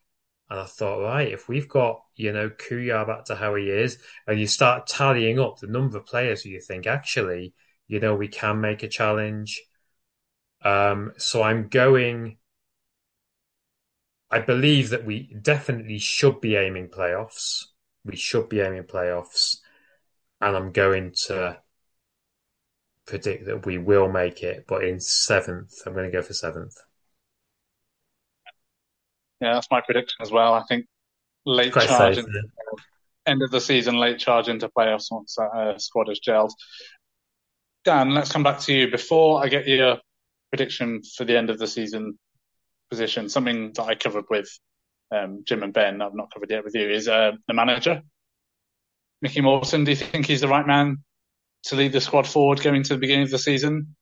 And 0.50 0.60
I 0.60 0.64
thought, 0.66 1.02
right, 1.02 1.32
if 1.32 1.48
we've 1.48 1.68
got, 1.68 2.02
you 2.16 2.32
know, 2.32 2.50
Kouhyar 2.50 3.06
back 3.06 3.24
to 3.26 3.34
how 3.36 3.54
he 3.54 3.70
is, 3.70 3.98
and 4.26 4.38
you 4.38 4.46
start 4.46 4.86
tallying 4.86 5.40
up 5.40 5.58
the 5.58 5.66
number 5.66 5.98
of 5.98 6.06
players 6.06 6.42
who 6.42 6.50
you 6.50 6.60
think, 6.60 6.86
actually, 6.86 7.54
you 7.88 8.00
know, 8.00 8.14
we 8.14 8.28
can 8.28 8.60
make 8.60 8.82
a 8.82 8.88
challenge. 8.88 9.62
Um, 10.62 11.12
so 11.18 11.42
I'm 11.42 11.68
going. 11.68 12.38
I 14.30 14.40
believe 14.40 14.90
that 14.90 15.06
we 15.06 15.32
definitely 15.40 15.98
should 15.98 16.42
be 16.42 16.56
aiming 16.56 16.88
playoffs. 16.90 17.64
We 18.04 18.16
should 18.16 18.48
be 18.48 18.60
aiming 18.60 18.84
playoffs. 18.84 19.58
And 20.40 20.56
I'm 20.56 20.72
going 20.72 21.12
to 21.26 21.58
predict 23.06 23.46
that 23.46 23.66
we 23.66 23.78
will 23.78 24.10
make 24.10 24.42
it, 24.42 24.66
but 24.66 24.84
in 24.84 25.00
seventh. 25.00 25.72
I'm 25.86 25.94
going 25.94 26.10
to 26.10 26.16
go 26.16 26.22
for 26.22 26.34
seventh. 26.34 26.74
Yeah, 29.40 29.54
that's 29.54 29.70
my 29.70 29.80
prediction 29.80 30.16
as 30.22 30.30
well. 30.30 30.54
I 30.54 30.62
think 30.68 30.86
late 31.44 31.72
Quite 31.72 31.88
charge 31.88 32.16
safe, 32.16 32.24
in, 32.24 32.50
end 33.26 33.42
of 33.42 33.50
the 33.50 33.60
season, 33.60 33.96
late 33.96 34.18
charge 34.18 34.48
into 34.48 34.68
playoffs 34.68 35.10
once 35.10 35.34
that 35.36 35.50
uh, 35.54 35.78
squad 35.78 36.08
has 36.08 36.20
gelled. 36.20 36.52
Dan, 37.84 38.14
let's 38.14 38.32
come 38.32 38.42
back 38.42 38.60
to 38.60 38.72
you. 38.72 38.90
Before 38.90 39.44
I 39.44 39.48
get 39.48 39.66
your 39.66 39.98
prediction 40.50 41.02
for 41.16 41.24
the 41.24 41.36
end 41.36 41.50
of 41.50 41.58
the 41.58 41.66
season 41.66 42.18
position, 42.90 43.28
something 43.28 43.72
that 43.74 43.82
I 43.82 43.94
covered 43.94 44.24
with 44.30 44.48
um, 45.14 45.42
Jim 45.44 45.62
and 45.62 45.72
Ben, 45.72 46.02
I've 46.02 46.14
not 46.14 46.32
covered 46.32 46.50
yet 46.50 46.64
with 46.64 46.74
you, 46.74 46.88
is 46.88 47.08
uh, 47.08 47.32
the 47.46 47.54
manager. 47.54 48.02
Mickey 49.22 49.40
Morton, 49.40 49.84
do 49.84 49.92
you 49.92 49.96
think 49.96 50.26
he's 50.26 50.40
the 50.40 50.48
right 50.48 50.66
man 50.66 50.98
to 51.64 51.76
lead 51.76 51.92
the 51.92 52.00
squad 52.00 52.26
forward 52.26 52.60
going 52.60 52.82
to 52.82 52.94
the 52.94 52.98
beginning 53.00 53.24
of 53.24 53.30
the 53.30 53.38
season? 53.38 53.96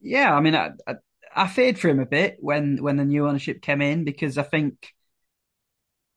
Yeah, 0.00 0.34
I 0.34 0.40
mean, 0.40 0.54
I, 0.54 0.70
I, 0.86 0.94
I 1.34 1.46
feared 1.46 1.78
for 1.78 1.88
him 1.88 2.00
a 2.00 2.06
bit 2.06 2.36
when 2.40 2.82
when 2.82 2.96
the 2.96 3.04
new 3.04 3.28
ownership 3.28 3.60
came 3.60 3.82
in 3.82 4.04
because 4.04 4.38
I 4.38 4.42
think 4.42 4.88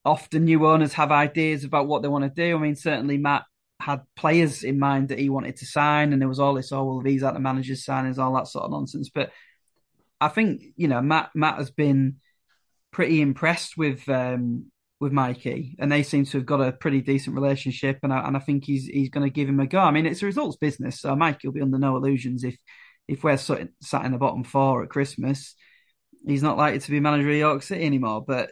often 0.05 0.45
new 0.45 0.65
owners 0.65 0.93
have 0.93 1.11
ideas 1.11 1.63
about 1.63 1.87
what 1.87 2.01
they 2.01 2.07
want 2.07 2.23
to 2.23 2.29
do. 2.29 2.55
I 2.55 2.59
mean, 2.59 2.75
certainly 2.75 3.17
Matt 3.17 3.43
had 3.81 4.01
players 4.15 4.63
in 4.63 4.79
mind 4.79 5.09
that 5.09 5.19
he 5.19 5.29
wanted 5.29 5.57
to 5.57 5.65
sign, 5.65 6.13
and 6.13 6.21
there 6.21 6.29
was 6.29 6.39
all 6.39 6.53
this, 6.53 6.71
oh 6.71 6.83
well, 6.83 7.01
these 7.01 7.23
are 7.23 7.33
the 7.33 7.39
managers' 7.39 7.85
signings, 7.85 8.17
all 8.17 8.35
that 8.35 8.47
sort 8.47 8.65
of 8.65 8.71
nonsense. 8.71 9.09
But 9.13 9.31
I 10.21 10.29
think 10.29 10.63
you 10.75 10.87
know 10.87 11.01
Matt 11.01 11.31
Matt 11.35 11.57
has 11.57 11.71
been 11.71 12.17
pretty 12.91 13.21
impressed 13.21 13.77
with 13.77 14.07
um, 14.09 14.71
with 14.99 15.11
Mikey, 15.11 15.75
and 15.79 15.91
they 15.91 16.03
seem 16.03 16.25
to 16.25 16.37
have 16.37 16.45
got 16.45 16.61
a 16.61 16.71
pretty 16.71 17.01
decent 17.01 17.35
relationship, 17.35 17.99
and 18.03 18.13
I, 18.13 18.27
and 18.27 18.35
I 18.35 18.39
think 18.39 18.65
he's 18.65 18.85
he's 18.85 19.09
going 19.09 19.25
to 19.25 19.33
give 19.33 19.47
him 19.47 19.59
a 19.59 19.67
go. 19.67 19.79
I 19.79 19.91
mean, 19.91 20.05
it's 20.05 20.23
a 20.23 20.25
results 20.25 20.57
business, 20.57 20.99
so 20.99 21.15
Mikey 21.15 21.47
will 21.47 21.53
be 21.53 21.61
under 21.61 21.79
no 21.79 21.95
illusions 21.95 22.43
if 22.43 22.57
if 23.07 23.23
we're 23.23 23.37
sat 23.37 24.05
in 24.05 24.11
the 24.11 24.17
bottom 24.17 24.43
four 24.43 24.83
at 24.83 24.89
Christmas, 24.89 25.55
he's 26.27 26.43
not 26.43 26.57
likely 26.57 26.79
to 26.79 26.91
be 26.91 26.99
manager 26.99 27.29
of 27.29 27.35
York 27.35 27.63
City 27.63 27.83
anymore. 27.83 28.23
But 28.25 28.51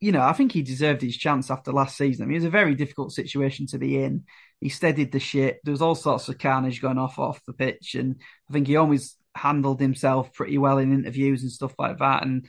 you 0.00 0.12
know, 0.12 0.22
I 0.22 0.32
think 0.32 0.52
he 0.52 0.62
deserved 0.62 1.02
his 1.02 1.16
chance 1.16 1.50
after 1.50 1.72
last 1.72 1.96
season. 1.96 2.24
I 2.24 2.26
mean, 2.26 2.36
it 2.36 2.40
was 2.40 2.46
a 2.46 2.50
very 2.50 2.74
difficult 2.74 3.12
situation 3.12 3.66
to 3.68 3.78
be 3.78 4.02
in. 4.02 4.24
He 4.60 4.68
steadied 4.68 5.12
the 5.12 5.20
ship. 5.20 5.60
There 5.64 5.72
was 5.72 5.82
all 5.82 5.94
sorts 5.94 6.28
of 6.28 6.38
carnage 6.38 6.82
going 6.82 6.98
off 6.98 7.18
off 7.18 7.40
the 7.46 7.52
pitch, 7.52 7.94
and 7.94 8.16
I 8.50 8.52
think 8.52 8.66
he 8.66 8.76
always 8.76 9.16
handled 9.34 9.80
himself 9.80 10.32
pretty 10.32 10.58
well 10.58 10.78
in 10.78 10.92
interviews 10.92 11.42
and 11.42 11.52
stuff 11.52 11.74
like 11.78 11.98
that. 11.98 12.24
And 12.24 12.46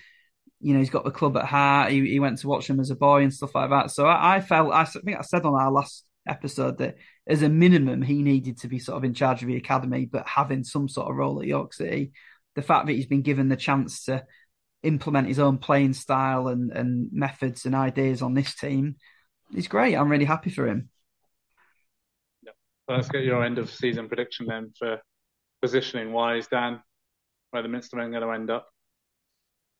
you 0.59 0.73
know, 0.73 0.79
he's 0.79 0.89
got 0.89 1.03
the 1.03 1.11
club 1.11 1.37
at 1.37 1.45
heart. 1.45 1.91
He, 1.91 2.07
he 2.07 2.19
went 2.19 2.39
to 2.39 2.47
watch 2.47 2.67
them 2.67 2.79
as 2.79 2.89
a 2.89 2.95
boy 2.95 3.21
and 3.23 3.33
stuff 3.33 3.55
like 3.55 3.69
that. 3.69 3.91
So 3.91 4.05
I, 4.05 4.37
I 4.37 4.41
felt, 4.41 4.73
I 4.73 4.85
think 4.85 5.17
I 5.17 5.21
said 5.21 5.45
on 5.45 5.53
our 5.53 5.71
last 5.71 6.05
episode 6.27 6.79
that 6.79 6.95
as 7.27 7.41
a 7.41 7.49
minimum 7.49 8.01
he 8.01 8.21
needed 8.21 8.59
to 8.59 8.67
be 8.67 8.79
sort 8.79 8.97
of 8.97 9.03
in 9.03 9.13
charge 9.13 9.41
of 9.41 9.47
the 9.47 9.55
academy, 9.55 10.05
but 10.05 10.27
having 10.27 10.63
some 10.63 10.89
sort 10.89 11.09
of 11.09 11.15
role 11.15 11.39
at 11.41 11.47
York 11.47 11.73
City. 11.73 12.11
The 12.55 12.61
fact 12.63 12.87
that 12.87 12.93
he's 12.93 13.05
been 13.05 13.21
given 13.21 13.49
the 13.49 13.55
chance 13.55 14.05
to 14.05 14.25
implement 14.83 15.27
his 15.27 15.39
own 15.39 15.59
playing 15.59 15.93
style 15.93 16.47
and, 16.47 16.71
and 16.71 17.09
methods 17.11 17.65
and 17.65 17.75
ideas 17.75 18.21
on 18.21 18.33
this 18.33 18.55
team 18.55 18.95
is 19.55 19.67
great. 19.67 19.95
I'm 19.95 20.09
really 20.09 20.25
happy 20.25 20.49
for 20.49 20.67
him. 20.67 20.89
Let's 22.87 23.09
get 23.09 23.23
your 23.23 23.43
end 23.43 23.57
of 23.57 23.69
season 23.69 24.07
prediction 24.07 24.47
then 24.47 24.73
for 24.77 24.99
positioning 25.61 26.13
wise, 26.13 26.47
Dan. 26.47 26.81
Where 27.51 27.61
the 27.61 27.69
Minster 27.69 27.97
men 27.97 28.11
going 28.11 28.23
to 28.23 28.31
end 28.31 28.49
up? 28.49 28.67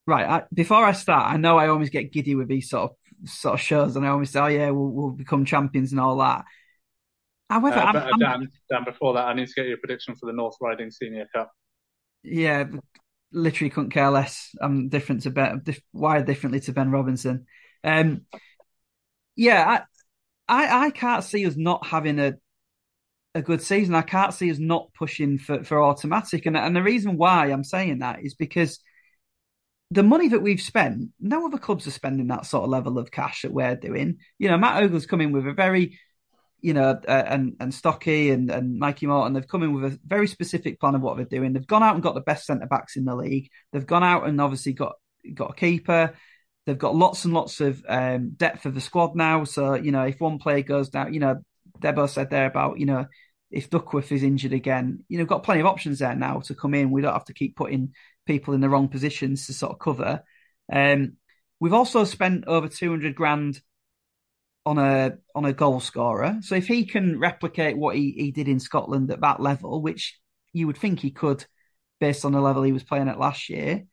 Right. 0.08 0.26
I, 0.26 0.44
before 0.54 0.84
I 0.86 0.94
start, 0.94 1.32
I 1.32 1.38
know 1.38 1.58
I 1.58 1.68
always 1.68 1.90
get 1.90 2.14
giddy 2.14 2.34
with 2.34 2.48
these 2.48 2.70
sort 2.70 2.92
of 2.92 3.30
sort 3.30 3.56
of 3.56 3.62
shows, 3.62 3.96
and 3.96 4.06
I 4.06 4.10
always 4.10 4.30
say, 4.30 4.40
"Oh 4.40 4.48
yeah, 4.48 4.70
we'll, 4.70 4.90
we'll 4.90 5.12
become 5.12 5.44
champions 5.44 5.92
and 5.92 6.00
all 6.00 6.18
that." 6.18 6.46
However, 7.50 7.78
uh, 7.78 7.84
I'm, 7.84 7.94
but, 7.94 8.14
I'm, 8.14 8.20
Dan, 8.20 8.48
Dan, 8.72 8.84
before 8.86 9.14
that, 9.16 9.28
I 9.28 9.34
need 9.34 9.48
to 9.48 9.54
get 9.54 9.68
your 9.68 9.78
prediction 9.78 10.16
for 10.16 10.26
the 10.26 10.34
North 10.34 10.56
Riding 10.62 10.92
Senior 10.92 11.28
Cup. 11.34 11.52
Yeah, 12.24 12.66
literally 13.32 13.70
couldn't 13.70 13.92
care 13.92 14.10
less. 14.10 14.56
I'm 14.62 14.90
different 14.90 15.24
to 15.24 15.30
Ben, 15.30 15.62
diff, 15.64 15.82
wired 15.92 16.26
differently 16.26 16.62
to 16.62 16.72
Ben 16.72 16.90
Robinson. 16.90 17.46
Um, 17.84 18.26
yeah, 19.36 19.84
I, 20.48 20.64
I, 20.64 20.86
I 20.86 20.90
can't 20.90 21.24
see 21.24 21.46
us 21.46 21.56
not 21.58 21.86
having 21.86 22.20
a 22.20 22.36
a 23.36 23.42
good 23.42 23.62
season. 23.62 23.94
I 23.94 24.02
can't 24.02 24.34
see 24.34 24.50
us 24.52 24.58
not 24.58 24.94
pushing 24.94 25.38
for 25.38 25.64
for 25.64 25.84
automatic, 25.84 26.46
and 26.46 26.58
and 26.58 26.76
the 26.76 26.84
reason 26.84 27.18
why 27.18 27.48
I'm 27.48 27.64
saying 27.64 28.00
that 28.00 28.22
is 28.22 28.36
because 28.36 28.80
the 29.92 30.04
money 30.04 30.30
that 30.30 30.42
we've 30.42 30.62
spent, 30.62 31.12
no 31.20 31.46
other 31.46 31.58
clubs 31.58 31.88
are 31.88 31.92
spending 31.92 32.28
that 32.28 32.46
sort 32.46 32.64
of 32.64 32.70
level 32.70 32.98
of 32.98 33.12
cash 33.12 33.44
that 33.44 33.54
we're 33.54 33.76
doing. 33.76 34.18
You 34.38 34.50
know, 34.50 34.58
Matt 34.58 34.84
Uggla's 34.84 35.06
coming 35.06 35.32
with 35.32 35.48
a 35.48 35.54
very, 35.54 35.98
you 36.60 36.74
know, 36.74 37.00
uh, 37.08 37.12
and 37.26 37.56
and 37.60 37.74
Stocky 37.74 38.30
and 38.32 38.52
and 38.52 38.80
Mikey 38.80 39.08
Morton, 39.08 39.34
they've 39.34 39.48
come 39.48 39.64
in 39.64 39.74
with 39.74 39.94
a 39.94 40.00
very 40.06 40.28
specific 40.28 40.80
plan 40.80 40.96
of 40.96 41.02
what 41.02 41.16
they're 41.16 41.26
doing. 41.26 41.54
They've 41.54 41.66
gone 41.66 41.84
out 41.84 41.94
and 41.94 42.04
got 42.04 42.16
the 42.16 42.22
best 42.22 42.46
centre 42.46 42.68
backs 42.68 42.98
in 42.98 43.06
the 43.06 43.16
league. 43.16 43.50
They've 43.72 43.86
gone 43.86 44.04
out 44.04 44.28
and 44.28 44.42
obviously 44.42 44.74
got 44.74 44.96
got 45.34 45.52
a 45.52 45.56
keeper. 45.56 46.16
They've 46.66 46.78
got 46.78 46.96
lots 46.96 47.24
and 47.24 47.34
lots 47.34 47.62
of 47.62 47.82
um, 47.88 48.32
depth 48.32 48.66
of 48.66 48.76
the 48.76 48.82
squad 48.82 49.16
now. 49.16 49.46
So 49.46 49.76
you 49.76 49.92
know, 49.92 50.04
if 50.04 50.20
one 50.20 50.38
player 50.38 50.64
goes 50.64 50.90
down, 50.90 51.14
you 51.14 51.22
know, 51.22 51.38
Debo 51.80 52.10
said 52.10 52.30
there 52.30 52.48
about 52.48 52.78
you 52.78 52.88
know 52.88 53.06
if 53.50 53.70
Duckworth 53.70 54.12
is 54.12 54.24
injured 54.24 54.52
again, 54.52 55.06
you 55.08 55.18
know, 55.18 55.26
got 55.26 55.44
plenty 55.44 55.62
of 55.62 55.68
options 55.68 56.00
there 56.00 56.16
now 56.16 56.42
to 56.42 56.56
come 56.56 56.74
in. 56.74 56.92
We 56.92 57.02
don't 57.02 57.14
have 57.14 57.26
to 57.26 57.34
keep 57.34 57.56
putting 57.56 57.94
people 58.28 58.54
in 58.54 58.62
the 58.62 58.70
wrong 58.70 58.90
positions 58.90 59.48
to 59.48 59.54
sort 59.54 59.72
of 59.72 59.80
cover. 59.80 60.24
Um, 60.72 61.14
we've 61.60 61.74
also 61.74 62.04
spent 62.04 62.46
over 62.48 62.68
200 62.68 63.16
grand 63.16 63.62
on 64.66 64.78
a 64.78 65.14
on 65.34 65.46
a 65.46 65.54
goal 65.54 65.80
scorer. 65.80 66.38
So 66.42 66.56
if 66.56 66.68
he 66.68 66.86
can 66.86 67.20
replicate 67.20 67.78
what 67.78 67.96
he, 67.96 68.12
he 68.12 68.32
did 68.32 68.50
in 68.50 68.60
Scotland 68.60 69.10
at 69.12 69.22
that 69.22 69.40
level, 69.40 69.82
which 69.82 70.20
you 70.52 70.68
would 70.68 70.78
think 70.78 71.00
he 71.00 71.12
could 71.12 71.46
based 72.00 72.26
on 72.26 72.34
the 72.34 72.42
level 72.42 72.64
he 72.64 72.74
was 72.74 72.84
playing 72.84 73.08
at 73.08 73.20
last 73.20 73.50
year, 73.50 73.86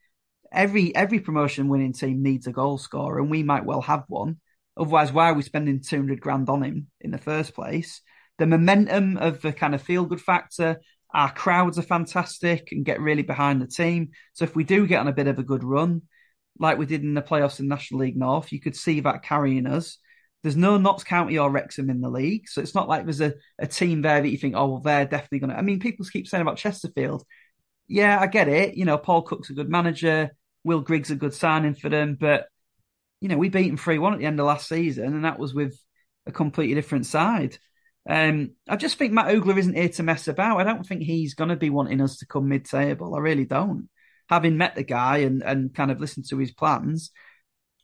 every 0.51 0.93
every 0.93 1.19
promotion 1.21 1.69
winning 1.69 1.93
team 1.93 2.21
needs 2.21 2.45
a 2.47 2.51
goal 2.51 2.77
scorer, 2.77 3.19
and 3.19 3.31
we 3.31 3.41
might 3.41 3.65
well 3.65 3.81
have 3.81 4.03
one. 4.09 4.41
Otherwise, 4.77 5.13
why 5.13 5.29
are 5.29 5.33
we 5.33 5.41
spending 5.41 5.79
200 5.79 6.19
grand 6.19 6.49
on 6.49 6.61
him 6.61 6.87
in 6.99 7.11
the 7.11 7.17
first 7.17 7.53
place? 7.53 8.01
The 8.37 8.45
momentum 8.45 9.15
of 9.15 9.41
the 9.41 9.53
kind 9.53 9.73
of 9.73 9.81
feel 9.81 10.03
good 10.03 10.19
factor, 10.19 10.81
our 11.13 11.31
crowds 11.31 11.79
are 11.79 11.83
fantastic 11.83 12.69
and 12.71 12.85
get 12.85 12.99
really 12.99 13.23
behind 13.23 13.61
the 13.61 13.67
team. 13.67 14.09
So 14.33 14.43
if 14.43 14.55
we 14.55 14.63
do 14.63 14.87
get 14.87 14.99
on 14.99 15.07
a 15.07 15.13
bit 15.13 15.27
of 15.27 15.39
a 15.39 15.43
good 15.43 15.63
run, 15.63 16.01
like 16.59 16.77
we 16.77 16.85
did 16.85 17.03
in 17.03 17.13
the 17.13 17.21
playoffs 17.21 17.59
in 17.59 17.67
National 17.67 18.01
League 18.01 18.17
North, 18.17 18.51
you 18.51 18.59
could 18.59 18.75
see 18.75 18.99
that 19.01 19.23
carrying 19.23 19.67
us. 19.67 19.97
There's 20.43 20.55
no 20.55 20.77
Notts 20.77 21.03
County 21.03 21.37
or 21.37 21.49
Wrexham 21.49 21.89
in 21.89 22.01
the 22.01 22.09
league, 22.09 22.47
so 22.47 22.61
it's 22.61 22.75
not 22.75 22.87
like 22.87 23.03
there's 23.03 23.21
a, 23.21 23.33
a 23.57 23.65
team 23.65 24.01
there 24.01 24.21
that 24.21 24.29
you 24.29 24.37
think, 24.37 24.55
oh, 24.55 24.67
well, 24.67 24.79
they're 24.79 25.05
definitely 25.05 25.39
going 25.39 25.49
to. 25.49 25.57
I 25.57 25.61
mean, 25.61 25.79
people 25.79 26.05
keep 26.05 26.27
saying 26.27 26.43
about 26.43 26.57
Chesterfield. 26.57 27.23
Yeah, 27.87 28.19
I 28.19 28.27
get 28.27 28.47
it. 28.47 28.75
You 28.75 28.85
know, 28.85 28.97
Paul 28.97 29.23
Cook's 29.23 29.49
a 29.49 29.53
good 29.53 29.69
manager. 29.69 30.35
Will 30.63 30.81
Griggs 30.81 31.11
a 31.11 31.15
good 31.15 31.33
signing 31.33 31.75
for 31.75 31.89
them, 31.89 32.15
but 32.19 32.47
you 33.21 33.29
know, 33.29 33.37
we 33.37 33.49
beat 33.49 33.67
them 33.67 33.77
3 33.77 33.97
1 33.97 34.13
at 34.13 34.19
the 34.19 34.25
end 34.25 34.39
of 34.39 34.45
last 34.45 34.67
season, 34.67 35.05
and 35.05 35.25
that 35.25 35.39
was 35.39 35.53
with 35.53 35.79
a 36.27 36.31
completely 36.31 36.75
different 36.75 37.05
side. 37.05 37.57
Um, 38.07 38.51
I 38.69 38.75
just 38.75 38.97
think 38.97 39.13
Matt 39.13 39.33
Uggla 39.33 39.57
isn't 39.57 39.75
here 39.75 39.89
to 39.89 40.03
mess 40.03 40.27
about. 40.27 40.59
I 40.59 40.63
don't 40.63 40.85
think 40.85 41.01
he's 41.01 41.33
going 41.33 41.49
to 41.49 41.55
be 41.55 41.69
wanting 41.69 42.01
us 42.01 42.17
to 42.17 42.27
come 42.27 42.47
mid 42.47 42.65
table. 42.65 43.15
I 43.15 43.19
really 43.19 43.45
don't. 43.45 43.89
Having 44.29 44.57
met 44.57 44.75
the 44.75 44.83
guy 44.83 45.19
and, 45.19 45.43
and 45.43 45.73
kind 45.73 45.91
of 45.91 45.99
listened 45.99 46.27
to 46.29 46.37
his 46.37 46.51
plans, 46.51 47.11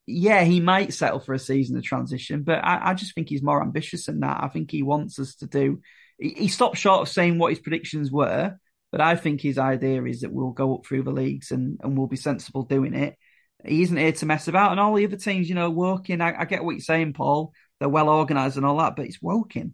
yeah, 0.05 0.43
he 0.43 0.59
might 0.59 0.93
settle 0.93 1.19
for 1.19 1.33
a 1.33 1.39
season 1.39 1.77
of 1.77 1.83
transition, 1.83 2.43
but 2.43 2.63
I, 2.63 2.91
I 2.91 2.93
just 2.93 3.15
think 3.15 3.29
he's 3.29 3.43
more 3.43 3.61
ambitious 3.61 4.07
than 4.07 4.19
that. 4.21 4.43
I 4.43 4.47
think 4.47 4.71
he 4.71 4.83
wants 4.83 5.19
us 5.19 5.35
to 5.35 5.47
do. 5.47 5.81
He, 6.17 6.29
he 6.29 6.47
stopped 6.47 6.77
short 6.77 7.01
of 7.01 7.09
saying 7.09 7.37
what 7.37 7.51
his 7.51 7.59
predictions 7.59 8.11
were, 8.11 8.55
but 8.91 9.01
I 9.01 9.15
think 9.15 9.41
his 9.41 9.57
idea 9.57 10.03
is 10.03 10.21
that 10.21 10.33
we'll 10.33 10.51
go 10.51 10.75
up 10.75 10.85
through 10.85 11.03
the 11.03 11.11
leagues 11.11 11.51
and, 11.51 11.79
and 11.81 11.97
we'll 11.97 12.07
be 12.07 12.17
sensible 12.17 12.63
doing 12.63 12.93
it. 12.93 13.15
He 13.63 13.83
isn't 13.83 13.97
here 13.97 14.11
to 14.11 14.25
mess 14.25 14.47
about, 14.47 14.71
and 14.71 14.79
all 14.79 14.95
the 14.95 15.05
other 15.05 15.17
teams, 15.17 15.47
you 15.47 15.55
know, 15.55 15.69
working. 15.69 16.19
I, 16.19 16.41
I 16.41 16.45
get 16.45 16.63
what 16.63 16.71
you're 16.71 16.79
saying, 16.79 17.13
Paul. 17.13 17.53
They're 17.79 17.89
well 17.89 18.09
organised 18.09 18.57
and 18.57 18.65
all 18.65 18.77
that, 18.77 18.95
but 18.95 19.05
it's 19.05 19.21
Woking 19.21 19.73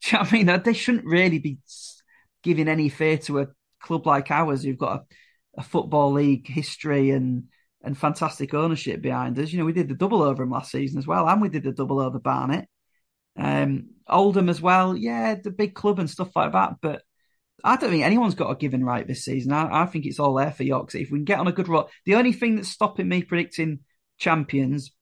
Do 0.02 0.10
you 0.10 0.12
know 0.14 0.20
what 0.20 0.32
I 0.32 0.36
mean? 0.36 0.62
They 0.64 0.72
shouldn't 0.72 1.04
really 1.04 1.38
be 1.38 1.58
giving 2.42 2.68
any 2.68 2.88
fear 2.88 3.18
to 3.18 3.40
a 3.40 3.46
club 3.80 4.06
like 4.06 4.30
ours 4.30 4.62
who've 4.62 4.78
got 4.78 5.00
a, 5.00 5.60
a 5.60 5.62
football 5.62 6.12
league 6.12 6.46
history 6.46 7.10
and 7.10 7.44
and 7.82 7.96
fantastic 7.96 8.54
ownership 8.54 9.00
behind 9.00 9.38
us. 9.38 9.52
You 9.52 9.58
know, 9.58 9.64
we 9.64 9.72
did 9.72 9.88
the 9.88 9.94
double 9.94 10.22
over 10.22 10.42
him 10.42 10.50
last 10.50 10.72
season 10.72 10.98
as 10.98 11.06
well, 11.06 11.28
and 11.28 11.40
we 11.40 11.48
did 11.48 11.62
the 11.62 11.72
double 11.72 12.00
over 12.00 12.18
Barnet. 12.18 12.68
Um, 13.36 13.90
Oldham 14.08 14.48
as 14.48 14.60
well, 14.60 14.96
yeah, 14.96 15.36
the 15.36 15.52
big 15.52 15.74
club 15.74 15.98
and 16.00 16.10
stuff 16.10 16.34
like 16.34 16.52
that. 16.52 16.76
But 16.82 17.02
I 17.62 17.76
don't 17.76 17.90
think 17.90 18.04
anyone's 18.04 18.34
got 18.34 18.50
a 18.50 18.56
given 18.56 18.84
right 18.84 19.06
this 19.06 19.24
season. 19.24 19.52
I, 19.52 19.82
I 19.82 19.86
think 19.86 20.06
it's 20.06 20.18
all 20.18 20.34
there 20.34 20.50
for 20.50 20.64
York. 20.64 20.94
If 20.94 21.10
we 21.10 21.18
can 21.18 21.24
get 21.24 21.38
on 21.38 21.46
a 21.46 21.52
good 21.52 21.68
run, 21.68 21.84
the 22.04 22.16
only 22.16 22.32
thing 22.32 22.56
that's 22.56 22.68
stopping 22.68 23.08
me 23.08 23.22
predicting 23.22 23.80
champions 24.18 24.92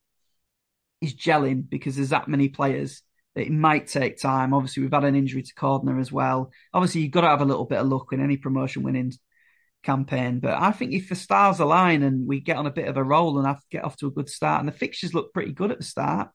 is 1.01 1.15
gelling 1.15 1.69
because 1.69 1.95
there's 1.95 2.09
that 2.09 2.27
many 2.27 2.49
players. 2.49 3.01
It 3.37 3.51
might 3.51 3.87
take 3.87 4.19
time. 4.19 4.53
Obviously, 4.53 4.81
we've 4.81 4.91
had 4.91 5.03
an 5.03 5.15
injury 5.15 5.43
to 5.43 5.53
Cordner 5.53 5.99
as 5.99 6.11
well. 6.11 6.51
Obviously, 6.73 7.01
you've 7.01 7.11
got 7.11 7.21
to 7.21 7.27
have 7.27 7.41
a 7.41 7.45
little 7.45 7.65
bit 7.65 7.79
of 7.79 7.87
luck 7.87 8.07
in 8.11 8.21
any 8.21 8.37
promotion 8.37 8.83
winning 8.83 9.13
campaign. 9.83 10.39
But 10.39 10.55
I 10.55 10.71
think 10.71 10.93
if 10.93 11.09
the 11.09 11.15
stars 11.15 11.59
align 11.59 12.03
and 12.03 12.27
we 12.27 12.39
get 12.39 12.57
on 12.57 12.65
a 12.65 12.71
bit 12.71 12.87
of 12.87 12.97
a 12.97 13.03
roll 13.03 13.37
and 13.37 13.47
to 13.47 13.61
get 13.69 13.83
off 13.83 13.97
to 13.97 14.07
a 14.07 14.11
good 14.11 14.29
start, 14.29 14.59
and 14.59 14.67
the 14.67 14.77
fixtures 14.77 15.13
look 15.13 15.33
pretty 15.33 15.51
good 15.51 15.71
at 15.71 15.77
the 15.77 15.83
start, 15.83 16.29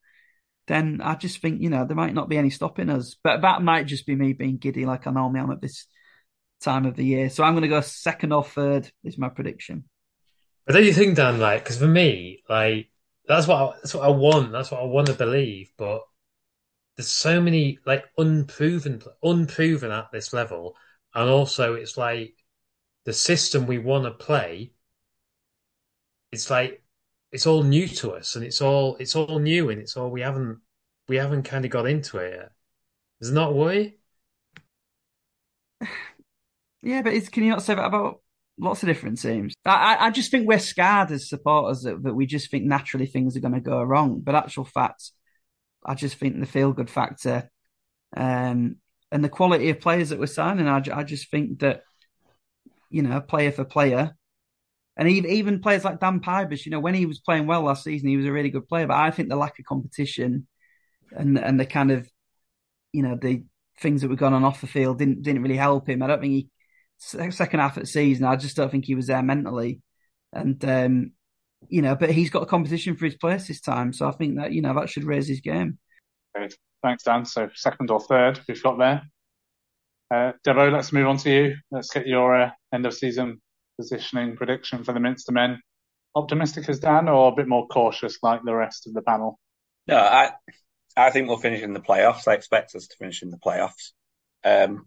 then 0.69 1.01
I 1.03 1.17
just 1.17 1.43
think, 1.43 1.61
you 1.61 1.71
know, 1.71 1.85
there 1.85 1.97
might 1.97 2.15
not 2.15 2.29
be 2.29 2.39
any 2.39 2.51
stopping 2.51 2.89
us. 2.89 3.17
But 3.23 3.43
that 3.43 3.63
might 3.63 3.87
just 3.87 4.07
be 4.07 4.15
me 4.15 4.33
being 4.33 4.59
giddy 4.59 4.87
like 4.87 5.07
I 5.07 5.11
normally 5.11 5.41
am 5.41 5.51
at 5.51 5.61
this 5.61 5.87
time 6.61 6.87
of 6.87 6.95
the 6.95 7.05
year. 7.05 7.31
So 7.31 7.43
I'm 7.43 7.55
going 7.55 7.63
to 7.63 7.69
go 7.69 7.81
second 7.81 8.33
or 8.33 8.45
third 8.45 8.91
is 9.03 9.19
my 9.19 9.29
prediction. 9.29 9.85
But 10.65 10.75
don't 10.75 10.85
you 10.85 10.93
think, 10.93 11.17
Dan, 11.17 11.41
like, 11.41 11.65
because 11.65 11.79
for 11.79 11.89
me, 11.89 12.43
like, 12.49 12.91
that's 13.27 13.49
what 13.49 13.57
I, 13.57 13.77
that's 13.79 13.95
what 13.95 14.05
I 14.05 14.11
want. 14.11 14.53
That's 14.53 14.71
what 14.71 14.81
I 14.81 14.85
want 14.85 15.09
to 15.09 15.15
believe. 15.15 15.73
But 15.77 16.03
there's 16.97 17.11
so 17.11 17.41
many 17.41 17.79
like 17.87 18.05
unproven, 18.19 19.03
unproven 19.23 19.91
at 19.91 20.11
this 20.13 20.33
level, 20.33 20.77
and 21.15 21.29
also 21.29 21.75
it's 21.75 21.97
like 21.97 22.35
the 23.05 23.13
system 23.13 23.67
we 23.67 23.79
want 23.79 24.05
to 24.05 24.11
play. 24.11 24.73
It's 26.33 26.51
like 26.51 26.83
it's 27.33 27.47
all 27.47 27.63
new 27.63 27.89
to 27.89 28.13
us, 28.13 28.37
and 28.37 28.45
it's 28.45 28.61
all 28.61 28.97
it's 28.97 29.17
all 29.17 29.39
new, 29.39 29.71
and 29.71 29.81
it's 29.81 29.97
all 29.97 30.11
we 30.11 30.21
haven't 30.21 30.61
we 31.09 31.17
haven't 31.17 31.45
kind 31.45 31.65
of 31.65 31.71
got 31.71 31.87
into 31.87 32.19
it 32.19 32.35
yet. 32.35 32.53
Is 33.21 33.31
it 33.31 33.35
not 33.35 33.55
worry? 33.55 33.99
Yeah, 36.85 37.03
but 37.03 37.13
can 37.31 37.45
you 37.45 37.51
not 37.51 37.63
say 37.63 37.77
that 37.77 37.85
about 37.85 38.23
lots 38.59 38.83
of 38.83 38.89
different 38.89 39.21
teams? 39.21 39.55
I, 39.65 39.97
I 40.01 40.11
just 40.11 40.33
think 40.33 40.49
we're 40.49 40.59
scarred 40.59 41.13
as 41.13 41.29
supporters 41.29 41.83
that, 41.83 42.03
that 42.03 42.15
we 42.15 42.27
just 42.27 42.51
think 42.51 42.65
naturally 42.65 43.07
things 43.07 43.37
are 43.37 43.41
going 43.41 43.55
to 43.55 43.61
go 43.61 43.81
wrong. 43.85 44.19
But 44.19 44.35
actual 44.35 44.65
facts, 44.65 45.13
I 45.85 45.95
just 45.95 46.17
think 46.17 46.39
the 46.39 46.47
feel 46.47 46.73
good 46.73 46.91
factor 46.91 47.51
um, 48.17 48.77
and 49.11 49.25
the 49.25 49.29
quality 49.29 49.71
of 49.71 49.81
players 49.81 50.09
that 50.09 50.19
we're 50.19 50.27
signing, 50.27 50.69
I, 50.69 50.83
I 50.93 51.03
just 51.03 51.31
think 51.31 51.61
that, 51.61 51.83
you 52.91 53.03
know, 53.03 53.21
player 53.21 53.53
for 53.53 53.65
player, 53.65 54.13
and 54.97 55.09
even, 55.09 55.31
even 55.31 55.61
players 55.61 55.85
like 55.85 56.01
Dan 56.01 56.21
Pybus, 56.21 56.65
you 56.67 56.71
know, 56.71 56.81
when 56.81 56.95
he 56.95 57.07
was 57.07 57.19
playing 57.19 57.47
well 57.47 57.63
last 57.63 57.85
season, 57.85 58.09
he 58.09 58.17
was 58.17 58.27
a 58.27 58.33
really 58.33 58.51
good 58.51 58.69
player. 58.69 58.87
But 58.87 58.99
I 58.99 59.11
think 59.11 59.29
the 59.29 59.37
lack 59.37 59.59
of 59.59 59.65
competition 59.65 60.47
and 61.17 61.39
and 61.39 61.59
the 61.59 61.67
kind 61.67 61.91
of, 61.91 62.09
you 62.93 63.03
know, 63.03 63.17
the 63.21 63.45
things 63.81 64.03
that 64.03 64.09
were 64.09 64.17
going 64.17 64.35
on 64.35 64.45
off 64.45 64.61
the 64.61 64.67
field 64.67 64.99
didn't 64.99 65.23
didn't 65.23 65.43
really 65.43 65.57
help 65.57 65.89
him. 65.89 66.03
I 66.03 66.07
don't 66.07 66.21
think 66.21 66.33
he 66.33 66.49
second 66.99 67.61
half 67.61 67.77
of 67.77 67.83
the 67.83 67.87
season, 67.87 68.27
I 68.27 68.37
just 68.37 68.57
don't 68.57 68.71
think 68.71 68.85
he 68.85 68.95
was 68.95 69.09
there 69.09 69.23
mentally. 69.23 69.83
And, 70.33 70.65
um, 70.65 71.13
you 71.69 71.83
know, 71.83 71.95
but 71.95 72.11
he's 72.11 72.31
got 72.31 72.43
a 72.43 72.47
competition 72.47 72.97
for 72.97 73.05
his 73.05 73.17
place 73.17 73.49
this 73.49 73.61
time. 73.61 73.93
So 73.93 74.09
I 74.09 74.13
think 74.13 74.37
that, 74.37 74.53
you 74.53 74.63
know, 74.63 74.75
that 74.75 74.89
should 74.89 75.05
raise 75.05 75.29
his 75.29 75.41
game. 75.41 75.79
Good. 76.37 76.55
Thanks, 76.83 77.05
Dan. 77.05 77.25
So 77.25 77.49
second 77.55 77.91
or 77.91 78.01
third 78.01 78.41
we've 78.49 78.63
got 78.63 78.79
there. 78.79 79.03
Uh, 80.13 80.33
Debo, 80.47 80.71
let's 80.73 80.93
move 80.93 81.07
on 81.07 81.17
to 81.19 81.31
you. 81.31 81.57
Let's 81.71 81.91
get 81.91 82.07
your 82.07 82.41
uh, 82.41 82.51
end 82.75 82.85
of 82.85 82.95
season 82.95 83.41
positioning 83.79 84.37
prediction 84.37 84.85
for 84.85 84.93
the 84.93 85.01
Minster 85.01 85.33
men. 85.33 85.61
Optimistic 86.15 86.69
as 86.69 86.81
Dan 86.81 87.09
or 87.09 87.33
a 87.33 87.35
bit 87.35 87.49
more 87.49 87.67
cautious 87.69 88.19
like 88.23 88.43
the 88.45 88.55
rest 88.55 88.87
of 88.87 88.93
the 88.93 89.01
panel? 89.03 89.39
No, 89.87 89.97
I 89.97 90.33
I 90.97 91.11
think 91.11 91.29
we'll 91.29 91.39
finish 91.39 91.63
in 91.63 91.73
the 91.73 91.81
playoffs. 91.81 92.29
I 92.29 92.35
expect 92.35 92.75
us 92.75 92.87
to 92.87 92.97
finish 92.99 93.23
in 93.23 93.31
the 93.31 93.39
playoffs. 93.39 93.93
Um, 94.45 94.87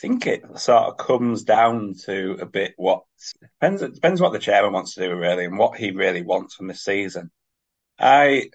think 0.00 0.26
it 0.26 0.44
sort 0.58 0.84
of 0.84 0.96
comes 0.96 1.44
down 1.44 1.94
to 2.04 2.38
a 2.40 2.46
bit 2.46 2.74
what 2.76 3.04
depends. 3.42 3.82
Depends 3.82 4.20
what 4.20 4.32
the 4.32 4.38
chairman 4.38 4.72
wants 4.72 4.94
to 4.94 5.08
do 5.08 5.16
really, 5.16 5.44
and 5.46 5.58
what 5.58 5.78
he 5.78 5.90
really 5.90 6.22
wants 6.22 6.54
from 6.54 6.68
this 6.68 6.82
season. 6.84 7.30
I 7.98 8.50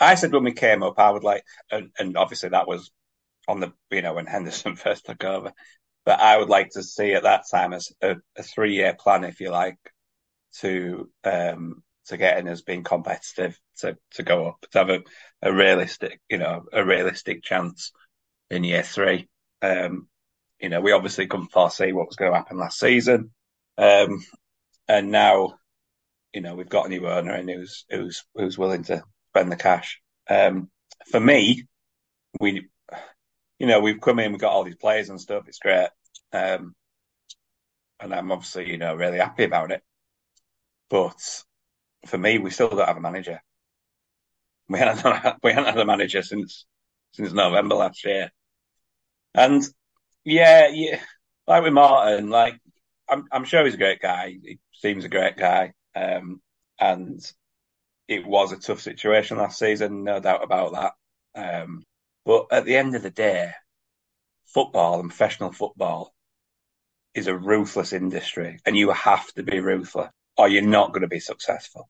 I 0.00 0.14
said 0.14 0.32
when 0.32 0.44
we 0.44 0.52
came 0.52 0.82
up, 0.82 0.98
I 0.98 1.10
would 1.10 1.24
like, 1.24 1.44
and, 1.70 1.90
and 1.98 2.16
obviously 2.16 2.50
that 2.50 2.68
was 2.68 2.90
on 3.48 3.60
the 3.60 3.72
you 3.90 4.02
know 4.02 4.14
when 4.14 4.26
Henderson 4.26 4.76
first 4.76 5.06
took 5.06 5.24
over, 5.24 5.52
but 6.04 6.20
I 6.20 6.38
would 6.38 6.48
like 6.48 6.70
to 6.70 6.82
see 6.82 7.14
at 7.14 7.24
that 7.24 7.44
time 7.50 7.72
as 7.72 7.92
a, 8.02 8.16
a 8.36 8.42
three 8.42 8.74
year 8.74 8.94
plan, 8.98 9.24
if 9.24 9.40
you 9.40 9.50
like, 9.50 9.78
to 10.60 11.10
um 11.24 11.82
to 12.06 12.16
get 12.16 12.38
in 12.38 12.48
as 12.48 12.62
being 12.62 12.84
competitive 12.84 13.58
to 13.78 13.96
to 14.12 14.22
go 14.22 14.48
up 14.48 14.66
to 14.72 14.78
have 14.78 14.90
a, 14.90 15.02
a 15.42 15.52
realistic 15.52 16.20
you 16.30 16.38
know 16.38 16.64
a 16.72 16.84
realistic 16.84 17.42
chance 17.42 17.92
in 18.50 18.64
year 18.64 18.82
three. 18.82 19.28
Um, 19.62 20.08
you 20.60 20.68
know, 20.68 20.80
we 20.80 20.92
obviously 20.92 21.26
couldn't 21.26 21.52
foresee 21.52 21.92
what 21.92 22.06
was 22.06 22.16
going 22.16 22.32
to 22.32 22.36
happen 22.36 22.58
last 22.58 22.78
season. 22.78 23.30
Um, 23.76 24.24
and 24.88 25.10
now, 25.10 25.58
you 26.32 26.40
know, 26.40 26.54
we've 26.54 26.68
got 26.68 26.86
a 26.86 26.88
new 26.88 27.06
owner 27.06 27.32
and 27.32 27.48
who's, 27.48 27.84
who's, 27.90 28.24
who's 28.34 28.58
willing 28.58 28.84
to 28.84 29.02
spend 29.30 29.52
the 29.52 29.56
cash. 29.56 30.00
Um, 30.28 30.70
for 31.10 31.20
me, 31.20 31.66
we, 32.40 32.68
you 33.58 33.66
know, 33.66 33.80
we've 33.80 34.00
come 34.00 34.18
in, 34.18 34.32
we've 34.32 34.40
got 34.40 34.52
all 34.52 34.64
these 34.64 34.76
players 34.76 35.10
and 35.10 35.20
stuff. 35.20 35.44
It's 35.48 35.58
great. 35.58 35.88
Um, 36.32 36.74
and 38.00 38.14
I'm 38.14 38.30
obviously, 38.32 38.70
you 38.70 38.78
know, 38.78 38.94
really 38.94 39.18
happy 39.18 39.44
about 39.44 39.72
it. 39.72 39.82
But 40.90 41.44
for 42.06 42.18
me, 42.18 42.38
we 42.38 42.50
still 42.50 42.68
don't 42.68 42.86
have 42.86 42.96
a 42.96 43.00
manager. 43.00 43.42
We 44.68 44.78
haven't, 44.78 45.36
we 45.42 45.52
haven't 45.52 45.74
had 45.74 45.80
a 45.80 45.86
manager 45.86 46.22
since, 46.22 46.66
since 47.12 47.32
November 47.32 47.74
last 47.76 48.04
year. 48.04 48.30
And 49.34 49.62
yeah, 50.24 50.68
yeah, 50.68 51.00
like 51.46 51.62
with 51.62 51.72
Morton, 51.72 52.30
like 52.30 52.58
I'm, 53.08 53.26
I'm 53.32 53.44
sure 53.44 53.64
he's 53.64 53.74
a 53.74 53.78
great 53.78 54.00
guy. 54.00 54.36
He 54.42 54.58
seems 54.72 55.04
a 55.04 55.08
great 55.08 55.36
guy. 55.36 55.72
Um, 55.94 56.40
and 56.78 57.20
it 58.06 58.26
was 58.26 58.52
a 58.52 58.56
tough 58.58 58.80
situation 58.80 59.38
last 59.38 59.58
season, 59.58 60.04
no 60.04 60.20
doubt 60.20 60.44
about 60.44 60.72
that. 61.34 61.62
Um, 61.62 61.84
but 62.24 62.46
at 62.50 62.64
the 62.64 62.76
end 62.76 62.94
of 62.94 63.02
the 63.02 63.10
day, 63.10 63.52
football 64.46 65.00
and 65.00 65.10
professional 65.10 65.52
football 65.52 66.12
is 67.14 67.26
a 67.26 67.36
ruthless 67.36 67.92
industry 67.92 68.58
and 68.64 68.76
you 68.76 68.90
have 68.90 69.26
to 69.34 69.42
be 69.42 69.60
ruthless 69.60 70.10
or 70.36 70.48
you're 70.48 70.62
not 70.62 70.90
going 70.90 71.02
to 71.02 71.08
be 71.08 71.20
successful. 71.20 71.88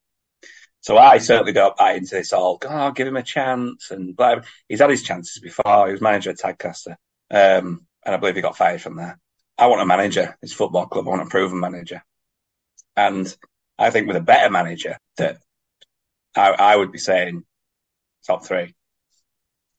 So 0.80 0.96
I 0.96 1.18
certainly 1.18 1.52
don't 1.52 1.76
buy 1.76 1.94
into 1.94 2.14
this 2.14 2.32
all, 2.32 2.58
oh, 2.64 2.90
give 2.92 3.06
him 3.06 3.16
a 3.16 3.22
chance 3.22 3.90
and 3.90 4.16
blah. 4.16 4.36
He's 4.68 4.80
had 4.80 4.90
his 4.90 5.02
chances 5.02 5.40
before. 5.40 5.86
He 5.86 5.92
was 5.92 6.00
manager 6.00 6.30
at 6.30 6.38
Tadcaster. 6.38 6.96
Um, 7.30 7.86
and 8.05 8.14
I 8.14 8.16
believe 8.16 8.36
he 8.36 8.42
got 8.42 8.56
fired 8.56 8.80
from 8.80 8.96
there. 8.96 9.18
I 9.56 9.66
want 9.66 9.82
a 9.82 9.86
manager. 9.86 10.36
It's 10.40 10.52
football 10.52 10.86
club. 10.86 11.06
I 11.06 11.10
want 11.10 11.22
a 11.22 11.26
proven 11.26 11.60
manager. 11.60 12.02
And 12.96 13.34
I 13.78 13.90
think 13.90 14.06
with 14.06 14.16
a 14.16 14.20
better 14.20 14.50
manager 14.50 14.98
that 15.16 15.38
I, 16.34 16.50
I 16.50 16.76
would 16.76 16.92
be 16.92 16.98
saying 16.98 17.44
top 18.26 18.44
three. 18.44 18.74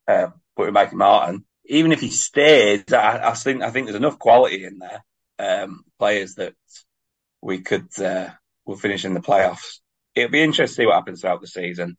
Uh, 0.08 0.28
but 0.56 0.66
with 0.66 0.74
Mikey 0.74 0.96
Morton, 0.96 1.46
even 1.66 1.92
if 1.92 2.02
he 2.02 2.10
stays, 2.10 2.84
I, 2.92 3.30
I, 3.30 3.34
think 3.34 3.62
I 3.62 3.72
think 3.72 3.88
there's 3.88 3.96
enough 3.96 4.20
quality 4.20 4.66
in 4.66 4.80
there, 4.80 5.04
um, 5.38 5.84
players 5.98 6.36
that 6.36 6.56
we 7.42 7.62
could 7.62 7.88
uh, 8.00 8.30
will 8.66 8.76
finish 8.76 9.06
in 9.06 9.14
the 9.14 9.20
playoffs. 9.22 9.80
It'll 10.16 10.32
be 10.32 10.42
interesting 10.42 10.68
to 10.68 10.74
see 10.74 10.86
what 10.86 10.96
happens 10.96 11.22
throughout 11.22 11.42
the 11.42 11.48
season, 11.48 11.96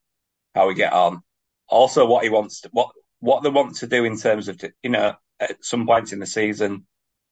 how 0.54 0.68
we 0.68 0.74
get 0.74 0.92
on. 0.92 1.22
Also, 1.68 2.06
what 2.06 2.24
he 2.24 2.30
wants, 2.30 2.62
to, 2.62 2.70
what 2.72 2.90
what 3.20 3.42
they 3.42 3.48
want 3.48 3.76
to 3.76 3.86
do 3.86 4.04
in 4.04 4.18
terms 4.18 4.48
of 4.48 4.60
you 4.82 4.90
know 4.90 5.14
at 5.40 5.64
some 5.64 5.86
points 5.86 6.12
in 6.12 6.20
the 6.20 6.26
season. 6.26 6.86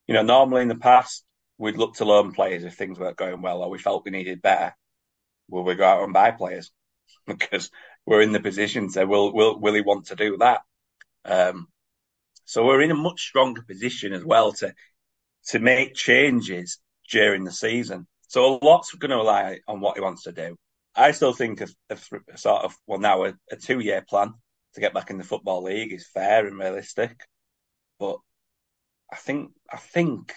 You 0.06 0.14
know, 0.14 0.22
normally 0.22 0.62
in 0.62 0.68
the 0.68 0.74
past, 0.74 1.24
we'd 1.58 1.76
look 1.76 1.96
to 1.96 2.04
loan 2.04 2.32
players 2.32 2.64
if 2.64 2.74
things 2.74 2.98
weren't 2.98 3.16
going 3.16 3.42
well 3.42 3.62
or 3.62 3.70
we 3.70 3.78
felt 3.78 4.04
we 4.04 4.10
needed 4.10 4.42
better. 4.42 4.74
Will 5.48 5.64
we 5.64 5.74
go 5.74 5.84
out 5.84 6.04
and 6.04 6.12
buy 6.12 6.30
players? 6.30 6.70
because 7.26 7.70
we're 8.06 8.22
in 8.22 8.32
the 8.32 8.40
position 8.40 8.90
to, 8.92 9.04
will, 9.04 9.34
will, 9.34 9.60
will 9.60 9.74
he 9.74 9.82
want 9.82 10.06
to 10.06 10.16
do 10.16 10.38
that? 10.38 10.62
Um, 11.24 11.68
so 12.44 12.64
we're 12.64 12.80
in 12.82 12.90
a 12.90 12.96
much 12.96 13.20
stronger 13.20 13.62
position 13.62 14.14
as 14.14 14.24
well 14.24 14.52
to, 14.52 14.72
to 15.48 15.58
make 15.58 15.94
changes 15.94 16.78
during 17.10 17.44
the 17.44 17.52
season. 17.52 18.06
So 18.28 18.44
a 18.44 18.64
lot's 18.64 18.94
going 18.94 19.10
to 19.10 19.16
rely 19.16 19.60
on 19.68 19.80
what 19.80 19.96
he 19.96 20.02
wants 20.02 20.22
to 20.24 20.32
do. 20.32 20.56
I 20.94 21.12
still 21.12 21.32
think 21.32 21.60
a, 21.60 21.68
a 21.90 22.38
sort 22.38 22.64
of, 22.64 22.74
well, 22.86 22.98
now 22.98 23.24
a, 23.24 23.34
a 23.50 23.56
two 23.56 23.80
year 23.80 24.04
plan 24.08 24.32
to 24.74 24.80
get 24.80 24.94
back 24.94 25.10
in 25.10 25.18
the 25.18 25.24
football 25.24 25.62
league 25.62 25.92
is 25.92 26.08
fair 26.08 26.46
and 26.46 26.58
realistic. 26.58 27.20
But 27.98 28.18
I 29.12 29.16
think 29.16 29.52
I 29.70 29.76
think 29.76 30.34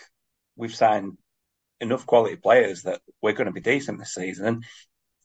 we've 0.56 0.76
signed 0.76 1.18
enough 1.80 2.06
quality 2.06 2.36
players 2.36 2.84
that 2.84 3.02
we're 3.22 3.34
going 3.34 3.48
to 3.48 3.52
be 3.52 3.62
decent 3.62 4.00
this 4.00 4.14
season. 4.14 4.46
And 4.46 4.66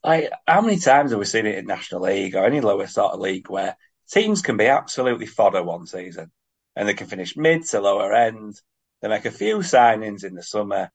like, 0.02 0.30
how 0.46 0.62
many 0.62 0.78
times 0.78 1.10
have 1.10 1.18
we 1.18 1.26
seen 1.26 1.46
it 1.46 1.58
in 1.58 1.66
National 1.66 2.02
League 2.02 2.34
or 2.34 2.44
any 2.44 2.60
lower 2.60 2.86
sort 2.86 3.12
of 3.12 3.20
league 3.20 3.50
where 3.50 3.76
teams 4.10 4.42
can 4.42 4.56
be 4.56 4.66
absolutely 4.66 5.26
fodder 5.26 5.62
one 5.62 5.86
season, 5.86 6.30
and 6.74 6.88
they 6.88 6.94
can 6.94 7.06
finish 7.06 7.36
mid 7.36 7.64
to 7.66 7.80
lower 7.80 8.12
end. 8.12 8.54
They 9.02 9.08
make 9.08 9.24
a 9.24 9.30
few 9.30 9.58
signings 9.58 10.24
in 10.24 10.34
the 10.34 10.42
summer, 10.42 10.90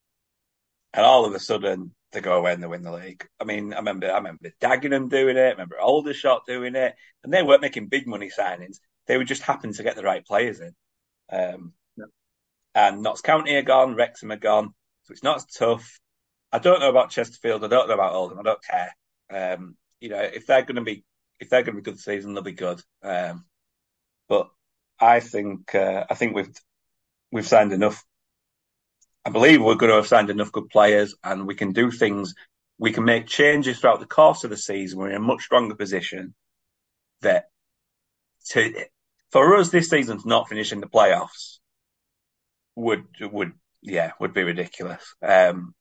and 0.93 1.05
all 1.05 1.26
of 1.26 1.34
a 1.34 1.39
sudden 1.39 1.93
they 2.11 2.22
go 2.22 2.38
away 2.38 2.53
and 2.53 2.63
they 2.63 2.68
win 2.68 2.84
the 2.84 2.91
league. 2.91 3.27
I 3.39 3.43
mean, 3.43 3.73
I 3.73 3.77
remember 3.77 4.11
I 4.11 4.18
remember 4.18 4.51
Dagenham 4.61 5.09
doing 5.09 5.38
it, 5.38 5.41
I 5.41 5.51
remember 5.51 5.80
Aldershot 5.80 6.45
doing 6.45 6.76
it, 6.76 6.95
and 7.23 7.34
they 7.34 7.43
weren't 7.43 7.61
making 7.61 7.88
big 7.88 8.07
money 8.07 8.30
signings. 8.35 8.77
They 9.07 9.18
would 9.18 9.27
just 9.27 9.43
happen 9.43 9.73
to 9.73 9.84
get 9.84 9.95
the 9.95 10.03
right 10.03 10.26
players 10.26 10.59
in. 10.59 10.73
Um, 11.31 11.73
yeah. 11.97 12.05
And 12.75 13.01
Notts 13.01 13.21
County 13.21 13.55
are 13.55 13.61
gone, 13.61 13.95
Wrexham 13.95 14.31
are 14.31 14.37
gone, 14.37 14.73
so 15.03 15.11
it's 15.11 15.23
not 15.23 15.37
as 15.37 15.45
tough. 15.45 15.99
I 16.51 16.59
don't 16.59 16.79
know 16.79 16.89
about 16.89 17.11
Chesterfield. 17.11 17.63
I 17.63 17.67
don't 17.67 17.87
know 17.87 17.93
about 17.93 18.13
Oldham. 18.13 18.39
I 18.39 18.43
don't 18.43 18.63
care. 18.63 18.95
Um, 19.31 19.75
you 19.99 20.09
know, 20.09 20.19
if 20.19 20.45
they're 20.45 20.63
going 20.63 20.75
to 20.75 20.81
be 20.81 21.03
if 21.39 21.49
they're 21.49 21.63
going 21.63 21.75
to 21.75 21.81
be 21.81 21.89
good 21.91 21.99
season, 21.99 22.33
they'll 22.33 22.43
be 22.43 22.51
good. 22.51 22.81
Um, 23.01 23.45
but 24.29 24.49
I 24.99 25.19
think 25.19 25.73
uh, 25.73 26.05
I 26.09 26.13
think 26.15 26.35
we've 26.35 26.53
we've 27.31 27.47
signed 27.47 27.73
enough. 27.73 28.03
I 29.25 29.29
believe 29.29 29.61
we're 29.61 29.75
going 29.75 29.91
to 29.91 29.97
have 29.97 30.07
signed 30.07 30.29
enough 30.29 30.51
good 30.51 30.69
players, 30.69 31.15
and 31.23 31.47
we 31.47 31.55
can 31.55 31.71
do 31.71 31.91
things. 31.91 32.35
We 32.77 32.91
can 32.91 33.05
make 33.05 33.27
changes 33.27 33.79
throughout 33.79 33.99
the 33.99 34.05
course 34.05 34.43
of 34.43 34.49
the 34.49 34.57
season. 34.57 34.99
We're 34.99 35.11
in 35.11 35.17
a 35.17 35.19
much 35.19 35.43
stronger 35.43 35.75
position. 35.75 36.33
That 37.21 37.45
to 38.49 38.85
for 39.31 39.55
us 39.55 39.69
this 39.69 39.89
season's 39.89 40.25
not 40.25 40.49
finishing 40.49 40.81
the 40.81 40.87
playoffs 40.87 41.59
would 42.75 43.05
would 43.21 43.53
yeah 43.81 44.11
would 44.19 44.33
be 44.33 44.43
ridiculous. 44.43 45.15
Um, 45.21 45.73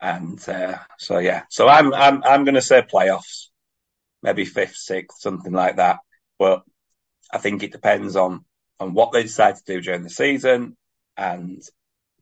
and 0.00 0.46
uh, 0.48 0.78
so 0.98 1.18
yeah, 1.18 1.44
so 1.48 1.68
I'm 1.68 1.94
I'm 1.94 2.22
I'm 2.24 2.44
going 2.44 2.56
to 2.56 2.62
say 2.62 2.82
playoffs, 2.82 3.48
maybe 4.22 4.44
fifth, 4.44 4.76
sixth, 4.76 5.20
something 5.20 5.52
like 5.52 5.76
that. 5.76 5.98
But 6.38 6.62
I 7.32 7.38
think 7.38 7.62
it 7.62 7.72
depends 7.72 8.16
on 8.16 8.44
on 8.80 8.94
what 8.94 9.12
they 9.12 9.22
decide 9.22 9.56
to 9.56 9.62
do 9.64 9.80
during 9.80 10.02
the 10.02 10.10
season 10.10 10.76
and 11.16 11.62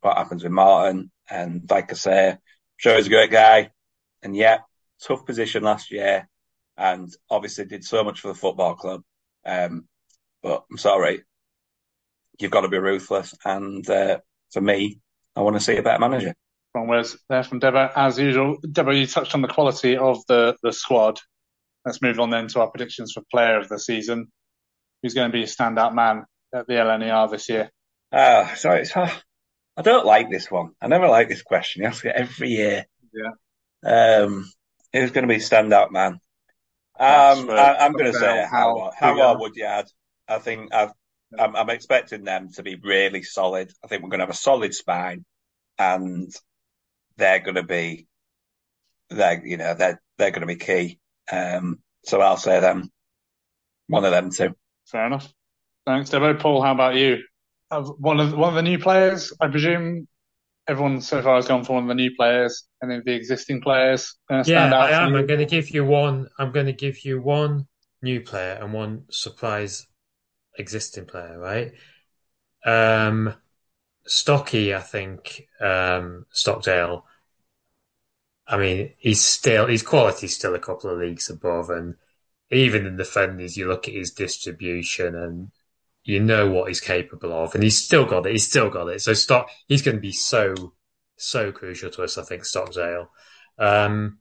what 0.01 0.17
happens 0.17 0.43
with 0.43 0.51
Morton. 0.51 1.11
And 1.29 1.63
like 1.69 1.91
I 1.91 1.95
say, 1.95 2.29
I'm 2.29 2.37
sure 2.77 2.95
he's 2.97 3.07
a 3.07 3.09
great 3.09 3.31
guy, 3.31 3.71
and 4.21 4.35
yeah, 4.35 4.59
tough 5.01 5.25
position 5.25 5.63
last 5.63 5.91
year, 5.91 6.29
and 6.77 7.09
obviously 7.31 7.65
did 7.65 7.83
so 7.83 8.03
much 8.03 8.21
for 8.21 8.27
the 8.27 8.35
football 8.35 8.75
club. 8.75 9.01
Um, 9.43 9.87
but 10.41 10.63
I'm 10.69 10.77
sorry, 10.77 11.23
you've 12.39 12.51
got 12.51 12.61
to 12.61 12.69
be 12.69 12.77
ruthless. 12.77 13.33
And 13.45 13.87
uh, 13.89 14.19
for 14.51 14.61
me, 14.61 14.99
I 15.35 15.41
want 15.41 15.55
to 15.55 15.61
see 15.61 15.77
a 15.77 15.83
better 15.83 15.99
manager. 15.99 16.35
Wrong 16.73 16.87
words 16.87 17.17
there 17.29 17.43
from 17.43 17.59
Debo. 17.59 17.91
As 17.95 18.17
usual, 18.17 18.57
Debo, 18.65 18.97
you 18.97 19.05
touched 19.07 19.35
on 19.35 19.41
the 19.41 19.47
quality 19.47 19.97
of 19.97 20.25
the, 20.27 20.55
the 20.63 20.71
squad. 20.71 21.19
Let's 21.85 22.01
move 22.01 22.19
on 22.19 22.29
then 22.29 22.47
to 22.49 22.61
our 22.61 22.69
predictions 22.69 23.11
for 23.13 23.23
player 23.31 23.57
of 23.57 23.67
the 23.67 23.79
season. 23.79 24.31
Who's 25.01 25.13
going 25.13 25.31
to 25.31 25.33
be 25.33 25.43
a 25.43 25.47
standout 25.47 25.93
man 25.93 26.25
at 26.53 26.67
the 26.67 26.73
LNER 26.73 27.31
this 27.31 27.49
year? 27.49 27.71
Ah, 28.13 28.51
uh, 28.51 28.55
sorry, 28.55 28.81
it's, 28.81 28.95
uh, 28.95 29.09
I 29.77 29.81
don't 29.81 30.05
like 30.05 30.29
this 30.29 30.51
one. 30.51 30.71
I 30.81 30.87
never 30.87 31.07
like 31.07 31.27
this 31.27 31.41
question. 31.41 31.81
You 31.81 31.87
ask 31.87 32.05
it 32.05 32.13
every 32.15 32.49
year. 32.49 32.85
Yeah. 33.13 34.23
Um, 34.23 34.49
who's 34.93 35.11
going 35.11 35.27
to 35.27 35.33
be 35.33 35.39
standout 35.39 35.91
man? 35.91 36.19
Um, 36.99 37.49
I, 37.49 37.85
am 37.85 37.93
going 37.93 38.11
to 38.11 38.17
say 38.17 38.45
how 38.49 38.91
how 38.97 39.15
yeah. 39.55 39.83
Woodyard. 40.31 40.41
I 40.41 40.43
think 40.43 40.73
i 40.73 41.43
am 41.43 41.55
I'm 41.55 41.69
expecting 41.69 42.23
them 42.23 42.49
to 42.53 42.63
be 42.63 42.77
really 42.81 43.23
solid. 43.23 43.71
I 43.83 43.87
think 43.87 44.03
we're 44.03 44.09
going 44.09 44.19
to 44.19 44.25
have 44.25 44.33
a 44.33 44.37
solid 44.37 44.73
spine, 44.73 45.25
and 45.77 46.31
they're 47.17 47.39
going 47.39 47.55
to 47.55 47.63
be, 47.63 48.07
they're 49.09 49.45
you 49.45 49.57
know 49.57 49.73
they're 49.73 50.01
they're 50.17 50.31
going 50.31 50.41
to 50.41 50.47
be 50.47 50.57
key. 50.57 50.99
Um, 51.31 51.79
so 52.03 52.21
I'll 52.21 52.37
say 52.37 52.59
them, 52.59 52.89
one 53.87 54.05
of 54.05 54.11
them 54.11 54.31
too. 54.31 54.55
Fair 54.85 55.05
enough. 55.05 55.31
Thanks, 55.85 56.09
Debo. 56.09 56.39
Paul, 56.39 56.61
how 56.61 56.73
about 56.73 56.95
you? 56.95 57.23
One 57.69 58.19
of 58.19 58.33
one 58.33 58.49
of 58.49 58.55
the 58.55 58.61
new 58.61 58.79
players, 58.79 59.33
I 59.39 59.47
presume. 59.47 60.07
Everyone 60.67 61.01
so 61.01 61.21
far 61.23 61.35
has 61.35 61.47
gone 61.47 61.63
for 61.65 61.73
one 61.73 61.83
of 61.83 61.89
the 61.89 61.95
new 61.95 62.15
players, 62.15 62.65
and 62.81 62.91
then 62.91 63.01
the 63.03 63.13
existing 63.13 63.61
players. 63.61 64.15
yeah, 64.45 64.73
I 64.73 64.91
am. 64.91 65.15
I'm 65.15 65.25
going 65.25 65.39
to 65.39 65.45
give 65.45 65.71
you 65.71 65.83
one. 65.83 66.27
I'm 66.37 66.51
going 66.51 66.67
to 66.67 66.73
give 66.73 67.03
you 67.03 67.19
one 67.19 67.67
new 68.03 68.21
player 68.21 68.59
and 68.61 68.71
one 68.73 69.05
surprise 69.09 69.87
existing 70.57 71.05
player. 71.05 71.37
Right. 71.37 71.73
Um, 72.65 73.33
Stocky, 74.05 74.73
I 74.73 74.79
think 74.79 75.47
um, 75.59 76.25
Stockdale 76.31 77.05
I 78.51 78.57
mean, 78.57 78.93
he's 78.97 79.21
still 79.21 79.67
his 79.67 79.81
quality's 79.81 80.35
still 80.35 80.53
a 80.55 80.59
couple 80.59 80.89
of 80.89 80.99
leagues 80.99 81.29
above, 81.29 81.69
and 81.69 81.95
even 82.51 82.85
in 82.85 82.97
the 82.97 83.03
defenders, 83.03 83.55
you 83.55 83.67
look 83.67 83.87
at 83.87 83.93
his 83.93 84.11
distribution 84.11 85.15
and 85.15 85.51
you 86.03 86.19
know 86.19 86.49
what 86.49 86.67
he's 86.67 86.81
capable 86.81 87.31
of, 87.31 87.55
and 87.55 87.63
he's 87.63 87.81
still 87.81 88.05
got 88.05 88.25
it. 88.25 88.33
He's 88.33 88.47
still 88.47 88.69
got 88.69 88.89
it. 88.89 89.01
So 89.01 89.13
Stock, 89.13 89.49
he's 89.67 89.81
going 89.81 89.95
to 89.95 90.01
be 90.01 90.11
so 90.11 90.73
so 91.15 91.53
crucial 91.53 91.89
to 91.91 92.03
us. 92.03 92.17
I 92.17 92.23
think 92.23 92.43
Stockdale. 92.43 93.09
Um, 93.57 94.19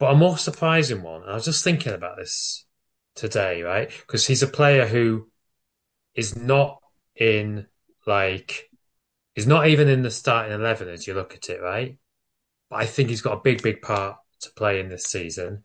but 0.00 0.12
a 0.12 0.16
more 0.16 0.36
surprising 0.36 1.02
one, 1.02 1.22
I 1.22 1.34
was 1.34 1.44
just 1.44 1.62
thinking 1.62 1.92
about 1.92 2.16
this 2.16 2.64
today, 3.14 3.62
right? 3.62 3.90
Because 3.90 4.26
he's 4.26 4.42
a 4.42 4.48
player 4.48 4.86
who 4.86 5.28
is 6.14 6.36
not 6.36 6.80
in 7.16 7.66
like, 8.06 8.70
he's 9.34 9.46
not 9.46 9.66
even 9.68 9.88
in 9.88 10.02
the 10.02 10.10
starting 10.10 10.52
eleven 10.52 10.88
as 10.88 11.06
you 11.06 11.14
look 11.14 11.34
at 11.34 11.48
it, 11.48 11.60
right? 11.60 11.98
But 12.70 12.76
I 12.76 12.86
think 12.86 13.08
he's 13.08 13.22
got 13.22 13.38
a 13.38 13.42
big, 13.42 13.62
big 13.62 13.82
part 13.82 14.16
to 14.40 14.50
play 14.56 14.80
in 14.80 14.88
this 14.88 15.04
season. 15.04 15.64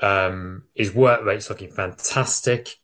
Um, 0.00 0.64
his 0.74 0.92
work 0.94 1.24
rate's 1.24 1.48
looking 1.48 1.70
fantastic. 1.70 2.76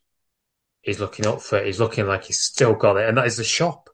He's 0.81 0.99
looking 0.99 1.27
up 1.27 1.41
for 1.41 1.57
it. 1.57 1.65
He's 1.65 1.79
looking 1.79 2.07
like 2.07 2.23
he's 2.23 2.39
still 2.39 2.73
got 2.73 2.97
it, 2.97 3.07
and 3.07 3.17
that 3.17 3.27
is 3.27 3.37
the 3.37 3.43
shop. 3.43 3.89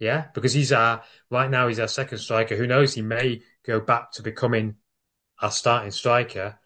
Yeah, 0.00 0.26
because 0.34 0.52
he's 0.52 0.72
our 0.72 1.02
right 1.30 1.48
now. 1.48 1.68
He's 1.68 1.78
our 1.78 1.88
second 1.88 2.18
striker. 2.18 2.56
Who 2.56 2.66
knows? 2.66 2.94
He 2.94 3.02
may 3.02 3.42
go 3.64 3.78
back 3.78 4.10
to 4.12 4.22
becoming 4.22 4.74
our 5.40 5.52
starting 5.52 5.92
striker. 5.92 6.58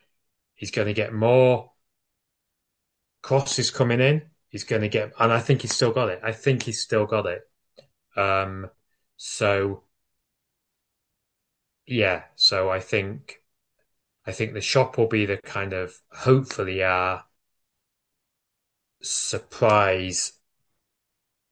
He's 0.58 0.72
going 0.72 0.88
to 0.88 0.92
get 0.92 1.14
more 1.14 1.70
crosses 3.22 3.70
coming 3.70 4.00
in. 4.00 4.22
He's 4.48 4.64
going 4.64 4.82
to 4.82 4.88
get, 4.88 5.12
and 5.20 5.32
I 5.32 5.38
think 5.38 5.62
he's 5.62 5.74
still 5.74 5.92
got 5.92 6.08
it. 6.08 6.20
I 6.22 6.32
think 6.32 6.64
he's 6.64 6.80
still 6.80 7.06
got 7.06 7.26
it. 7.26 7.42
Um, 8.16 8.68
so 9.16 9.84
yeah, 11.86 12.24
so 12.34 12.70
I 12.70 12.80
think 12.80 13.40
I 14.26 14.32
think 14.32 14.52
the 14.52 14.60
shop 14.60 14.98
will 14.98 15.06
be 15.06 15.26
the 15.26 15.36
kind 15.38 15.72
of 15.72 15.94
hopefully 16.10 16.82
our 16.82 17.24
surprise 19.00 20.32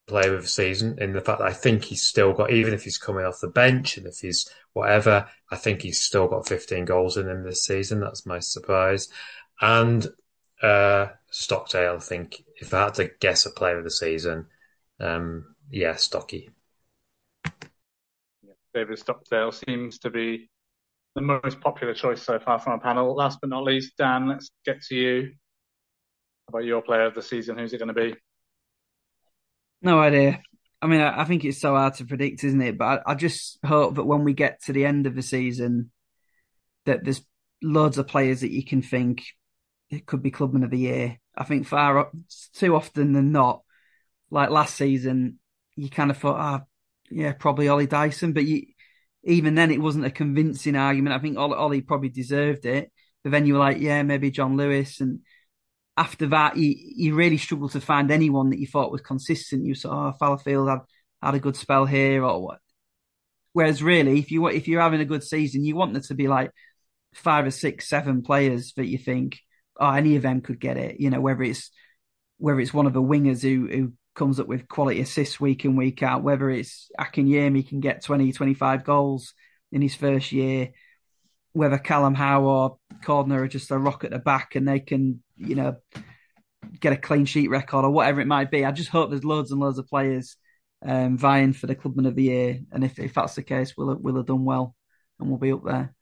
player 0.08 0.34
of 0.34 0.42
the 0.42 0.48
season 0.48 0.98
in 1.00 1.12
the 1.12 1.20
fact 1.20 1.38
that 1.38 1.48
I 1.48 1.52
think 1.52 1.84
he's 1.84 2.02
still 2.02 2.32
got 2.32 2.50
even 2.52 2.74
if 2.74 2.82
he's 2.82 2.98
coming 2.98 3.24
off 3.24 3.40
the 3.40 3.48
bench 3.48 3.96
and 3.96 4.06
if 4.06 4.18
he's 4.18 4.48
whatever, 4.72 5.28
I 5.50 5.56
think 5.56 5.82
he's 5.82 6.00
still 6.00 6.28
got 6.28 6.48
15 6.48 6.84
goals 6.84 7.16
in 7.16 7.28
him 7.28 7.44
this 7.44 7.64
season. 7.64 8.00
That's 8.00 8.26
my 8.26 8.40
surprise. 8.40 9.08
And 9.60 10.06
uh, 10.62 11.08
Stockdale, 11.30 11.96
I 11.96 12.00
think 12.00 12.42
if 12.56 12.74
I 12.74 12.84
had 12.84 12.94
to 12.94 13.10
guess 13.20 13.46
a 13.46 13.50
player 13.50 13.78
of 13.78 13.84
the 13.84 13.90
season, 13.90 14.46
um, 15.00 15.54
yeah, 15.70 15.94
Stocky. 15.96 16.50
David 18.74 18.98
Stockdale 18.98 19.52
seems 19.52 19.98
to 20.00 20.10
be 20.10 20.50
the 21.14 21.22
most 21.22 21.60
popular 21.60 21.94
choice 21.94 22.22
so 22.22 22.38
far 22.38 22.58
from 22.58 22.74
our 22.74 22.80
panel. 22.80 23.14
Last 23.14 23.38
but 23.40 23.48
not 23.48 23.64
least, 23.64 23.96
Dan, 23.96 24.28
let's 24.28 24.50
get 24.64 24.82
to 24.82 24.94
you. 24.94 25.22
How 26.46 26.58
about 26.58 26.64
your 26.64 26.82
player 26.82 27.06
of 27.06 27.14
the 27.14 27.22
season? 27.22 27.56
Who's 27.56 27.72
it 27.72 27.78
going 27.78 27.88
to 27.88 27.94
be? 27.94 28.14
No 29.80 29.98
idea. 29.98 30.42
I 30.86 30.88
mean, 30.88 31.00
I, 31.00 31.22
I 31.22 31.24
think 31.24 31.44
it's 31.44 31.60
so 31.60 31.74
hard 31.74 31.94
to 31.94 32.04
predict, 32.04 32.44
isn't 32.44 32.60
it? 32.60 32.78
But 32.78 33.02
I, 33.04 33.10
I, 33.10 33.14
just 33.16 33.58
hope 33.66 33.96
that 33.96 34.04
when 34.04 34.22
we 34.22 34.34
get 34.34 34.62
to 34.62 34.72
the 34.72 34.86
end 34.86 35.08
of 35.08 35.16
the 35.16 35.22
season, 35.22 35.90
that 36.84 37.02
there's 37.02 37.22
loads 37.60 37.98
of 37.98 38.06
players 38.06 38.42
that 38.42 38.52
you 38.52 38.64
can 38.64 38.82
think 38.82 39.24
it 39.90 40.06
could 40.06 40.22
be 40.22 40.30
clubman 40.30 40.62
of 40.62 40.70
the 40.70 40.78
year. 40.78 41.18
I 41.36 41.42
think 41.42 41.66
far 41.66 42.12
too 42.52 42.76
often 42.76 43.14
than 43.14 43.32
not, 43.32 43.62
like 44.30 44.50
last 44.50 44.76
season, 44.76 45.40
you 45.74 45.90
kind 45.90 46.12
of 46.12 46.18
thought, 46.18 46.38
ah, 46.38 46.60
oh, 46.62 46.66
yeah, 47.10 47.32
probably 47.32 47.66
Ollie 47.66 47.88
Dyson. 47.88 48.32
But 48.32 48.44
you, 48.44 48.66
even 49.24 49.56
then, 49.56 49.72
it 49.72 49.80
wasn't 49.80 50.06
a 50.06 50.10
convincing 50.10 50.76
argument. 50.76 51.16
I 51.16 51.18
think 51.18 51.36
Ollie, 51.36 51.56
Ollie 51.56 51.80
probably 51.80 52.10
deserved 52.10 52.64
it. 52.64 52.92
But 53.24 53.32
then 53.32 53.44
you 53.44 53.54
were 53.54 53.58
like, 53.58 53.80
yeah, 53.80 54.04
maybe 54.04 54.30
John 54.30 54.56
Lewis. 54.56 55.00
And 55.00 55.22
after 55.96 56.26
that, 56.28 56.56
you, 56.56 56.74
you 56.76 57.14
really 57.14 57.38
struggled 57.38 57.72
to 57.72 57.80
find 57.80 58.10
anyone 58.10 58.50
that 58.50 58.58
you 58.58 58.66
thought 58.66 58.92
was 58.92 59.00
consistent. 59.00 59.64
You 59.64 59.74
saw, 59.74 60.08
oh, 60.08 60.12
Fallowfield 60.18 60.68
had, 60.68 60.80
had 61.22 61.34
a 61.34 61.40
good 61.40 61.56
spell 61.56 61.86
here 61.86 62.22
or 62.22 62.42
what. 62.42 62.58
Whereas 63.52 63.82
really, 63.82 64.18
if 64.18 64.30
you 64.30 64.46
if 64.48 64.68
you're 64.68 64.82
having 64.82 65.00
a 65.00 65.06
good 65.06 65.24
season, 65.24 65.64
you 65.64 65.74
want 65.76 65.94
there 65.94 66.02
to 66.02 66.14
be 66.14 66.28
like 66.28 66.50
five 67.14 67.46
or 67.46 67.50
six, 67.50 67.88
seven 67.88 68.20
players 68.20 68.74
that 68.76 68.86
you 68.86 68.98
think, 68.98 69.38
oh, 69.80 69.90
any 69.90 70.16
of 70.16 70.22
them 70.22 70.42
could 70.42 70.60
get 70.60 70.76
it. 70.76 71.00
You 71.00 71.08
know, 71.08 71.22
whether 71.22 71.42
it's 71.42 71.70
whether 72.36 72.60
it's 72.60 72.74
one 72.74 72.86
of 72.86 72.92
the 72.92 73.02
wingers 73.02 73.40
who 73.40 73.66
who 73.66 73.92
comes 74.16 74.40
up 74.40 74.48
with 74.48 74.68
quality 74.68 75.00
assists 75.00 75.38
week 75.38 75.64
in, 75.64 75.76
week 75.76 76.02
out, 76.02 76.22
whether 76.22 76.50
it's 76.50 76.90
Akinyemi 76.98 77.68
can 77.68 77.80
get 77.80 78.02
20, 78.02 78.32
25 78.32 78.84
goals 78.84 79.34
in 79.70 79.82
his 79.82 79.94
first 79.94 80.32
year, 80.32 80.70
whether 81.52 81.78
Callum 81.78 82.14
Howe 82.14 82.42
or 82.42 82.78
Cordner 83.04 83.42
are 83.42 83.48
just 83.48 83.70
a 83.70 83.78
rock 83.78 84.04
at 84.04 84.10
the 84.10 84.18
back 84.18 84.54
and 84.54 84.66
they 84.66 84.80
can, 84.80 85.22
you 85.36 85.54
know, 85.54 85.76
get 86.80 86.92
a 86.92 86.96
clean 86.96 87.24
sheet 87.24 87.48
record 87.48 87.84
or 87.84 87.90
whatever 87.90 88.20
it 88.20 88.26
might 88.26 88.50
be. 88.50 88.64
I 88.64 88.72
just 88.72 88.90
hope 88.90 89.10
there's 89.10 89.24
loads 89.24 89.50
and 89.50 89.60
loads 89.60 89.78
of 89.78 89.88
players 89.88 90.36
um, 90.84 91.16
vying 91.18 91.52
for 91.52 91.66
the 91.66 91.74
Clubman 91.74 92.06
of 92.06 92.14
the 92.14 92.24
Year, 92.24 92.60
and 92.72 92.84
if, 92.84 92.98
if 92.98 93.14
that's 93.14 93.34
the 93.34 93.42
case, 93.42 93.74
we'll 93.76 93.96
we'll 93.96 94.16
have 94.16 94.26
done 94.26 94.44
well 94.44 94.74
and 95.18 95.28
we'll 95.28 95.38
be 95.38 95.52
up 95.52 95.64
there. 95.64 95.94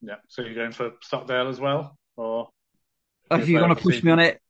Yeah. 0.00 0.16
So 0.28 0.42
you're 0.42 0.54
going 0.54 0.72
for 0.72 0.92
Stockdale 1.02 1.48
as 1.48 1.60
well, 1.60 1.96
or 2.16 2.48
if 3.30 3.48
you're 3.48 3.60
going 3.60 3.74
to 3.74 3.80
push 3.80 4.02
me 4.02 4.12
on 4.12 4.18
it, 4.18 4.40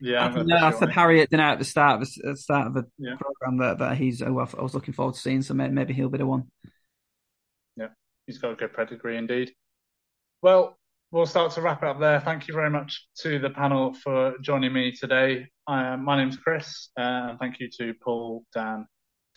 yeah, 0.00 0.26
I, 0.26 0.42
know, 0.42 0.56
I 0.56 0.70
said 0.72 0.90
Harriet 0.90 1.30
didn't 1.30 1.44
at 1.44 1.58
the 1.58 1.64
start 1.64 2.02
of 2.02 2.08
the, 2.08 2.36
start 2.36 2.66
of 2.66 2.74
the 2.74 2.84
yeah. 2.98 3.16
program 3.16 3.58
that, 3.58 3.78
that 3.78 3.96
he's 3.96 4.22
oh, 4.22 4.38
I 4.38 4.62
was 4.62 4.74
looking 4.74 4.94
forward 4.94 5.14
to 5.14 5.20
seeing, 5.20 5.42
so 5.42 5.54
maybe 5.54 5.94
he'll 5.94 6.08
be 6.08 6.18
the 6.18 6.26
one. 6.26 6.50
Yeah, 7.76 7.88
he's 8.26 8.38
got 8.38 8.52
a 8.52 8.56
good 8.56 8.74
pedigree 8.74 9.16
indeed. 9.16 9.52
Well, 10.42 10.76
we'll 11.10 11.26
start 11.26 11.52
to 11.52 11.62
wrap 11.62 11.82
it 11.82 11.88
up 11.88 12.00
there. 12.00 12.20
Thank 12.20 12.48
you 12.48 12.54
very 12.54 12.70
much 12.70 13.06
to 13.20 13.38
the 13.38 13.50
panel 13.50 13.94
for 13.94 14.34
joining 14.40 14.72
me 14.72 14.92
today. 14.92 15.46
Uh, 15.66 15.96
my 15.96 16.16
name's 16.16 16.36
Chris, 16.36 16.90
uh, 16.98 17.30
and 17.30 17.38
thank 17.38 17.60
you 17.60 17.68
to 17.78 17.94
Paul, 18.02 18.44
Dan, 18.52 18.86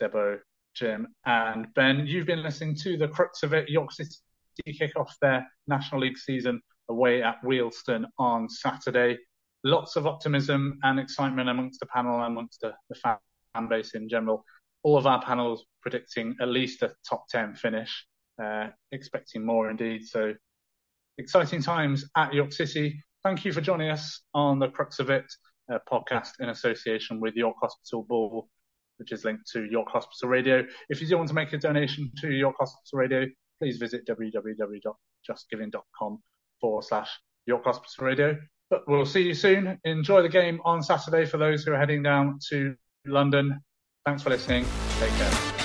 Debo, 0.02 0.38
Jim, 0.74 1.08
and 1.26 1.66
Ben. 1.74 2.06
You've 2.06 2.26
been 2.26 2.42
listening 2.42 2.74
to 2.82 2.96
the 2.96 3.08
crux 3.08 3.42
of 3.42 3.52
it. 3.52 3.68
York 3.68 3.92
City 3.92 4.16
kick 4.78 4.92
off 4.96 5.14
their 5.22 5.46
National 5.66 6.00
League 6.00 6.18
season 6.18 6.60
away 6.88 7.22
at 7.22 7.42
Wealdstone 7.44 8.06
on 8.18 8.48
Saturday. 8.48 9.18
Lots 9.64 9.96
of 9.96 10.06
optimism 10.06 10.78
and 10.82 10.98
excitement 10.98 11.48
amongst 11.48 11.80
the 11.80 11.86
panel 11.86 12.16
and 12.16 12.26
amongst 12.26 12.60
the, 12.60 12.72
the 12.88 12.94
fan 12.96 13.68
base 13.68 13.94
in 13.94 14.08
general. 14.08 14.44
All 14.82 14.96
of 14.96 15.06
our 15.06 15.20
panels 15.22 15.64
predicting 15.82 16.36
at 16.40 16.48
least 16.48 16.82
a 16.82 16.92
top 17.08 17.26
10 17.28 17.56
finish, 17.56 18.06
uh, 18.42 18.68
expecting 18.92 19.44
more 19.44 19.70
indeed. 19.70 20.06
So 20.06 20.34
exciting 21.18 21.62
times 21.62 22.04
at 22.16 22.32
York 22.32 22.52
City. 22.52 23.02
Thank 23.22 23.44
you 23.44 23.52
for 23.52 23.60
joining 23.60 23.90
us 23.90 24.22
on 24.34 24.58
the 24.58 24.68
Crux 24.68 24.98
of 24.98 25.10
It 25.10 25.26
podcast 25.90 26.30
in 26.40 26.48
association 26.48 27.20
with 27.20 27.34
York 27.34 27.56
Hospital 27.60 28.06
Ball, 28.08 28.48
which 28.98 29.12
is 29.12 29.24
linked 29.24 29.46
to 29.52 29.64
York 29.64 29.88
Hospital 29.90 30.30
Radio. 30.30 30.64
If 30.88 31.00
you 31.00 31.06
do 31.06 31.16
want 31.16 31.28
to 31.28 31.34
make 31.34 31.52
a 31.52 31.58
donation 31.58 32.10
to 32.20 32.32
York 32.32 32.56
Hospital 32.58 32.98
Radio, 32.98 33.26
please 33.60 33.78
visit 33.78 34.04
www.justgiving.com 34.06 36.18
forward 36.60 36.84
slash 36.84 37.10
York 37.46 37.64
Hospital 37.64 38.06
Radio. 38.06 38.36
But 38.70 38.82
we'll 38.86 39.06
see 39.06 39.22
you 39.22 39.32
soon. 39.34 39.78
Enjoy 39.84 40.22
the 40.22 40.28
game 40.28 40.60
on 40.64 40.82
Saturday 40.82 41.24
for 41.24 41.38
those 41.38 41.64
who 41.64 41.72
are 41.72 41.78
heading 41.78 42.02
down 42.02 42.38
to 42.50 42.74
London. 43.06 43.60
Thanks 44.04 44.22
for 44.22 44.28
listening. 44.30 44.66
Take 44.98 45.12
care. 45.12 45.57